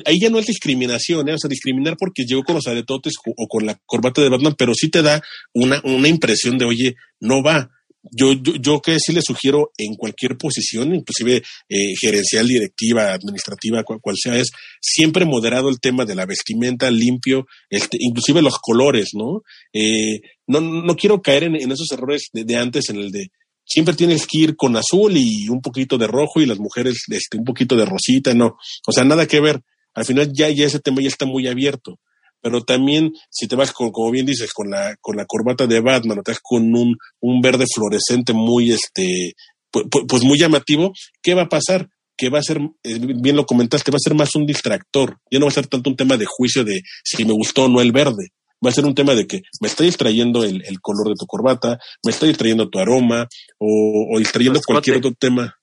ahí 0.05 0.21
ya 0.21 0.29
no 0.29 0.39
es 0.39 0.47
discriminación, 0.47 1.27
¿eh? 1.31 1.33
o 1.33 1.39
sea, 1.39 1.49
discriminar 1.49 1.97
porque 1.99 2.25
llegó 2.27 2.43
con 2.43 2.57
los 2.57 2.67
aretotes 2.67 3.15
o 3.25 3.49
con 3.49 3.65
la 3.65 3.79
corbata 3.87 4.21
de 4.21 4.29
Batman, 4.29 4.55
pero 4.59 4.75
sí 4.75 4.91
te 4.91 5.01
da 5.01 5.23
una, 5.55 5.81
una 5.85 6.09
impresión 6.09 6.59
de, 6.59 6.67
oye, 6.67 6.97
no 7.19 7.43
va 7.43 7.71
yo, 8.03 8.33
yo, 8.33 8.55
yo 8.57 8.81
que 8.81 8.99
sí 8.99 9.13
le 9.13 9.23
sugiero 9.23 9.73
en 9.77 9.95
cualquier 9.95 10.37
posición, 10.37 10.95
inclusive 10.95 11.43
eh, 11.69 11.95
gerencial, 12.01 12.47
directiva, 12.47 13.13
administrativa, 13.13 13.85
cual, 13.85 14.17
sea, 14.17 14.37
es 14.37 14.51
siempre 14.81 15.25
moderado 15.25 15.69
el 15.69 15.81
tema 15.81 16.05
de 16.05 16.15
la 16.15 16.27
vestimenta, 16.27 16.91
limpio, 16.91 17.47
este, 17.69 17.99
inclusive 18.01 18.43
los 18.43 18.59
colores, 18.59 19.11
¿no? 19.15 19.43
Eh, 19.73 20.21
no, 20.47 20.61
no 20.61 20.97
quiero 20.97 21.21
caer 21.21 21.45
en, 21.45 21.57
esos 21.57 21.91
errores 21.93 22.29
de, 22.33 22.57
antes, 22.57 22.89
en 22.91 22.97
el 22.97 23.11
de 23.11 23.29
siempre 23.65 23.95
tienes 23.95 24.27
que 24.27 24.39
ir 24.39 24.57
con 24.57 24.77
azul 24.77 25.17
y 25.17 25.49
un 25.49 25.61
poquito 25.61 25.97
de 25.97 26.09
rojo 26.09 26.41
y 26.41 26.47
las 26.47 26.59
mujeres 26.59 27.05
este, 27.09 27.39
un 27.39 27.45
poquito 27.45 27.77
de 27.77 27.85
rosita, 27.85 28.35
no. 28.35 28.57
O 28.87 28.93
sea, 28.93 29.05
nada 29.05 29.27
que 29.27 29.41
ver. 29.41 29.61
Al 29.95 30.05
final 30.05 30.33
ya, 30.33 30.49
ya 30.49 30.67
ese 30.67 30.81
tema 30.81 31.03
ya 31.03 31.09
está 31.09 31.27
muy 31.27 31.47
abierto 31.47 31.99
pero 32.41 32.63
también 32.63 33.13
si 33.31 33.47
te 33.47 33.57
vas 33.57 33.73
con, 33.73 33.91
como 33.91 34.11
bien 34.11 34.27
dices, 34.27 34.53
con 34.53 34.71
la, 34.71 34.97
con 35.01 35.17
la 35.17 35.27
corbata 35.27 35.67
de 35.67 35.81
Batman, 35.81 36.19
o 36.19 36.23
te 36.23 36.33
vas 36.33 36.41
con 36.43 36.75
un, 36.75 36.97
un 37.21 37.41
verde 37.41 37.67
fluorescente 37.73 38.33
muy, 38.33 38.73
este, 38.73 39.35
pues, 39.71 39.87
pues, 40.09 40.25
muy 40.25 40.39
llamativo, 40.39 40.93
¿qué 41.23 41.35
va 41.35 41.43
a 41.43 41.49
pasar? 41.49 41.89
Que 42.17 42.29
va 42.29 42.39
a 42.39 42.43
ser, 42.43 42.61
eh, 42.83 42.99
bien 42.99 43.37
lo 43.37 43.47
comentaste, 43.47 43.91
va 43.91 43.97
a 43.97 44.05
ser 44.05 44.15
más 44.15 44.35
un 44.35 44.47
distractor. 44.47 45.19
Ya 45.31 45.39
no 45.39 45.47
va 45.47 45.51
a 45.51 45.55
ser 45.55 45.67
tanto 45.67 45.91
un 45.91 45.97
tema 45.97 46.17
de 46.17 46.27
juicio 46.27 46.65
de 46.65 46.83
si 47.05 47.25
me 47.25 47.33
gustó 47.33 47.65
o 47.65 47.69
no 47.69 47.81
el 47.81 47.93
verde. 47.93 48.29
Va 48.65 48.69
a 48.69 48.75
ser 48.75 48.85
un 48.85 48.95
tema 48.95 49.15
de 49.15 49.27
que 49.27 49.41
me 49.61 49.69
está 49.69 49.85
distrayendo 49.85 50.45
el, 50.45 50.63
el 50.67 50.81
color 50.81 51.09
de 51.09 51.15
tu 51.19 51.27
corbata, 51.27 51.79
me 52.05 52.13
está 52.13 52.27
distrayendo 52.27 52.69
tu 52.69 52.79
aroma, 52.79 53.27
o, 53.59 54.15
o 54.15 54.19
distrayendo 54.19 54.61
cualquier 54.67 54.99
otro 54.99 55.13
tema. 55.19 55.55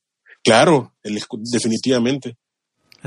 Claro, 0.43 0.95
el, 1.03 1.21
definitivamente. 1.51 2.37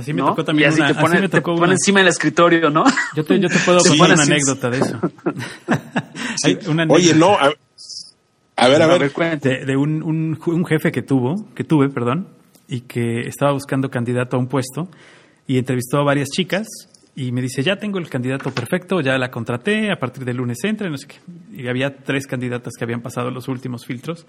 Así 0.01 0.13
me 0.13 0.21
¿no? 0.23 0.29
tocó 0.29 0.45
también 0.45 0.69
y 0.71 0.73
así 0.73 0.81
una- 0.81 0.87
te 0.89 0.93
así 0.95 1.01
pone, 1.03 1.21
me 1.21 1.29
te 1.29 1.37
tocó 1.39 1.53
pone 1.55 1.65
una. 1.65 1.73
encima 1.75 2.01
del 2.01 2.09
escritorio, 2.09 2.71
¿no? 2.71 2.85
Yo 3.15 3.25
te, 3.25 3.39
yo 3.41 3.49
te 3.49 3.59
puedo 3.61 3.81
Sí, 3.85 3.89
contar 3.91 4.15
una 4.15 4.25
sí. 4.25 4.33
anécdota 4.33 4.71
de 4.71 4.79
eso. 4.79 5.01
Hay 6.45 6.59
una 6.69 6.87
Oye, 6.89 7.15
no, 7.15 7.33
a, 7.35 7.53
a 8.57 8.69
ver, 8.69 8.83
a 8.83 8.87
ver. 8.87 9.11
de, 9.41 9.65
de 9.65 9.77
un, 9.77 10.03
un, 10.03 10.39
ju- 10.39 10.55
un 10.55 10.65
jefe 10.67 10.93
que 10.93 11.03
tuvo, 11.03 11.53
que 11.55 11.65
tuve, 11.65 11.89
perdón, 11.89 12.29
y 12.69 12.83
que 12.83 13.21
estaba 13.23 13.53
buscando 13.53 13.91
candidato 13.91 14.37
a 14.37 14.39
un 14.39 14.47
puesto 14.49 14.89
y 15.47 15.59
entrevistó 15.59 15.99
a 15.99 16.05
varias 16.05 16.29
chicas 16.29 16.67
y 17.17 17.33
me 17.33 17.43
dice, 17.43 17.63
ya 17.63 17.77
tengo 17.77 17.99
el 17.99 18.09
candidato 18.09 18.51
perfecto, 18.53 19.01
ya 19.01 19.19
la 19.19 19.31
contraté, 19.31 19.91
a 19.91 19.97
partir 19.99 20.25
del 20.25 20.37
lunes 20.37 20.59
entra, 20.65 20.89
no 20.89 20.97
sé 20.97 21.09
qué. 21.09 21.17
Y 21.53 21.67
había 21.69 21.97
tres 21.97 22.27
candidatas 22.27 22.73
que 22.79 22.85
habían 22.85 23.03
pasado 23.03 23.31
los 23.31 23.49
últimos 23.49 23.85
filtros 23.85 24.27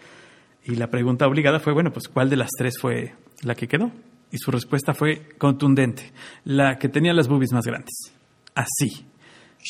y 0.65 0.75
la 0.75 0.87
pregunta 0.87 1.27
obligada 1.27 1.59
fue, 1.59 1.73
bueno, 1.73 1.91
pues 1.93 2.07
¿cuál 2.07 2.29
de 2.29 2.37
las 2.37 2.49
tres 2.57 2.73
fue 2.81 3.13
la 3.43 3.53
que 3.55 3.67
quedó? 3.67 3.91
Y 4.31 4.37
su 4.37 4.51
respuesta 4.51 4.93
fue 4.93 5.29
contundente, 5.37 6.11
la 6.45 6.77
que 6.77 6.87
tenía 6.89 7.13
las 7.13 7.27
boobies 7.27 7.51
más 7.51 7.65
grandes. 7.65 8.11
Así, 8.55 9.05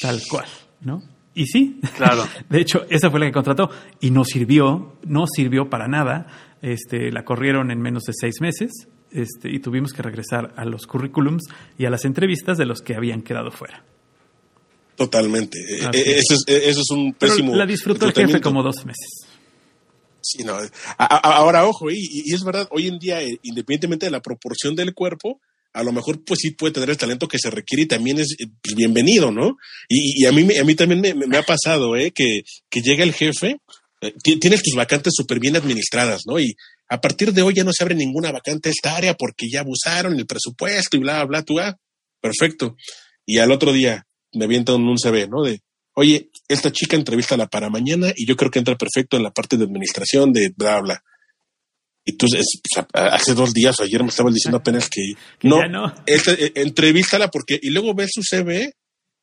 tal 0.01 0.19
cual, 0.29 0.45
¿no? 0.81 1.01
Y 1.33 1.45
sí, 1.47 1.79
Claro. 1.95 2.27
de 2.49 2.59
hecho, 2.61 2.85
esa 2.89 3.09
fue 3.09 3.19
la 3.19 3.25
que 3.27 3.31
contrató 3.31 3.69
y 3.99 4.11
no 4.11 4.23
sirvió, 4.25 4.97
no 5.05 5.25
sirvió 5.27 5.69
para 5.69 5.87
nada. 5.87 6.27
Este, 6.61 7.11
la 7.11 7.23
corrieron 7.25 7.71
en 7.71 7.81
menos 7.81 8.03
de 8.03 8.13
seis 8.13 8.35
meses 8.41 8.69
este, 9.11 9.49
y 9.49 9.59
tuvimos 9.59 9.93
que 9.93 10.03
regresar 10.03 10.53
a 10.57 10.65
los 10.65 10.85
currículums 10.85 11.43
y 11.77 11.85
a 11.85 11.89
las 11.89 12.05
entrevistas 12.05 12.57
de 12.57 12.65
los 12.65 12.81
que 12.81 12.95
habían 12.95 13.21
quedado 13.23 13.49
fuera. 13.49 13.83
Totalmente. 14.95 15.57
Eh, 15.57 15.85
Así 15.87 15.99
eh, 15.99 16.17
es. 16.17 16.25
Eso 16.29 16.33
es, 16.35 16.63
eso 16.67 16.81
es 16.81 16.89
un 16.91 17.13
Pero 17.17 17.31
pésimo. 17.33 17.55
la 17.55 17.65
disfrutó 17.65 18.05
el 18.05 18.13
jefe 18.13 18.39
como 18.41 18.61
dos 18.61 18.85
meses. 18.85 19.25
Sí, 20.21 20.43
no. 20.43 20.55
A- 20.97 21.05
ahora, 21.35 21.65
ojo, 21.65 21.89
y, 21.91 21.97
y 22.25 22.33
es 22.33 22.43
verdad, 22.43 22.67
hoy 22.71 22.87
en 22.87 22.99
día, 22.99 23.21
eh, 23.21 23.39
independientemente 23.43 24.05
de 24.05 24.11
la 24.11 24.21
proporción 24.21 24.75
del 24.75 24.93
cuerpo, 24.93 25.39
a 25.73 25.83
lo 25.83 25.91
mejor 25.93 26.23
pues 26.25 26.39
sí 26.41 26.51
puede 26.51 26.73
tener 26.73 26.89
el 26.89 26.97
talento 26.97 27.27
que 27.27 27.37
se 27.39 27.49
requiere 27.49 27.83
y 27.83 27.87
también 27.87 28.19
es 28.19 28.35
eh, 28.39 28.45
pues, 28.61 28.75
bienvenido, 28.75 29.31
¿no? 29.31 29.57
Y, 29.87 30.25
a 30.25 30.31
mí 30.31 30.47
a 30.57 30.63
mí 30.63 30.75
también 30.75 31.01
me, 31.17 31.37
ha 31.37 31.43
pasado, 31.43 31.95
¿eh? 31.95 32.11
Que, 32.11 32.41
llega 32.81 33.03
el 33.03 33.13
jefe, 33.13 33.57
eh, 34.01 34.13
ti- 34.21 34.37
tienes 34.37 34.61
tus 34.63 34.75
vacantes 34.75 35.13
súper 35.15 35.39
bien 35.39 35.55
administradas, 35.55 36.21
¿no? 36.27 36.39
Y 36.39 36.53
a 36.89 36.99
partir 36.99 37.31
de 37.33 37.41
hoy 37.41 37.53
ya 37.53 37.63
no 37.63 37.71
se 37.73 37.83
abre 37.83 37.95
ninguna 37.95 38.31
vacante 38.31 38.69
a 38.69 38.71
esta 38.73 38.95
área 38.97 39.13
porque 39.15 39.47
ya 39.49 39.61
abusaron 39.61 40.17
el 40.19 40.25
presupuesto 40.27 40.97
y 40.97 40.99
bla, 40.99 41.13
bla, 41.23 41.25
bla, 41.25 41.43
tú, 41.43 41.59
ah, 41.59 41.77
perfecto. 42.19 42.75
Y 43.25 43.37
al 43.37 43.51
otro 43.51 43.71
día 43.71 44.05
me 44.33 44.45
avientan 44.45 44.75
un 44.81 44.97
CV, 44.99 45.27
¿no? 45.29 45.41
De, 45.43 45.61
oye, 45.93 46.29
esta 46.47 46.71
chica 46.71 46.95
entrevístala 46.95 47.47
para 47.47 47.69
mañana 47.69 48.11
y 48.15 48.25
yo 48.25 48.35
creo 48.35 48.51
que 48.51 48.59
entra 48.59 48.77
perfecto 48.77 49.17
en 49.17 49.23
la 49.23 49.31
parte 49.31 49.57
de 49.57 49.65
administración 49.65 50.31
de 50.33 50.53
bla, 50.55 50.79
bla. 50.81 51.03
Y 52.03 52.13
tú, 52.17 52.25
pues, 52.31 52.85
hace 52.93 53.33
dos 53.35 53.53
días 53.53 53.79
o 53.79 53.83
ayer 53.83 54.01
me 54.01 54.09
estabas 54.09 54.33
diciendo 54.33 54.57
apenas 54.57 54.89
que, 54.89 55.13
Que 55.39 55.47
no, 55.47 55.67
no. 55.67 55.93
esta- 56.07 56.33
eh, 56.33 56.51
entrevístala 56.55 57.29
porque, 57.29 57.59
y 57.61 57.69
luego 57.69 57.93
ves 57.93 58.09
su 58.13 58.23
CV 58.23 58.73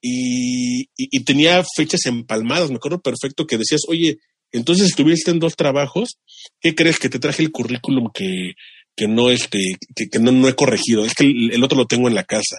y, 0.01 0.83
y- 0.83 0.87
y 0.97 1.25
tenía 1.25 1.65
fechas 1.77 2.07
empalmadas. 2.07 2.71
Me 2.71 2.77
acuerdo 2.77 3.01
perfecto 3.01 3.47
que 3.47 3.59
decías, 3.59 3.83
oye, 3.89 4.19
entonces 4.53 4.87
estuviste 4.91 5.31
en 5.33 5.41
dos 5.41 5.57
trabajos, 5.57 6.19
¿qué 6.61 6.75
crees 6.75 6.99
que 6.99 7.09
te 7.09 7.19
traje 7.19 7.43
el 7.43 7.51
currículum 7.51 8.11
que, 8.15 8.53
que 8.97 9.09
no, 9.09 9.29
este, 9.31 9.59
que, 9.97 10.09
que 10.09 10.19
no, 10.21 10.31
no 10.33 10.49
he 10.49 10.55
corregido? 10.55 11.05
Es 11.05 11.15
que 11.15 11.25
el, 11.25 11.53
el 11.53 11.65
otro 11.65 11.77
lo 11.77 11.87
tengo 11.87 12.07
en 12.09 12.15
la 12.15 12.25
casa. 12.25 12.59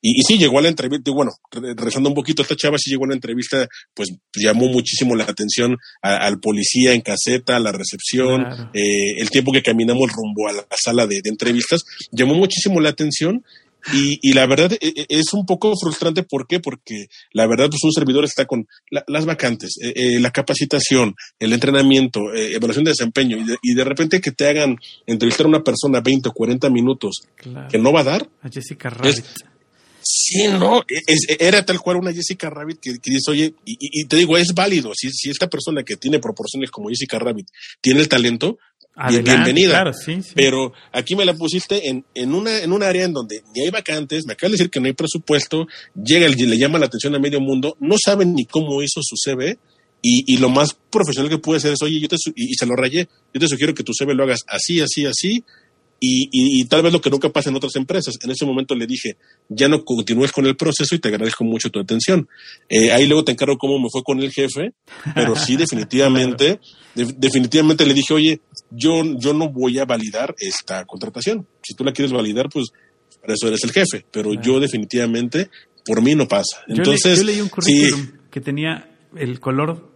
Y, 0.00 0.20
y 0.20 0.22
sí, 0.22 0.38
llegó 0.38 0.58
a 0.58 0.62
la 0.62 0.68
entrevista, 0.68 1.10
y 1.10 1.14
bueno, 1.14 1.32
re- 1.50 1.74
rezando 1.74 2.08
un 2.08 2.14
poquito, 2.14 2.42
esta 2.42 2.54
chava 2.56 2.78
sí 2.78 2.90
llegó 2.90 3.04
a 3.04 3.08
la 3.08 3.14
entrevista, 3.14 3.66
pues 3.94 4.10
llamó 4.36 4.68
muchísimo 4.68 5.16
la 5.16 5.24
atención 5.24 5.76
a- 6.02 6.16
al 6.18 6.38
policía 6.40 6.92
en 6.94 7.00
caseta, 7.00 7.56
a 7.56 7.60
la 7.60 7.72
recepción, 7.72 8.44
Claro. 8.44 8.70
eh, 8.74 9.20
el 9.20 9.30
tiempo 9.30 9.50
que 9.52 9.62
caminamos 9.62 10.10
rumbo 10.12 10.48
a 10.48 10.52
la 10.52 10.66
sala 10.82 11.06
de, 11.06 11.20
de 11.22 11.30
entrevistas, 11.30 11.82
llamó 12.12 12.34
muchísimo 12.34 12.80
la 12.80 12.90
atención. 12.90 13.44
Y, 13.94 14.18
y 14.22 14.32
la 14.34 14.44
verdad 14.46 14.72
e- 14.72 14.78
e- 14.82 15.06
es 15.08 15.32
un 15.32 15.46
poco 15.46 15.72
frustrante, 15.80 16.24
¿por 16.24 16.48
qué? 16.48 16.58
Porque 16.58 17.06
la 17.32 17.46
verdad, 17.46 17.68
pues 17.70 17.82
un 17.84 17.92
servidor 17.92 18.24
está 18.24 18.44
con 18.44 18.66
la- 18.90 19.04
las 19.06 19.24
vacantes, 19.24 19.76
eh, 19.80 19.92
eh, 19.94 20.20
la 20.20 20.32
capacitación, 20.32 21.14
el 21.38 21.52
entrenamiento, 21.52 22.34
eh, 22.34 22.54
evaluación 22.56 22.84
de 22.84 22.90
desempeño, 22.90 23.36
y 23.38 23.44
de, 23.44 23.56
y 23.62 23.74
de 23.74 23.84
repente 23.84 24.20
que 24.20 24.32
te 24.32 24.48
hagan 24.48 24.76
entrevistar 25.06 25.46
a 25.46 25.48
una 25.48 25.62
persona 25.62 26.00
20 26.00 26.28
o 26.28 26.32
40 26.32 26.68
minutos 26.70 27.20
Claro. 27.36 27.68
que 27.68 27.78
no 27.78 27.92
va 27.92 28.00
a 28.00 28.04
dar, 28.04 28.28
A 28.42 28.48
Jessica 28.48 28.90
Rabbit. 28.90 29.24
Sí, 30.10 30.48
no, 30.48 30.82
es- 30.88 31.36
era 31.38 31.64
tal 31.66 31.80
cual 31.80 31.96
una 31.98 32.12
Jessica 32.14 32.48
Rabbit 32.48 32.78
que, 32.80 32.98
que 32.98 33.10
dice, 33.10 33.30
oye, 33.30 33.54
y, 33.66 33.72
y- 33.72 34.00
y 34.00 34.04
te 34.06 34.16
digo, 34.16 34.38
es 34.38 34.54
válido, 34.54 34.92
si, 34.94 35.10
si 35.10 35.28
esta 35.28 35.48
persona 35.48 35.82
que 35.82 35.96
tiene 35.96 36.18
proporciones 36.18 36.70
como 36.70 36.88
Jessica 36.88 37.18
Rabbit 37.18 37.46
tiene 37.82 38.00
el 38.00 38.08
talento, 38.08 38.58
Adelante, 39.00 39.30
bienvenida. 39.30 39.70
Claro, 39.70 39.92
sí, 39.92 40.22
sí. 40.22 40.30
pero 40.34 40.72
aquí 40.92 41.14
me 41.14 41.24
la 41.26 41.34
pusiste 41.34 41.88
en, 41.88 42.04
en, 42.14 42.32
una, 42.34 42.58
en 42.62 42.72
un 42.72 42.82
área 42.82 43.04
en 43.04 43.12
donde 43.12 43.42
ni 43.54 43.62
hay 43.64 43.70
vacantes, 43.70 44.24
me 44.26 44.32
acabas 44.32 44.52
de 44.52 44.56
decir 44.58 44.70
que 44.70 44.80
no 44.80 44.86
hay 44.86 44.94
presupuesto, 44.94 45.66
llega 45.94 46.24
el, 46.26 46.32
le 46.36 46.56
llama 46.58 46.78
la 46.78 46.86
atención 46.86 47.14
a 47.14 47.18
medio 47.18 47.40
mundo, 47.40 47.76
no 47.80 47.96
saben 48.02 48.34
ni 48.34 48.46
cómo 48.46 48.82
hizo 48.82 49.00
su 49.02 49.14
CV, 49.16 49.58
y, 50.00 50.24
y 50.32 50.38
lo 50.38 50.48
más 50.48 50.74
profesional 50.90 51.28
que 51.30 51.38
puede 51.38 51.60
ser 51.60 51.72
es, 51.74 51.82
oye, 51.82 52.00
yo 52.00 52.08
te 52.08 52.16
y, 52.34 52.52
y 52.52 52.54
se 52.54 52.66
lo 52.66 52.74
rayé, 52.76 53.08
yo 53.34 53.40
te 53.40 53.46
sugiero 53.46 53.74
que 53.74 53.82
tu 53.84 53.92
CV 53.92 54.14
lo 54.14 54.22
hagas 54.24 54.40
así, 54.48 54.80
así, 54.80 55.04
así, 55.06 55.44
y, 56.00 56.28
y- 56.30 56.60
y 56.60 56.64
tal 56.66 56.82
vez 56.82 56.92
lo 56.92 57.00
que 57.00 57.10
nunca 57.10 57.28
pasa 57.30 57.50
en 57.50 57.56
otras 57.56 57.74
empresas. 57.76 58.14
En 58.22 58.30
ese 58.30 58.44
momento 58.46 58.74
le 58.74 58.86
dije, 58.86 59.16
ya 59.48 59.68
no 59.68 59.84
continúes 59.84 60.30
con 60.32 60.46
el 60.46 60.56
proceso 60.56 60.94
y 60.94 60.98
te 61.00 61.08
agradezco 61.08 61.42
mucho 61.44 61.70
tu 61.70 61.80
atención. 61.80 62.28
Eh, 62.68 62.92
ahí 62.92 63.06
luego 63.06 63.24
te 63.24 63.32
encargo 63.32 63.58
cómo 63.58 63.78
me 63.78 63.88
fue 63.90 64.02
con 64.04 64.20
el 64.20 64.30
jefe, 64.30 64.72
pero 65.14 65.34
sí, 65.34 65.56
definitivamente, 66.02 66.60
de- 66.94 67.14
definitivamente 67.16 67.84
le 67.84 67.94
dije, 67.94 68.14
oye, 68.14 68.40
yo, 68.70 69.02
yo 69.18 69.32
no 69.34 69.48
voy 69.48 69.78
a 69.78 69.84
validar 69.84 70.34
esta 70.38 70.84
contratación. 70.84 71.46
Si 71.62 71.74
tú 71.74 71.82
la 71.84 71.92
quieres 71.92 72.12
validar, 72.12 72.48
pues 72.48 72.66
para 73.20 73.34
eso 73.34 73.48
eres 73.48 73.64
el 73.64 73.72
jefe, 73.72 74.04
pero 74.12 74.30
Claro. 74.30 74.42
yo 74.46 74.60
definitivamente, 74.60 75.50
por 75.84 76.00
mí 76.02 76.14
no 76.14 76.28
pasa. 76.28 76.58
Yo 76.68 76.74
le- 76.74 76.78
Entonces, 76.82 77.18
yo, 77.18 77.24
leí 77.24 77.40
un 77.40 77.48
sí, 77.48 77.52
currículum 77.52 78.06
que 78.30 78.40
tenía 78.40 78.88
el 79.16 79.40
color, 79.40 79.90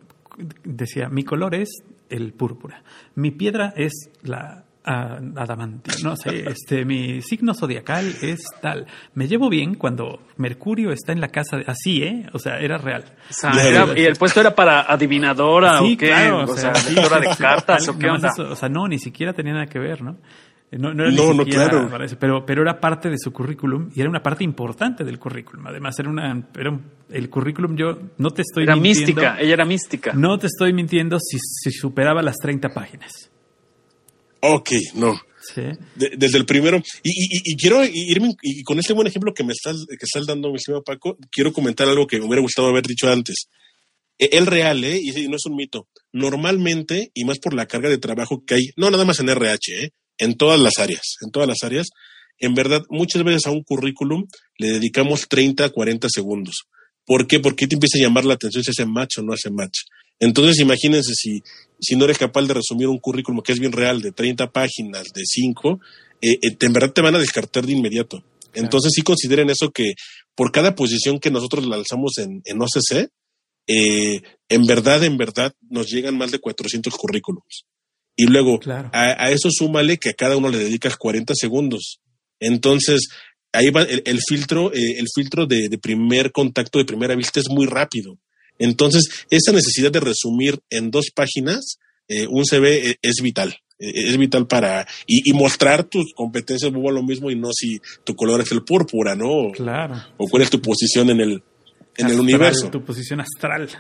decía, 0.65 1.09
mi 1.09 1.23
color 1.23 1.55
es 1.55 1.69
el 2.09 2.33
púrpura, 2.33 2.83
mi 3.15 3.31
piedra 3.31 3.73
es 3.77 3.93
la 4.23 4.65
adamantio, 4.85 5.95
no 6.03 6.17
sé, 6.17 6.45
este, 6.49 6.85
mi 6.85 7.23
signo 7.23 7.55
zodiacal 7.55 8.07
es 8.23 8.45
tal. 8.61 8.87
Me 9.15 9.29
llevo 9.29 9.49
bien 9.49 9.75
cuando 9.75 10.21
Mercurio 10.37 10.93
está 10.93 11.13
en 11.13 11.21
la 11.21 11.29
casa, 11.29 11.59
de- 11.59 11.65
así, 11.67 12.03
¿eh? 12.03 12.27
O 12.33 12.39
sea, 12.39 12.59
era 12.59 12.79
real. 12.79 13.05
O 13.31 13.33
sea, 13.33 13.51
era- 13.69 13.87
y 13.99 14.05
el 14.05 14.17
puesto 14.17 14.41
era 14.41 14.55
para 14.55 14.81
adivinadora 14.83 15.79
sí, 15.79 15.95
o 15.95 15.99
qué, 15.99 16.07
claro, 16.09 16.45
o 16.45 16.57
sea, 16.57 16.73
lectora 16.73 17.21
sí, 17.23 17.29
de 17.29 17.37
cartas 17.37 17.89
o 17.89 17.99
qué 17.99 18.07
onda. 18.09 18.29
eso, 18.29 18.51
o 18.51 18.57
sea, 18.57 18.69
no, 18.69 18.89
ni 18.89 18.99
siquiera 18.99 19.33
tenía 19.33 19.53
nada 19.53 19.67
que 19.67 19.79
ver, 19.79 20.03
¿no? 20.03 20.17
No, 20.73 20.95
no 20.95 21.03
era 21.05 21.13
No, 21.13 21.33
ni 21.33 21.37
no, 21.37 21.45
siquiera 21.45 21.69
claro. 21.69 21.91
pero, 22.19 22.47
pero 22.47 22.63
era 22.63 22.81
parte 22.81 23.11
de 23.11 23.19
su 23.19 23.31
currículum 23.31 23.91
y 23.95 24.01
era 24.01 24.09
una 24.09 24.23
parte 24.23 24.43
importante 24.43 25.05
del 25.05 25.19
currículum. 25.19 25.67
Además, 25.67 25.99
era 25.99 26.09
una, 26.09 26.45
era 26.59 26.71
un- 26.71 26.83
el 27.11 27.29
currículum, 27.29 27.77
yo 27.77 27.99
no 28.17 28.31
te 28.31 28.41
estoy 28.41 28.63
Era 28.63 28.75
mintiendo. 28.75 29.01
mística, 29.01 29.39
ella 29.39 29.53
era 29.53 29.65
mística. 29.67 30.13
No 30.15 30.39
te 30.39 30.47
estoy 30.47 30.73
mintiendo 30.73 31.19
si, 31.21 31.37
si 31.39 31.71
superaba 31.73 32.23
las 32.23 32.37
30 32.39 32.71
páginas. 32.71 33.31
Ok, 34.43 34.71
no. 34.95 35.21
¿sí? 35.55 35.63
De- 35.97 36.13
desde 36.17 36.39
el 36.39 36.47
primero. 36.47 36.81
Y, 37.03 37.11
y- 37.11 37.53
y 37.53 37.57
quiero 37.57 37.83
irme, 37.85 38.35
y 38.43 38.63
con 38.63 38.79
este 38.79 38.93
buen 38.93 39.07
ejemplo 39.09 39.33
que 39.35 39.43
me 39.45 39.53
estás, 39.53 39.77
que 39.89 39.97
estás 40.05 40.27
dando, 40.27 40.51
mi 40.51 40.57
estimado 40.57 40.85
Paco, 40.85 41.17
quiero 41.31 41.53
comentar 41.53 41.89
algo 41.89 42.07
que 42.07 42.19
me 42.21 42.27
hubiera 42.27 42.43
gustado 42.43 42.69
haber 42.69 42.85
dicho 42.85 43.11
antes. 43.11 43.47
E- 44.19 44.31
El 44.33 44.47
real, 44.47 44.85
¿eh? 44.85 45.01
Y 45.03 45.11
no 45.29 45.37
es 45.37 45.47
un 45.47 45.57
mito. 45.57 45.89
Normalmente, 46.13 47.11
y 47.15 47.25
más 47.25 47.39
por 47.39 47.55
la 47.55 47.67
carga 47.67 47.89
de 47.89 47.99
trabajo 47.99 48.45
que 48.47 48.55
hay, 48.55 48.69
no 48.77 48.91
nada 48.91 49.05
más 49.05 49.19
en 49.21 49.29
RH, 49.31 49.85
¿eh? 49.85 49.91
En 50.19 50.37
todas 50.37 50.61
las 50.61 50.79
áreas, 50.79 51.17
en 51.25 51.31
todas 51.33 51.49
las 51.49 51.59
áreas, 51.65 51.89
en 52.39 52.55
verdad, 52.55 52.83
muchas 52.91 53.25
veces 53.25 53.47
a 53.47 53.51
un 53.51 53.63
currículum 53.63 54.25
le 54.59 54.73
dedicamos 54.73 55.27
30, 55.29 55.69
40 55.71 56.09
segundos. 56.11 56.65
¿Por 57.05 57.27
qué? 57.27 57.41
Porque 57.41 57.67
te 57.67 57.75
empieza 57.75 57.99
a 57.99 58.03
llamar 58.03 58.25
la 58.25 58.35
atención 58.35 58.63
si 58.63 58.71
hace 58.71 58.87
match 58.87 59.19
o 59.19 59.23
no 59.23 59.33
hace 59.33 59.51
match. 59.51 59.79
Entonces, 60.21 60.61
imagínense 60.61 61.13
si, 61.15 61.43
si 61.81 61.97
no 61.97 62.05
eres 62.05 62.19
capaz 62.19 62.43
de 62.43 62.55
resumir 62.55 62.89
un 62.89 62.99
currículum 62.99 63.43
que 63.43 63.53
es 63.53 63.59
bien 63.59 63.73
real, 63.73 64.01
de 64.01 64.13
30 64.13 64.51
páginas, 64.53 65.13
de 65.13 65.23
5, 65.25 65.81
eh, 66.21 66.33
eh, 66.43 66.57
en 66.61 66.73
verdad 66.73 66.93
te 66.93 67.01
van 67.03 67.15
a 67.17 67.19
descartar 67.19 67.67
de 67.67 67.73
inmediato. 67.73 68.25
Entonces, 68.55 68.93
sí 68.95 69.03
consideren 69.03 69.51
eso 69.51 69.71
que 69.71 69.95
por 70.35 70.53
cada 70.53 70.75
posición 70.75 71.19
que 71.19 71.31
nosotros 71.31 71.67
la 71.67 71.77
alzamos 71.77 72.19
en, 72.19 72.43
en 72.45 72.61
OCC, 72.61 73.11
eh, 73.67 74.21
en 74.49 74.67
verdad, 74.67 75.03
en 75.05 75.17
verdad, 75.17 75.53
nos 75.71 75.89
llegan 75.89 76.17
más 76.17 76.31
de 76.31 76.39
400 76.39 76.95
currículums. 76.95 77.65
Y 78.17 78.27
luego, 78.27 78.59
Claro. 78.59 78.91
a, 78.93 79.25
a 79.25 79.31
eso 79.31 79.49
súmale 79.51 79.99
que 79.99 80.11
a 80.11 80.15
cada 80.15 80.37
uno 80.37 80.49
le 80.51 80.59
dedicas 80.59 80.97
40 80.97 81.35
segundos. 81.35 82.01
Entonces, 82.41 83.09
ahí 83.53 83.71
va 83.71 83.83
el, 83.83 84.03
el 84.05 84.19
filtro, 84.27 84.73
eh, 84.73 84.99
el 84.99 85.07
filtro 85.15 85.47
de, 85.47 85.69
de 85.69 85.79
primer 85.79 86.33
contacto 86.33 86.79
de 86.79 86.85
primera 86.85 87.15
vista 87.15 87.41
es 87.41 87.49
muy 87.49 87.67
rápido. 87.67 88.19
Entonces, 88.63 89.27
esa 89.31 89.53
necesidad 89.53 89.91
de 89.91 90.01
resumir 90.01 90.61
en 90.71 90.91
dos 90.91 91.11
páginas 91.15 91.79
eh, 92.09 92.27
un 92.29 92.45
CV 92.45 92.91
eh, 92.91 92.99
es 93.03 93.17
vital. 93.23 93.57
Eh, 93.79 94.11
Es 94.11 94.17
vital 94.19 94.47
para. 94.47 94.87
Y, 95.07 95.29
y 95.31 95.33
mostrar 95.33 95.85
tus 95.85 96.13
competencias, 96.15 96.71
vuelvo 96.71 96.91
a 96.91 96.93
lo 96.93 97.03
mismo, 97.03 97.31
y 97.31 97.37
no 97.37 97.51
si 97.53 97.81
tu 98.05 98.15
color 98.15 98.41
es 98.41 98.53
el 98.53 98.63
púrpura, 98.63 99.15
¿no? 99.15 99.51
Claro. 99.53 99.97
o 100.17 100.29
cuál 100.29 100.43
es 100.43 100.51
tu 100.51 100.61
posición 100.61 101.11
en 101.11 101.21
el, 101.21 101.43
en 101.97 102.07
el 102.09 102.21
universo. 102.21 102.71
Tu 102.71 102.85
posición 102.85 103.21
astral. 103.21 103.69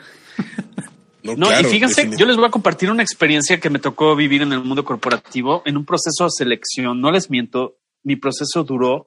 No, 1.24 1.36
No, 1.36 1.46
claro, 1.46 1.68
y 1.68 1.70
fíjense, 1.70 2.10
yo 2.18 2.26
les 2.26 2.34
voy 2.36 2.46
a 2.46 2.50
compartir 2.50 2.90
una 2.90 3.04
experiencia 3.04 3.60
que 3.60 3.70
me 3.70 3.78
tocó 3.78 4.16
vivir 4.16 4.42
en 4.42 4.52
el 4.52 4.64
mundo 4.64 4.84
corporativo 4.84 5.62
en 5.64 5.76
un 5.76 5.84
proceso 5.84 6.24
de 6.24 6.30
selección. 6.36 7.00
No 7.00 7.12
les 7.12 7.30
miento, 7.30 7.76
mi 8.02 8.16
proceso 8.16 8.64
duró 8.64 9.06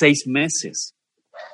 seis 0.00 0.24
meses. 0.26 0.94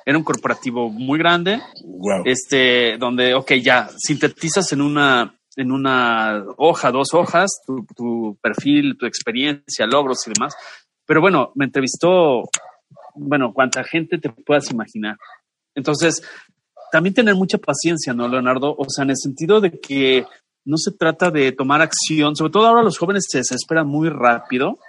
Era 0.05 0.17
un 0.17 0.23
corporativo 0.23 0.89
muy 0.89 1.17
grande, 1.17 1.59
Wow. 1.83 2.21
este, 2.25 2.97
donde, 2.97 3.33
ok, 3.33 3.53
ya 3.53 3.89
sintetizas 3.97 4.71
en 4.71 4.81
una, 4.81 5.35
en 5.55 5.71
una 5.71 6.43
hoja, 6.57 6.91
dos 6.91 7.13
hojas, 7.13 7.49
tu, 7.65 7.85
tu 7.95 8.37
perfil, 8.41 8.97
tu 8.99 9.05
experiencia, 9.07 9.87
logros 9.87 10.19
y 10.27 10.31
demás. 10.33 10.53
Pero 11.07 11.21
bueno, 11.21 11.51
me 11.55 11.65
entrevistó, 11.65 12.43
bueno, 13.15 13.51
cuánta 13.53 13.83
gente 13.83 14.17
te 14.19 14.29
puedas 14.29 14.69
imaginar. 14.71 15.17
Entonces, 15.75 16.21
también 16.91 17.13
tener 17.13 17.35
mucha 17.35 17.57
paciencia, 17.57 18.13
¿no, 18.13 18.27
Leonardo? 18.27 18.75
O 18.77 18.85
sea, 18.89 19.03
en 19.03 19.09
el 19.09 19.17
sentido 19.17 19.59
de 19.59 19.79
que 19.79 20.25
no 20.65 20.77
se 20.77 20.91
trata 20.91 21.29
de 21.31 21.51
tomar 21.51 21.81
acción, 21.81 22.35
sobre 22.35 22.51
todo 22.51 22.67
ahora 22.67 22.83
los 22.83 22.97
jóvenes 22.97 23.25
se 23.29 23.39
desesperan 23.39 23.87
muy 23.87 24.09
rápido 24.09 24.79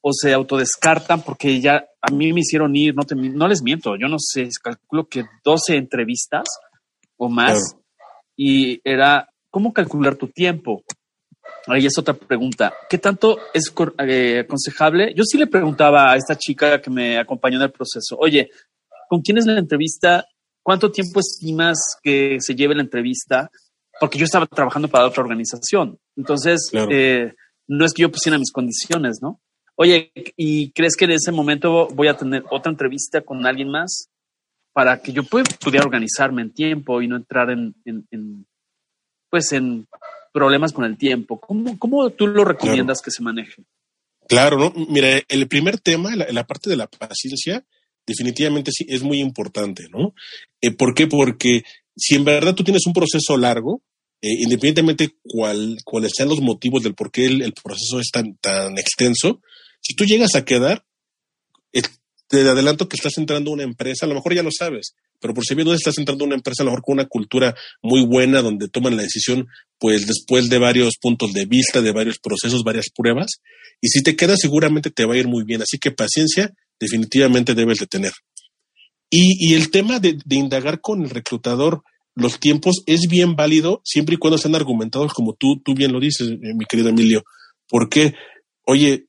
o 0.00 0.12
se 0.12 0.32
autodescartan 0.32 1.22
porque 1.22 1.60
ya 1.60 1.87
a 2.00 2.10
mí 2.12 2.32
me 2.32 2.40
hicieron 2.40 2.74
ir, 2.76 2.94
no, 2.94 3.02
te, 3.02 3.14
no 3.14 3.48
les 3.48 3.62
miento, 3.62 3.96
yo 3.96 4.08
no 4.08 4.16
sé, 4.18 4.48
calculo 4.62 5.08
que 5.08 5.24
12 5.44 5.76
entrevistas 5.76 6.46
o 7.16 7.28
más 7.28 7.72
Claro. 7.72 7.84
y 8.36 8.80
era, 8.84 9.28
¿cómo 9.50 9.72
calcular 9.72 10.16
tu 10.16 10.28
tiempo? 10.28 10.82
Ahí 11.66 11.86
es 11.86 11.98
otra 11.98 12.14
pregunta. 12.14 12.72
¿Qué 12.88 12.98
tanto 12.98 13.38
es 13.52 13.72
eh, 13.98 14.40
aconsejable? 14.40 15.12
Yo 15.14 15.24
sí 15.24 15.36
le 15.38 15.46
preguntaba 15.46 16.12
a 16.12 16.16
esta 16.16 16.36
chica 16.36 16.80
que 16.80 16.90
me 16.90 17.18
acompañó 17.18 17.56
en 17.56 17.62
el 17.64 17.72
proceso, 17.72 18.16
oye, 18.18 18.50
¿con 19.08 19.20
quién 19.20 19.38
es 19.38 19.46
la 19.46 19.58
entrevista? 19.58 20.24
¿Cuánto 20.62 20.90
tiempo 20.90 21.20
estimas 21.20 21.78
que 22.02 22.36
se 22.40 22.54
lleve 22.54 22.74
la 22.74 22.82
entrevista? 22.82 23.50
Porque 23.98 24.18
yo 24.18 24.24
estaba 24.24 24.46
trabajando 24.46 24.88
para 24.88 25.06
otra 25.06 25.22
organización. 25.22 25.98
Entonces, 26.16 26.68
Claro. 26.70 26.88
eh, 26.92 27.34
no 27.66 27.84
es 27.84 27.92
que 27.92 28.02
yo 28.02 28.10
pusiera 28.12 28.38
mis 28.38 28.52
condiciones, 28.52 29.18
¿no? 29.20 29.40
Oye, 29.80 30.10
¿y 30.36 30.70
crees 30.72 30.96
que 30.96 31.04
en 31.04 31.12
ese 31.12 31.30
momento 31.30 31.86
voy 31.88 32.08
a 32.08 32.16
tener 32.16 32.42
otra 32.50 32.70
entrevista 32.72 33.20
con 33.20 33.46
alguien 33.46 33.70
más 33.70 34.08
para 34.72 35.00
que 35.00 35.12
yo 35.12 35.22
pueda, 35.22 35.44
pudiera 35.60 35.84
organizarme 35.86 36.42
en 36.42 36.52
tiempo 36.52 37.00
y 37.00 37.06
no 37.06 37.16
entrar 37.16 37.50
en, 37.50 37.74
en- 37.84 38.06
en, 38.10 38.46
pues 39.30 39.52
en 39.52 39.86
problemas 40.32 40.72
con 40.72 40.84
el 40.84 40.96
tiempo? 40.98 41.38
¿Cómo, 41.38 41.78
cómo 41.78 42.10
tú 42.10 42.26
lo 42.26 42.44
recomiendas 42.44 43.00
que 43.00 43.10
se 43.12 43.22
maneje? 43.22 43.62
Claro, 44.28 44.58
¿no? 44.58 44.72
Mira, 44.88 45.20
el 45.28 45.46
primer 45.48 45.78
tema, 45.78 46.14
la, 46.16 46.26
la 46.30 46.44
parte 46.46 46.68
de 46.68 46.76
la 46.76 46.86
paciencia, 46.88 47.64
definitivamente 48.06 48.72
sí 48.72 48.84
es 48.88 49.02
muy 49.02 49.20
importante, 49.20 49.88
¿no? 49.90 50.12
Eh, 50.60 50.72
¿Por 50.72 50.92
qué? 50.94 51.06
Porque 51.06 51.62
si 51.96 52.16
en 52.16 52.24
verdad 52.24 52.54
tú 52.54 52.64
tienes 52.64 52.86
un 52.86 52.92
proceso 52.92 53.36
largo, 53.36 53.80
eh, 54.22 54.28
independientemente 54.40 55.14
cuál, 55.22 55.76
cuáles 55.84 56.12
sean 56.16 56.28
los 56.28 56.40
motivos 56.40 56.82
del 56.82 56.94
por 56.94 57.10
qué 57.12 57.26
el, 57.26 57.42
el 57.42 57.52
proceso 57.52 58.00
es 58.00 58.10
tan, 58.10 58.36
tan 58.38 58.76
extenso, 58.76 59.40
si 59.80 59.94
tú 59.94 60.04
llegas 60.04 60.34
a 60.34 60.44
quedar, 60.44 60.84
eh, 61.72 61.82
te 62.28 62.40
adelanto 62.40 62.88
que 62.88 62.96
estás 62.96 63.16
entrando 63.18 63.50
a 63.50 63.54
una 63.54 63.62
empresa, 63.62 64.06
a 64.06 64.08
lo 64.08 64.14
mejor 64.14 64.34
ya 64.34 64.42
lo 64.42 64.50
sabes, 64.50 64.94
pero 65.20 65.34
por 65.34 65.44
si 65.44 65.54
bien 65.54 65.66
no 65.66 65.74
estás 65.74 65.98
entrando 65.98 66.24
a 66.24 66.26
una 66.26 66.36
empresa, 66.36 66.62
a 66.62 66.64
lo 66.64 66.70
mejor 66.70 66.84
con 66.84 66.92
una 66.94 67.06
cultura 67.06 67.54
muy 67.82 68.04
buena, 68.04 68.42
donde 68.42 68.68
toman 68.68 68.96
la 68.96 69.02
decisión, 69.02 69.46
pues 69.78 70.06
después 70.06 70.48
de 70.48 70.58
varios 70.58 70.96
puntos 71.00 71.32
de 71.32 71.46
vista, 71.46 71.80
de 71.80 71.92
varios 71.92 72.18
procesos, 72.18 72.62
varias 72.62 72.86
pruebas, 72.94 73.40
y 73.80 73.88
si 73.88 74.02
te 74.02 74.16
quedas, 74.16 74.38
seguramente 74.40 74.90
te 74.90 75.04
va 75.04 75.14
a 75.14 75.18
ir 75.18 75.28
muy 75.28 75.44
bien. 75.44 75.62
Así 75.62 75.78
que 75.78 75.90
paciencia, 75.90 76.52
definitivamente 76.80 77.54
debes 77.54 77.78
de 77.78 77.86
tener. 77.86 78.12
Y, 79.10 79.50
y 79.50 79.54
el 79.54 79.70
tema 79.70 80.00
de, 80.00 80.18
de 80.24 80.36
indagar 80.36 80.80
con 80.80 81.02
el 81.02 81.10
reclutador 81.10 81.82
los 82.14 82.40
tiempos 82.40 82.82
es 82.86 83.02
bien 83.08 83.36
válido 83.36 83.80
siempre 83.84 84.16
y 84.16 84.18
cuando 84.18 84.38
sean 84.38 84.56
argumentados 84.56 85.12
como 85.12 85.34
tú, 85.34 85.60
tú 85.64 85.74
bien 85.74 85.92
lo 85.92 86.00
dices, 86.00 86.28
eh, 86.28 86.54
mi 86.54 86.64
querido 86.68 86.88
Emilio. 86.88 87.22
Porque, 87.68 88.14
oye, 88.64 89.06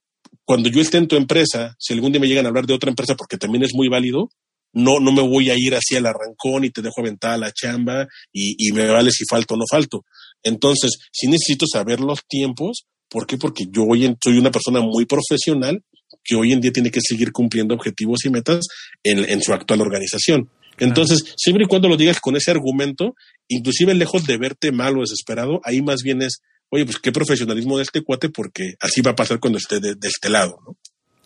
cuando 0.49 0.67
yo 0.67 0.81
esté 0.81 0.97
en 0.97 1.07
tu 1.07 1.15
empresa, 1.15 1.75
si 1.77 1.93
algún 1.93 2.11
día 2.11 2.19
me 2.19 2.27
llegan 2.27 2.47
a 2.47 2.49
hablar 2.49 2.65
de 2.65 2.73
otra 2.73 2.89
empresa, 2.89 3.13
porque 3.15 3.37
también 3.37 3.63
es 3.63 3.75
muy 3.75 3.87
válido, 3.87 4.31
no, 4.73 4.99
no 4.99 5.11
me 5.11 5.21
voy 5.21 5.51
a 5.51 5.55
ir 5.55 5.75
así 5.75 5.95
al 5.95 6.07
arrancón 6.07 6.63
y 6.63 6.71
te 6.71 6.81
dejo 6.81 7.01
aventada 7.01 7.37
la 7.37 7.51
chamba 7.51 8.07
y, 8.33 8.55
y 8.57 8.71
me 8.71 8.87
vale 8.87 9.11
si 9.11 9.25
falto 9.29 9.53
o 9.53 9.57
no 9.57 9.65
falto. 9.69 10.05
Entonces, 10.41 10.97
sí 11.11 11.27
necesito 11.27 11.67
saber 11.71 11.99
los 11.99 12.25
tiempos. 12.27 12.87
¿Por 13.11 13.27
qué? 13.27 13.37
Porque 13.37 13.65
yo 13.69 13.83
hoy 13.83 14.05
en- 14.05 14.17
soy 14.23 14.39
una 14.39 14.49
persona 14.49 14.81
muy 14.81 15.05
profesional 15.05 15.83
que 16.23 16.35
hoy 16.35 16.51
en 16.51 16.61
día 16.61 16.71
tiene 16.71 16.89
que 16.89 17.01
seguir 17.07 17.31
cumpliendo 17.31 17.75
objetivos 17.75 18.25
y 18.25 18.31
metas 18.31 18.65
en, 19.03 19.19
en 19.29 19.43
su 19.43 19.53
actual 19.53 19.81
organización. 19.81 20.49
Entonces, 20.79 21.35
siempre 21.37 21.65
y 21.65 21.67
cuando 21.67 21.89
lo 21.89 21.95
digas 21.95 22.19
con 22.19 22.35
ese 22.35 22.49
argumento, 22.49 23.13
inclusive 23.49 23.93
lejos 23.93 24.25
de 24.25 24.37
verte 24.37 24.71
mal 24.71 24.97
o 24.97 25.01
desesperado, 25.01 25.61
ahí 25.63 25.83
más 25.83 26.01
bien 26.03 26.23
es, 26.23 26.39
oye, 26.69 26.85
pues 26.85 26.99
qué 26.99 27.11
profesionalismo 27.11 27.77
de 27.77 27.83
este 27.83 28.01
cuate, 28.01 28.29
porque 28.29 28.75
así 28.79 29.01
va 29.01 29.11
a 29.11 29.15
pasar 29.15 29.39
cuando 29.39 29.57
esté 29.57 29.79
de, 29.79 29.95
de 29.95 30.07
este 30.07 30.29
lado, 30.29 30.59
¿no? 30.65 30.77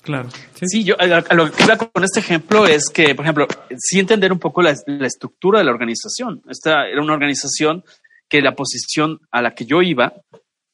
Claro. 0.02 0.30
Sí. 0.56 0.66
Sí, 0.68 0.84
yo 0.84 0.96
a, 1.00 1.04
a 1.04 1.34
lo 1.34 1.50
que 1.50 1.64
iba 1.64 1.78
con 1.78 2.04
este 2.04 2.20
ejemplo 2.20 2.68
es 2.68 2.90
que, 2.90 3.16
por 3.16 3.24
ejemplo, 3.24 3.48
sí 3.78 4.00
entender 4.00 4.34
un 4.34 4.40
poco 4.40 4.62
la, 4.62 4.76
la 4.86 5.08
estructura 5.08 5.60
de 5.60 5.66
la 5.66 5.72
organización. 5.72 6.42
Esta 6.50 6.88
era 6.90 7.02
una 7.02 7.14
organización 7.14 7.86
que 8.28 8.42
la 8.42 8.54
posición 8.54 9.22
a 9.32 9.42
la 9.42 9.56
que 9.56 9.66
yo 9.66 9.82
iba, 9.82 10.14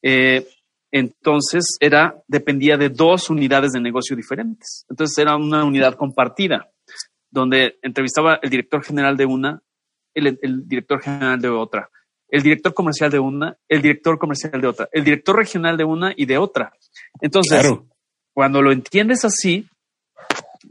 eh, 0.02 0.48
entonces 0.92 1.78
era, 1.80 2.16
dependía 2.28 2.76
de 2.78 2.90
dos 2.90 3.30
unidades 3.30 3.74
de 3.74 3.82
negocio 3.82 4.16
diferentes. 4.16 4.86
Entonces 4.90 5.16
era 5.20 5.36
una 5.36 5.64
unidad 5.64 5.94
compartida, 5.94 6.72
donde 7.30 7.78
entrevistaba 7.84 8.40
el 8.42 8.50
director 8.50 8.84
general 8.84 9.16
de 9.16 9.28
una, 9.28 9.62
el, 10.16 10.40
el 10.42 10.68
director 10.68 11.04
general 11.04 11.40
de 11.40 11.50
otra, 11.50 11.90
el 12.30 12.44
director 12.44 12.74
comercial 12.74 13.12
de 13.12 13.20
una, 13.20 13.58
el 13.68 13.82
director 13.82 14.18
comercial 14.20 14.60
de 14.62 14.68
otra, 14.68 14.90
el 14.92 15.04
director 15.04 15.36
regional 15.36 15.78
de 15.78 15.84
una 15.84 16.14
y 16.16 16.26
de 16.26 16.38
otra. 16.38 16.72
Entonces, 17.22 17.60
Claro. 17.60 17.88
cuando 18.34 18.62
lo 18.62 18.72
entiendes 18.72 19.26
así, 19.26 19.68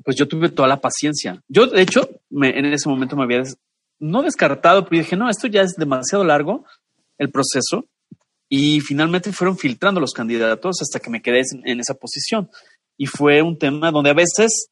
pues 0.05 0.17
yo 0.17 0.29
tuve 0.29 0.49
toda 0.51 0.69
la 0.69 0.81
paciencia. 0.81 1.43
Yo, 1.49 1.67
de 1.67 1.83
hecho, 1.83 2.09
me- 2.31 2.57
en 2.59 2.67
ese 2.67 2.89
momento 2.89 3.17
me 3.17 3.25
había 3.25 3.39
des- 3.39 3.57
no 3.99 4.23
descartado, 4.23 4.85
pero 4.87 5.01
dije, 5.03 5.17
no, 5.17 5.29
esto 5.29 5.49
ya 5.49 5.63
es 5.63 5.75
demasiado 5.77 6.25
largo 6.25 6.65
el 7.19 7.31
proceso. 7.31 7.85
Y 8.49 8.81
finalmente 8.81 9.33
fueron 9.33 9.59
filtrando 9.59 10.01
los 10.01 10.13
candidatos 10.13 10.81
hasta 10.81 11.01
que 11.01 11.11
me 11.11 11.21
quedé 11.21 11.41
en, 11.53 11.69
en 11.69 11.81
esa 11.81 11.95
posición. 11.95 12.49
Y 12.97 13.07
fue 13.07 13.43
un 13.43 13.59
tema 13.59 13.91
donde 13.91 14.11
a 14.11 14.15
veces 14.15 14.69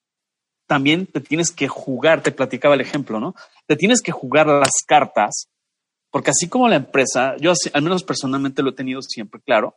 también 0.67 1.07
te 1.07 1.21
tienes 1.21 1.51
que 1.51 1.69
jugar, 1.69 2.23
te 2.23 2.33
platicaba 2.33 2.75
el 2.75 2.81
ejemplo, 2.81 3.21
¿no? 3.21 3.35
Te 3.67 3.77
tienes 3.77 4.01
que 4.01 4.13
jugar 4.13 4.47
las 4.47 4.71
cartas, 4.87 5.49
porque 6.11 6.31
así 6.31 6.49
como 6.49 6.69
la 6.69 6.77
empresa, 6.77 7.37
yo 7.39 7.51
así- 7.53 7.71
al 7.73 7.83
menos 7.83 8.03
personalmente 8.05 8.63
lo 8.63 8.71
he 8.71 8.75
tenido 8.75 9.03
siempre 9.03 9.41
claro, 9.41 9.77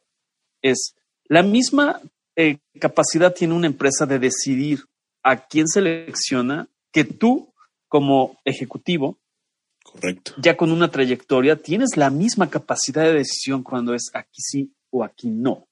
es 0.61 0.95
la 1.25 1.43
misma 1.43 2.01
eh, 2.35 2.59
capacidad 2.79 3.33
tiene 3.33 3.53
una 3.53 3.67
empresa 3.67 4.05
de 4.05 4.17
decidir 4.19 4.85
a 5.23 5.45
quién 5.47 5.67
selecciona 5.67 6.67
que 6.93 7.03
tú 7.03 7.53
como 7.89 8.39
ejecutivo, 8.45 9.17
Correcto. 9.83 10.33
ya 10.37 10.55
con 10.55 10.71
una 10.71 10.89
trayectoria, 10.89 11.55
tienes 11.61 11.97
la 11.97 12.09
misma 12.09 12.49
capacidad 12.49 13.03
de 13.03 13.13
decisión 13.13 13.63
cuando 13.63 13.93
es 13.93 14.09
aquí 14.13 14.41
sí 14.41 14.73
o 14.91 15.03
aquí 15.03 15.29
no, 15.29 15.67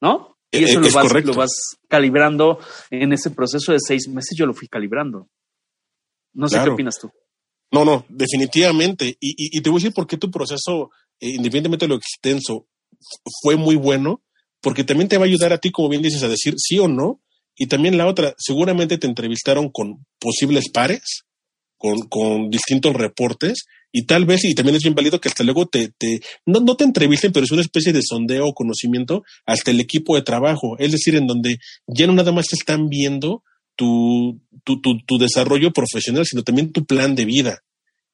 ¿no? 0.00 0.36
Y 0.50 0.58
Eh, 0.58 0.64
eso 0.64 0.78
eh, 0.78 0.82
lo 0.82 0.86
es 0.88 0.94
vas, 0.94 1.08
correcto. 1.08 1.32
lo 1.32 1.36
vas 1.36 1.50
calibrando 1.88 2.58
en 2.90 3.12
ese 3.12 3.30
proceso 3.30 3.72
de 3.72 3.78
seis 3.80 4.08
meses, 4.08 4.34
yo 4.38 4.46
lo 4.46 4.54
fui 4.54 4.66
calibrando. 4.68 5.28
No 6.32 6.48
sé 6.48 6.56
qué 6.62 6.70
opinas 6.70 6.98
tú. 6.98 7.10
No, 7.70 7.84
no, 7.84 8.04
definitivamente. 8.08 9.16
Y, 9.20 9.30
y- 9.30 9.58
y 9.58 9.60
te 9.60 9.70
voy 9.70 9.78
a 9.78 9.80
decir 9.82 9.94
por 9.94 10.06
qué 10.06 10.16
tu 10.16 10.30
proceso, 10.30 10.90
eh, 11.20 11.28
independientemente 11.30 11.84
de 11.86 11.90
lo 11.90 11.96
extenso, 11.96 12.66
fue 13.42 13.56
muy 13.56 13.76
bueno, 13.76 14.22
porque 14.60 14.84
también 14.84 15.08
te 15.08 15.18
va 15.18 15.24
a 15.24 15.28
ayudar 15.28 15.52
a 15.52 15.58
ti, 15.58 15.70
como 15.70 15.88
bien 15.88 16.02
dices, 16.02 16.22
a 16.22 16.28
decir 16.28 16.54
sí 16.56 16.78
o 16.78 16.88
no. 16.88 17.20
Y 17.56 17.66
también 17.66 17.98
la 17.98 18.06
otra, 18.06 18.34
seguramente 18.38 18.98
te 18.98 19.06
entrevistaron 19.06 19.70
con 19.70 20.06
posibles 20.20 20.70
pares, 20.70 21.24
con, 21.76 22.00
con 22.08 22.50
distintos 22.50 22.94
reportes, 22.94 23.64
y 23.92 24.04
tal 24.04 24.26
vez, 24.26 24.44
y 24.44 24.54
también 24.54 24.76
es 24.76 24.82
bien 24.82 24.94
válido 24.94 25.20
que 25.20 25.28
hasta 25.28 25.44
luego 25.44 25.66
te, 25.66 25.90
te 25.98 26.20
no, 26.46 26.60
no 26.60 26.76
te 26.76 26.84
entrevisten, 26.84 27.32
pero 27.32 27.44
es 27.44 27.50
una 27.52 27.62
especie 27.62 27.92
de 27.92 28.02
sondeo 28.02 28.46
o 28.46 28.54
conocimiento 28.54 29.22
hasta 29.46 29.70
el 29.70 29.80
equipo 29.80 30.14
de 30.16 30.22
trabajo. 30.22 30.76
Es 30.78 30.92
decir, 30.92 31.14
en 31.16 31.26
donde 31.26 31.58
ya 31.86 32.06
no 32.06 32.12
nada 32.12 32.32
más 32.32 32.46
te 32.46 32.56
están 32.56 32.88
viendo 32.88 33.42
tu, 33.78 34.40
tu, 34.64 34.80
tu, 34.80 34.98
tu 35.06 35.18
desarrollo 35.18 35.72
profesional, 35.72 36.24
sino 36.26 36.42
también 36.42 36.72
tu 36.72 36.84
plan 36.84 37.14
de 37.14 37.24
vida. 37.24 37.62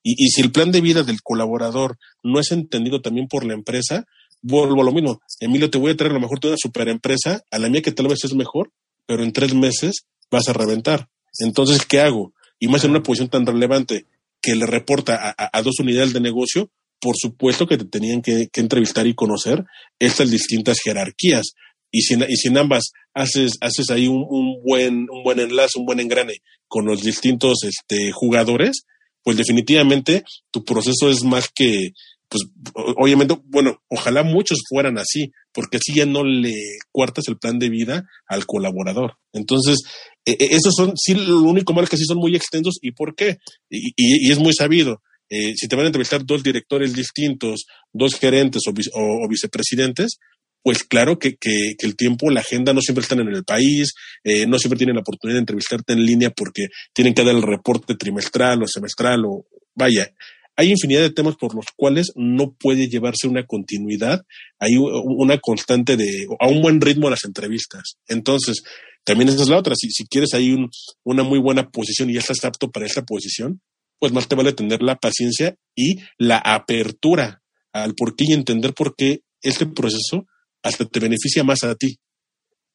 Y, 0.02 0.12
y 0.22 0.28
si 0.28 0.42
el 0.42 0.52
plan 0.52 0.70
de 0.70 0.82
vida 0.82 1.02
del 1.02 1.22
colaborador 1.22 1.96
no 2.22 2.38
es 2.38 2.52
entendido 2.52 3.00
también 3.00 3.26
por 3.26 3.44
la 3.46 3.54
empresa, 3.54 4.04
vuelvo 4.42 4.82
a 4.82 4.84
lo 4.84 4.92
mismo. 4.92 5.20
Emilio, 5.40 5.70
te 5.70 5.78
voy 5.78 5.92
a 5.92 5.96
traer 5.96 6.10
a 6.12 6.14
lo 6.16 6.20
mejor 6.20 6.38
de 6.40 6.48
una 6.48 6.56
super 6.60 6.88
empresa, 6.88 7.42
a 7.50 7.58
la 7.58 7.70
mía 7.70 7.80
que 7.80 7.92
tal 7.92 8.08
vez 8.08 8.22
es 8.24 8.34
mejor, 8.34 8.70
pero 9.06 9.22
en 9.24 9.32
tres 9.32 9.54
meses 9.54 10.04
vas 10.30 10.48
a 10.48 10.52
reventar. 10.52 11.08
Entonces, 11.40 11.86
¿qué 11.86 12.00
hago? 12.00 12.34
Y 12.60 12.68
más 12.68 12.84
en 12.84 12.90
una 12.90 13.02
posición 13.02 13.30
tan 13.30 13.46
relevante 13.46 14.04
que 14.42 14.54
le 14.54 14.66
reporta 14.66 15.14
a, 15.16 15.30
a- 15.30 15.50
a 15.58 15.62
dos 15.62 15.76
unidades 15.80 16.12
de 16.12 16.20
negocio, 16.20 16.70
por 17.00 17.16
supuesto 17.18 17.66
que 17.66 17.78
te 17.78 17.86
tenían 17.86 18.20
que, 18.20 18.48
que 18.52 18.60
entrevistar 18.60 19.06
y 19.06 19.14
conocer 19.14 19.64
estas 19.98 20.30
distintas 20.30 20.78
jerarquías. 20.84 21.54
Y 21.96 22.02
si, 22.02 22.14
y 22.14 22.36
si 22.36 22.48
en 22.48 22.58
ambas 22.58 22.90
haces, 23.14 23.52
haces 23.60 23.90
ahí 23.90 24.08
un, 24.08 24.26
un 24.28 24.62
buen, 24.64 25.06
un 25.10 25.22
buen 25.22 25.38
enlace, 25.38 25.78
un 25.78 25.86
buen 25.86 26.00
engrane 26.00 26.38
con 26.66 26.86
los 26.86 27.02
distintos 27.02 27.62
este, 27.62 28.10
jugadores, 28.10 28.84
pues 29.22 29.36
definitivamente 29.36 30.24
tu 30.50 30.64
proceso 30.64 31.08
es 31.08 31.22
más 31.22 31.48
que, 31.54 31.90
pues 32.28 32.42
obviamente, 32.74 33.36
bueno, 33.44 33.80
ojalá 33.88 34.24
muchos 34.24 34.58
fueran 34.68 34.98
así, 34.98 35.30
porque 35.52 35.76
así 35.76 35.94
ya 35.94 36.04
no 36.04 36.24
le 36.24 36.54
cuartas 36.90 37.28
el 37.28 37.38
plan 37.38 37.60
de 37.60 37.68
vida 37.68 38.08
al 38.26 38.44
colaborador. 38.44 39.12
Entonces, 39.32 39.78
E, 40.26 40.32
e, 40.32 40.56
esos 40.56 40.74
son, 40.74 40.94
sí, 40.96 41.14
lo 41.14 41.42
único 41.42 41.72
malo 41.74 41.86
que 41.86 41.96
sí 41.96 42.04
son 42.04 42.18
muy 42.18 42.34
extensos. 42.34 42.78
¿Y 42.80 42.92
por 42.92 43.14
qué? 43.14 43.38
Y, 43.70 44.32
es 44.32 44.38
muy 44.38 44.52
sabido. 44.54 45.02
Eh, 45.28 45.54
si 45.56 45.68
te 45.68 45.76
van 45.76 45.84
a 45.84 45.88
entrevistar 45.88 46.24
dos 46.24 46.42
directores 46.42 46.94
distintos, 46.94 47.66
dos 47.92 48.14
gerentes 48.14 48.62
o, 48.66 48.72
o 49.00 49.28
vicepresidentes, 49.28 50.18
pues 50.64 50.82
claro 50.82 51.18
que, 51.18 51.36
que, 51.36 51.74
que, 51.78 51.86
el 51.86 51.94
tiempo, 51.94 52.30
la 52.30 52.40
agenda 52.40 52.72
no 52.72 52.80
siempre 52.80 53.02
están 53.02 53.20
en 53.20 53.28
el 53.28 53.44
país, 53.44 53.92
eh, 54.24 54.46
no 54.46 54.58
siempre 54.58 54.78
tienen 54.78 54.96
la 54.96 55.02
oportunidad 55.02 55.36
de 55.36 55.40
entrevistarte 55.40 55.92
en 55.92 56.06
línea 56.06 56.30
porque 56.30 56.68
tienen 56.94 57.12
que 57.12 57.22
dar 57.22 57.34
el 57.34 57.42
reporte 57.42 57.96
trimestral 57.96 58.62
o 58.62 58.66
semestral 58.66 59.26
o 59.26 59.46
vaya. 59.74 60.10
Hay 60.56 60.70
infinidad 60.70 61.02
de 61.02 61.10
temas 61.10 61.36
por 61.36 61.54
los 61.54 61.66
cuales 61.76 62.12
no 62.16 62.54
puede 62.58 62.88
llevarse 62.88 63.28
una 63.28 63.44
continuidad, 63.44 64.22
hay 64.58 64.76
una 64.78 65.36
constante 65.36 65.98
de, 65.98 66.26
a 66.40 66.48
un 66.48 66.62
buen 66.62 66.80
ritmo 66.80 67.10
las 67.10 67.26
entrevistas. 67.26 67.98
Entonces, 68.08 68.62
también 69.04 69.28
esa 69.28 69.42
es 69.42 69.50
la 69.50 69.58
otra. 69.58 69.74
Si, 69.76 69.90
si 69.90 70.06
quieres 70.06 70.32
hay 70.32 70.52
un, 70.52 70.70
una 71.02 71.24
muy 71.24 71.40
buena 71.40 71.68
posición 71.68 72.08
y 72.08 72.14
ya 72.14 72.20
estás 72.20 72.42
apto 72.42 72.70
para 72.70 72.86
esa 72.86 73.02
posición, 73.02 73.60
pues 73.98 74.12
más 74.12 74.28
te 74.28 74.34
vale 74.34 74.54
tener 74.54 74.82
la 74.82 74.96
paciencia 74.96 75.56
y 75.76 75.96
la 76.16 76.38
apertura 76.38 77.42
al 77.70 77.94
por 77.94 78.16
qué 78.16 78.24
y 78.28 78.32
entender 78.32 78.72
por 78.72 78.96
qué 78.96 79.20
este 79.42 79.66
proceso 79.66 80.26
hasta 80.64 80.84
te 80.86 80.98
beneficia 80.98 81.44
más 81.44 81.62
a 81.62 81.74
ti. 81.74 81.96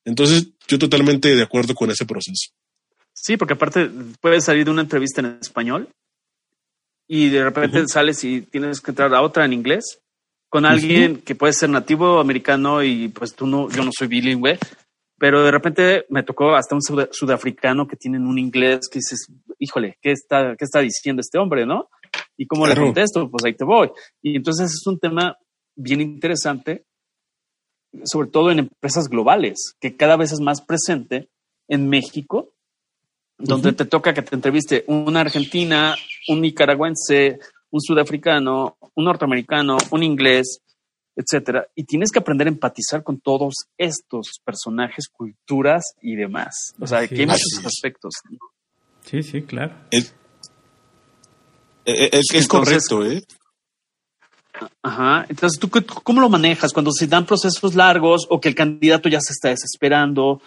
Entonces, 0.05 0.47
yo 0.67 0.79
totalmente 0.79 1.35
de 1.35 1.43
acuerdo 1.43 1.73
con 1.75 1.89
ese 1.91 2.05
proceso. 2.05 2.53
Sí, 3.13 3.35
porque 3.35 3.55
aparte 3.55 3.89
puedes 4.21 4.45
salir 4.45 4.63
de 4.63 4.71
una 4.71 4.83
entrevista 4.83 5.19
en 5.19 5.39
español 5.41 5.89
y 7.07 7.29
de 7.29 7.43
repente 7.43 7.81
uh 7.81 7.83
-huh. 7.83 7.87
sales 7.87 8.23
y 8.23 8.41
tienes 8.41 8.79
que 8.79 8.91
entrar 8.91 9.13
a 9.13 9.21
otra 9.21 9.43
en 9.43 9.53
inglés 9.53 9.99
con 10.47 10.65
alguien 10.65 11.11
uh 11.11 11.15
-huh. 11.15 11.23
que 11.23 11.35
puede 11.35 11.53
ser 11.53 11.69
nativo 11.69 12.19
americano 12.19 12.81
y 12.83 13.09
pues 13.09 13.35
tú 13.35 13.45
no, 13.45 13.69
yo 13.69 13.83
no 13.83 13.91
soy 13.91 14.07
bilingüe, 14.07 14.57
pero 15.17 15.43
de 15.43 15.51
repente 15.51 16.05
me 16.09 16.23
tocó 16.23 16.55
hasta 16.55 16.75
un 16.75 16.81
sud 16.81 17.09
sudafricano 17.11 17.87
que 17.87 17.97
tienen 17.97 18.25
un 18.25 18.37
inglés 18.37 18.87
que 18.89 18.99
dices, 18.99 19.27
híjole, 19.57 19.97
¿qué 20.01 20.11
está, 20.11 20.55
qué 20.57 20.65
está 20.65 20.79
diciendo 20.79 21.21
este 21.21 21.39
hombre, 21.39 21.65
no? 21.65 21.89
¿Y 22.37 22.45
cómo 22.47 22.65
claro. 22.65 22.81
le 22.81 22.87
contesto? 22.87 23.29
Pues 23.29 23.43
ahí 23.43 23.53
te 23.53 23.65
voy. 23.65 23.89
Y 24.21 24.37
entonces 24.37 24.71
es 24.71 24.87
un 24.87 24.97
tema 24.97 25.35
bien 25.75 26.01
interesante 26.01 26.85
sobre 28.03 28.29
todo 28.29 28.51
en 28.51 28.59
empresas 28.59 29.07
globales, 29.07 29.75
que 29.79 29.95
cada 29.95 30.17
vez 30.17 30.31
es 30.31 30.39
más 30.39 30.61
presente 30.61 31.29
en 31.67 31.89
México, 31.89 32.51
donde 33.37 33.69
uh 33.69 33.71
-huh. 33.71 33.77
te 33.77 33.85
toca 33.85 34.13
que 34.13 34.21
te 34.21 34.35
entreviste 34.35 34.83
una 34.87 35.21
argentina, 35.21 35.95
un 36.27 36.41
nicaragüense, 36.41 37.39
un 37.71 37.81
sudafricano, 37.81 38.77
un 38.95 39.05
norteamericano, 39.05 39.77
un 39.91 40.03
inglés, 40.03 40.59
etcétera. 41.15 41.67
Y 41.75 41.83
tienes 41.83 42.11
que 42.11 42.19
aprender 42.19 42.47
a 42.47 42.51
empatizar 42.51 43.03
con 43.03 43.19
todos 43.19 43.53
estos 43.77 44.39
personajes, 44.43 45.07
culturas 45.07 45.83
y 46.01 46.15
demás. 46.15 46.73
O 46.79 46.87
sea, 46.87 47.01
sí, 47.01 47.09
que 47.09 47.21
hay 47.21 47.27
muchos 47.27 47.65
aspectos. 47.65 48.13
Sí, 49.05 49.23
sí, 49.23 49.41
claro. 49.43 49.75
Es, 49.91 50.13
es, 51.85 52.13
es 52.13 52.33
Entonces, 52.33 52.47
correcto, 52.47 53.05
¿eh? 53.05 53.23
Ajá. 54.81 55.25
Entonces, 55.29 55.59
¿tú 55.59 55.69
cómo 55.69 56.21
lo 56.21 56.29
manejas 56.29 56.73
cuando 56.73 56.91
se 56.91 57.07
dan 57.07 57.25
procesos 57.25 57.75
largos 57.75 58.27
o 58.29 58.39
que 58.39 58.49
el 58.49 58.55
candidato 58.55 59.09
ya 59.09 59.19
se 59.21 59.33
está 59.33 59.49
desesperando? 59.49 60.41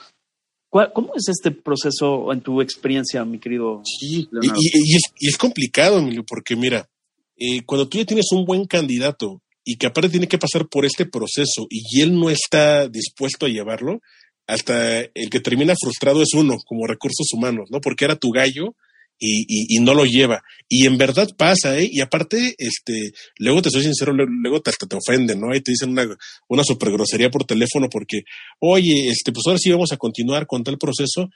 ¿Cómo 0.70 1.12
es 1.14 1.28
este 1.28 1.50
proceso 1.50 2.32
en 2.32 2.40
tu 2.40 2.62
experiencia, 2.62 3.24
mi 3.24 3.38
querido? 3.38 3.82
Sí, 3.84 4.28
y, 4.40 4.46
y, 4.46 4.96
es, 4.96 5.02
y, 5.18 5.28
es, 5.28 5.36
complicado, 5.36 5.98
Emilio, 5.98 6.24
porque 6.26 6.56
mira, 6.56 6.88
eh, 7.36 7.62
cuando 7.66 7.86
tú 7.86 7.98
ya 7.98 8.06
tienes 8.06 8.32
un 8.32 8.46
buen 8.46 8.64
candidato 8.64 9.42
y 9.64 9.76
que 9.76 9.86
aparte 9.86 10.08
tiene 10.08 10.28
que 10.28 10.38
pasar 10.38 10.68
por 10.68 10.86
este 10.86 11.04
proceso 11.04 11.66
y 11.68 12.00
él 12.00 12.18
no 12.18 12.30
está 12.30 12.88
dispuesto 12.88 13.44
a 13.44 13.50
llevarlo, 13.50 14.00
hasta 14.46 15.00
el 15.00 15.30
que 15.30 15.40
termina 15.40 15.74
frustrado 15.78 16.22
es 16.22 16.32
uno, 16.34 16.56
como 16.66 16.86
recursos 16.86 17.26
humanos, 17.34 17.68
¿no? 17.70 17.80
Porque 17.80 18.06
era 18.06 18.16
tu 18.16 18.30
gallo 18.30 18.74
y, 19.24 19.42
y, 19.42 19.76
y, 19.76 19.80
no 19.80 19.94
lo 19.94 20.04
lleva. 20.04 20.42
Y 20.68 20.86
en 20.86 20.98
verdad 20.98 21.28
pasa, 21.36 21.78
¿eh? 21.78 21.88
Y 21.90 22.00
aparte, 22.00 22.56
este, 22.58 23.12
luego 23.38 23.62
te 23.62 23.70
soy 23.70 23.82
sincero, 23.82 24.12
luego 24.12 24.60
te, 24.60 24.70
hasta 24.70 24.86
te 24.88 24.96
ofenden, 24.96 25.40
¿no? 25.40 25.52
Ahí 25.52 25.60
te 25.60 25.70
dicen 25.70 25.90
una, 25.90 26.04
una 26.48 26.64
super 26.64 26.90
grosería 26.90 27.30
por 27.30 27.44
teléfono 27.44 27.88
porque, 27.88 28.22
oye, 28.58 29.08
este, 29.08 29.30
pues 29.30 29.44
ahora 29.46 29.58
sí 29.60 29.70
vamos 29.70 29.92
a 29.92 29.96
continuar 29.96 30.48
con 30.48 30.64
tal 30.64 30.76
proceso. 30.76 31.30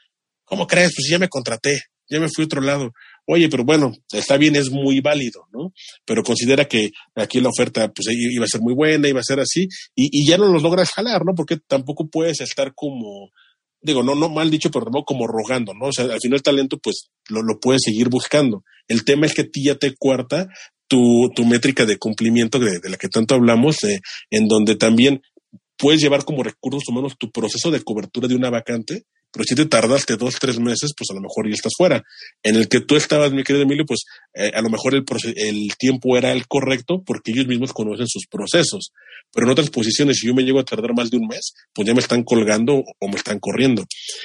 ¿Cómo 0.45 0.67
crees? 0.67 0.93
Pues 0.97 1.09
ya 1.09 1.21
me 1.21 1.29
contraté, 1.29 1.83
ya 2.11 2.19
me 2.19 2.29
fui 2.29 2.43
a 2.43 2.47
otro 2.47 2.61
lado. 2.61 2.93
Oye, 3.25 3.49
pero 3.49 3.65
bueno, 3.65 3.93
está 4.13 4.37
bien, 4.37 4.57
es 4.57 4.71
muy 4.71 5.01
válido, 5.01 5.47
¿no? 5.53 5.73
Pero 6.05 6.25
considera 6.25 6.65
que 6.65 6.91
aquí 7.15 7.41
la 7.41 7.51
oferta, 7.51 7.93
pues 7.93 8.09
iba 8.11 8.45
a 8.45 8.49
ser 8.49 8.63
muy 8.63 8.75
buena, 8.75 9.09
iba 9.09 9.21
a 9.21 9.25
ser 9.25 9.39
así, 9.39 9.69
y, 9.95 10.09
y 10.11 10.29
ya 10.29 10.39
no 10.39 10.47
los 10.47 10.63
logras 10.63 10.91
jalar, 10.91 11.25
¿no? 11.25 11.35
Porque 11.37 11.59
tampoco 11.69 12.09
puedes 12.09 12.41
estar 12.41 12.73
como, 12.75 13.31
digo, 13.87 14.03
no, 14.03 14.15
no 14.15 14.29
mal 14.29 14.51
dicho, 14.51 14.71
pero 14.71 14.87
como 15.05 15.27
rogando, 15.27 15.73
¿no? 15.75 15.87
O 15.87 15.93
sea, 15.93 16.05
al 16.05 16.21
final 16.21 16.37
el 16.37 16.43
talento, 16.43 16.79
pues, 16.79 17.09
lo, 17.29 17.43
lo 17.43 17.59
puedes 17.61 17.83
seguir 17.83 18.09
buscando. 18.09 18.63
El 18.89 19.05
tema 19.05 19.27
es 19.27 19.35
que 19.35 19.43
a 19.43 19.49
ti 19.51 19.65
ya 19.65 19.77
te 19.77 19.95
cuarta 19.97 20.49
tu, 20.89 21.31
tu 21.35 21.45
métrica 21.45 21.87
de 21.87 21.99
cumplimiento 21.99 22.59
de, 22.59 22.79
de 22.81 22.91
la 22.91 22.97
que 22.97 23.09
tanto 23.09 23.35
hablamos, 23.35 23.83
eh, 23.85 24.01
en 24.31 24.49
donde 24.49 24.77
también 24.77 25.23
puedes 25.77 26.01
llevar 26.01 26.25
como 26.25 26.43
recursos 26.43 26.89
humanos 26.89 27.15
tu 27.19 27.31
proceso 27.31 27.71
de 27.71 27.83
cobertura 27.83 28.29
de 28.29 28.35
una 28.35 28.51
vacante, 28.51 29.05
pero 29.37 29.45
si 29.47 29.55
te 29.55 29.67
tardaste 29.67 30.17
dos, 30.17 30.37
tres 30.41 30.59
meses, 30.59 30.93
pues 30.97 31.11
a 31.11 31.15
lo 31.15 31.21
mejor 31.21 31.47
ya 31.47 31.55
estás 31.55 31.75
fuera. 31.77 32.03
En 32.43 32.57
el 32.57 32.69
que 32.69 32.81
tú 32.81 32.97
estabas, 32.97 33.33
mi 33.33 33.43
querido 33.45 33.65
Emilio, 33.65 33.85
pues 33.85 34.05
eh, 34.33 34.51
a 34.55 34.63
lo 34.63 34.71
mejor 34.71 34.95
el, 34.95 35.05
el 35.37 35.77
tiempo 35.77 36.17
era 36.17 36.33
el 36.33 36.47
correcto 36.47 37.03
porque 37.05 37.33
ellos 37.33 37.47
mismos 37.47 37.75
conocen 37.75 38.09
sus 38.09 38.27
procesos. 38.27 38.93
Pero 39.33 39.47
en 39.47 39.53
otras 39.53 39.69
posiciones, 39.69 40.19
si 40.19 40.27
yo 40.27 40.35
me 40.35 40.43
llego 40.43 40.59
a 40.59 40.65
tardar 40.65 40.95
más 40.95 41.11
de 41.11 41.19
un 41.19 41.27
mes, 41.27 41.53
pues 41.75 41.87
ya 41.87 41.93
me 41.93 42.01
están 42.01 42.23
colgando 42.23 42.83
o 42.99 43.09
me 43.09 43.17
están 43.17 43.39
corriendo. 43.39 43.85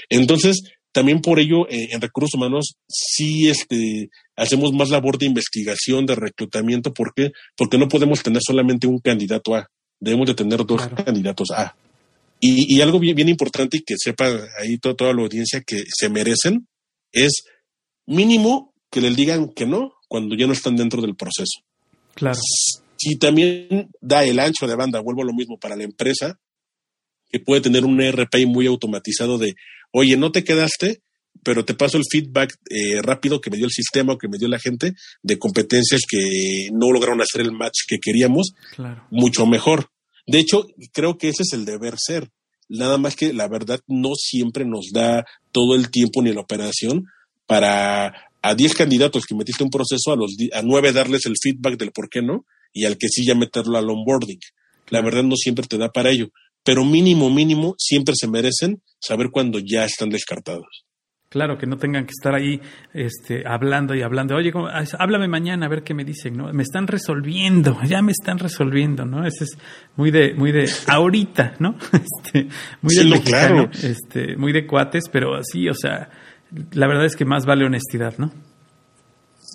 Entonces, 0.10 0.62
también 0.94 1.22
por 1.22 1.40
ello, 1.40 1.68
eh, 1.70 1.90
en 1.92 2.00
recursos 2.00 2.36
humanos, 2.36 2.76
sí 2.88 3.50
este, 3.50 4.10
hacemos 4.38 4.72
más 4.72 4.90
labor 4.90 5.18
de 5.18 5.26
investigación, 5.26 6.06
de 6.06 6.16
reclutamiento. 6.16 6.94
¿Por 6.94 7.14
qué? 7.14 7.32
Porque 7.58 7.78
no 7.78 7.90
podemos 7.90 8.24
tener 8.24 8.42
solamente 8.42 8.88
un 8.88 9.00
candidato 9.00 9.56
A. 9.56 9.68
Debemos 10.00 10.28
de 10.28 10.36
tener 10.36 10.66
dos 10.66 10.88
claro. 10.88 11.04
candidatos 11.04 11.52
A. 11.52 11.76
Y, 12.44 12.76
y, 12.76 12.82
algo 12.82 13.00
bien, 13.00 13.16
bien 13.16 13.30
importante 13.30 13.78
y 13.78 13.84
que 13.84 13.94
sepa 13.98 14.26
ahí 14.60 14.78
toda, 14.80 14.96
toda 14.96 15.14
la 15.14 15.22
audiencia 15.22 15.62
que 15.62 15.84
se 15.88 16.10
merecen 16.10 16.68
es 17.12 17.44
mínimo 18.08 18.74
que 18.90 19.00
les 19.00 19.16
digan 19.16 19.50
que 19.50 19.66
no 19.66 19.94
cuando 20.08 20.36
ya 20.36 20.48
no 20.48 20.54
están 20.54 20.76
dentro 20.76 21.02
del 21.02 21.16
proceso. 21.16 21.62
Claro. 22.16 22.40
Si 22.98 23.16
también 23.18 23.90
da 24.02 24.24
el 24.24 24.40
ancho 24.40 24.68
de 24.68 24.76
banda, 24.76 25.00
vuelvo 25.00 25.22
a 25.22 25.26
lo 25.26 25.34
mismo 25.34 25.58
para 25.58 25.76
la 25.76 25.84
empresa, 25.84 26.40
que 27.32 27.40
puede 27.40 27.62
tener 27.62 27.86
un 27.86 28.02
RPI 28.02 28.46
muy 28.46 28.68
automatizado 28.68 29.38
de, 29.38 29.54
oye, 29.92 30.18
no 30.18 30.32
te 30.32 30.44
quedaste, 30.44 31.02
pero 31.44 31.64
te 31.64 31.74
paso 31.74 31.98
el 31.98 32.04
feedback 32.10 32.54
eh, 32.70 33.02
rápido 33.02 33.40
que 33.40 33.50
me 33.50 33.58
dio 33.58 33.66
el 33.66 33.72
sistema 33.72 34.14
o 34.14 34.18
que 34.18 34.28
me 34.28 34.38
dio 34.38 34.48
la 34.48 34.60
gente 34.60 34.94
de 35.24 35.40
competencias 35.40 36.02
que 36.08 36.70
no 36.74 36.92
lograron 36.92 37.22
hacer 37.22 37.42
el 37.42 37.54
match 37.54 37.80
que 37.88 38.00
queríamos, 38.00 38.52
claro. 38.76 39.08
mucho 39.10 39.46
mejor. 39.46 39.90
De 40.32 40.40
hecho, 40.40 40.66
creo 40.94 41.18
que 41.18 41.28
ese 41.28 41.44
es 41.44 41.52
el 41.52 41.66
deber 41.66 41.96
ser. 41.98 42.30
Nada 42.70 42.98
más 42.98 43.18
que 43.18 43.34
la 43.34 43.50
verdad 43.50 43.82
no 43.88 44.12
siempre 44.16 44.64
nos 44.64 44.92
da 44.94 45.26
todo 45.52 45.76
el 45.76 45.92
tiempo 45.92 46.22
ni 46.22 46.32
la 46.32 46.40
operación 46.40 47.06
para 47.46 48.14
a 48.42 48.56
10 48.56 48.74
candidatos 48.74 49.26
que 49.26 49.36
metiste 49.36 49.66
un 49.66 49.70
proceso, 49.70 50.14
a 50.14 50.16
los 50.16 50.38
a 50.54 50.62
9 50.62 50.94
darles 50.94 51.26
el 51.26 51.36
feedback 51.38 51.78
del 51.78 51.92
por 51.92 52.08
qué 52.10 52.22
no, 52.22 52.46
y 52.72 52.86
al 52.86 52.98
que 52.98 53.10
sí 53.10 53.26
ya 53.26 53.36
meterlo 53.36 53.78
al 53.78 53.90
onboarding. 53.90 54.40
La 54.90 55.02
verdad 55.02 55.24
no 55.24 55.36
siempre 55.36 55.68
te 55.68 55.78
da 55.78 55.90
para 55.90 56.12
ello, 56.12 56.30
pero 56.64 56.86
mínimo, 56.86 57.30
mínimo, 57.30 57.76
siempre 57.78 58.16
se 58.18 58.30
merecen 58.30 58.82
saber 59.02 59.32
cuando 59.32 59.60
ya 59.60 59.84
están 59.84 60.12
descartados. 60.12 60.86
Claro, 61.32 61.58
que 61.58 61.66
no 61.66 61.78
tengan 61.78 62.04
que 62.04 62.12
estar 62.12 62.36
ahí 62.36 62.60
este, 62.94 63.48
hablando 63.48 63.96
y 63.96 64.02
hablando. 64.02 64.36
Oye, 64.36 64.52
¿cómo? 64.52 64.68
háblame 64.68 65.30
mañana 65.30 65.66
a 65.66 65.70
ver 65.70 65.82
qué 65.82 65.94
me 65.94 66.04
dicen, 66.04 66.36
¿no? 66.36 66.52
Me 66.52 66.62
están 66.62 66.88
resolviendo, 66.88 67.80
ya 67.86 68.02
me 68.02 68.12
están 68.12 68.38
resolviendo, 68.38 69.06
¿no? 69.06 69.26
Ese 69.26 69.46
es 69.46 69.58
muy 69.96 70.12
de, 70.12 70.34
muy 70.34 70.52
de 70.52 70.70
ahorita, 70.88 71.56
¿no? 71.60 71.78
Este, 71.94 72.50
muy 72.82 72.94
sí, 72.94 73.04
de 73.06 73.10
mexicano, 73.12 73.70
claro. 73.72 73.88
este, 73.94 74.36
muy 74.36 74.52
de 74.52 74.68
cuates, 74.68 75.06
pero 75.10 75.36
así, 75.36 75.70
o 75.70 75.74
sea, 75.74 76.10
la 76.74 76.88
verdad 76.88 77.06
es 77.06 77.16
que 77.16 77.24
más 77.24 77.46
vale 77.46 77.64
honestidad, 77.64 78.18
¿no? 78.18 78.30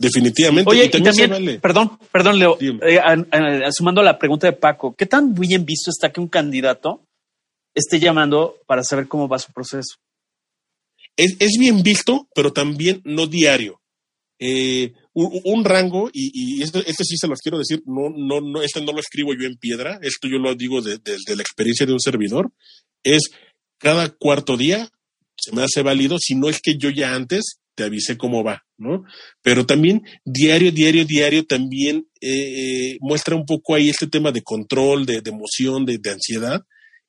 Definitivamente. 0.00 0.70
Oye, 0.70 0.86
y 0.86 0.88
también, 0.88 1.14
y 1.14 1.18
también 1.18 1.30
vale. 1.30 1.60
perdón, 1.60 1.98
perdón, 2.10 2.38
Leo, 2.38 2.56
eh, 2.58 2.98
a, 2.98 3.70
sumando 3.70 4.00
a 4.00 4.04
la 4.04 4.18
pregunta 4.18 4.46
de 4.46 4.54
Paco, 4.54 4.94
¿qué 4.96 5.04
tan 5.04 5.34
bien 5.34 5.66
visto 5.66 5.90
está 5.90 6.10
que 6.10 6.22
un 6.22 6.28
candidato 6.28 7.02
esté 7.74 8.00
llamando 8.00 8.56
para 8.66 8.82
saber 8.82 9.08
cómo 9.08 9.28
va 9.28 9.38
su 9.38 9.52
proceso? 9.52 9.96
Es, 11.16 11.36
es 11.38 11.56
bien 11.58 11.82
visto, 11.82 12.28
pero 12.34 12.52
también 12.52 13.00
no 13.04 13.26
diario. 13.26 13.80
Eh, 14.38 14.92
un, 15.14 15.64
rango, 15.64 16.10
y, 16.12 16.58
y 16.58 16.62
este, 16.62 16.80
este, 16.80 17.04
sí 17.04 17.16
se 17.16 17.26
los 17.26 17.40
quiero 17.40 17.56
decir, 17.56 17.82
no, 17.86 18.10
no, 18.10 18.42
no, 18.42 18.60
este 18.60 18.82
no 18.82 18.92
lo 18.92 19.00
escribo 19.00 19.32
yo 19.32 19.46
en 19.46 19.56
piedra, 19.56 19.98
esto 20.02 20.28
yo 20.28 20.36
lo 20.36 20.54
digo 20.54 20.82
desde 20.82 21.00
de, 21.02 21.36
la 21.36 21.42
experiencia 21.42 21.86
de 21.86 21.94
un 21.94 22.00
servidor, 22.00 22.52
es 23.02 23.30
cada 23.78 24.10
cuarto 24.10 24.58
día 24.58 24.90
se 25.38 25.54
me 25.54 25.62
hace 25.62 25.82
válido, 25.82 26.18
si 26.18 26.34
no 26.34 26.50
es 26.50 26.60
que 26.60 26.76
yo 26.76 26.90
ya 26.90 27.14
antes 27.14 27.60
te 27.74 27.84
avisé 27.84 28.18
cómo 28.18 28.44
va, 28.44 28.66
¿no? 28.76 29.04
Pero 29.42 29.64
también 29.64 30.02
diario, 30.24 30.70
diario, 30.70 31.06
diario 31.06 31.46
también 31.46 32.08
eh, 32.20 32.98
muestra 33.00 33.36
un 33.36 33.46
poco 33.46 33.74
ahí 33.74 33.88
este 33.88 34.06
tema 34.06 34.32
de 34.32 34.42
control, 34.42 35.06
de, 35.06 35.22
de 35.22 35.30
emoción, 35.30 35.86
de, 35.86 35.96
de 35.96 36.10
ansiedad, 36.10 36.62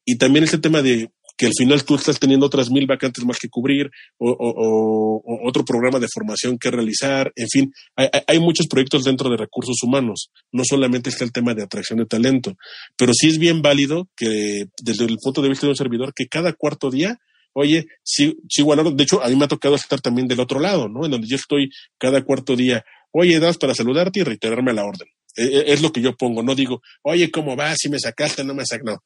y 0.05 0.17
también 0.17 0.45
este 0.45 0.59
tema 0.59 0.81
de 0.81 1.09
que 1.37 1.45
al 1.45 1.53
final 1.57 1.83
tú 1.83 1.95
estás 1.95 2.19
teniendo 2.19 2.47
otras 2.47 2.71
mil 2.71 2.87
vacantes 2.87 3.23
más 3.23 3.37
que 3.37 3.47
cubrir 3.47 3.91
o, 4.17 4.31
o, 4.31 5.21
o 5.23 5.47
otro 5.47 5.63
programa 5.63 5.99
de 5.99 6.07
formación 6.11 6.57
que 6.57 6.71
realizar, 6.71 7.31
en 7.35 7.47
fin, 7.47 7.73
hay, 7.95 8.09
hay, 8.27 8.39
muchos 8.39 8.67
proyectos 8.67 9.03
dentro 9.03 9.29
de 9.29 9.37
recursos 9.37 9.77
humanos, 9.83 10.31
no 10.51 10.63
solamente 10.65 11.09
está 11.09 11.23
el 11.23 11.31
tema 11.31 11.53
de 11.53 11.63
atracción 11.63 11.99
de 11.99 12.05
talento, 12.05 12.55
pero 12.97 13.13
sí 13.13 13.27
es 13.27 13.37
bien 13.37 13.61
válido 13.61 14.09
que 14.15 14.65
desde 14.81 15.05
el 15.05 15.17
punto 15.21 15.41
de 15.41 15.49
vista 15.49 15.67
de 15.67 15.71
un 15.71 15.77
servidor, 15.77 16.13
que 16.13 16.27
cada 16.27 16.53
cuarto 16.53 16.89
día 16.89 17.19
oye, 17.59 17.87
sí, 18.03 18.37
sí, 18.47 18.61
bueno, 18.61 18.91
de 18.91 19.03
hecho, 19.03 19.23
a 19.23 19.29
mí 19.29 19.35
me 19.35 19.45
ha 19.45 19.47
tocado 19.47 19.73
estar 19.73 19.99
también 19.99 20.27
del 20.27 20.39
otro 20.39 20.59
lado, 20.59 20.87
¿no? 20.87 21.05
En 21.05 21.11
donde 21.11 21.27
yo 21.27 21.37
estoy 21.37 21.71
cada 21.97 22.23
cuarto 22.23 22.55
día, 22.55 22.85
oye, 23.09 23.39
das 23.39 23.57
para 23.57 23.73
saludarte 23.73 24.19
y 24.19 24.23
reiterarme 24.23 24.73
la 24.73 24.85
orden. 24.85 25.07
E, 25.35 25.43
e, 25.43 25.73
es 25.73 25.81
lo 25.81 25.91
que 25.91 26.01
yo 26.01 26.15
pongo, 26.15 26.43
no 26.43 26.53
digo, 26.53 26.83
oye, 27.01 27.31
¿cómo 27.31 27.55
vas? 27.55 27.77
Si 27.79 27.89
me 27.89 27.99
sacaste, 27.99 28.43
no 28.43 28.53
me 28.53 28.63
sacaste, 28.63 28.91
no 28.91 29.01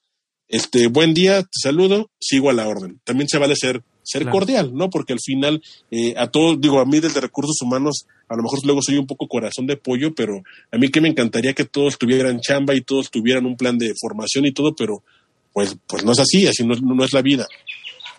este, 0.52 0.88
buen 0.88 1.14
día, 1.14 1.44
te 1.44 1.60
saludo, 1.64 2.11
sigo 2.19 2.49
a 2.49 2.53
la 2.53 2.68
orden. 2.68 2.99
También 3.06 3.30
se 3.30 3.38
vale 3.38 3.56
ser, 3.56 3.84
ser 4.03 4.30
cordial, 4.30 4.76
¿no? 4.76 4.90
Porque 4.90 5.14
al 5.14 5.22
final, 5.23 5.64
eh, 5.90 6.14
a 6.18 6.28
todos, 6.28 6.60
digo, 6.60 6.82
a 6.82 6.86
mí 6.86 6.99
desde 6.99 7.22
recursos 7.22 7.56
humanos, 7.61 8.06
a 8.28 8.36
lo 8.36 8.44
mejor 8.44 8.60
luego 8.65 8.82
soy 8.82 8.98
un 8.98 9.07
poco 9.07 9.30
corazón 9.30 9.65
de 9.65 9.78
pollo, 9.78 10.14
pero 10.14 10.44
a 10.69 10.78
mí 10.78 10.90
que 10.90 10.99
me 10.99 11.07
encantaría 11.07 11.53
que 11.53 11.64
todos 11.64 11.98
tuvieran 11.98 12.41
chamba 12.41 12.76
y 12.76 12.82
todos 12.82 13.10
tuvieran 13.10 13.45
un 13.45 13.56
plan 13.56 13.78
de 13.78 13.94
formación 13.98 14.45
y 14.45 14.52
todo, 14.52 14.76
pero 14.76 15.02
pues, 15.53 15.78
pues 15.88 16.03
no 16.03 16.11
es 16.11 16.19
así, 16.19 16.45
así 16.45 16.65
no, 16.65 16.76
no 16.76 17.06
es 17.06 17.14
la 17.14 17.22
vida. 17.22 17.48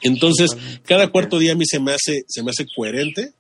Entonces, 0.01 0.57
cada 0.87 1.09
cuarto 1.09 1.39
día 1.39 1.53
a 1.53 1.57
mí 1.57 1.67
se 1.67 1.81
me 1.81 1.93
hace, 1.93 2.25
se 2.27 2.43
me 2.43 2.51
hace 2.51 2.65
coherente 2.75 3.35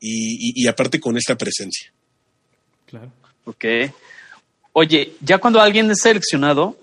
y, 0.00 0.50
y, 0.50 0.62
y 0.62 0.68
aparte 0.68 1.00
con 1.00 1.16
esta 1.16 1.36
presencia. 1.36 1.92
Claro. 2.86 3.10
Ok. 3.44 3.64
Oye, 4.72 5.14
ya 5.20 5.38
cuando 5.38 5.60
alguien 5.60 5.90
es 5.90 5.98
seleccionado, 6.00 6.76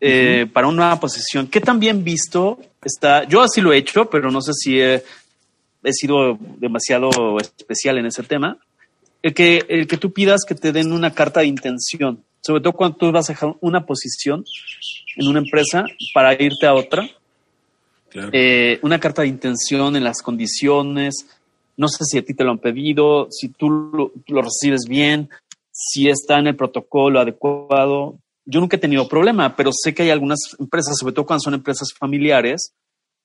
eh, 0.00 0.46
para 0.52 0.66
una 0.66 0.76
nueva 0.76 1.00
posición. 1.00 1.46
¿Qué 1.46 1.60
tan 1.60 1.80
bien 1.80 2.04
visto 2.04 2.58
está? 2.84 3.24
Yo 3.24 3.42
así 3.42 3.60
lo 3.60 3.72
he 3.72 3.78
hecho, 3.78 4.10
pero 4.10 4.30
no 4.30 4.42
sé 4.42 4.52
si 4.52 4.80
he, 4.80 5.02
sido 5.92 6.38
demasiado 6.58 7.10
especial 7.38 7.98
en 7.98 8.06
ese 8.06 8.22
tema. 8.22 8.58
El 9.22 9.32
que, 9.32 9.64
el 9.68 9.86
que 9.86 9.96
tú 9.96 10.12
pidas 10.12 10.42
que 10.46 10.54
te 10.54 10.72
den 10.72 10.92
una 10.92 11.14
carta 11.14 11.40
de 11.40 11.46
intención, 11.46 12.22
sobre 12.40 12.60
todo 12.60 12.74
cuando 12.74 12.96
tú 12.96 13.10
vas 13.10 13.30
a 13.30 13.32
dejar 13.32 13.54
una 13.60 13.86
posición 13.86 14.44
en 15.16 15.28
una 15.28 15.38
empresa 15.38 15.84
para 16.12 16.34
irte 16.34 16.66
a 16.66 16.74
otra. 16.74 17.08
Eh, 18.32 18.78
una 18.82 18.98
carta 18.98 19.22
de 19.22 19.28
intención 19.28 19.94
en 19.96 20.04
las 20.04 20.22
condiciones. 20.22 21.26
No 21.76 21.88
sé 21.88 22.04
si 22.04 22.18
a 22.18 22.24
ti 22.24 22.34
te 22.34 22.44
lo 22.44 22.50
han 22.50 22.58
pedido, 22.58 23.28
si 23.30 23.48
tú 23.48 24.12
lo 24.26 24.42
recibes 24.42 24.84
bien, 24.88 25.28
si 25.70 26.08
está 26.08 26.38
en 26.38 26.46
el 26.46 26.56
protocolo 26.56 27.20
adecuado 27.20 28.18
yo 28.46 28.60
nunca 28.60 28.76
he 28.76 28.80
tenido 28.80 29.08
problema, 29.08 29.54
pero 29.56 29.70
sé 29.72 29.92
que 29.92 30.04
hay 30.04 30.10
algunas 30.10 30.38
empresas, 30.58 30.94
sobre 30.98 31.12
todo 31.12 31.26
cuando 31.26 31.42
son 31.42 31.54
empresas 31.54 31.88
familiares 31.98 32.72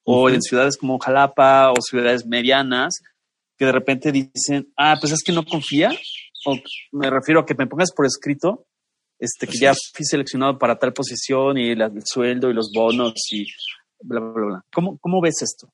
o 0.03 0.30
en 0.30 0.41
ciudades 0.41 0.77
como 0.77 0.99
Jalapa 0.99 1.72
o 1.72 1.76
ciudades 1.81 2.26
medianas, 2.26 2.95
que 3.57 3.65
de 3.65 3.72
repente 3.72 4.11
dicen, 4.11 4.73
ah, 4.76 4.98
pues 4.99 5.14
es 5.14 5.22
que 5.23 5.31
no 5.31 5.45
confía, 5.45 5.91
o 6.45 6.57
me 6.91 7.10
refiero 7.10 7.41
a 7.41 7.45
que 7.45 7.53
me 7.53 7.68
pongas 7.68 7.91
por 7.95 8.06
escrito, 8.06 8.65
este, 9.19 9.45
que 9.45 9.60
ya 9.60 9.73
fui 9.93 10.03
seleccionado 10.03 10.57
para 10.57 10.80
tal 10.80 10.93
posición 10.93 11.60
y 11.60 11.69
el 11.69 11.84
sueldo 12.03 12.49
y 12.49 12.56
los 12.56 12.72
bonos 12.73 13.14
y 13.31 13.45
bla, 14.02 14.19
bla, 14.19 14.45
bla. 14.45 14.65
¿Cómo, 14.73 14.98
cómo 14.98 15.22
ves 15.22 15.43
esto? 15.43 15.72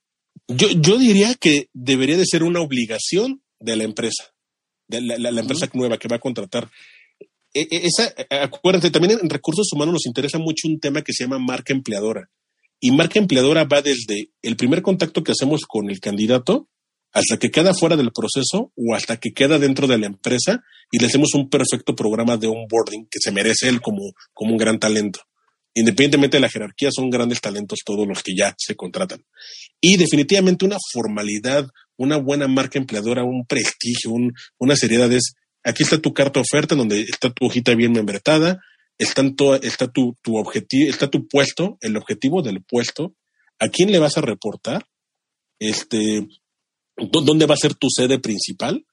Yo, 0.50 0.68
yo 0.70 0.98
diría 0.98 1.34
que 1.36 1.70
debería 1.74 2.18
de 2.18 2.26
ser 2.26 2.44
una 2.44 2.62
obligación 2.62 3.42
de 3.60 3.76
la 3.76 3.84
empresa, 3.86 4.32
de 4.88 5.02
la, 5.02 5.40
empresa 5.40 5.70
nueva 5.74 5.98
que 5.98 6.08
va 6.08 6.18
a 6.18 6.22
contratar. 6.22 6.70
E, 7.54 7.62
e, 7.62 7.88
esa, 7.88 8.14
acuérdense, 8.44 8.92
también 8.92 9.20
en 9.22 9.30
recursos 9.30 9.68
humanos 9.74 9.94
nos 9.94 10.06
interesa 10.06 10.38
mucho 10.38 10.68
un 10.68 10.80
tema 10.80 11.02
que 11.02 11.14
se 11.14 11.24
llama 11.24 11.40
marca 11.40 11.74
empleadora. 11.74 12.30
Y 12.80 12.92
marca 12.92 13.20
empleadora 13.20 13.64
va 13.64 13.82
desde 13.82 14.32
el 14.42 14.56
primer 14.56 14.82
contacto 14.82 15.24
que 15.24 15.32
hacemos 15.32 15.62
con 15.68 15.90
el 15.90 16.00
candidato 16.00 16.70
hasta 17.12 17.38
que 17.38 17.50
queda 17.50 17.74
fuera 17.74 17.96
del 17.96 18.12
proceso 18.12 18.72
o 18.76 18.94
hasta 18.94 19.18
que 19.18 19.34
queda 19.34 19.58
dentro 19.58 19.88
de 19.88 19.98
la 19.98 20.06
empresa 20.06 20.64
y 20.92 21.00
le 21.00 21.08
hacemos 21.08 21.34
un 21.34 21.50
perfecto 21.50 21.96
programa 21.96 22.38
de 22.38 22.48
onboarding 22.48 23.08
que 23.10 23.20
se 23.20 23.32
merece 23.32 23.70
él 23.70 23.82
como, 23.82 24.12
como 24.34 24.52
un 24.52 24.58
gran 24.58 24.80
talento. 24.80 25.22
Independientemente 25.74 26.38
de 26.38 26.42
la 26.42 26.50
jerarquía, 26.50 26.90
son 26.92 27.10
grandes 27.10 27.42
talentos 27.42 27.80
todos 27.86 28.08
los 28.08 28.24
que 28.24 28.36
ya 28.36 28.54
se 28.58 28.76
contratan. 28.76 29.24
Y 29.80 29.98
definitivamente 29.98 30.66
una 30.66 30.78
formalidad, 30.92 31.68
una 31.98 32.18
buena 32.18 32.48
marca 32.48 32.80
empleadora, 32.80 33.24
un 33.24 33.46
prestigio, 33.46 34.12
una 34.58 34.76
seriedad 34.76 35.12
es 35.12 35.34
Aquí 35.68 35.84
está 35.84 35.98
tu 36.00 36.14
carta 36.14 36.40
oferta, 36.40 36.76
donde 36.76 37.02
está 37.02 37.30
tu 37.30 37.46
hojita 37.46 37.76
bien 37.76 37.92
membretada, 37.92 38.62
está, 38.98 39.24
está 39.62 39.88
tu, 39.88 40.16
tu 40.22 40.38
objetivo, 40.38 40.90
está 40.90 41.10
tu 41.10 41.28
puesto, 41.28 41.78
el 41.82 41.98
objetivo 41.98 42.42
del 42.42 42.64
puesto, 42.64 43.14
a 43.60 43.68
quién 43.68 43.92
le 43.92 44.00
vas 44.00 44.18
a 44.18 44.22
reportar, 44.22 44.88
este, 45.60 46.28
dónde 46.96 47.46
va 47.46 47.56
a 47.56 47.58
ser 47.58 47.74
tu 47.74 47.90
sede 47.90 48.20
principal 48.20 48.86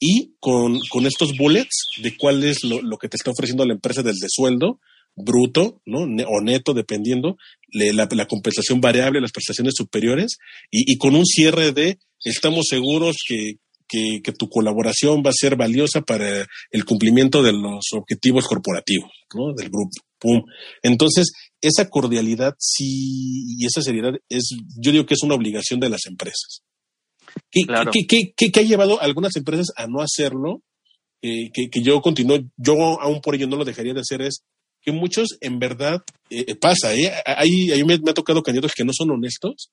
y 0.00 0.34
con, 0.40 0.80
con 0.90 1.06
estos 1.06 1.36
bullets 1.36 1.86
de 2.02 2.16
cuál 2.16 2.42
es 2.44 2.64
lo, 2.64 2.82
lo, 2.82 2.98
que 2.98 3.08
te 3.08 3.16
está 3.16 3.30
ofreciendo 3.30 3.64
la 3.64 3.74
empresa 3.74 4.02
desde 4.02 4.26
sueldo, 4.28 4.80
bruto, 5.16 5.80
¿no? 5.86 6.00
o 6.00 6.40
neto, 6.40 6.74
dependiendo, 6.74 7.36
la, 7.72 8.26
compensación 8.26 8.80
variable, 8.80 9.20
las 9.20 9.32
prestaciones 9.32 9.74
superiores, 9.76 10.38
y, 10.70 10.96
con 10.98 11.14
un 11.14 11.24
cierre 11.24 11.72
de 11.72 11.98
estamos 12.24 12.66
seguros 12.68 13.16
que, 13.26 13.58
que, 13.88 14.20
tu 14.38 14.48
colaboración 14.48 15.22
va 15.24 15.30
a 15.30 15.38
ser 15.38 15.56
valiosa 15.56 16.00
para 16.00 16.46
el 16.70 16.84
cumplimiento 16.84 17.42
de 17.42 17.52
los 17.52 17.84
objetivos 17.92 18.46
corporativos 18.46 19.10
¿no? 19.34 19.52
del 19.54 19.68
grupo. 19.68 19.90
Pum. 20.18 20.42
Entonces, 20.82 21.32
esa 21.60 21.88
cordialidad 21.88 22.54
sí 22.58 23.58
y 23.58 23.66
esa 23.66 23.82
seriedad 23.82 24.12
es, 24.28 24.48
yo 24.78 24.92
digo 24.92 25.06
que 25.06 25.14
es 25.14 25.22
una 25.22 25.34
obligación 25.34 25.80
de 25.80 25.90
las 25.90 26.06
empresas. 26.06 26.62
¿Qué, 27.50 27.64
ha 27.68 28.62
llevado 28.62 29.00
a 29.00 29.04
algunas 29.04 29.36
empresas 29.36 29.68
a 29.76 29.86
no 29.86 30.00
hacerlo? 30.00 30.62
Eh, 31.22 31.50
que, 31.52 31.82
yo 31.82 32.00
continúo, 32.00 32.38
yo 32.56 33.00
aún 33.00 33.20
por 33.20 33.34
ello 33.34 33.46
no 33.46 33.56
lo 33.56 33.64
dejaría 33.64 33.94
de 33.94 34.00
hacer, 34.00 34.22
es 34.22 34.44
que 34.82 34.92
muchos 34.92 35.38
en 35.40 35.58
verdad 35.58 36.02
eh, 36.28 36.54
pasa, 36.54 36.94
¿eh? 36.94 37.10
Ahí, 37.24 37.70
ahí 37.70 37.82
me, 37.84 37.98
me, 37.98 38.10
ha 38.10 38.14
tocado 38.14 38.42
candidatos 38.42 38.72
que 38.76 38.84
no 38.84 38.92
son 38.92 39.10
honestos 39.10 39.70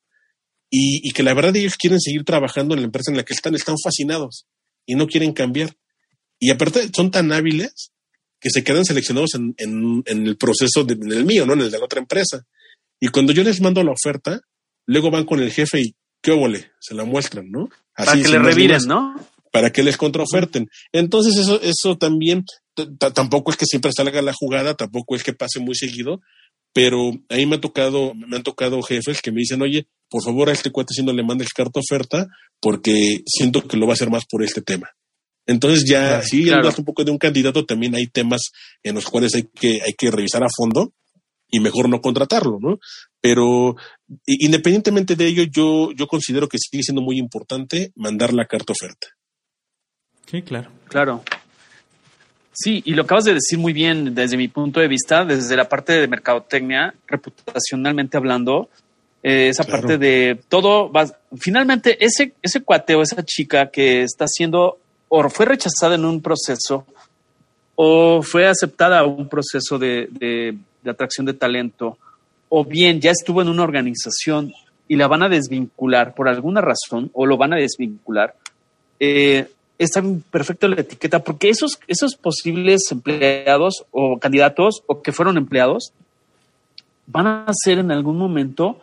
y, 0.73 1.11
que 1.11 1.21
la 1.21 1.33
verdad 1.33 1.55
ellos 1.57 1.75
quieren 1.75 1.99
seguir 1.99 2.23
trabajando 2.23 2.73
en 2.73 2.79
la 2.79 2.85
empresa 2.85 3.11
en 3.11 3.17
la 3.17 3.23
que 3.23 3.33
están, 3.33 3.53
están 3.55 3.75
fascinados 3.83 4.47
y 4.85 4.95
no 4.95 5.05
quieren 5.05 5.33
cambiar. 5.33 5.75
Y 6.39 6.49
aparte 6.49 6.89
son 6.95 7.11
tan 7.11 7.31
hábiles 7.33 7.91
que 8.39 8.49
se 8.49 8.63
quedan 8.63 8.85
seleccionados 8.85 9.35
en, 9.35 9.53
en, 9.57 10.27
el 10.27 10.37
proceso 10.37 10.85
de, 10.85 10.93
en 10.93 11.11
el 11.11 11.25
mío, 11.25 11.45
¿no? 11.45 11.53
En 11.53 11.61
el 11.61 11.71
de 11.71 11.77
la 11.77 11.85
otra 11.85 11.99
empresa. 11.99 12.47
Y 13.01 13.09
cuando 13.09 13.33
yo 13.33 13.43
les 13.43 13.59
mando 13.59 13.83
la 13.83 13.91
oferta, 13.91 14.39
luego 14.87 15.11
van 15.11 15.25
con 15.25 15.41
el 15.41 15.51
jefe 15.51 15.81
y 15.81 15.95
qué 16.21 16.31
óvole, 16.31 16.71
se 16.79 16.95
la 16.95 17.03
muestran, 17.03 17.51
¿no? 17.51 17.69
Así, 17.93 18.07
para 18.07 18.21
que 18.21 18.29
le 18.29 18.39
reviren, 18.39 18.81
¿no? 18.87 19.15
Para 19.51 19.71
que 19.71 19.83
les 19.83 19.97
contraoferten. 19.97 20.69
Entonces 20.93 21.35
eso, 21.37 21.61
eso 21.61 21.97
también, 21.97 22.45
tampoco 23.13 23.51
es 23.51 23.57
que 23.57 23.65
siempre 23.65 23.91
salga 23.91 24.21
la 24.21 24.33
jugada, 24.33 24.75
tampoco 24.75 25.15
es 25.15 25.23
que 25.23 25.33
pase 25.33 25.59
muy 25.59 25.75
seguido, 25.75 26.21
pero 26.73 27.11
ahí 27.27 27.45
me 27.45 27.57
ha 27.57 27.61
tocado, 27.61 28.13
me 28.15 28.37
han 28.37 28.43
tocado 28.43 28.81
jefes 28.81 29.21
que 29.21 29.31
me 29.31 29.39
dicen, 29.39 29.61
oye, 29.61 29.87
por 30.11 30.21
favor 30.21 30.49
a 30.49 30.51
este 30.51 30.71
cuate 30.71 30.93
si 30.93 31.03
no 31.03 31.13
le 31.13 31.23
mandes 31.23 31.53
carta 31.53 31.79
oferta, 31.79 32.27
porque 32.59 33.23
siento 33.25 33.65
que 33.65 33.77
lo 33.77 33.87
va 33.87 33.93
a 33.93 33.95
hacer 33.95 34.11
más 34.11 34.25
por 34.29 34.43
este 34.43 34.61
tema. 34.61 34.89
Entonces 35.47 35.85
ya, 35.87 36.21
si 36.21 36.43
sí, 36.43 36.51
un 36.51 36.85
poco 36.85 37.03
de 37.03 37.11
un 37.11 37.17
candidato, 37.17 37.65
también 37.65 37.95
hay 37.95 38.07
temas 38.07 38.51
en 38.83 38.95
los 38.95 39.05
cuales 39.05 39.33
hay 39.33 39.43
que, 39.43 39.79
hay 39.81 39.93
que 39.97 40.11
revisar 40.11 40.43
a 40.43 40.49
fondo 40.55 40.93
y 41.49 41.61
mejor 41.61 41.89
no 41.89 42.01
contratarlo, 42.01 42.59
¿no? 42.59 42.77
Pero 43.21 43.75
independientemente 44.25 45.15
de 45.15 45.27
ello, 45.27 45.43
yo, 45.43 45.91
yo 45.93 46.07
considero 46.07 46.47
que 46.47 46.57
sigue 46.59 46.83
siendo 46.83 47.01
muy 47.01 47.17
importante 47.17 47.91
mandar 47.95 48.33
la 48.33 48.45
carta 48.45 48.73
oferta. 48.73 49.07
Sí, 50.29 50.41
claro. 50.41 50.69
Claro. 50.87 51.23
Sí, 52.53 52.81
y 52.85 52.93
lo 52.93 53.03
acabas 53.03 53.23
de 53.23 53.33
decir 53.33 53.57
muy 53.57 53.71
bien 53.71 54.13
desde 54.13 54.35
mi 54.35 54.49
punto 54.49 54.81
de 54.81 54.89
vista, 54.89 55.23
desde 55.23 55.55
la 55.55 55.69
parte 55.69 55.93
de 55.93 56.07
mercadotecnia, 56.07 56.93
reputacionalmente 57.07 58.17
hablando, 58.17 58.69
eh, 59.23 59.49
esa 59.49 59.63
parte 59.63 59.97
de 59.97 60.39
todo, 60.49 60.91
va, 60.91 61.05
finalmente 61.37 62.03
ese, 62.03 62.33
ese 62.41 62.61
cuate 62.61 62.95
o 62.95 63.01
esa 63.01 63.23
chica 63.23 63.69
que 63.69 64.01
está 64.01 64.25
siendo 64.27 64.79
o 65.09 65.29
fue 65.29 65.45
rechazada 65.45 65.95
en 65.95 66.05
un 66.05 66.21
proceso 66.21 66.85
o 67.75 68.21
fue 68.23 68.47
aceptada 68.47 68.99
a 68.99 69.05
un 69.05 69.27
proceso 69.27 69.77
de, 69.77 70.07
de, 70.11 70.57
atracción 70.89 71.25
de 71.25 71.33
talento, 71.33 71.97
o 72.49 72.65
bien 72.65 72.99
ya 72.99 73.11
estuvo 73.11 73.41
en 73.41 73.49
una 73.49 73.63
organización 73.63 74.53
y 74.87 74.95
la 74.95 75.07
van 75.07 75.23
a 75.23 75.29
desvincular 75.29 76.13
por 76.13 76.27
alguna 76.27 76.61
razón 76.61 77.09
o 77.13 77.25
lo 77.25 77.37
van 77.37 77.53
a 77.53 77.57
desvincular, 77.57 78.35
eh, 78.99 79.47
está 79.77 80.03
perfecto 80.29 80.67
la 80.67 80.81
etiqueta, 80.81 81.23
porque 81.23 81.49
esos, 81.49 81.79
esos 81.87 82.15
posibles 82.15 82.83
empleados 82.91 83.85
o 83.91 84.19
candidatos 84.19 84.83
o 84.85 85.01
que 85.01 85.11
fueron 85.11 85.37
empleados 85.37 85.91
van 87.07 87.27
a 87.27 87.51
ser 87.51 87.79
en 87.79 87.91
algún 87.91 88.17
momento 88.17 88.79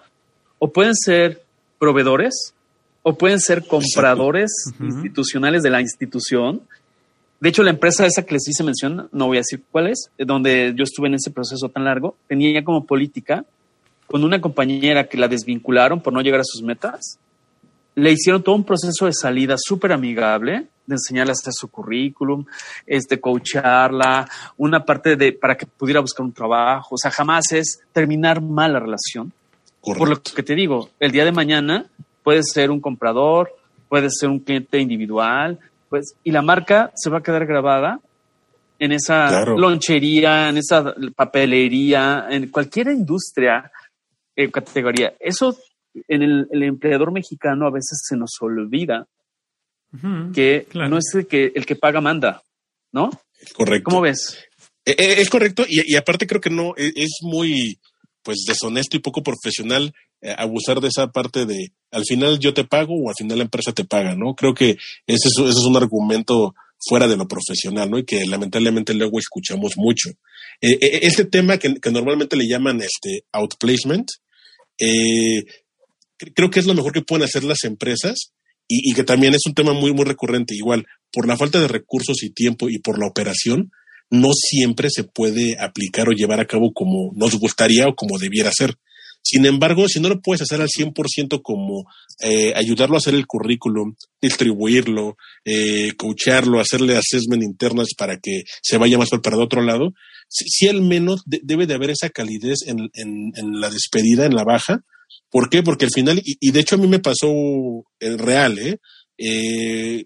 o 0.59 0.72
pueden 0.72 0.94
ser 0.94 1.43
proveedores 1.78 2.55
o 3.02 3.16
pueden 3.16 3.40
ser 3.40 3.66
compradores 3.66 4.51
institucionales 4.80 5.62
de 5.62 5.70
la 5.70 5.80
institución. 5.80 6.62
De 7.40 7.48
hecho, 7.48 7.62
la 7.62 7.70
empresa 7.70 8.05
esa 8.05 8.24
que 8.24 8.35
les 8.35 8.48
hice 8.48 8.64
mención, 8.64 9.09
no 9.12 9.26
voy 9.26 9.39
a 9.39 9.40
decir 9.40 9.62
cuál 9.70 9.89
es, 9.89 10.10
donde 10.18 10.74
yo 10.76 10.85
estuve 10.85 11.09
en 11.09 11.14
ese 11.14 11.30
proceso 11.30 11.68
tan 11.68 11.85
largo, 11.85 12.16
tenía 12.26 12.62
como 12.64 12.85
política 12.85 13.44
con 14.06 14.24
una 14.24 14.40
compañera 14.40 15.09
que 15.09 15.18
la 15.18 15.28
desvincularon 15.28 16.01
por 16.01 16.12
no 16.12 16.20
llegar 16.20 16.40
a 16.40 16.44
sus 16.44 16.62
metas, 16.62 17.18
le 17.94 18.12
hicieron 18.12 18.43
todo 18.43 18.55
un 18.55 18.64
proceso 18.64 19.06
de 19.06 19.12
salida 19.12 19.56
súper 19.59 19.93
amigable, 19.93 20.66
de 20.86 20.94
enseñarle 20.94 21.32
a 21.32 21.35
hacer 21.35 21.52
su 21.52 21.68
currículum, 21.68 22.44
este, 22.86 23.20
coacharla, 23.20 24.28
una 24.56 24.85
parte 24.85 25.16
de 25.16 25.32
para 25.32 25.56
que 25.56 25.66
pudiera 25.66 26.01
buscar 26.01 26.24
un 26.24 26.32
trabajo. 26.32 26.94
O 26.94 26.98
sea, 26.98 27.10
jamás 27.10 27.52
es 27.52 27.80
terminar 27.93 28.40
mal 28.40 28.72
la 28.72 28.80
relación. 28.80 29.32
Por 29.97 30.09
lo 30.09 30.23
que 30.23 30.43
te 30.43 30.55
digo, 30.55 30.90
el 31.01 31.12
día 31.12 31.24
de 31.24 31.32
mañana 31.32 31.86
puede 32.23 32.43
ser 32.43 32.70
un 32.70 32.81
comprador, 32.81 33.55
puede 33.89 34.09
ser 34.10 34.28
un 34.28 34.40
cliente 34.40 34.78
individual, 34.78 35.59
pues, 35.89 36.15
y 36.23 36.31
la 36.31 36.43
marca 36.43 36.93
se 36.94 37.10
va 37.10 37.19
a 37.19 37.23
quedar 37.23 37.47
grabada 37.47 38.01
en 38.78 38.93
esa 38.93 39.44
lonchería, 39.44 40.48
en 40.48 40.59
esa 40.59 40.94
papelería, 41.16 42.27
en 42.31 42.51
cualquier 42.51 42.89
industria, 42.89 43.70
eh, 44.36 44.51
categoría. 44.51 45.15
Eso 45.19 45.56
en 46.06 46.23
el, 46.23 46.62
empleador 46.62 47.12
mexicano 47.12 47.66
a 47.66 47.73
veces 47.73 48.01
se 48.06 48.16
nos 48.16 48.31
olvida 48.40 49.06
que 50.35 50.66
no 50.74 50.98
es 50.98 51.15
el 51.15 51.27
que, 51.27 51.51
el 51.55 51.65
que 51.65 51.77
paga 51.77 52.01
manda, 52.01 52.43
¿no? 52.93 53.10
Correcto. 53.56 53.90
¿Cómo 53.90 54.02
ves? 54.02 54.39
Eh, 54.85 54.94
eh, 54.98 55.15
es 55.19 55.31
correcto 55.31 55.65
y, 55.69 55.97
aparte 55.97 56.27
creo 56.27 56.40
que 56.40 56.51
no, 56.51 56.74
e, 56.77 56.93
es 56.94 57.19
muy 57.23 57.78
pues 58.28 58.44
deshonesto 58.46 58.94
y 58.94 59.00
poco 59.00 59.22
profesional 59.22 59.94
abusar 60.36 60.82
de 60.82 60.88
esa 60.88 61.06
parte 61.06 61.46
de 61.46 61.72
al 61.90 62.05
final 62.05 62.38
yo 62.38 62.52
te 62.52 62.64
pago 62.64 62.92
o 62.92 63.09
al 63.09 63.14
final 63.16 63.38
la 63.38 63.44
empresa 63.44 63.72
te 63.72 63.86
paga, 63.86 64.14
¿no? 64.16 64.34
Creo 64.34 64.52
que 64.52 64.72
ese 65.06 65.28
es, 65.28 65.38
ese 65.38 65.48
es 65.48 65.64
un 65.64 65.78
argumento 65.78 66.55
fuera 66.78 67.09
de 67.09 67.16
lo 67.16 67.26
profesional, 67.26 67.90
¿no? 67.90 67.98
Y 67.98 68.05
que 68.05 68.26
lamentablemente 68.26 68.92
luego 68.92 69.18
escuchamos 69.18 69.78
mucho. 69.78 70.10
Eh, 70.60 70.76
eh, 70.78 70.98
este 71.05 71.24
tema 71.24 71.56
que, 71.56 71.74
normalmente 71.90 72.36
le 72.36 72.46
llaman 72.46 72.82
este 72.82 73.24
outplacement, 73.32 74.10
eh, 74.78 75.44
creo 76.34 76.50
que 76.50 76.60
es 76.60 76.66
lo 76.66 76.74
mejor 76.74 76.92
que 76.92 77.00
pueden 77.00 77.24
hacer 77.24 77.44
las 77.44 77.64
empresas 77.64 78.34
y, 78.68 78.92
que 78.92 79.05
también 79.05 79.32
es 79.32 79.46
un 79.46 79.55
tema 79.55 79.72
muy, 79.72 79.94
muy 79.94 80.05
recurrente. 80.05 80.55
Igual, 80.55 80.86
por 81.10 81.26
la 81.26 81.38
falta 81.38 81.59
de 81.59 81.68
recursos 81.68 82.22
y 82.22 82.28
tiempo 82.28 82.68
y 82.68 82.78
por 82.78 82.98
la 82.98 83.06
operación, 83.06 83.70
no 84.10 84.30
siempre 84.32 84.89
se 84.90 85.05
puede 85.05 85.56
aplicar 85.59 86.09
o 86.09 86.12
llevar 86.12 86.40
a 86.40 86.47
cabo 86.47 86.72
como 86.72 87.12
nos 87.14 87.35
gustaría 87.39 87.89
o 87.89 87.94
como 87.94 88.18
debiera 88.18 88.51
ser. 88.52 88.74
Sin 89.22 89.44
embargo, 89.44 89.89
si 89.89 90.01
no 90.01 90.09
lo 90.09 90.20
puedes 90.20 90.43
hacer 90.43 90.60
al 90.60 90.68
100% 90.68 91.43
como 91.43 91.85
eh, 92.20 92.52
ayudarlo 92.55 92.94
a 92.94 92.98
hacer 92.98 93.14
el 93.14 93.26
currículum, 93.26 93.94
distribuirlo, 94.22 95.16
eh, 95.44 95.93
coacharlo, 95.98 96.60
hacerle 96.60 96.97
assessment 96.97 97.43
internas 97.43 97.89
para 97.97 98.18
que 98.18 98.44
se 98.62 98.78
vaya 98.78 98.97
más 98.97 99.10
para 99.10 99.36
otro 99.36 99.60
lado, 99.60 99.93
sí, 100.28 100.68
al 100.68 100.82
menos 100.82 101.22
debe 101.26 101.66
de 101.66 101.74
haber 101.74 101.90
esa 101.90 102.09
calidez 102.09 102.60
en, 102.66 102.90
la 103.60 103.68
despedida, 103.70 104.24
en 104.24 104.35
la 104.35 104.44
baja. 104.44 104.82
¿Por 105.30 105.51
qué? 105.51 105.62
Porque 105.62 105.85
al 105.85 105.90
final, 105.93 106.22
y, 106.24 106.51
de 106.51 106.60
hecho 106.60 106.76
a 106.76 106.78
mí 106.78 106.86
me 106.86 107.01
pasó 107.01 107.28
en 108.01 108.18
real, 108.18 108.59
¿eh? 108.59 108.78
eh 109.18 110.05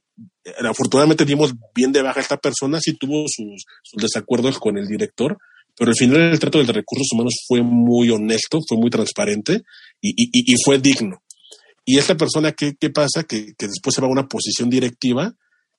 afortunadamente 0.68 1.24
dimos 1.24 1.54
bien 1.74 1.92
de 1.92 2.02
baja 2.02 2.20
a 2.20 2.22
esta 2.22 2.36
persona, 2.36 2.80
sí 2.80 2.94
tuvo 2.94 3.26
sus, 3.28 3.64
desacuerdos 3.94 4.58
con 4.58 4.76
el 4.76 4.86
director, 4.86 5.38
pero 5.76 5.90
al 5.90 5.96
final 5.96 6.20
el 6.32 6.38
trato 6.38 6.62
de 6.62 6.72
recursos 6.72 7.08
humanos 7.12 7.34
fue 7.46 7.62
muy 7.62 8.10
honesto, 8.10 8.60
fue 8.68 8.78
muy 8.78 8.90
transparente 8.90 9.62
y, 10.00 10.54
fue 10.64 10.78
digno. 10.78 11.22
Y 11.84 11.98
esta 11.98 12.16
persona, 12.16 12.52
¿qué, 12.52 12.74
qué 12.78 12.90
pasa? 12.90 13.24
Que, 13.24 13.54
después 13.58 13.94
se 13.94 14.00
va 14.00 14.06
a 14.06 14.10
una 14.10 14.28
posición 14.28 14.68
directiva, 14.68 15.34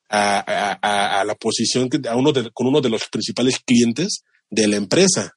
a, 0.10 1.24
la 1.26 1.36
posición 1.36 1.90
que, 1.90 2.00
a 2.08 2.16
uno 2.16 2.32
de, 2.32 2.52
con 2.52 2.68
uno 2.68 2.82
de 2.82 2.90
los 2.90 3.08
principales 3.10 3.60
clientes 3.60 4.24
de 4.50 4.68
la 4.68 4.78
empresa. 4.78 5.34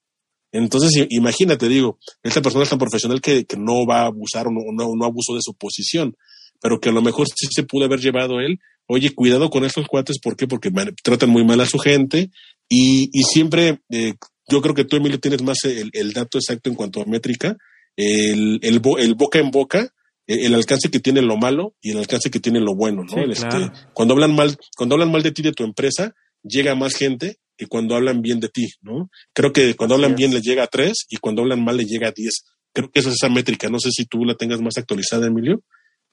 Entonces, 0.52 1.06
imagínate, 1.10 1.68
digo, 1.68 1.98
esta 2.22 2.40
persona 2.40 2.64
es 2.64 2.70
tan 2.70 2.78
profesional 2.78 3.20
que, 3.20 3.46
no 3.58 3.86
va 3.86 4.02
a 4.02 4.06
abusar 4.06 4.46
o 4.46 4.50
no, 4.50 4.94
no, 4.96 5.04
abusó 5.04 5.34
de 5.34 5.42
su 5.42 5.54
posición, 5.54 6.16
pero 6.60 6.80
que 6.80 6.88
a 6.88 6.92
lo 6.92 7.02
mejor 7.02 7.26
sí 7.28 7.46
se 7.50 7.64
pudo 7.64 7.84
haber 7.84 8.00
llevado 8.00 8.40
él. 8.40 8.58
Oye, 8.86 9.10
cuidado 9.14 9.50
con 9.50 9.64
estos 9.64 9.86
cuates, 9.86 10.18
¿por 10.20 10.36
qué? 10.36 10.46
Porque 10.46 10.70
tratan 11.02 11.30
muy 11.30 11.44
mal 11.44 11.60
a 11.60 11.66
su 11.66 11.78
gente 11.78 12.30
y, 12.68 13.10
y 13.12 13.22
siempre 13.24 13.80
eh, 13.90 14.14
yo 14.48 14.62
creo 14.62 14.74
que 14.74 14.84
tú, 14.84 14.96
Emilio, 14.96 15.18
tienes 15.18 15.42
más 15.42 15.58
el, 15.64 16.12
dato 16.12 16.38
exacto 16.38 16.68
en 16.70 16.76
cuanto 16.76 17.00
a 17.00 17.04
métrica. 17.04 17.56
El, 17.96 18.60
el, 18.62 18.78
boca 18.80 19.38
en 19.38 19.50
boca, 19.50 19.88
el, 20.26 20.54
alcance 20.54 20.90
que 20.90 21.00
tiene 21.00 21.22
lo 21.22 21.36
malo 21.36 21.74
y 21.80 21.92
el 21.92 21.98
alcance 21.98 22.30
que 22.30 22.40
tiene 22.40 22.60
lo 22.60 22.74
bueno, 22.74 23.02
¿no? 23.04 23.32
Este, 23.32 23.70
cuando 23.92 24.14
hablan 24.14 24.34
mal, 24.34 24.56
cuando 24.76 24.94
hablan 24.94 25.10
mal 25.10 25.22
de 25.22 25.32
ti, 25.32 25.42
de 25.42 25.52
tu 25.52 25.64
empresa, 25.64 26.14
llega 26.42 26.74
más 26.74 26.94
gente 26.94 27.38
que 27.56 27.66
cuando 27.66 27.96
hablan 27.96 28.20
bien 28.20 28.38
de 28.38 28.48
ti, 28.48 28.68
¿no? 28.82 29.10
Creo 29.32 29.52
que 29.52 29.74
cuando 29.74 29.94
hablan 29.94 30.14
bien 30.14 30.32
le 30.32 30.42
llega 30.42 30.64
a 30.64 30.68
tres 30.68 31.06
y 31.08 31.16
cuando 31.16 31.42
hablan 31.42 31.64
mal 31.64 31.76
le 31.76 31.84
llega 31.84 32.08
a 32.08 32.12
diez. 32.12 32.44
Creo 32.72 32.90
que 32.90 33.00
esa 33.00 33.08
es 33.08 33.16
esa 33.16 33.30
métrica. 33.30 33.68
No 33.70 33.80
sé 33.80 33.90
si 33.90 34.04
tú 34.04 34.24
la 34.24 34.34
tengas 34.34 34.60
más 34.60 34.76
actualizada, 34.76 35.26
Emilio. 35.26 35.62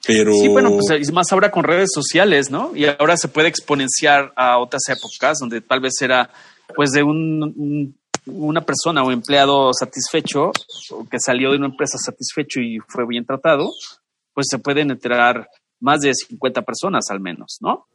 Pero... 0.05 0.33
Sí, 0.33 0.47
bueno, 0.47 0.71
pues 0.77 1.11
más 1.11 1.31
ahora 1.31 1.49
con 1.51 1.63
redes 1.63 1.89
sociales, 1.93 2.49
¿no? 2.51 2.75
Y 2.75 2.85
ahora 2.85 3.15
se 3.17 3.27
puede 3.27 3.47
exponenciar 3.47 4.33
a 4.35 4.57
otras 4.59 4.83
épocas 4.89 5.39
donde 5.39 5.61
tal 5.61 5.79
vez 5.79 5.93
era 6.01 6.29
pues 6.75 6.91
de 6.91 7.03
un 7.03 7.95
una 8.25 8.61
persona 8.61 9.03
o 9.03 9.11
empleado 9.11 9.71
satisfecho 9.73 10.51
o 10.91 11.05
que 11.09 11.19
salió 11.19 11.51
de 11.51 11.57
una 11.57 11.67
empresa 11.67 11.97
satisfecho 11.97 12.59
y 12.61 12.79
fue 12.87 13.05
bien 13.07 13.25
tratado, 13.25 13.71
pues 14.33 14.47
se 14.49 14.59
pueden 14.59 14.91
enterar 14.91 15.49
más 15.79 16.01
de 16.01 16.13
50 16.13 16.61
personas 16.61 17.05
al 17.09 17.19
menos, 17.19 17.57
¿no? 17.61 17.87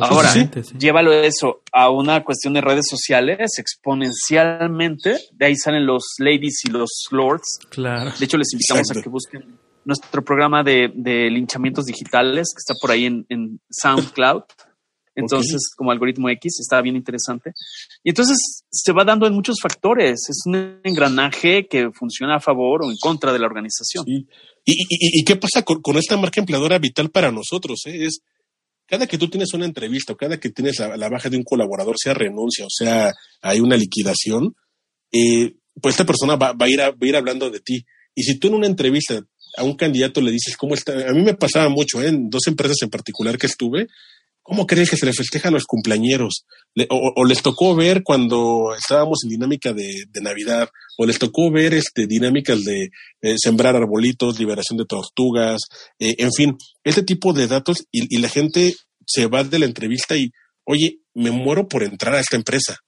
Ahora, 0.00 0.28
llévalo 0.76 1.12
eso 1.12 1.62
a 1.70 1.88
una 1.88 2.24
cuestión 2.24 2.54
de 2.54 2.60
redes 2.60 2.86
sociales 2.88 3.58
exponencialmente. 3.58 5.18
De 5.30 5.46
ahí 5.46 5.54
salen 5.54 5.86
los 5.86 6.02
ladies 6.18 6.64
y 6.64 6.70
los 6.70 6.90
lords. 7.12 7.60
Claro. 7.70 8.10
De 8.18 8.24
hecho, 8.24 8.36
les 8.36 8.52
invitamos 8.52 8.90
a 8.90 9.00
que 9.00 9.08
busquen 9.08 9.56
nuestro 9.84 10.24
programa 10.24 10.62
de, 10.62 10.90
linchamientos 11.30 11.86
digitales 11.86 12.48
que 12.54 12.60
está 12.60 12.74
por 12.80 12.90
ahí 12.90 13.06
en 13.06 13.60
SoundCloud. 13.70 14.44
Entonces, 15.16 15.70
como 15.76 15.90
algoritmo 15.90 16.28
X, 16.28 16.58
está 16.60 16.80
bien 16.80 16.96
interesante. 16.96 17.52
Y 18.02 18.10
entonces 18.10 18.64
se 18.70 18.92
va 18.92 19.04
dando 19.04 19.26
en 19.26 19.34
muchos 19.34 19.56
factores. 19.62 20.28
Es 20.28 20.42
un 20.46 20.80
engranaje 20.82 21.66
que 21.68 21.90
funciona 21.92 22.36
a 22.36 22.40
favor 22.40 22.84
o 22.84 22.90
en 22.90 22.96
contra 23.00 23.32
de 23.32 23.38
la 23.38 23.46
organización. 23.46 24.04
¿Y, 24.06 24.26
y, 24.64 25.24
qué 25.24 25.36
pasa 25.36 25.62
con, 25.62 25.96
esta 25.96 26.16
marca 26.16 26.40
empleadora 26.40 26.78
vital 26.78 27.10
para 27.10 27.30
nosotros? 27.30 27.82
Eh? 27.86 28.06
Es 28.06 28.20
cada 28.86 29.06
que 29.06 29.18
tú 29.18 29.28
tienes 29.28 29.52
una 29.54 29.66
entrevista 29.66 30.12
o 30.12 30.16
cada 30.16 30.40
que 30.40 30.50
tienes 30.50 30.78
la, 30.78 31.08
baja 31.08 31.30
de 31.30 31.36
un 31.36 31.44
colaborador, 31.44 31.96
sea 31.98 32.12
renuncia 32.12 32.66
o 32.66 32.70
sea 32.70 33.12
hay 33.40 33.60
una 33.60 33.76
liquidación, 33.76 34.54
eh, 35.12 35.54
pues 35.80 35.94
esta 35.94 36.04
persona 36.04 36.36
va, 36.36 36.54
a 36.58 36.68
ir 36.68 36.80
a, 36.80 36.90
va 36.90 36.96
a 37.00 37.06
ir 37.06 37.16
hablando 37.16 37.50
de 37.50 37.60
ti. 37.60 37.84
Y 38.14 38.24
si 38.24 38.38
tú 38.38 38.48
en 38.48 38.54
una 38.54 38.66
entrevista 38.66 39.24
a 39.56 39.64
un 39.64 39.76
candidato 39.76 40.20
le 40.20 40.32
dices 40.32 40.56
cómo 40.56 40.74
está, 40.74 40.92
a 40.92 41.12
mí 41.12 41.22
me 41.22 41.34
pasaba 41.34 41.68
mucho, 41.68 42.02
¿eh? 42.02 42.08
en 42.08 42.30
dos 42.30 42.46
empresas 42.46 42.76
en 42.82 42.90
particular 42.90 43.38
que 43.38 43.46
estuve, 43.46 43.88
¿Cómo 44.44 44.66
crees 44.66 44.90
que 44.90 44.98
se 44.98 45.06
le 45.06 45.14
festeja 45.14 45.48
a 45.48 45.50
los 45.50 45.64
cumpleañeros? 45.64 46.44
o, 46.90 47.24
les 47.24 47.40
tocó 47.40 47.74
ver 47.74 48.02
cuando 48.02 48.74
estábamos 48.76 49.20
en 49.24 49.30
dinámica 49.30 49.72
de, 49.72 50.06
Navidad, 50.20 50.68
o 50.98 51.06
les 51.06 51.18
tocó 51.18 51.50
ver 51.50 51.72
este, 51.72 52.06
dinámicas 52.06 52.62
de 52.62 52.90
eh, 53.22 53.36
sembrar 53.38 53.74
arbolitos, 53.74 54.38
liberación 54.38 54.76
de 54.76 54.84
tortugas, 54.84 55.62
eh, 55.98 56.16
en 56.18 56.30
fin, 56.30 56.58
este 56.82 57.02
tipo 57.02 57.32
de 57.32 57.46
datos 57.46 57.86
y, 57.90 58.18
la 58.18 58.28
gente 58.28 58.74
se 59.06 59.26
va 59.26 59.44
de 59.44 59.58
la 59.58 59.64
entrevista 59.64 60.14
y, 60.14 60.30
oye, 60.64 60.98
me 61.14 61.30
muero 61.30 61.66
por 61.66 61.82
entrar 61.82 62.14
a 62.14 62.20
esta 62.20 62.36
empresa. 62.36 62.80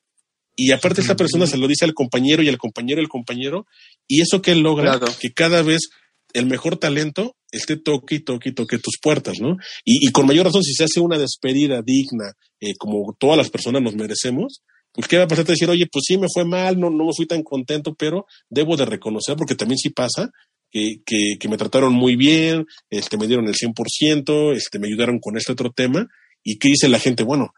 Y 0.54 0.72
aparte 0.72 1.00
esta 1.00 1.16
persona 1.16 1.46
se 1.46 1.56
lo 1.56 1.68
dice 1.68 1.86
al 1.86 1.94
compañero 1.94 2.42
y 2.42 2.50
al 2.50 2.58
compañero 2.58 3.00
el 3.00 3.08
compañero, 3.08 3.66
y 4.06 4.20
eso 4.20 4.42
que 4.42 4.54
logra, 4.56 5.00
que 5.20 5.32
cada 5.32 5.62
vez 5.62 5.88
el 6.32 6.46
mejor 6.46 6.76
talento 6.76 7.36
esté 7.50 7.76
toque 7.76 8.16
y 8.16 8.20
toque 8.20 8.52
toque 8.52 8.78
tus 8.78 8.98
puertas, 9.00 9.40
¿no? 9.40 9.56
Y, 9.84 10.10
con 10.12 10.26
mayor 10.26 10.46
razón, 10.46 10.62
si 10.62 10.74
se 10.74 10.84
hace 10.84 11.00
una 11.00 11.18
despedida 11.18 11.82
digna, 11.82 12.32
eh, 12.60 12.74
como 12.78 13.14
todas 13.18 13.36
las 13.36 13.50
personas 13.50 13.82
nos 13.82 13.94
merecemos, 13.94 14.62
pues 14.92 15.08
qué 15.08 15.18
va 15.18 15.24
a 15.24 15.28
pasar 15.28 15.44
de 15.44 15.52
decir, 15.52 15.68
oye, 15.68 15.86
pues 15.90 16.04
sí 16.06 16.16
me 16.16 16.26
fue 16.32 16.44
mal, 16.44 16.80
no, 16.80 16.90
no 16.90 17.04
me 17.04 17.12
fui 17.14 17.26
tan 17.26 17.42
contento, 17.42 17.94
pero 17.94 18.26
debo 18.48 18.76
de 18.76 18.86
reconocer, 18.86 19.36
porque 19.36 19.54
también 19.54 19.78
sí 19.78 19.90
pasa, 19.90 20.30
que, 20.70 21.02
que, 21.04 21.48
me 21.48 21.56
trataron 21.56 21.92
muy 21.92 22.16
bien, 22.16 22.66
este, 22.90 23.16
me 23.16 23.26
dieron 23.26 23.46
el 23.46 23.54
100%, 23.54 24.56
este, 24.56 24.78
me 24.78 24.88
ayudaron 24.88 25.18
con 25.20 25.36
este 25.36 25.52
otro 25.52 25.70
tema, 25.70 26.06
y 26.42 26.58
qué 26.58 26.68
dice 26.68 26.88
la 26.88 26.98
gente, 26.98 27.24
bueno, 27.24 27.52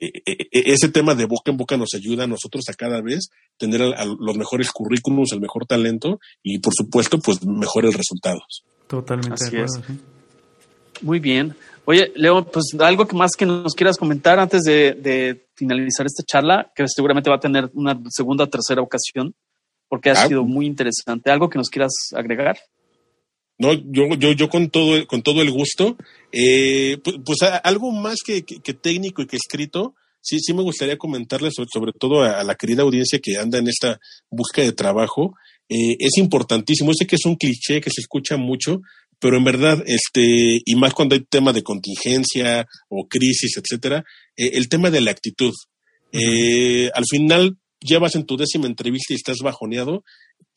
ese 0.00 0.88
tema 0.88 1.14
de 1.14 1.26
boca 1.26 1.50
en 1.50 1.56
boca 1.56 1.76
nos 1.76 1.94
ayuda 1.94 2.24
a 2.24 2.26
nosotros 2.26 2.64
a 2.68 2.74
cada 2.74 3.02
vez 3.02 3.28
tener 3.58 3.80
los 3.80 4.36
mejores 4.36 4.70
currículums, 4.70 5.32
el 5.32 5.40
mejor 5.40 5.66
talento 5.66 6.18
y 6.42 6.58
por 6.58 6.72
supuesto 6.74 7.18
pues 7.18 7.44
mejores 7.44 7.94
resultados. 7.94 8.64
Totalmente 8.86 9.44
de 9.44 9.62
acuerdo. 9.62 9.82
Muy 11.02 11.18
bien. 11.18 11.54
Oye, 11.84 12.12
Leo, 12.14 12.44
pues 12.44 12.66
algo 12.78 13.06
que 13.06 13.16
más 13.16 13.32
que 13.36 13.46
nos 13.46 13.74
quieras 13.74 13.96
comentar 13.96 14.38
antes 14.38 14.62
de, 14.62 15.46
finalizar 15.54 16.06
esta 16.06 16.22
charla, 16.22 16.70
que 16.74 16.84
seguramente 16.86 17.28
va 17.28 17.36
a 17.36 17.40
tener 17.40 17.70
una 17.74 18.00
segunda 18.08 18.44
o 18.44 18.48
tercera 18.48 18.80
ocasión, 18.80 19.34
porque 19.88 20.10
ha 20.10 20.14
ah. 20.14 20.26
sido 20.28 20.44
muy 20.44 20.66
interesante. 20.66 21.30
¿Algo 21.30 21.50
que 21.50 21.58
nos 21.58 21.68
quieras 21.68 21.92
agregar? 22.14 22.58
No, 23.60 23.74
yo, 23.74 24.08
yo, 24.18 24.32
yo 24.32 24.48
con 24.48 24.70
todo, 24.70 25.06
con 25.06 25.20
todo 25.20 25.42
el 25.42 25.50
gusto. 25.50 25.98
Eh, 26.32 26.96
pues, 27.04 27.16
pues 27.22 27.38
algo 27.62 27.92
más 27.92 28.16
que, 28.24 28.42
técnico 28.42 29.20
y 29.20 29.26
que 29.26 29.36
escrito, 29.36 29.94
sí, 30.22 30.38
sí 30.40 30.54
me 30.54 30.62
gustaría 30.62 30.96
comentarles, 30.96 31.52
sobre, 31.54 31.92
todo 31.92 32.22
a, 32.22 32.42
la 32.42 32.54
querida 32.54 32.82
audiencia 32.82 33.18
que 33.22 33.36
anda 33.36 33.58
en 33.58 33.68
esta 33.68 34.00
búsqueda 34.30 34.64
de 34.64 34.72
trabajo, 34.72 35.34
eh, 35.68 35.96
es 35.98 36.16
importantísimo. 36.16 36.94
sé 36.94 37.06
que 37.06 37.16
es 37.16 37.26
un 37.26 37.36
cliché 37.36 37.82
que 37.82 37.90
se 37.90 38.00
escucha 38.00 38.38
mucho, 38.38 38.80
pero 39.18 39.36
en 39.36 39.44
verdad, 39.44 39.84
este, 39.86 40.62
y 40.64 40.74
más 40.76 40.94
cuando 40.94 41.14
hay 41.14 41.20
tema 41.20 41.52
de 41.52 41.62
contingencia 41.62 42.66
o 42.88 43.06
crisis, 43.08 43.58
etcétera, 43.58 44.04
eh, 44.38 44.52
el 44.54 44.70
tema 44.70 44.90
de 44.90 45.02
la 45.02 45.10
actitud. 45.10 45.52
Eh, 46.12 46.90
al 46.94 47.04
final 47.04 47.58
llevas 47.78 48.14
en 48.14 48.24
tu 48.24 48.38
décima 48.38 48.66
entrevista 48.66 49.12
y 49.12 49.16
estás 49.16 49.36
bajoneado, 49.42 50.02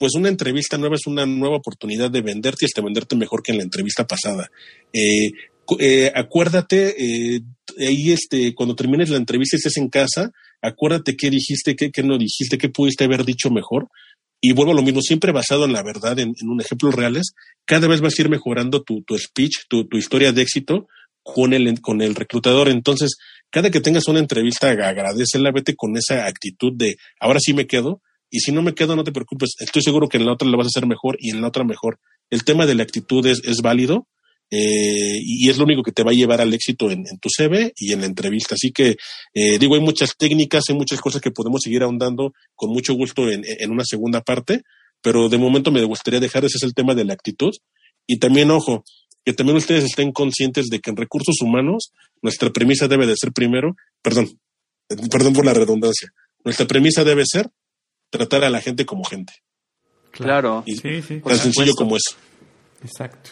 pues 0.04 0.16
una 0.16 0.28
entrevista 0.28 0.78
nueva 0.78 0.98
es 0.98 1.08
una 1.08 1.26
nueva 1.26 1.56
oportunidad 1.56 2.12
de 2.12 2.22
venderte 2.22 2.66
y 2.66 2.66
hasta 2.66 2.82
venderte 2.82 3.16
mejor 3.16 3.42
que 3.42 3.54
en 3.54 3.60
la 3.60 3.64
entrevista 3.64 4.06
pasada. 4.06 4.52
Eh, 4.92 5.32
eh, 5.80 6.12
acuérdate, 6.14 6.94
eh, 6.98 7.40
ahí 7.80 8.12
este, 8.12 8.54
cuando 8.54 8.76
termines 8.76 9.10
la 9.10 9.16
entrevista 9.16 9.56
y 9.56 9.60
estés 9.60 9.78
en 9.78 9.88
casa, 9.88 10.32
acuérdate 10.62 11.16
qué 11.16 11.30
dijiste, 11.30 11.78
qué, 11.78 12.04
no 12.04 12.18
dijiste, 12.18 12.58
qué 12.58 12.68
pudiste 12.68 13.06
haber 13.06 13.24
dicho 13.24 13.50
mejor. 13.50 13.88
Y 14.42 14.52
vuelvo 14.52 14.74
a 14.74 14.76
lo 14.76 14.82
mismo, 14.82 15.00
siempre 15.02 15.32
basado 15.32 15.64
en 15.64 15.72
la 15.72 15.84
verdad, 15.84 16.20
en, 16.20 16.34
en 16.38 16.50
un 16.50 16.60
ejemplos 16.60 16.94
reales, 16.94 17.32
cada 17.64 17.88
vez 17.88 18.02
vas 18.02 18.20
a 18.20 18.22
ir 18.24 18.28
mejorando 18.28 18.84
tu, 18.84 19.06
speech, 19.18 19.70
tu, 19.70 19.88
tu 19.88 19.96
historia 19.96 20.34
de 20.34 20.42
éxito 20.42 20.90
con 21.24 21.54
el, 21.54 21.80
con 21.80 22.02
el 22.02 22.14
reclutador. 22.14 22.68
Entonces, 22.68 23.16
cada 23.50 23.72
que 23.72 23.80
tengas 23.80 24.10
una 24.10 24.20
entrevista, 24.20 24.70
agradecela, 24.70 25.54
vete 25.54 25.78
con 25.78 25.96
esa 25.96 26.26
actitud 26.26 26.74
de 26.76 26.98
ahora 27.22 27.40
sí 27.40 27.54
me 27.54 27.68
quedo. 27.68 28.02
Y 28.34 28.40
si 28.40 28.52
no 28.52 28.64
me 28.64 28.74
quedo, 28.74 28.96
no 28.96 29.04
te 29.04 29.12
preocupes. 29.12 29.52
Estoy 29.60 29.84
seguro 29.84 30.10
que 30.10 30.18
en 30.18 30.26
la 30.26 30.34
otra 30.34 30.50
la 30.50 30.58
vas 30.58 30.66
a 30.66 30.74
hacer 30.74 30.88
mejor 30.88 31.18
y 31.20 31.30
en 31.30 31.40
la 31.40 31.50
otra 31.50 31.64
mejor. 31.64 32.00
El 32.32 32.44
tema 32.44 32.66
de 32.66 32.74
la 32.74 32.82
actitud 32.82 33.24
es, 33.28 33.44
es 33.46 33.58
válido 33.62 34.08
eh, 34.50 35.20
y 35.22 35.52
es 35.52 35.60
lo 35.60 35.66
único 35.66 35.84
que 35.84 35.92
te 35.92 36.02
va 36.02 36.10
a 36.10 36.16
llevar 36.16 36.42
al 36.42 36.52
éxito 36.52 36.90
en, 36.90 37.06
tu 37.22 37.30
CV 37.30 37.74
y 37.78 37.94
en 37.94 38.00
la 38.00 38.08
entrevista. 38.08 38.56
Así 38.56 38.72
que, 38.72 38.98
eh, 39.36 39.60
digo, 39.60 39.76
hay 39.76 39.82
muchas 39.82 40.18
técnicas, 40.18 40.64
hay 40.68 40.76
muchas 40.76 41.00
cosas 41.00 41.22
que 41.22 41.30
podemos 41.30 41.62
seguir 41.62 41.84
ahondando 41.84 42.34
con 42.56 42.72
mucho 42.72 42.96
gusto 42.96 43.30
en, 43.30 43.44
en 43.46 43.70
una 43.70 43.84
segunda 43.86 44.22
parte, 44.22 44.64
pero 45.00 45.30
de 45.30 45.38
momento 45.38 45.72
me 45.72 45.84
gustaría 45.84 46.20
dejar 46.20 46.44
ese 46.44 46.58
es 46.58 46.64
el 46.64 46.74
tema 46.74 46.96
de 46.96 47.06
la 47.06 47.14
actitud. 47.14 47.52
Y 48.08 48.18
también, 48.18 48.50
ojo, 48.50 48.84
que 49.24 49.34
también 49.34 49.58
ustedes 49.58 49.84
estén 49.84 50.12
conscientes 50.12 50.70
de 50.70 50.80
que 50.80 50.90
en 50.90 50.98
recursos 50.98 51.40
humanos 51.40 51.92
nuestra 52.24 52.50
premisa 52.50 52.88
debe 52.88 53.06
de 53.06 53.16
ser 53.16 53.32
primero, 53.32 53.76
perdón, 54.02 54.40
perdón 54.88 55.34
por 55.34 55.46
la 55.46 55.54
redundancia, 55.54 56.10
nuestra 56.44 56.66
premisa 56.66 57.04
debe 57.04 57.26
ser 57.28 57.52
tratar 58.14 58.44
a 58.44 58.50
la 58.50 58.62
gente 58.62 58.86
como 58.86 59.04
gente. 59.04 59.34
Claro. 60.12 60.64
Y 60.66 60.78
sí, 60.78 61.02
sí, 61.02 61.20
tan 61.20 61.38
sencillo 61.38 61.74
como 61.76 61.98
eso. 61.98 62.16
Exacto. 62.84 63.32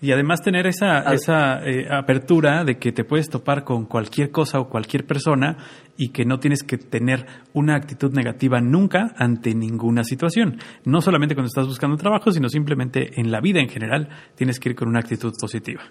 Y 0.00 0.12
además 0.12 0.40
tener 0.42 0.66
esa, 0.66 1.00
esa 1.12 1.60
eh, 1.66 1.86
apertura 1.90 2.64
de 2.64 2.78
que 2.78 2.92
te 2.92 3.04
puedes 3.04 3.28
topar 3.28 3.62
con 3.62 3.84
cualquier 3.84 4.30
cosa 4.30 4.58
o 4.58 4.70
cualquier 4.70 5.06
persona 5.06 5.58
y 5.98 6.08
que 6.08 6.24
no 6.24 6.40
tienes 6.40 6.62
que 6.62 6.78
tener 6.78 7.26
una 7.52 7.76
actitud 7.76 8.10
negativa 8.12 8.60
nunca 8.60 9.14
ante 9.18 9.54
ninguna 9.54 10.02
situación. 10.02 10.58
No 10.84 11.02
solamente 11.02 11.34
cuando 11.34 11.48
estás 11.48 11.66
buscando 11.66 11.98
trabajo, 11.98 12.32
sino 12.32 12.48
simplemente 12.48 13.20
en 13.20 13.30
la 13.30 13.40
vida 13.40 13.60
en 13.60 13.68
general 13.68 14.08
tienes 14.34 14.58
que 14.58 14.70
ir 14.70 14.74
con 14.74 14.88
una 14.88 15.00
actitud 15.00 15.34
positiva. 15.38 15.82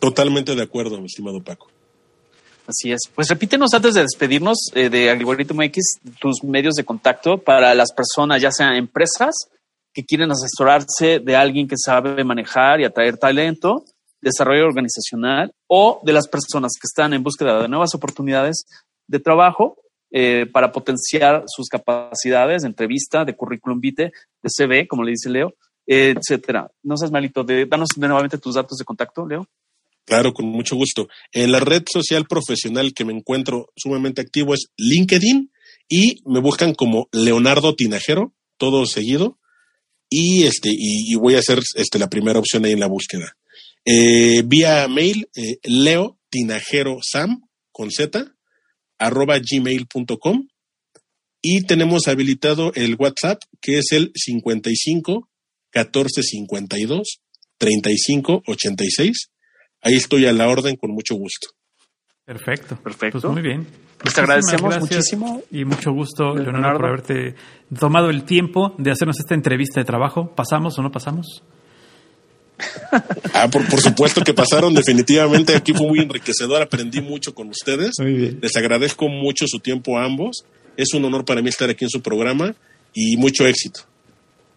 Totalmente 0.00 0.54
de 0.54 0.62
acuerdo, 0.62 0.98
mi 0.98 1.06
estimado 1.06 1.42
Paco. 1.42 1.68
Así 2.66 2.92
es. 2.92 3.00
Pues 3.14 3.28
repítenos 3.28 3.74
antes 3.74 3.94
de 3.94 4.02
despedirnos 4.02 4.70
eh, 4.74 4.88
de 4.88 5.10
Algoritmo 5.10 5.62
X 5.62 6.00
tus 6.20 6.44
medios 6.44 6.74
de 6.74 6.84
contacto 6.84 7.38
para 7.38 7.74
las 7.74 7.92
personas, 7.92 8.40
ya 8.40 8.52
sean 8.52 8.74
empresas 8.74 9.34
que 9.92 10.04
quieren 10.04 10.30
asesorarse 10.30 11.18
de 11.18 11.36
alguien 11.36 11.68
que 11.68 11.76
sabe 11.76 12.22
manejar 12.24 12.80
y 12.80 12.84
atraer 12.84 13.18
talento, 13.18 13.84
desarrollo 14.20 14.64
organizacional 14.64 15.52
o 15.66 16.00
de 16.04 16.12
las 16.12 16.28
personas 16.28 16.72
que 16.80 16.86
están 16.86 17.12
en 17.12 17.22
búsqueda 17.22 17.60
de 17.60 17.68
nuevas 17.68 17.94
oportunidades 17.94 18.64
de 19.06 19.18
trabajo 19.18 19.76
eh, 20.10 20.46
para 20.50 20.70
potenciar 20.70 21.44
sus 21.46 21.68
capacidades 21.68 22.62
de 22.62 22.68
entrevista, 22.68 23.24
de 23.24 23.34
currículum 23.34 23.80
vitae, 23.80 24.12
de 24.42 24.48
CV, 24.48 24.86
como 24.86 25.02
le 25.02 25.12
dice 25.12 25.28
Leo, 25.28 25.54
etcétera. 25.86 26.70
No 26.82 26.96
seas 26.96 27.10
malito, 27.10 27.42
de, 27.42 27.66
danos 27.66 27.88
nuevamente 27.96 28.38
tus 28.38 28.54
datos 28.54 28.78
de 28.78 28.84
contacto, 28.84 29.26
Leo. 29.26 29.46
Claro, 30.04 30.32
con 30.32 30.46
mucho 30.46 30.76
gusto. 30.76 31.08
En 31.32 31.52
la 31.52 31.60
red 31.60 31.84
social 31.90 32.26
profesional 32.26 32.92
que 32.92 33.04
me 33.04 33.12
encuentro 33.12 33.72
sumamente 33.76 34.20
activo 34.20 34.54
es 34.54 34.66
LinkedIn 34.76 35.52
y 35.88 36.22
me 36.24 36.40
buscan 36.40 36.74
como 36.74 37.08
Leonardo 37.12 37.74
Tinajero, 37.74 38.34
todo 38.56 38.86
seguido 38.86 39.38
y 40.12 40.44
este 40.44 40.70
y, 40.72 41.14
voy 41.14 41.36
a 41.36 41.38
hacer 41.38 41.60
este 41.74 41.98
la 41.98 42.10
primera 42.10 42.38
opción 42.38 42.64
ahí 42.64 42.72
en 42.72 42.80
la 42.80 42.86
búsqueda. 42.86 43.36
Eh, 43.84 44.42
vía 44.44 44.86
mail 44.88 45.28
eh, 45.34 45.56
leo 45.64 46.18
tinajero 46.28 46.98
sam 47.02 47.42
con 47.72 47.90
z 47.90 48.32
arroba 48.98 49.38
gmail.com 49.38 50.48
y 51.40 51.62
tenemos 51.62 52.06
habilitado 52.06 52.72
el 52.74 52.94
WhatsApp 52.96 53.42
que 53.60 53.78
es 53.78 53.86
el 53.92 54.12
55 54.14 55.28
14 55.70 56.22
52 56.22 57.20
35 57.58 58.42
86. 58.46 59.31
Ahí 59.82 59.94
estoy 59.94 60.26
a 60.26 60.32
la 60.32 60.48
orden 60.48 60.76
con 60.76 60.92
mucho 60.92 61.14
gusto. 61.16 61.48
Perfecto. 62.24 62.76
Perfecto. 62.76 63.20
Pues 63.20 63.32
muy 63.32 63.42
bien. 63.42 63.66
Pues 63.98 64.14
te 64.14 64.20
agradecemos 64.20 64.78
muchísimo. 64.78 65.42
Y 65.50 65.64
mucho 65.64 65.92
gusto, 65.92 66.34
Leonardo, 66.34 66.78
por 66.78 66.88
haberte 66.88 67.34
tomado 67.78 68.10
el 68.10 68.24
tiempo 68.24 68.74
de 68.78 68.92
hacernos 68.92 69.18
esta 69.18 69.34
entrevista 69.34 69.80
de 69.80 69.84
trabajo. 69.84 70.32
¿Pasamos 70.34 70.78
o 70.78 70.82
no 70.82 70.90
pasamos? 70.90 71.42
Ah, 73.34 73.48
por, 73.50 73.80
supuesto 73.80 74.22
que 74.22 74.34
pasaron, 74.34 74.74
definitivamente. 74.74 75.56
Aquí 75.56 75.72
fue 75.72 75.86
muy 75.86 75.98
enriquecedor, 75.98 76.62
aprendí 76.62 77.00
mucho 77.00 77.34
con 77.34 77.48
ustedes. 77.48 77.92
Les 77.98 78.56
agradezco 78.56 79.08
mucho 79.08 79.46
su 79.48 79.58
tiempo 79.58 79.98
a 79.98 80.04
ambos. 80.04 80.44
Es 80.76 80.94
un 80.94 81.04
honor 81.04 81.24
para 81.24 81.42
mí 81.42 81.48
estar 81.48 81.68
aquí 81.70 81.84
en 81.84 81.90
su 81.90 82.00
programa 82.00 82.54
y 82.94 83.16
mucho 83.16 83.46
éxito. 83.46 83.80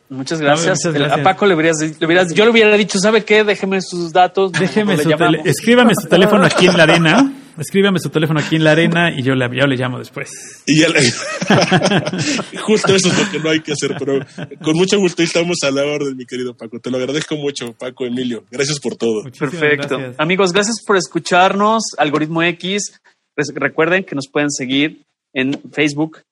Muchas 0.10 0.40
gracias. 0.40 0.86
A 0.86 1.23
Paco 1.23 1.45
le 1.45 1.56
hubieras, 1.56 1.77
yo 1.99 2.45
le 2.45 2.52
hubiera 2.52 2.77
dicho, 2.77 2.99
¿sabe 2.99 3.23
qué? 3.23 3.44
Déjeme 3.44 3.82
sus 3.82 4.14
datos. 4.14 4.52
Déjeme 4.52 4.98
su 4.98 5.10
escríbame 5.44 5.94
su 5.99 6.07
teléfono 6.07 6.45
aquí 6.45 6.68
en 6.68 6.77
la 6.77 6.84
arena. 6.84 7.34
Escríbame 7.57 7.99
su 7.99 8.10
teléfono 8.10 8.41
aquí 8.41 8.57
en 8.57 8.65
la 8.65 8.72
arena 8.72 9.18
y 9.18 9.23
yo 9.23 9.34
le, 9.34 9.48
yo 9.57 9.65
le 9.65 9.77
llamo 9.77 9.98
después. 9.98 10.30
Y 10.68 10.82
ya 10.82 10.88
Justo 12.61 12.94
eso 12.94 13.07
es 13.07 13.18
lo 13.18 13.32
que 13.32 13.40
no 13.40 13.49
hay 13.49 13.61
que 13.61 13.72
hacer, 13.72 13.95
pero 13.98 14.19
con 14.61 14.76
mucho 14.76 14.99
gusto 14.99 15.23
estamos 15.23 15.60
a 15.64 15.72
la 15.72 15.86
orden, 15.86 16.18
mi 16.18 16.26
querido 16.26 16.53
Paco. 16.53 16.80
Te 16.82 16.91
lo 16.91 16.98
agradezco 16.98 17.38
mucho, 17.38 17.72
Paco, 17.72 18.06
Emilio. 18.06 18.44
Gracias 18.52 18.77
por 18.80 18.98
todo. 18.98 19.23
Perfecto. 19.23 19.98
Amigos, 20.18 20.52
gracias 20.52 20.84
por 20.86 20.98
escucharnos. 20.98 21.84
Algoritmo 21.98 22.44
X. 22.44 22.99
Recuerden 23.38 24.03
que 24.03 24.15
nos 24.15 24.27
pueden 24.27 24.52
seguir 24.52 25.06
en 25.34 25.57
Facebook, 25.72 26.23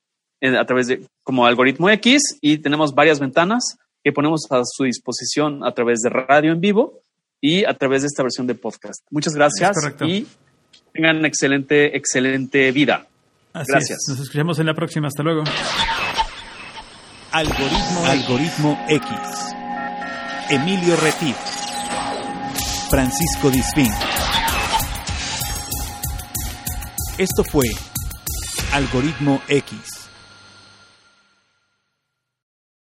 a 0.44 0.66
través 0.66 0.88
de 0.88 1.06
como 1.24 1.46
algoritmo 1.46 1.90
X 1.90 2.38
y 2.42 2.58
tenemos 2.58 2.94
varias 2.94 3.20
ventanas 3.20 3.78
que 4.04 4.12
ponemos 4.12 4.42
a 4.50 4.62
su 4.66 4.84
disposición 4.84 5.64
a 5.64 5.74
través 5.74 6.02
de 6.02 6.10
radio 6.10 6.52
en 6.52 6.60
vivo 6.60 7.02
y 7.40 7.64
a 7.66 7.74
través 7.74 8.02
de 8.02 8.08
esta 8.08 8.24
versión 8.24 8.46
de 8.48 8.56
podcast. 8.56 9.06
Muchas 9.10 9.34
gracias 9.34 9.78
y 10.02 10.28
tengan 10.94 11.26
excelente, 11.26 11.96
excelente 11.96 12.72
vida. 12.72 13.08
gracias. 13.54 14.00
Nos 14.10 14.20
escuchamos 14.20 14.60
en 14.60 14.66
la 14.66 14.74
próxima. 14.74 15.08
Hasta 15.08 15.24
luego. 15.24 15.44
Algoritmo, 17.32 18.06
algoritmo 18.06 18.86
X. 18.90 19.10
Emilio 20.50 20.96
Retif. 20.98 21.36
Francisco 22.90 23.50
Disfín. 23.50 23.90
Esto 27.18 27.44
fue 27.44 27.66
Algoritmo 28.72 29.42
X 29.48 30.03